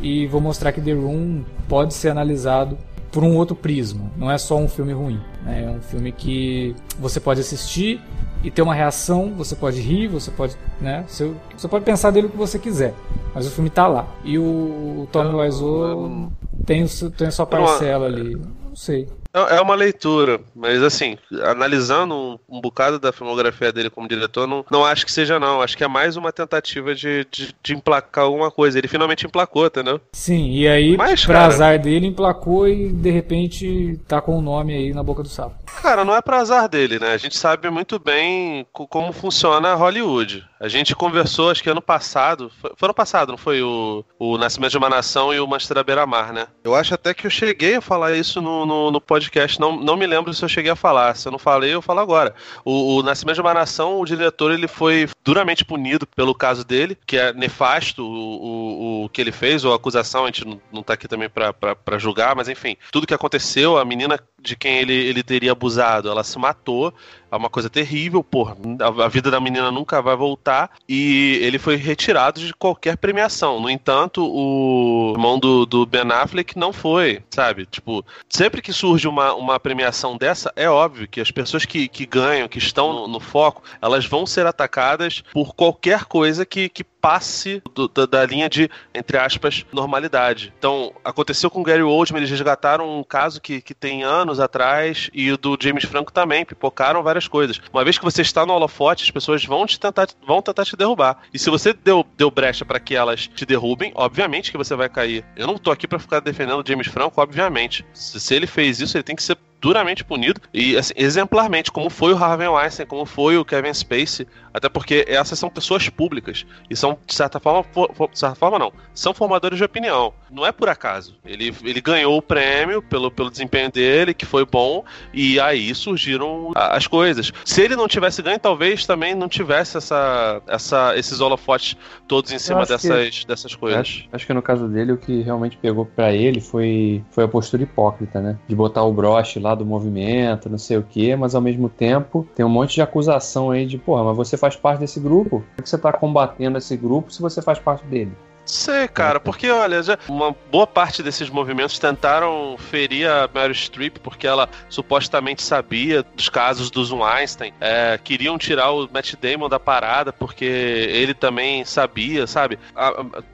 e 0.00 0.26
vou 0.26 0.40
mostrar 0.40 0.72
que 0.72 0.80
The 0.80 0.92
Room 0.92 1.44
pode 1.68 1.94
ser 1.94 2.10
analisado 2.10 2.76
por 3.10 3.24
um 3.24 3.36
outro 3.36 3.56
prisma. 3.56 4.10
Não 4.16 4.30
é 4.30 4.38
só 4.38 4.56
um 4.56 4.68
filme 4.68 4.92
ruim. 4.92 5.20
Né? 5.44 5.64
É 5.64 5.70
um 5.70 5.80
filme 5.80 6.12
que 6.12 6.74
você 6.98 7.18
pode 7.18 7.40
assistir 7.40 8.00
e 8.42 8.50
ter 8.50 8.62
uma 8.62 8.74
reação, 8.74 9.32
você 9.36 9.56
pode 9.56 9.80
rir, 9.80 10.08
você 10.08 10.30
pode, 10.30 10.56
né, 10.80 11.04
você, 11.08 11.32
você 11.56 11.66
pode 11.66 11.84
pensar 11.84 12.10
dele 12.10 12.28
o 12.28 12.30
que 12.30 12.36
você 12.36 12.58
quiser, 12.58 12.94
mas 13.34 13.46
o 13.46 13.50
filme 13.50 13.68
está 13.68 13.86
lá. 13.86 14.06
E 14.24 14.38
o, 14.38 14.42
o 14.42 15.08
Tommy 15.10 15.34
Wiseau 15.34 16.30
tem, 16.64 16.84
o, 16.84 17.10
tem 17.10 17.26
a 17.26 17.30
sua 17.30 17.46
parcela 17.46 18.06
ali, 18.06 18.36
não 18.36 18.76
sei. 18.76 19.08
É, 19.32 19.56
é 19.56 19.60
uma 19.60 19.74
leitura, 19.74 20.40
mas 20.54 20.82
assim, 20.82 21.18
analisando 21.42 22.14
um, 22.14 22.38
um, 22.48 22.60
bocado 22.60 22.98
da 22.98 23.12
filmografia 23.12 23.72
dele 23.72 23.90
como 23.90 24.08
diretor, 24.08 24.46
não, 24.46 24.64
não 24.70 24.84
acho 24.84 25.04
que 25.04 25.12
seja 25.12 25.38
não. 25.38 25.60
Acho 25.60 25.76
que 25.76 25.84
é 25.84 25.88
mais 25.88 26.16
uma 26.16 26.32
tentativa 26.32 26.94
de, 26.94 27.26
de, 27.30 27.54
de 27.62 27.74
emplacar 27.74 28.24
alguma 28.24 28.50
coisa. 28.50 28.78
Ele 28.78 28.88
finalmente 28.88 29.26
emplacou, 29.26 29.66
entendeu? 29.66 30.00
Sim, 30.12 30.52
e 30.52 30.66
aí, 30.66 30.96
mas, 30.96 31.24
pra 31.24 31.40
cara, 31.40 31.54
azar 31.54 31.78
dele, 31.78 32.06
emplacou 32.06 32.66
e 32.66 32.90
de 32.90 33.10
repente 33.10 34.00
tá 34.08 34.20
com 34.20 34.38
o 34.38 34.42
nome 34.42 34.74
aí 34.74 34.94
na 34.94 35.02
boca 35.02 35.22
do 35.22 35.28
sapo. 35.28 35.54
Cara, 35.82 36.04
não 36.04 36.14
é 36.14 36.22
pra 36.22 36.38
azar 36.38 36.68
dele, 36.68 36.98
né? 36.98 37.12
A 37.12 37.18
gente 37.18 37.36
sabe 37.36 37.68
muito 37.70 37.98
bem 37.98 38.66
como 38.72 39.12
funciona 39.12 39.74
Hollywood. 39.74 40.47
A 40.60 40.66
gente 40.66 40.94
conversou, 40.94 41.50
acho 41.50 41.62
que 41.62 41.70
ano 41.70 41.80
passado. 41.80 42.50
Foi, 42.60 42.72
foi 42.76 42.86
ano 42.86 42.94
passado, 42.94 43.30
não 43.30 43.38
foi? 43.38 43.62
O, 43.62 44.04
o 44.18 44.36
Nascimento 44.36 44.72
de 44.72 44.78
uma 44.78 44.88
Nação 44.88 45.32
e 45.32 45.38
o 45.38 45.46
Manchester 45.46 45.84
Beira-Mar, 45.84 46.32
né? 46.32 46.48
Eu 46.64 46.74
acho 46.74 46.94
até 46.94 47.14
que 47.14 47.26
eu 47.26 47.30
cheguei 47.30 47.76
a 47.76 47.80
falar 47.80 48.16
isso 48.16 48.40
no, 48.40 48.66
no, 48.66 48.90
no, 48.90 49.00
podcast. 49.00 49.60
Não, 49.60 49.76
não 49.76 49.96
me 49.96 50.06
lembro 50.06 50.34
se 50.34 50.44
eu 50.44 50.48
cheguei 50.48 50.70
a 50.70 50.76
falar. 50.76 51.14
Se 51.14 51.28
eu 51.28 51.32
não 51.32 51.38
falei, 51.38 51.74
eu 51.74 51.82
falo 51.82 52.00
agora. 52.00 52.34
O, 52.64 52.96
o 52.96 53.02
Nascimento 53.02 53.36
de 53.36 53.40
uma 53.40 53.54
Nação, 53.54 54.00
o 54.00 54.04
diretor, 54.04 54.52
ele 54.52 54.66
foi 54.66 55.08
duramente 55.24 55.64
punido 55.64 56.06
pelo 56.06 56.34
caso 56.34 56.64
dele, 56.64 56.98
que 57.06 57.16
é 57.16 57.32
nefasto 57.32 58.02
o, 58.02 59.02
o, 59.02 59.04
o 59.04 59.08
que 59.08 59.20
ele 59.20 59.32
fez, 59.32 59.64
ou 59.64 59.72
a 59.72 59.76
acusação. 59.76 60.24
A 60.24 60.26
gente 60.26 60.44
não, 60.44 60.60
não 60.72 60.82
tá 60.82 60.94
aqui 60.94 61.06
também 61.06 61.30
para 61.30 61.98
julgar, 61.98 62.34
mas 62.34 62.48
enfim. 62.48 62.76
Tudo 62.90 63.06
que 63.06 63.14
aconteceu, 63.14 63.78
a 63.78 63.84
menina 63.84 64.18
de 64.40 64.56
quem 64.56 64.78
ele, 64.78 64.94
ele 64.94 65.22
teria 65.22 65.52
abusado, 65.52 66.08
ela 66.08 66.24
se 66.24 66.38
matou. 66.38 66.92
É 67.30 67.36
uma 67.36 67.50
coisa 67.50 67.68
terrível, 67.68 68.22
porra, 68.22 68.56
a, 68.80 69.08
vida 69.08 69.30
da 69.30 69.40
menina 69.40 69.70
nunca 69.70 70.00
vai 70.00 70.16
voltar, 70.16 70.70
e 70.88 71.38
ele 71.42 71.58
foi 71.58 71.76
retirado 71.76 72.40
de 72.40 72.52
qualquer 72.54 72.96
premiação. 72.96 73.60
No 73.60 73.70
entanto, 73.70 74.24
o 74.24 75.12
irmão 75.14 75.38
do, 75.38 75.66
do 75.66 75.86
Ben 75.86 76.10
Affleck 76.10 76.58
não 76.58 76.72
foi, 76.72 77.22
sabe? 77.30 77.66
Tipo, 77.66 78.04
sempre 78.28 78.62
que 78.62 78.72
surge 78.72 79.06
uma, 79.06 79.34
uma 79.34 79.60
premiação 79.60 80.16
dessa, 80.16 80.52
é 80.56 80.68
óbvio 80.68 81.08
que 81.08 81.20
as 81.20 81.30
pessoas 81.30 81.64
que, 81.64 81.88
que 81.88 82.06
ganham, 82.06 82.48
que 82.48 82.58
estão 82.58 82.92
no, 82.92 83.08
no 83.08 83.20
foco, 83.20 83.62
elas 83.80 84.06
vão 84.06 84.26
ser 84.26 84.46
atacadas 84.46 85.22
por 85.32 85.54
qualquer 85.54 86.04
coisa 86.04 86.44
que, 86.46 86.68
que 86.68 86.84
passe 87.00 87.62
do, 87.74 87.88
da, 87.88 88.06
da, 88.06 88.26
linha 88.26 88.48
de, 88.48 88.70
entre 88.94 89.18
aspas, 89.18 89.64
normalidade. 89.72 90.52
Então, 90.58 90.92
aconteceu 91.04 91.50
com 91.50 91.60
o 91.60 91.62
Gary 91.62 91.82
Oldman, 91.82 92.20
eles 92.20 92.30
resgataram 92.30 92.98
um 92.98 93.04
caso 93.04 93.40
que, 93.40 93.60
que 93.60 93.74
tem 93.74 94.02
anos 94.02 94.40
atrás, 94.40 95.10
e 95.12 95.36
do 95.36 95.56
James 95.60 95.84
Franco 95.84 96.12
também, 96.12 96.44
pipocaram 96.44 97.02
várias 97.02 97.28
coisas. 97.28 97.60
Uma 97.72 97.84
vez 97.84 97.98
que 97.98 98.04
você 98.04 98.22
está 98.22 98.44
no 98.44 98.52
holofote, 98.52 99.04
as 99.04 99.10
pessoas 99.10 99.44
vão 99.44 99.66
te 99.66 99.78
tentar, 99.78 100.08
vão 100.26 100.42
tentar 100.42 100.64
te 100.64 100.76
derrubar. 100.76 101.18
E 101.32 101.38
se 101.38 101.50
você 101.50 101.72
deu, 101.72 102.04
deu 102.16 102.30
brecha 102.30 102.64
para 102.64 102.80
que 102.80 102.94
elas 102.94 103.26
te 103.26 103.46
derrubem, 103.46 103.92
obviamente 103.94 104.50
que 104.50 104.58
você 104.58 104.74
vai 104.74 104.88
cair. 104.88 105.24
Eu 105.36 105.46
não 105.46 105.58
tô 105.58 105.70
aqui 105.70 105.86
para 105.86 105.98
ficar 105.98 106.20
defendendo 106.20 106.60
o 106.60 106.66
James 106.66 106.86
Franco, 106.86 107.20
obviamente. 107.20 107.84
Se, 107.92 108.20
se 108.20 108.34
ele 108.34 108.46
fez 108.46 108.80
isso, 108.80 108.96
ele 108.96 109.04
tem 109.04 109.16
que 109.16 109.22
ser 109.22 109.36
duramente 109.60 110.04
punido 110.04 110.40
e 110.52 110.76
assim, 110.76 110.94
exemplarmente, 110.96 111.70
como 111.70 111.90
foi 111.90 112.12
o 112.12 112.16
Harvey 112.16 112.48
Weinstein, 112.48 112.86
como 112.86 113.04
foi 113.04 113.36
o 113.36 113.44
Kevin 113.44 113.74
Spacey, 113.74 114.26
até 114.52 114.68
porque 114.68 115.04
essas 115.08 115.38
são 115.38 115.48
pessoas 115.48 115.88
públicas 115.88 116.46
e 116.68 116.76
são, 116.76 116.98
de 117.06 117.14
certa 117.14 117.38
forma, 117.40 117.62
for, 117.62 117.88
de 118.10 118.18
certa 118.18 118.34
forma 118.34 118.58
não, 118.58 118.72
são 118.94 119.14
formadores 119.14 119.58
de 119.58 119.64
opinião. 119.64 120.12
Não 120.30 120.46
é 120.46 120.52
por 120.52 120.68
acaso. 120.68 121.16
Ele, 121.24 121.54
ele 121.64 121.80
ganhou 121.80 122.16
o 122.16 122.22
prêmio 122.22 122.82
pelo, 122.82 123.10
pelo 123.10 123.30
desempenho 123.30 123.70
dele, 123.70 124.12
que 124.12 124.26
foi 124.26 124.44
bom, 124.44 124.84
e 125.12 125.40
aí 125.40 125.74
surgiram 125.74 126.52
as 126.54 126.86
coisas. 126.86 127.32
Se 127.44 127.62
ele 127.62 127.76
não 127.76 127.88
tivesse 127.88 128.22
ganho, 128.22 128.38
talvez 128.38 128.86
também 128.86 129.14
não 129.14 129.28
tivesse 129.28 129.76
essa, 129.76 130.42
essa, 130.46 130.96
esses 130.96 131.20
holofotes 131.20 131.76
todos 132.06 132.32
em 132.32 132.38
cima 132.38 132.66
dessas, 132.66 133.20
que, 133.20 133.26
dessas 133.26 133.54
coisas. 133.54 133.80
Acho, 133.80 134.08
acho, 134.12 134.26
que 134.26 134.34
no 134.34 134.42
caso 134.42 134.68
dele, 134.68 134.92
o 134.92 134.98
que 134.98 135.22
realmente 135.22 135.56
pegou 135.56 135.86
para 135.86 136.12
ele 136.12 136.40
foi, 136.40 137.02
foi 137.10 137.24
a 137.24 137.28
postura 137.28 137.62
hipócrita, 137.62 138.20
né? 138.20 138.38
De 138.46 138.54
botar 138.54 138.82
o 138.82 138.92
broche 138.92 139.38
lá 139.38 139.47
lá 139.48 139.54
do 139.54 139.64
movimento, 139.64 140.48
não 140.48 140.58
sei 140.58 140.76
o 140.76 140.82
quê, 140.82 141.16
mas 141.16 141.34
ao 141.34 141.40
mesmo 141.40 141.68
tempo 141.68 142.26
tem 142.34 142.44
um 142.44 142.48
monte 142.48 142.74
de 142.74 142.82
acusação 142.82 143.50
aí 143.50 143.66
de, 143.66 143.78
porra, 143.78 144.04
mas 144.04 144.16
você 144.16 144.36
faz 144.36 144.56
parte 144.56 144.80
desse 144.80 145.00
grupo? 145.00 145.42
Por 145.56 145.62
que 145.62 145.68
você 145.68 145.78
tá 145.78 145.92
combatendo 145.92 146.58
esse 146.58 146.76
grupo 146.76 147.12
se 147.12 147.20
você 147.20 147.40
faz 147.40 147.58
parte 147.58 147.84
dele? 147.86 148.12
Sei, 148.48 148.88
cara, 148.88 149.20
porque 149.20 149.50
olha, 149.50 149.82
já 149.82 149.98
uma 150.08 150.34
boa 150.50 150.66
parte 150.66 151.02
desses 151.02 151.28
movimentos 151.28 151.78
tentaram 151.78 152.56
ferir 152.56 153.06
a 153.06 153.28
Mary 153.32 153.54
Streep 153.54 153.98
porque 153.98 154.26
ela 154.26 154.48
supostamente 154.70 155.42
sabia 155.42 156.02
dos 156.02 156.30
casos 156.30 156.70
do 156.70 156.82
Weinstein. 156.96 157.52
É, 157.60 158.00
queriam 158.02 158.38
tirar 158.38 158.70
o 158.70 158.88
Matt 158.90 159.14
Damon 159.20 159.50
da 159.50 159.60
parada 159.60 160.14
porque 160.14 160.46
ele 160.46 161.12
também 161.12 161.62
sabia, 161.66 162.26
sabe? 162.26 162.58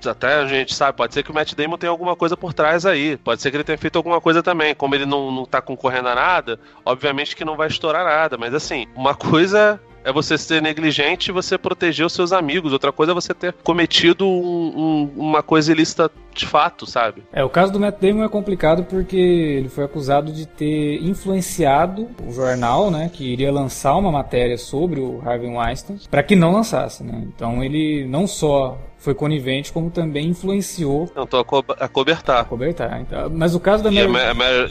Até 0.04 0.34
a 0.34 0.46
gente 0.46 0.74
sabe, 0.74 0.96
pode 0.96 1.14
ser 1.14 1.22
que 1.22 1.30
o 1.30 1.34
Matt 1.34 1.54
Damon 1.54 1.78
tenha 1.78 1.90
alguma 1.90 2.16
coisa 2.16 2.36
por 2.36 2.52
trás 2.52 2.84
aí. 2.84 3.16
Pode 3.16 3.40
ser 3.40 3.52
que 3.52 3.56
ele 3.56 3.64
tenha 3.64 3.78
feito 3.78 3.96
alguma 3.96 4.20
coisa 4.20 4.42
também. 4.42 4.74
Como 4.74 4.96
ele 4.96 5.06
não, 5.06 5.30
não 5.30 5.44
tá 5.44 5.62
concorrendo 5.62 6.08
a 6.08 6.14
nada, 6.16 6.58
obviamente 6.84 7.36
que 7.36 7.44
não 7.44 7.56
vai 7.56 7.68
estourar 7.68 8.04
nada. 8.04 8.36
Mas 8.36 8.52
assim, 8.52 8.88
uma 8.96 9.14
coisa 9.14 9.80
é 10.04 10.12
você 10.12 10.36
ser 10.36 10.60
negligente 10.60 11.28
e 11.28 11.32
você 11.32 11.56
proteger 11.56 12.04
os 12.04 12.12
seus 12.12 12.32
amigos. 12.32 12.72
Outra 12.72 12.92
coisa 12.92 13.12
é 13.12 13.14
você 13.14 13.32
ter 13.32 13.54
cometido 13.64 14.26
um, 14.26 14.78
um, 14.78 15.12
uma 15.16 15.42
coisa 15.42 15.72
ilícita 15.72 16.10
de 16.34 16.46
fato, 16.46 16.86
sabe? 16.86 17.22
É, 17.32 17.44
o 17.44 17.48
caso 17.48 17.72
do 17.72 17.80
Matt 17.80 18.00
Damon 18.00 18.24
é 18.24 18.28
complicado 18.28 18.84
porque 18.84 19.16
ele 19.16 19.68
foi 19.68 19.84
acusado 19.84 20.32
de 20.32 20.46
ter 20.46 21.02
influenciado 21.02 22.08
o 22.26 22.32
jornal, 22.32 22.90
né, 22.90 23.10
que 23.12 23.24
iria 23.24 23.52
lançar 23.52 23.94
uma 23.96 24.10
matéria 24.10 24.58
sobre 24.58 25.00
o 25.00 25.22
Harvey 25.24 25.48
Weinstein, 25.48 25.98
para 26.10 26.22
que 26.22 26.34
não 26.34 26.52
lançasse, 26.52 27.02
né? 27.02 27.22
Então 27.26 27.62
ele 27.62 28.04
não 28.06 28.26
só 28.26 28.78
foi 29.04 29.14
conivente, 29.14 29.70
como 29.70 29.90
também 29.90 30.28
influenciou. 30.28 31.12
Não, 31.14 31.26
tô 31.26 31.36
a, 31.36 31.44
co 31.44 31.62
a 31.78 31.86
cobertar. 31.86 32.40
A 32.40 32.44
cobertar. 32.44 33.02
Então, 33.02 33.28
mas 33.30 33.54
o 33.54 33.60
caso 33.60 33.84
da 33.84 33.90
Meryl... 33.90 34.14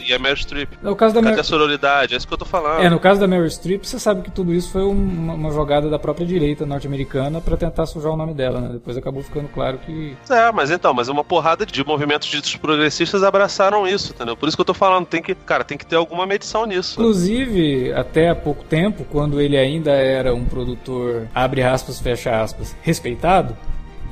E 0.04 0.12
a 0.12 0.18
Meryl 0.18 0.36
Streep. 0.36 0.72
No 0.82 0.96
caso 0.96 1.14
da 1.14 1.22
Cadê 1.22 1.36
Mer... 1.36 1.42
a 1.42 1.44
sororidade? 1.44 2.16
É 2.16 2.18
isso 2.18 2.28
que 2.28 2.34
eu 2.34 2.38
tô 2.40 2.46
falando. 2.46 2.82
É, 2.82 2.90
no 2.90 3.00
caso 3.00 3.20
da 3.20 3.28
Meryl 3.28 3.48
Streep, 3.48 3.86
você 3.86 4.00
sabe 4.00 4.24
que 4.24 4.32
tudo 4.32 4.52
isso 4.52 4.72
foi 4.72 4.82
uma, 4.82 5.36
uma 5.36 5.52
jogada 5.52 5.88
da 5.88 6.00
própria 6.00 6.26
direita 6.26 6.66
norte-americana 6.66 7.40
para 7.42 7.56
tentar 7.56 7.86
sujar 7.86 8.12
o 8.12 8.18
nome 8.18 8.34
dela, 8.34 8.60
né? 8.60 8.70
Depois 8.74 8.98
acabou 8.98 9.22
ficando 9.22 9.48
claro 9.50 9.78
que... 9.78 10.18
É, 10.28 10.52
mas 10.52 10.72
então, 10.72 10.96
mas 10.96 11.10
uma 11.10 11.24
porrada 11.24 11.53
de 11.56 11.84
movimentos 11.86 12.28
ditos 12.28 12.56
progressistas 12.56 13.24
abraçaram 13.24 13.88
isso, 13.88 14.14
entendeu? 14.14 14.36
Por 14.36 14.48
isso 14.48 14.58
que 14.58 14.62
eu 14.62 14.66
tô 14.66 14.74
falando, 14.74 15.06
tem 15.06 15.22
que, 15.22 15.36
cara, 15.36 15.64
tem 15.64 15.78
que 15.78 15.86
ter 15.86 15.96
alguma 15.96 16.26
medição 16.26 16.66
nisso. 16.66 17.00
Inclusive, 17.00 17.94
até 17.94 18.30
há 18.30 18.36
pouco 18.36 18.64
tempo, 18.64 19.06
quando 19.10 19.40
ele 19.40 19.58
ainda 19.58 19.92
era 19.92 20.34
um 20.34 20.46
produtor, 20.46 21.28
abre 21.34 21.64
aspas, 21.64 22.00
fecha 22.00 22.42
aspas, 22.42 22.76
respeitado, 22.82 23.56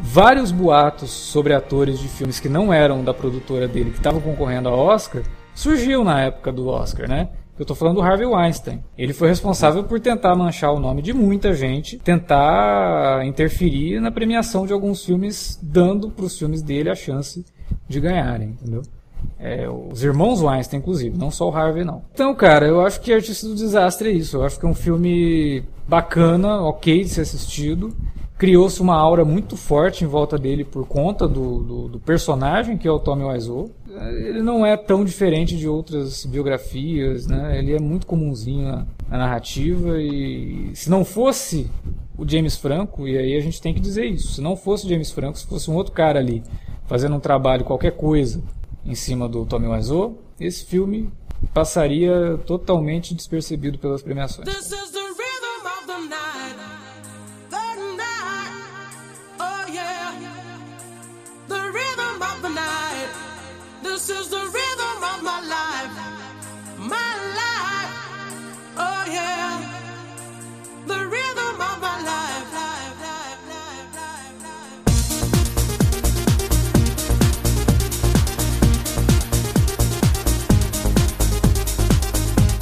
vários 0.01 0.51
boatos 0.51 1.11
sobre 1.11 1.53
atores 1.53 1.99
de 1.99 2.07
filmes 2.07 2.39
que 2.39 2.49
não 2.49 2.73
eram 2.73 3.03
da 3.03 3.13
produtora 3.13 3.67
dele, 3.67 3.91
que 3.91 3.97
estavam 3.97 4.21
concorrendo 4.21 4.69
ao 4.69 4.79
Oscar, 4.79 5.21
surgiu 5.53 6.03
na 6.03 6.21
época 6.21 6.51
do 6.51 6.67
Oscar, 6.67 7.07
né? 7.07 7.29
Eu 7.61 7.63
estou 7.63 7.75
falando 7.75 7.97
do 7.97 8.01
Harvey 8.01 8.25
Weinstein. 8.25 8.83
Ele 8.97 9.13
foi 9.13 9.27
responsável 9.27 9.83
por 9.83 9.99
tentar 9.99 10.35
manchar 10.35 10.73
o 10.73 10.79
nome 10.79 10.99
de 11.03 11.13
muita 11.13 11.53
gente, 11.53 11.99
tentar 11.99 13.23
interferir 13.23 14.01
na 14.01 14.09
premiação 14.09 14.65
de 14.65 14.73
alguns 14.73 15.05
filmes, 15.05 15.59
dando 15.61 16.09
para 16.09 16.25
os 16.25 16.35
filmes 16.35 16.63
dele 16.63 16.89
a 16.89 16.95
chance 16.95 17.45
de 17.87 17.99
ganharem, 17.99 18.57
entendeu? 18.59 18.81
É, 19.37 19.69
os 19.69 20.03
irmãos 20.03 20.41
Weinstein, 20.41 20.79
inclusive, 20.79 21.15
não 21.15 21.29
só 21.29 21.51
o 21.51 21.55
Harvey, 21.55 21.83
não. 21.83 22.01
Então, 22.11 22.33
cara, 22.33 22.65
eu 22.65 22.83
acho 22.83 22.99
que 22.99 23.13
Artista 23.13 23.47
do 23.47 23.53
Desastre 23.53 24.09
é 24.09 24.11
isso. 24.11 24.37
Eu 24.37 24.43
acho 24.43 24.59
que 24.59 24.65
é 24.65 24.69
um 24.69 24.73
filme 24.73 25.63
bacana, 25.87 26.61
ok 26.61 27.03
de 27.03 27.09
ser 27.09 27.21
assistido 27.21 27.95
criou-se 28.41 28.81
uma 28.81 28.95
aura 28.95 29.23
muito 29.23 29.55
forte 29.55 30.03
em 30.03 30.07
volta 30.07 30.35
dele 30.35 30.65
por 30.65 30.87
conta 30.87 31.27
do, 31.27 31.59
do, 31.59 31.87
do 31.89 31.99
personagem 31.99 32.75
que 32.75 32.87
é 32.87 32.91
o 32.91 32.97
Tommy 32.97 33.23
Wiseau. 33.23 33.69
Ele 34.25 34.41
não 34.41 34.65
é 34.65 34.75
tão 34.77 35.03
diferente 35.03 35.57
de 35.57 35.67
outras 35.67 36.25
biografias, 36.25 37.27
né? 37.27 37.57
Ele 37.57 37.73
é 37.73 37.79
muito 37.79 38.07
comumzinho 38.07 38.63
na, 38.63 38.87
na 39.09 39.17
narrativa 39.17 40.01
e 40.01 40.71
se 40.73 40.89
não 40.89 41.03
fosse 41.03 41.69
o 42.17 42.27
James 42.27 42.55
Franco, 42.55 43.07
e 43.07 43.17
aí 43.17 43.35
a 43.35 43.39
gente 43.39 43.61
tem 43.61 43.73
que 43.73 43.79
dizer 43.79 44.05
isso, 44.05 44.33
se 44.33 44.41
não 44.41 44.55
fosse 44.55 44.85
o 44.85 44.89
James 44.89 45.11
Franco, 45.11 45.39
se 45.39 45.45
fosse 45.45 45.71
um 45.71 45.75
outro 45.75 45.91
cara 45.91 46.19
ali 46.19 46.43
fazendo 46.85 47.15
um 47.15 47.19
trabalho, 47.19 47.63
qualquer 47.63 47.91
coisa 47.91 48.41
em 48.85 48.95
cima 48.95 49.27
do 49.27 49.45
Tommy 49.45 49.67
Wiseau, 49.67 50.17
esse 50.39 50.65
filme 50.65 51.09
passaria 51.53 52.37
totalmente 52.45 53.15
despercebido 53.15 53.77
pelas 53.79 54.01
premiações. 54.01 54.47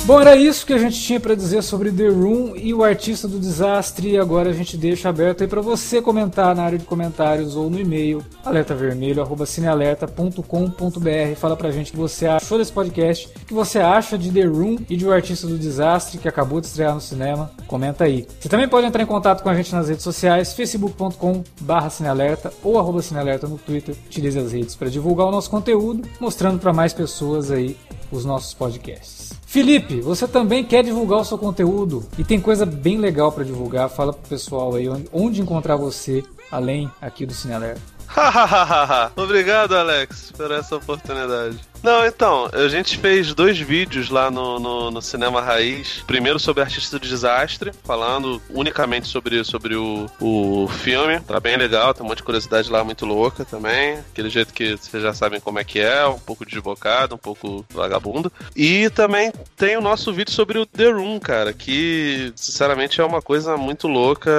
Bom, 0.10 0.20
era 0.20 0.36
isso 0.36 0.66
que 0.66 0.74
a 0.74 0.78
gente 0.80 1.00
tinha 1.00 1.20
para 1.20 1.36
dizer 1.36 1.62
sobre 1.62 1.92
The 1.92 2.08
Room 2.08 2.56
e 2.56 2.74
o 2.74 2.84
artista 2.84 3.28
do 3.28 3.38
desastre. 3.38 4.18
Agora 4.18 4.50
a 4.50 4.54
gente 4.54 4.76
deixa 4.76 5.08
aberto 5.08 5.44
aí 5.44 5.48
para 5.48 5.62
você 5.62 6.02
comentar 6.02 6.56
na 6.56 6.64
área 6.64 6.80
de 6.80 6.86
comentários 6.86 7.56
ou 7.56 7.70
no 7.70 7.80
e-mail 7.80 8.26
alertavermelho@cinealerta.com.br. 8.44 11.36
Fala 11.36 11.56
pra 11.56 11.70
gente 11.70 11.90
o 11.90 11.92
que 11.92 12.00
você 12.00 12.26
achou 12.26 12.58
desse 12.58 12.72
podcast, 12.72 13.28
o 13.28 13.46
que 13.46 13.54
você 13.54 13.78
acha 13.78 14.18
de 14.18 14.32
The 14.32 14.46
Room 14.46 14.78
e 14.90 14.98
de 14.98 15.06
O 15.06 15.12
Artista 15.12 15.46
do 15.46 15.60
Desastre 15.60 16.18
que 16.18 16.28
acabou 16.28 16.60
de 16.60 16.66
estrear 16.66 16.96
no 16.96 17.02
cinema. 17.02 17.52
Comenta 17.68 18.06
aí. 18.06 18.26
Você 18.40 18.50
também 18.50 18.68
pode 18.68 18.88
entrar 18.88 19.04
em 19.04 19.06
contato 19.06 19.44
com 19.44 19.50
a 19.50 19.54
gente 19.54 19.72
nas 19.76 19.90
redes 19.90 20.04
sociais, 20.04 20.54
facebook.com/cinealerta 20.54 22.52
ou 22.64 22.80
arroba 22.80 23.04
cinealerta 23.04 23.48
no 23.48 23.60
Twitter. 23.60 23.96
Utilize 24.08 24.40
as 24.40 24.54
redes 24.54 24.74
para 24.74 24.90
divulgar 24.90 25.28
o 25.28 25.32
nosso 25.32 25.52
conteúdo, 25.52 26.10
mostrando 26.20 26.58
para 26.58 26.74
mais 26.74 26.94
pessoas 26.94 27.52
aí 27.52 27.78
os 28.12 28.26
nossos 28.26 28.56
podcasts. 28.56 29.29
Felipe, 29.50 30.00
você 30.00 30.28
também 30.28 30.64
quer 30.64 30.84
divulgar 30.84 31.22
o 31.22 31.26
seu 31.26 31.36
conteúdo 31.36 32.06
e 32.20 32.24
tem 32.24 32.40
coisa 32.40 32.68
bem 32.68 33.00
legal 33.00 33.32
para 33.32 33.44
divulgar. 33.44 33.90
Fala 33.90 34.14
pro 34.14 34.30
pessoal 34.30 34.76
aí 34.76 34.88
onde, 35.12 35.42
encontrar 35.42 35.76
você, 35.76 36.24
além 36.52 36.88
aqui 37.02 37.26
do 37.26 37.34
Cine 37.34 37.56
Alerta. 37.56 37.99
Obrigado, 39.16 39.76
Alex, 39.76 40.32
por 40.36 40.52
essa 40.52 40.76
oportunidade. 40.76 41.60
Não, 41.82 42.06
então, 42.06 42.50
a 42.52 42.68
gente 42.68 42.98
fez 42.98 43.34
dois 43.34 43.58
vídeos 43.58 44.10
lá 44.10 44.30
no, 44.30 44.60
no, 44.60 44.92
no, 44.92 45.02
Cinema 45.02 45.42
Raiz. 45.42 46.04
Primeiro 46.06 46.38
sobre 46.38 46.62
Artista 46.62 47.00
do 47.00 47.08
Desastre, 47.08 47.72
falando 47.84 48.42
unicamente 48.50 49.08
sobre, 49.08 49.44
sobre 49.46 49.76
o, 49.76 50.10
o 50.20 50.68
filme. 50.68 51.22
Tá 51.22 51.40
bem 51.40 51.56
legal, 51.56 51.94
tem 51.94 52.06
um 52.06 52.10
monte 52.10 52.18
de 52.18 52.24
curiosidade 52.24 52.70
lá 52.70 52.84
muito 52.84 53.06
louca 53.06 53.46
também. 53.46 54.00
Aquele 54.12 54.30
jeito 54.30 54.54
que 54.54 54.76
vocês 54.76 55.02
já 55.02 55.14
sabem 55.14 55.40
como 55.40 55.60
é 55.60 55.64
que 55.64 55.80
é, 55.80 56.06
um 56.06 56.20
pouco 56.20 56.46
desbocado, 56.46 57.16
um 57.16 57.20
pouco 57.20 57.66
vagabundo. 57.74 58.32
E 58.56 58.90
também 58.90 59.32
tem 59.56 59.78
o 59.78 59.82
nosso 59.82 60.12
vídeo 60.12 60.34
sobre 60.34 60.58
o 60.58 60.66
The 60.66 60.92
Room, 60.92 61.18
cara, 61.20 61.54
que 61.54 62.34
sinceramente 62.36 63.00
é 63.00 63.06
uma 63.06 63.22
coisa 63.22 63.56
muito 63.56 63.88
louca 63.88 64.30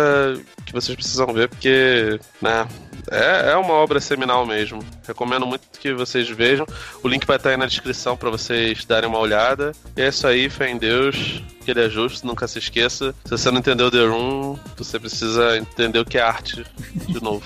que 0.67 0.73
vocês 0.73 0.95
precisam 0.95 1.33
ver, 1.33 1.49
porque, 1.49 2.21
né, 2.41 2.69
é, 3.11 3.53
é 3.53 3.57
uma 3.57 3.75
obra 3.75 4.01
seminal 4.01 4.47
mesmo. 4.47 4.83
Recomendo 5.07 5.47
muito 5.47 5.63
que 5.79 5.93
vocês 5.93 6.29
vejam. 6.29 6.67
O 7.03 7.09
link 7.09 7.27
vai 7.27 7.37
estar 7.37 7.51
aí 7.51 7.57
na 7.57 7.67
descrição 7.67 8.17
para 8.17 8.31
vocês 8.31 8.85
darem 8.85 9.09
uma 9.09 9.19
olhada. 9.19 9.73
E 9.97 10.03
é 10.03 10.09
isso 10.09 10.27
aí, 10.27 10.49
fé 10.49 10.71
em 10.71 10.79
Deus, 10.79 11.43
que 11.65 11.71
ele 11.71 11.81
é 11.81 11.89
justo, 11.89 12.27
nunca 12.27 12.47
se 12.47 12.59
esqueça. 12.59 13.15
Se 13.25 13.31
você 13.31 13.51
não 13.51 13.59
entendeu 13.59 13.91
The 13.91 14.07
Room, 14.07 14.59
você 14.77 14.99
precisa 14.99 15.57
entender 15.57 15.99
o 15.99 16.05
que 16.05 16.19
é 16.19 16.23
arte 16.23 16.65
de 17.09 17.23
novo. 17.23 17.45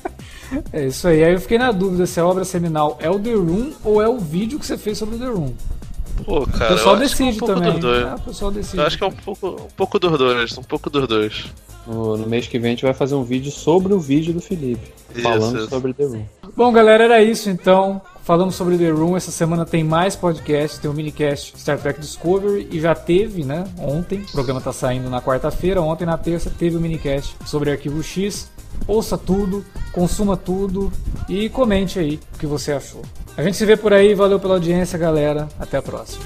é 0.72 0.86
isso 0.86 1.08
aí. 1.08 1.24
Aí 1.24 1.32
eu 1.32 1.40
fiquei 1.40 1.58
na 1.58 1.72
dúvida 1.72 2.06
se 2.06 2.20
a 2.20 2.26
obra 2.26 2.44
seminal 2.44 2.98
é 3.00 3.10
o 3.10 3.18
The 3.18 3.32
Room 3.32 3.72
ou 3.84 4.02
é 4.02 4.08
o 4.08 4.18
vídeo 4.18 4.58
que 4.58 4.66
você 4.66 4.78
fez 4.78 4.98
sobre 4.98 5.16
o 5.16 5.18
The 5.18 5.26
Room. 5.26 5.54
Pô, 6.24 6.46
cara, 6.46 6.72
o 6.72 6.76
pessoal 6.76 6.96
decide 6.96 7.38
é 7.40 7.44
um 7.44 7.46
também. 7.46 7.80
Ah, 8.04 8.16
o 8.16 8.22
pessoal 8.22 8.50
decide. 8.50 8.78
Eu 8.78 8.86
acho 8.86 8.98
que 8.98 9.04
é 9.04 9.06
um 9.06 9.12
pouco, 9.12 9.48
um 9.48 9.76
pouco 9.76 9.98
dos 9.98 10.18
dois, 10.18 10.58
um 10.58 10.62
pouco 10.62 10.90
dos 10.90 11.06
dois. 11.06 11.46
No, 11.86 12.16
no, 12.16 12.26
mês 12.26 12.46
que 12.46 12.58
vem 12.58 12.68
a 12.68 12.74
gente 12.74 12.84
vai 12.84 12.92
fazer 12.92 13.14
um 13.14 13.22
vídeo 13.22 13.50
sobre 13.50 13.94
o 13.94 13.98
vídeo 13.98 14.34
do 14.34 14.42
Felipe, 14.42 14.92
isso, 15.14 15.22
falando 15.22 15.58
isso. 15.58 15.70
sobre 15.70 15.94
The 15.94 16.04
Room. 16.04 16.24
Bom, 16.54 16.70
galera, 16.70 17.04
era 17.04 17.22
isso 17.22 17.48
então. 17.48 18.02
Falamos 18.22 18.56
sobre 18.56 18.76
The 18.76 18.90
Room. 18.90 19.16
Essa 19.16 19.30
semana 19.30 19.64
tem 19.64 19.82
mais 19.82 20.14
podcast, 20.14 20.80
tem 20.80 20.90
o 20.90 20.92
um 20.92 20.96
minicast 20.96 21.58
Star 21.58 21.78
Trek 21.78 21.98
Discovery 21.98 22.68
e 22.70 22.78
já 22.78 22.94
teve, 22.94 23.42
né? 23.42 23.64
Ontem, 23.78 24.20
o 24.20 24.32
programa 24.32 24.60
tá 24.60 24.72
saindo 24.72 25.08
na 25.08 25.22
quarta-feira. 25.22 25.80
Ontem, 25.80 26.04
na 26.04 26.18
terça, 26.18 26.50
teve 26.50 26.76
o 26.76 26.78
um 26.78 26.82
minicast 26.82 27.34
sobre 27.46 27.70
Arquivo 27.70 28.02
X. 28.02 28.50
Ouça 28.86 29.16
tudo, 29.16 29.64
consuma 29.92 30.36
tudo 30.36 30.92
e 31.28 31.48
comente 31.48 31.98
aí 31.98 32.20
o 32.34 32.38
que 32.38 32.46
você 32.46 32.72
achou. 32.72 33.02
A 33.38 33.42
gente 33.44 33.56
se 33.56 33.64
vê 33.64 33.76
por 33.76 33.94
aí. 33.94 34.14
Valeu 34.14 34.40
pela 34.40 34.54
audiência, 34.54 34.98
galera. 34.98 35.46
Até 35.60 35.76
a 35.76 35.82
próxima. 35.82 36.24